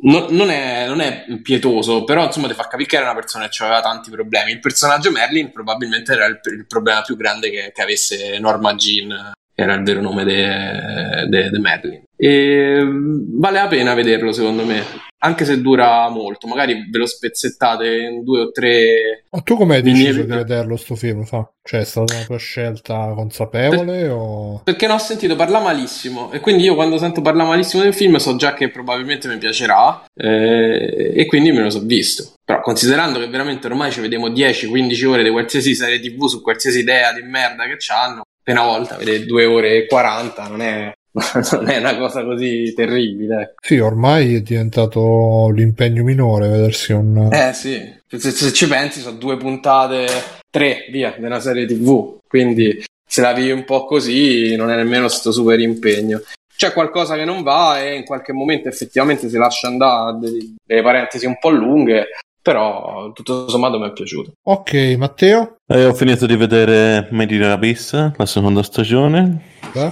non, 0.02 0.27
non 0.30 0.49
è, 0.49 0.88
non 0.88 1.02
è 1.02 1.26
pietoso, 1.41 2.03
però 2.03 2.26
insomma 2.26 2.48
ti 2.48 2.53
fa 2.53 2.68
capire 2.68 2.88
che 2.88 2.95
era 2.95 3.06
una 3.06 3.19
persona 3.19 3.48
che 3.48 3.64
aveva 3.64 3.81
tanti 3.81 4.10
problemi. 4.10 4.52
Il 4.52 4.60
personaggio 4.60 5.11
Merlin 5.11 5.52
probabilmente 5.52 6.14
era 6.14 6.26
il, 6.26 6.40
il 6.44 6.65
problema 6.68 7.02
più 7.02 7.15
grande 7.15 7.49
che, 7.49 7.72
che 7.73 7.81
avesse 7.81 8.40
Norma 8.40 8.73
Jean, 8.76 9.34
che 9.53 9.61
era 9.61 9.73
il 9.73 9.84
vero 9.84 10.02
nome 10.02 10.23
di 10.26 11.60
Merlin. 11.60 12.03
E 12.22 12.82
mm, 12.84 13.40
vale 13.40 13.62
la 13.62 13.68
pena 13.68 13.94
vederlo, 13.94 14.34
secondo 14.34 14.66
me, 14.66 14.84
anche 15.20 15.46
se 15.46 15.62
dura 15.62 16.10
molto. 16.10 16.48
Magari 16.48 16.90
ve 16.90 16.98
lo 16.98 17.06
spezzettate 17.06 17.88
in 17.96 18.24
due 18.26 18.41
o 18.41 18.52
tre. 18.52 19.24
Ma 19.30 19.40
tu 19.40 19.56
come 19.56 19.76
hai 19.78 19.82
deciso 19.82 20.24
di 20.24 20.28
vederlo 20.28 20.76
sto 20.76 20.96
film? 20.96 21.24
Fa? 21.24 21.50
Cioè, 21.64 21.80
è 21.80 21.86
stata 21.86 22.14
una 22.14 22.26
tua 22.26 22.38
scelta 22.38 23.14
consapevole 23.16 24.10
o... 24.10 24.62
Perché 24.66 24.88
ne 24.88 24.94
ho 24.94 24.98
sentito 24.98 25.38
parlare 25.38 25.64
malissimo 25.64 26.32
e 26.32 26.41
quindi 26.41 26.64
io 26.64 26.76
quando 26.76 26.98
sento 26.98 27.22
parlare 27.22 27.48
malissimo 27.48 27.84
del 27.84 27.94
film 27.94 28.18
so 28.18 28.36
già 28.36 28.54
che 28.54 28.70
probabilmente 28.70 29.30
mi 29.30 29.38
piacerà 29.38 30.04
eh, 30.14 31.14
e 31.16 31.26
quindi 31.26 31.54
me 31.54 31.62
lo 31.62 31.70
so 31.70 31.80
visto. 31.80 32.34
Però 32.44 32.60
considerando 32.60 33.20
che 33.20 33.28
veramente 33.28 33.68
ormai 33.68 33.91
ci 33.91 34.02
vediamo 34.02 34.28
10-15 34.28 35.06
ore 35.06 35.24
di 35.24 35.30
qualsiasi 35.30 35.74
serie 35.74 36.02
tv 36.02 36.26
su 36.26 36.41
qualsiasi 36.41 36.80
idea 36.80 37.14
di 37.14 37.22
merda 37.22 37.66
che 37.66 37.76
c'hanno, 37.78 38.24
per 38.44 38.58
una 38.58 38.66
volta 38.66 38.98
vedere 38.98 39.26
2 39.26 39.46
ore 39.46 39.76
e 39.76 39.86
40 39.86 40.48
non 40.48 40.62
è, 40.62 40.91
non 41.52 41.69
è 41.69 41.77
una 41.77 41.98
cosa 41.98 42.23
così 42.23 42.73
terribile. 42.76 43.56
Sì, 43.61 43.77
ormai 43.80 44.36
è 44.36 44.41
diventato 44.41 45.49
l'impegno 45.53 46.03
minore 46.03 46.48
vedersi 46.48 46.91
un... 46.91 47.30
Eh 47.31 47.53
sì, 47.53 47.81
se, 48.07 48.31
se 48.31 48.53
ci 48.53 48.68
pensi 48.68 48.99
sono 49.02 49.18
due 49.18 49.38
puntate, 49.38 50.07
tre 50.49 50.86
via, 50.91 51.15
una 51.18 51.40
serie 51.40 51.65
tv, 51.65 52.19
quindi 52.27 52.84
se 53.06 53.22
la 53.22 53.34
vivi 53.34 53.52
un 53.52 53.65
po' 53.65 53.86
così 53.86 54.56
non 54.56 54.69
è 54.69 54.76
nemmeno 54.76 55.07
sto 55.07 55.31
super 55.31 55.60
impegno. 55.60 56.22
C'è 56.56 56.73
qualcosa 56.73 57.15
che 57.15 57.26
non 57.26 57.41
va 57.41 57.81
e 57.81 57.95
in 57.95 58.03
qualche 58.03 58.34
momento 58.34 58.68
effettivamente 58.68 59.30
si 59.30 59.38
lascia 59.38 59.68
andare 59.68 60.18
delle, 60.19 60.56
delle 60.64 60.81
parentesi 60.84 61.26
un 61.26 61.38
po' 61.40 61.49
lunghe, 61.49 62.07
però 62.41 63.11
tutto 63.14 63.48
sommato 63.48 63.80
mi 63.80 63.88
è 63.88 63.94
piaciuto. 63.94 64.34
Ok, 64.44 64.95
Matteo? 64.98 65.56
Eh, 65.65 65.86
ho 65.86 65.94
finito 65.94 66.26
di 66.26 66.36
vedere 66.36 67.07
Made 67.11 67.34
in 67.34 67.44
Abyss, 67.44 67.94
la 68.15 68.26
seconda 68.26 68.61
stagione. 68.61 69.41
Beh, 69.72 69.91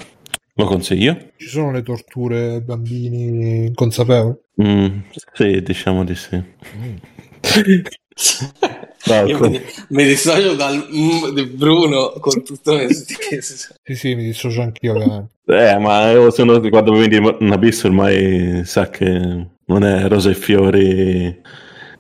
Lo 0.57 0.65
consiglio? 0.65 1.15
ci 1.37 1.47
sono 1.47 1.71
le 1.71 1.83
torture 1.83 2.53
ai 2.53 2.61
bambini 2.61 3.67
inconsapevoli? 3.67 4.35
Mm, 4.61 4.99
sì, 5.33 5.61
diciamo 5.61 6.03
di 6.03 6.15
sì. 6.15 6.43
Io 9.27 9.39
mi, 9.39 9.61
mi 9.89 10.03
dissocio 10.03 10.55
dal 10.55 10.75
mm 10.75 11.33
di 11.35 11.45
Bruno 11.45 12.13
con 12.19 12.43
tutto 12.43 12.73
me 12.73 12.89
stesso. 12.93 13.75
Sì, 13.83 13.95
sì, 13.95 14.15
mi 14.15 14.23
dissocio 14.23 14.61
anch'io 14.63 14.93
ovviamente. 14.93 15.33
Eh, 15.45 15.77
ma 15.77 16.11
io 16.11 16.31
se 16.31 16.41
uno 16.41 16.59
quando 16.59 16.91
vedi 16.93 17.17
un 17.17 17.51
abisso 17.51 17.87
ormai 17.87 18.65
sa 18.65 18.89
che 18.89 19.47
non 19.65 19.83
è 19.83 20.07
rosa 20.07 20.31
e 20.31 20.33
fiori 20.33 21.41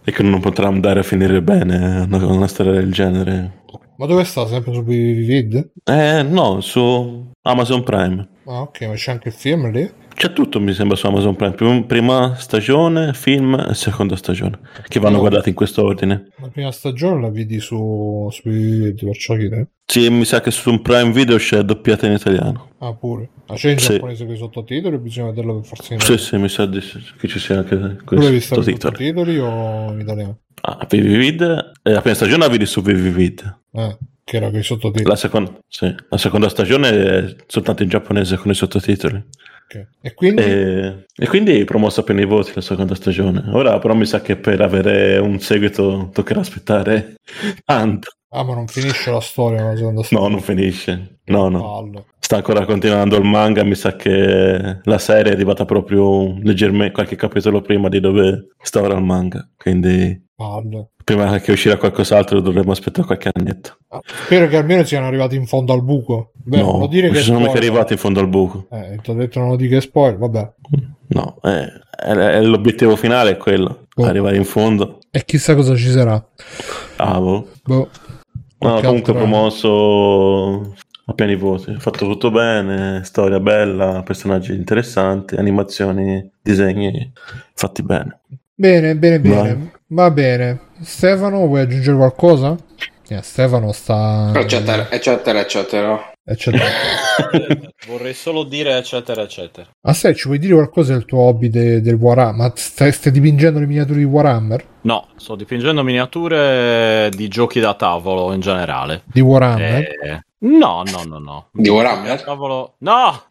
e 0.03 0.11
che 0.11 0.23
non 0.23 0.39
potrà 0.39 0.67
andare 0.67 1.01
a 1.01 1.03
finire 1.03 1.41
bene 1.41 2.07
una, 2.09 2.25
una 2.25 2.47
storia 2.47 2.73
del 2.73 2.91
genere. 2.91 3.63
Ma 3.97 4.05
dove 4.05 4.23
sta? 4.23 4.47
Sempre 4.47 4.73
su 4.73 4.83
Vivid? 4.83 5.71
Eh, 5.83 6.23
no, 6.23 6.59
su 6.61 7.31
Amazon 7.43 7.83
Prime. 7.83 8.27
Ah, 8.49 8.61
ok, 8.61 8.81
ma 8.83 8.93
c'è 8.93 9.11
anche 9.11 9.27
il 9.27 9.33
film 9.33 9.69
lì? 9.71 9.89
C'è 10.15 10.31
tutto, 10.33 10.59
mi 10.61 10.73
sembra, 10.73 10.95
su 10.95 11.05
Amazon 11.05 11.35
Prime. 11.35 11.53
Prim- 11.53 11.83
Prima 11.85 12.33
stagione, 12.35 13.13
film 13.13 13.53
e 13.69 13.73
seconda 13.73 14.15
stagione. 14.15 14.57
Che 14.87 14.99
vanno 15.01 15.17
Oh. 15.17 15.19
guardati 15.19 15.49
in 15.49 15.55
questo 15.55 15.83
ordine. 15.83 16.29
La 16.41 16.47
prima 16.47 16.71
stagione 16.71 17.21
la 17.21 17.29
vidi 17.29 17.59
su, 17.59 18.27
su 18.31 18.41
Vivid, 18.49 19.03
perciò 19.03 19.35
chiedere. 19.35 19.67
Sì, 19.85 20.09
mi 20.09 20.23
sa 20.25 20.39
che 20.41 20.51
su 20.51 20.69
un 20.69 20.81
Prime 20.81 21.11
Video 21.11 21.35
c'è 21.37 21.61
doppiata 21.61 22.07
in 22.07 22.13
italiano. 22.13 22.69
Ah, 22.79 22.93
pure. 22.93 23.29
Ma 23.47 23.55
c'è 23.55 23.71
in 23.71 23.79
Sì. 23.79 23.93
giapponese 23.93 24.25
con 24.25 24.33
i 24.33 24.37
sottotitoli? 24.37 24.97
Bisogna 24.97 25.27
vederlo 25.27 25.55
per 25.55 25.65
forza 25.65 25.93
in 25.93 25.99
Sì, 25.99 26.17
sì, 26.17 26.37
mi 26.37 26.49
sa 26.49 26.65
di 26.65 26.79
che 27.19 27.27
ci 27.27 27.39
sia 27.39 27.57
anche 27.57 27.77
Tu 27.77 28.03
questo 28.05 28.25
con 28.25 28.33
i 28.35 28.39
sottotitoli 28.41 29.37
o 29.39 29.91
in 29.91 29.99
italiano? 29.99 30.39
Ah, 30.61 30.85
Vivid, 30.89 31.41
eh, 31.83 31.91
la 31.91 31.99
prima 32.01 32.15
stagione 32.15 32.39
la 32.39 32.49
vedi 32.49 32.65
su 32.65 32.81
Vivid. 32.81 33.59
Eh, 33.73 33.97
che 34.27 34.35
era 34.35 34.49
con 34.49 34.59
i 34.59 34.63
sottotitoli. 34.63 35.09
La 35.09 35.15
seconda, 35.15 35.57
sì, 35.69 35.95
la 36.09 36.17
seconda 36.17 36.49
stagione 36.49 36.89
è 36.89 37.35
soltanto 37.47 37.83
in 37.83 37.87
giapponese 37.87 38.35
con 38.35 38.51
i 38.51 38.55
sottotitoli. 38.55 39.15
Ok. 39.15 39.87
E 40.01 40.13
quindi? 40.13 40.41
E, 40.41 41.05
e 41.15 41.27
quindi 41.27 41.63
promossa 41.63 42.03
per 42.03 42.19
i 42.19 42.25
voti 42.25 42.51
la 42.53 42.59
seconda 42.59 42.93
stagione. 42.93 43.45
Ora 43.53 43.79
però 43.79 43.93
mi 43.93 44.05
sa 44.05 44.19
che 44.19 44.35
per 44.35 44.59
avere 44.59 45.17
un 45.17 45.39
seguito 45.39 46.09
toccherà 46.11 46.41
aspettare 46.41 47.15
tanto. 47.63 48.09
Ah, 48.31 48.43
ma 48.43 48.53
non 48.53 48.67
finisce 48.67 49.11
la 49.11 49.21
storia 49.21 49.63
la 49.63 49.77
seconda 49.77 50.03
stagione. 50.03 50.27
No, 50.27 50.33
non 50.33 50.43
finisce. 50.43 51.19
No, 51.27 51.47
no. 51.47 51.61
Palle. 51.61 52.05
Sta 52.19 52.35
ancora 52.35 52.65
continuando 52.65 53.15
il 53.15 53.23
manga. 53.23 53.63
Mi 53.63 53.75
sa 53.75 53.95
che 53.95 54.79
la 54.83 54.97
serie 54.97 55.31
è 55.31 55.35
arrivata 55.35 55.63
proprio 55.63 56.37
leggermente 56.41 56.91
qualche 56.91 57.15
capitolo 57.15 57.61
prima 57.61 57.87
di 57.87 58.01
dove 58.01 58.49
sta 58.61 58.81
ora 58.81 58.97
il 58.97 59.03
manga. 59.05 59.49
Quindi 59.55 60.21
Palle. 60.35 60.89
Prima 61.07 61.39
che 61.39 61.53
uscirà 61.53 61.77
qualcos'altro 61.77 62.41
dovremmo 62.41 62.73
aspettare 62.73 63.07
qualche 63.07 63.31
annetto. 63.33 63.77
Ah, 63.87 64.01
spero 64.03 64.49
che 64.49 64.57
almeno 64.57 64.83
siano 64.83 65.07
arrivati 65.07 65.37
in 65.37 65.45
fondo 65.45 65.71
al 65.71 65.81
buco. 65.81 66.33
Beh, 66.33 66.57
non 66.57 66.65
no, 66.65 66.79
lo 66.79 66.87
dire 66.87 67.07
non 67.07 67.15
che 67.15 67.21
sono 67.21 67.39
mica 67.39 67.53
arrivati 67.53 67.93
in 67.93 67.99
fondo 67.99 68.19
al 68.19 68.27
buco. 68.27 68.67
Eh, 68.69 68.99
ti 69.01 69.11
ho 69.11 69.13
detto 69.13 69.39
non 69.39 69.47
lo 69.47 69.55
dica 69.55 69.79
spoiler, 69.79 70.17
vabbè. 70.17 70.53
No, 71.07 71.37
eh, 71.43 71.71
è, 71.97 72.11
è 72.11 72.41
l'obiettivo 72.41 72.97
finale 72.97 73.31
è 73.31 73.37
quello. 73.37 73.87
Oh. 73.95 74.03
Arrivare 74.03 74.35
in 74.35 74.43
fondo. 74.43 74.99
E 75.09 75.23
chissà 75.23 75.55
cosa 75.55 75.77
ci 75.77 75.89
sarà. 75.89 76.21
Ah, 76.97 77.19
boh. 77.21 77.51
Boh. 77.63 77.89
No, 78.59 78.81
comunque 78.81 79.13
altra- 79.13 79.13
promosso 79.13 80.73
a 81.05 81.13
pieni 81.13 81.37
voti. 81.37 81.73
Fatto 81.77 82.05
tutto 82.05 82.31
bene, 82.31 83.01
storia 83.05 83.39
bella, 83.39 84.03
personaggi 84.03 84.53
interessanti, 84.53 85.35
animazioni, 85.35 86.29
disegni 86.41 87.13
fatti 87.53 87.81
bene. 87.81 88.19
Bene, 88.53 88.97
bene, 88.97 89.19
bene. 89.21 89.55
Vai. 89.55 89.75
Va 89.89 90.11
bene. 90.11 90.59
Stefano, 90.81 91.45
vuoi 91.47 91.61
aggiungere 91.61 91.95
qualcosa? 91.95 92.55
Eh, 93.07 93.21
Stefano 93.21 93.71
sta... 93.71 94.31
Eccetera, 94.35 94.91
eccetera, 94.91 95.39
eccetera. 95.39 96.11
Eccetera. 96.25 96.65
Vorrei 97.87 98.13
solo 98.13 98.43
dire 98.43 98.77
eccetera 98.77 99.21
eccetera. 99.21 99.65
Ah, 99.83 99.93
sai, 99.93 100.13
ci 100.13 100.27
vuoi 100.27 100.39
dire 100.39 100.55
qualcosa 100.55 100.91
del 100.91 101.05
tuo 101.05 101.19
hobby 101.21 101.47
de- 101.47 101.79
del 101.79 101.95
Warhammer? 101.95 102.35
Ma 102.35 102.51
stai, 102.53 102.91
stai 102.91 103.13
dipingendo 103.13 103.59
le 103.59 103.65
miniature 103.65 103.99
di 103.99 104.03
Warhammer? 104.03 104.65
No, 104.81 105.07
sto 105.15 105.35
dipingendo 105.35 105.83
miniature 105.83 107.09
di 107.15 107.29
giochi 107.29 107.61
da 107.61 107.75
tavolo 107.75 108.33
in 108.33 108.41
generale. 108.41 109.03
Di 109.05 109.21
Warhammer? 109.21 109.83
Eh, 109.83 110.21
no, 110.39 110.83
no, 110.91 111.03
no, 111.03 111.19
no. 111.19 111.47
Di 111.51 111.69
Warhammer? 111.69 112.23
Tavolo... 112.23 112.75
No! 112.79 113.21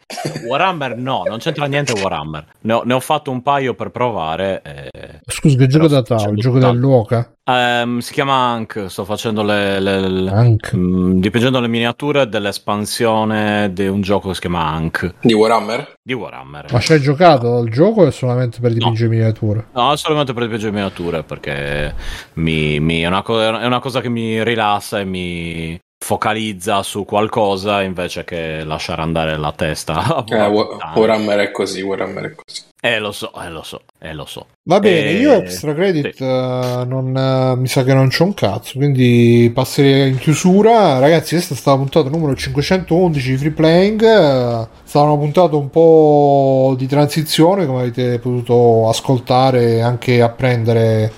Warhammer 0.46 0.96
no, 0.96 1.24
non 1.26 1.38
c'entra 1.38 1.66
niente 1.66 1.92
Warhammer. 1.92 2.44
Ne 2.62 2.72
ho, 2.74 2.82
ne 2.84 2.94
ho 2.94 3.00
fatto 3.00 3.30
un 3.30 3.42
paio 3.42 3.74
per 3.74 3.90
provare. 3.90 4.62
eh. 4.62 5.20
Scusa, 5.26 5.56
che 5.56 5.66
gioco 5.66 5.88
da 5.88 6.04
sto 6.04 6.14
tavolo? 6.14 6.32
Il 6.32 6.38
gioco 6.40 6.58
dell'Oca? 6.58 7.32
Ehm, 7.44 7.98
si 7.98 8.12
chiama 8.12 8.34
Ank, 8.50 8.86
sto 8.88 9.04
facendo 9.04 9.42
le... 9.42 9.78
le- 9.80 10.08
le- 10.08 10.30
Anche. 10.30 10.76
mm, 10.76 11.18
dipingendo 11.20 11.58
le 11.60 11.68
miniature 11.68 12.28
dell'espansione 12.28 13.72
di 13.72 13.86
un 13.86 14.00
gioco 14.00 14.28
che 14.28 14.34
si 14.34 14.40
chiama 14.40 14.64
Ank 14.66 15.14
Di 15.22 15.32
Warhammer? 15.32 15.94
di 16.02 16.12
Warhammer. 16.12 16.66
Ma 16.72 16.80
ci 16.80 16.92
hai 16.92 17.00
giocato 17.00 17.56
al 17.56 17.68
gioco 17.68 18.02
o 18.02 18.06
è 18.06 18.10
solamente 18.12 18.60
per 18.60 18.72
dipingere 18.72 19.08
miniature? 19.08 19.66
No, 19.74 19.94
solamente 19.96 20.32
per 20.32 20.44
dipingere 20.44 20.72
miniature 20.72 21.22
perché 21.24 21.94
mi, 22.34 22.78
mi- 22.80 23.00
è, 23.00 23.06
una 23.06 23.22
co- 23.22 23.40
è 23.40 23.66
una 23.66 23.80
cosa 23.80 24.00
che 24.00 24.08
mi 24.08 24.42
rilassa 24.44 25.00
e 25.00 25.04
mi 25.04 25.78
focalizza 25.98 26.82
su 26.82 27.04
qualcosa 27.04 27.82
invece 27.82 28.24
che 28.24 28.62
lasciare 28.64 29.02
andare 29.02 29.36
la 29.36 29.52
testa. 29.52 29.94
a 29.94 30.24
Eh. 30.28 30.46
Warhammer 30.94 31.38
è 31.40 31.50
così, 31.50 31.80
Warhammer 31.82 32.24
è 32.24 32.34
così. 32.34 32.62
Eh, 32.80 32.98
lo 33.00 33.10
so, 33.10 33.32
eh, 33.42 33.48
lo 33.50 33.62
so, 33.62 33.80
eh, 33.98 34.12
lo 34.14 34.26
so. 34.26 34.46
Va 34.68 34.78
bene, 34.78 35.08
Eh, 35.08 35.12
io 35.14 35.32
extra 35.32 35.74
credit 35.74 36.14
sì. 36.14 36.22
eh, 36.22 36.84
non, 36.86 37.16
eh, 37.16 37.56
mi 37.56 37.66
sa 37.66 37.82
che 37.82 37.94
non 37.94 38.08
c'ho 38.10 38.24
un 38.24 38.34
cazzo, 38.34 38.72
quindi 38.78 39.50
passerei 39.52 40.10
in 40.10 40.18
chiusura. 40.18 40.98
Ragazzi, 40.98 41.34
questa 41.34 41.54
è 41.54 41.56
stata 41.56 41.76
la 41.76 41.82
puntata 41.82 42.08
numero 42.10 42.36
511 42.36 43.30
di 43.30 43.36
Free 43.38 43.50
Playing. 43.50 44.02
eh, 44.02 44.68
stata 44.84 45.04
una 45.06 45.16
puntata 45.18 45.56
un 45.56 45.70
po' 45.70 46.74
di 46.78 46.86
transizione, 46.86 47.66
come 47.66 47.80
avete 47.80 48.18
potuto 48.20 48.88
ascoltare 48.88 49.76
e 49.76 49.80
anche 49.80 50.22
apprendere 50.22 51.10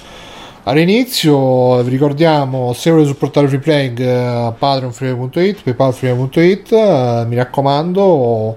all'inizio. 0.69 1.83
Vi 1.83 1.91
ricordiamo, 1.91 2.73
se 2.73 2.91
volete 2.91 3.09
supportare 3.09 3.49
Free 3.49 3.61
Playing, 3.61 4.01
eh, 4.01 4.53
patreonfree.it, 4.59 5.63
paypalfree.it, 5.63 6.73
eh, 6.73 7.25
mi 7.27 7.35
raccomando 7.35 8.57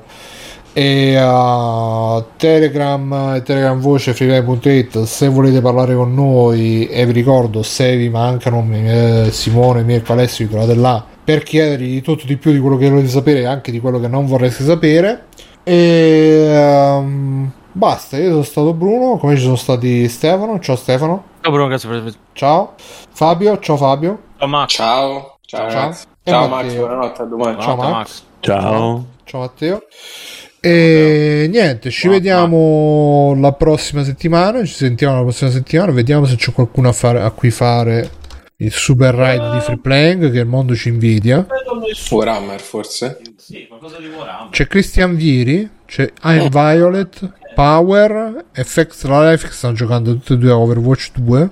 e 0.74 1.22
uh, 1.22 2.24
Telegram 2.38 3.34
e 3.36 3.42
Telegram 3.44 3.78
voce 3.78 4.14
freelance.it 4.14 5.04
se 5.04 5.28
volete 5.28 5.60
parlare 5.60 5.94
con 5.96 6.14
noi 6.14 6.88
e 6.88 7.06
vi 7.06 7.12
ricordo 7.12 7.62
se 7.62 7.98
vi 7.98 8.08
mancano 8.08 8.66
eh, 8.72 9.28
Simone, 9.32 9.84
Mirko, 9.84 10.14
Alessio 10.14 10.46
vi 10.46 10.52
trovate 10.52 10.76
là 10.76 11.04
per 11.24 11.44
chiedergli 11.44 12.02
tutto 12.02 12.26
di 12.26 12.38
più 12.38 12.54
di 12.54 12.60
quello 12.60 12.78
che 12.78 12.90
volete 12.90 13.10
sapere 13.10 13.42
e 13.42 13.46
anche 13.46 13.70
di 13.70 13.82
quello 13.82 14.00
che 14.00 14.08
non 14.08 14.26
vorreste 14.26 14.64
sapere 14.64 15.26
e 15.64 16.48
um, 16.50 17.52
basta 17.72 18.18
io 18.18 18.30
sono 18.30 18.44
stato 18.44 18.74
Bruno 18.74 19.18
come 19.18 19.36
ci 19.36 19.44
sono 19.44 19.56
stati 19.56 20.08
Stefano. 20.08 20.60
Ciao 20.60 20.76
Stefano. 20.76 21.24
Ciao 21.42 21.52
Bruno 21.52 21.68
grazie 21.68 21.90
per 21.90 22.14
ciao. 22.34 22.74
Fabio 22.78 23.60
ciao 23.60 23.78
Fabio. 23.78 24.20
Ciao 24.38 24.48
Max. 24.48 24.70
Ciao. 24.70 25.38
Ciao, 25.46 25.70
ciao. 25.70 25.96
ciao. 26.24 26.48
Max 26.48 26.74
buonanotte 26.74 27.22
a 27.22 27.26
domani 27.26 27.62
ciao 27.62 27.76
Max. 27.76 28.24
Ciao. 28.40 29.06
Ciao 29.24 29.40
Matteo. 29.42 29.84
E 30.64 31.48
niente, 31.52 31.90
ci 31.90 32.08
vediamo 32.08 33.36
la 33.36 33.52
prossima 33.54 34.04
settimana. 34.04 34.64
Ci 34.64 34.74
sentiamo 34.74 35.16
la 35.16 35.22
prossima 35.22 35.50
settimana. 35.50 35.92
Vediamo 35.92 36.26
se 36.26 36.36
c'è 36.36 36.52
qualcuno 36.52 36.88
a, 36.88 36.92
fare, 36.92 37.22
a 37.22 37.32
cui 37.32 37.50
fare 37.50 38.10
il 38.58 38.72
super 38.72 39.16
ride 39.16 39.50
di 39.52 39.60
free 39.60 39.80
playing 39.80 40.32
che 40.32 40.38
il 40.38 40.46
mondo 40.46 40.76
ci 40.76 40.90
invidia. 40.90 41.48
Warhammer, 42.12 42.60
forse? 42.60 43.20
Sì, 43.38 43.66
qualcosa 43.68 43.98
di 43.98 44.08
Warhammer. 44.08 44.50
C'è 44.52 44.68
Christian 44.68 45.16
Viri, 45.16 45.68
c'è 45.86 46.12
I'm 46.24 46.50
Violet, 46.54 47.32
Power, 47.62 48.46
FX 48.54 49.04
Life 49.06 49.48
che 49.48 49.54
stanno 49.54 49.76
giocando 49.76 50.14
tutti 50.14 50.34
e 50.34 50.38
due 50.38 50.50
a 50.50 50.58
Overwatch 50.58 51.12
2. 51.14 51.50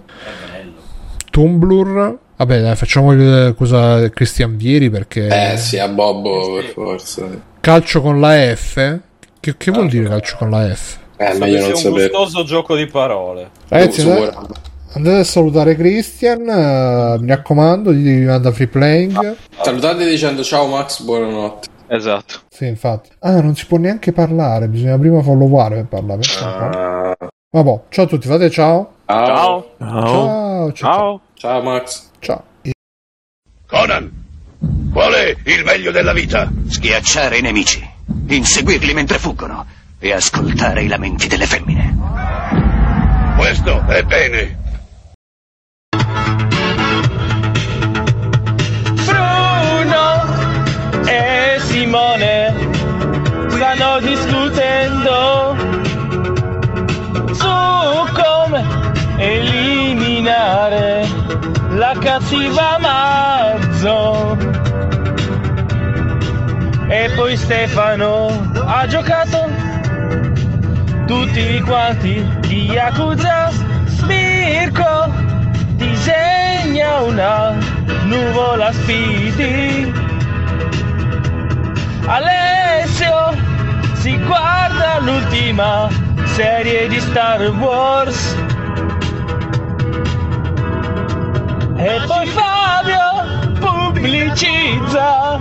Tumblr. 1.29 2.17
Vabbè, 2.35 2.61
dai, 2.61 2.75
facciamo 2.75 3.11
il, 3.11 3.53
cosa 3.55 4.09
Christian 4.09 4.57
Vieri 4.57 4.89
perché. 4.89 5.51
Eh 5.51 5.57
sì, 5.57 5.77
a 5.77 5.87
Bobbo 5.87 6.55
per 6.55 6.63
forza. 6.73 7.27
Calcio 7.59 8.01
con 8.01 8.19
la 8.19 8.55
F? 8.55 8.99
Che, 9.39 9.55
che 9.55 9.69
vuol 9.69 9.87
dire 9.87 10.09
calcio 10.09 10.35
con 10.37 10.49
la 10.49 10.73
F? 10.73 10.97
Eh, 11.17 11.37
meglio 11.37 11.59
non 11.59 11.69
un 11.69 11.75
sapere. 11.75 12.09
gustoso 12.09 12.43
gioco 12.43 12.75
di 12.75 12.87
parole. 12.87 13.51
Ragazzi, 13.67 14.01
andate, 14.93 15.19
a 15.19 15.23
salutare 15.23 15.75
Christian. 15.75 16.41
eh, 16.49 17.17
mi 17.19 17.27
raccomando, 17.27 17.91
vi 17.91 18.25
manda 18.25 18.51
free 18.51 18.65
playing. 18.65 19.35
Salutate 19.61 20.09
dicendo 20.09 20.41
ciao 20.43 20.65
Max, 20.65 21.01
buonanotte. 21.01 21.77
Esatto. 21.89 22.41
Sì, 22.49 22.67
infatti. 22.67 23.09
Ah, 23.19 23.41
non 23.41 23.55
si 23.55 23.65
può 23.65 23.77
neanche 23.77 24.11
parlare. 24.11 24.67
Bisogna 24.67 24.97
prima 24.97 25.21
followare 25.23 25.75
per 25.83 25.85
parlare. 25.85 26.21
Ah, 26.41 27.15
Vabbè, 27.51 27.79
ciao 27.89 28.05
a 28.05 28.07
tutti, 28.07 28.27
fate 28.27 28.49
ciao. 28.51 28.93
ciao. 29.07 29.25
Ciao. 29.25 29.75
Ciao. 29.79 29.89
Ciao, 29.89 30.71
ciao, 30.71 30.73
ciao. 30.73 31.21
Ciao 31.33 31.61
Max. 31.63 32.09
ciao. 32.19 32.43
Conan, 33.67 34.11
qual 34.93 35.13
è 35.13 35.35
il 35.45 35.63
meglio 35.63 35.91
della 35.91 36.13
vita? 36.13 36.47
Schiacciare 36.67 37.37
i 37.37 37.41
nemici, 37.41 37.83
inseguirli 38.27 38.93
mentre 38.93 39.17
fuggono 39.17 39.65
e 39.99 40.13
ascoltare 40.13 40.83
i 40.83 40.87
lamenti 40.87 41.27
delle 41.27 41.45
femmine. 41.45 41.97
Questo 43.37 43.83
è 43.87 44.03
bene. 44.03 44.57
Simone 51.69 52.51
stanno 53.49 53.99
discutendo 53.99 55.55
su 57.31 58.11
come 58.11 58.65
eliminare 59.17 61.07
la 61.75 61.95
cattiva 61.99 62.77
Marzo. 62.79 64.35
E 66.89 67.11
poi 67.15 67.37
Stefano 67.37 68.49
ha 68.65 68.87
giocato 68.87 69.47
tutti 71.05 71.61
quanti 71.61 72.27
di 72.47 72.63
Yakuza. 72.63 73.51
Mirko 74.07 75.11
disegna 75.75 77.01
una 77.01 77.55
nuvola 78.05 78.71
spiti. 78.73 80.17
Alessio 82.11 83.37
si 83.93 84.17
guarda 84.25 84.97
l'ultima 84.99 85.87
serie 86.33 86.87
di 86.87 86.99
Star 86.99 87.39
Wars. 87.51 88.35
E 91.77 92.01
poi 92.07 92.25
Fabio 92.25 93.59
pubblicizza. 93.59 95.39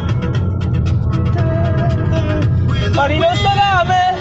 Marino 2.92 3.34
Salame, 3.34 4.18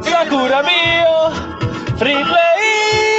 Sakura 0.00 0.62
Bio, 0.62 1.32
Free 1.96 2.22
Play. 2.22 3.17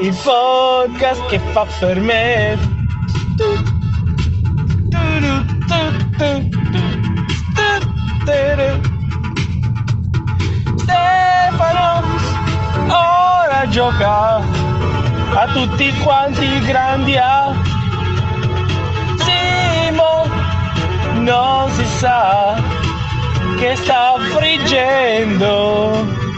Il 0.00 0.14
podcast 0.14 1.26
che 1.26 1.38
fa 1.52 1.66
per 1.78 2.00
me. 2.00 2.58
Stefano 10.76 12.02
ora 12.88 13.68
gioca 13.68 14.36
a 14.36 15.46
tutti 15.52 15.92
quanti 16.02 16.60
grandi 16.60 17.16
A. 17.16 17.54
Simo 19.18 20.26
non 21.20 21.70
si 21.72 21.84
sa 21.98 22.56
che 23.58 23.76
sta 23.76 24.14
friggendo. 24.34 26.29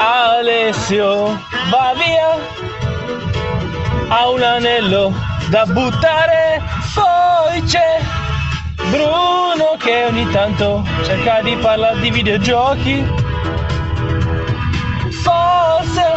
Alessio 0.00 1.42
va 1.70 1.92
via, 1.96 2.38
ha 4.08 4.28
un 4.28 4.42
anello 4.42 5.12
da 5.50 5.66
buttare, 5.66 6.62
poi 6.94 7.60
c'è 7.64 8.00
Bruno 8.90 9.74
che 9.76 10.04
ogni 10.04 10.30
tanto 10.30 10.84
cerca 11.02 11.42
di 11.42 11.56
parlare 11.56 11.98
di 11.98 12.10
videogiochi. 12.12 13.04
Forse 15.20 16.14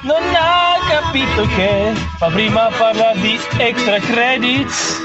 non 0.00 0.22
ha 0.34 0.74
capito 0.88 1.46
che 1.54 1.92
fa 2.18 2.26
prima 2.26 2.70
parlare 2.76 3.20
di 3.20 3.40
extra 3.58 4.00
credits. 4.00 5.00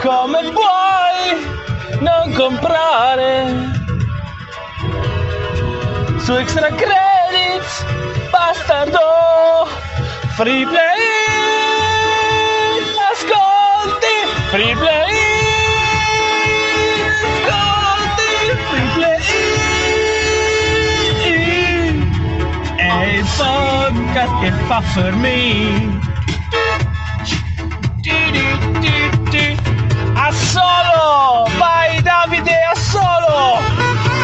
Come 0.00 0.52
puoi 0.52 1.98
non 1.98 2.32
comprare 2.32 3.75
su 6.26 6.34
extra 6.34 6.68
credits 6.70 7.84
bastardo! 8.32 9.68
Free 10.34 10.66
play 10.66 10.82
ascolti! 13.12 14.16
Free 14.50 14.74
play 14.74 15.14
ascolti! 17.44 18.26
Free 18.66 18.90
play 18.94 19.20
è 22.76 23.04
il 23.18 23.26
podcast 23.36 24.40
che 24.40 24.50
fa 24.66 24.82
per 24.94 25.14
me. 25.14 26.00
A 30.14 30.32
solo 30.32 31.46
vai 31.56 32.02
Davide 32.02 32.64
a 32.64 32.74
solo 32.74 34.15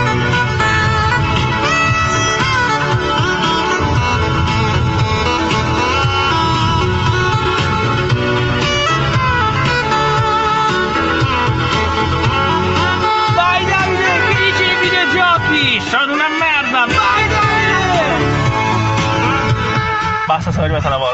Salió 20.53 20.77
a 20.77 20.83
Sanabor. 20.83 21.09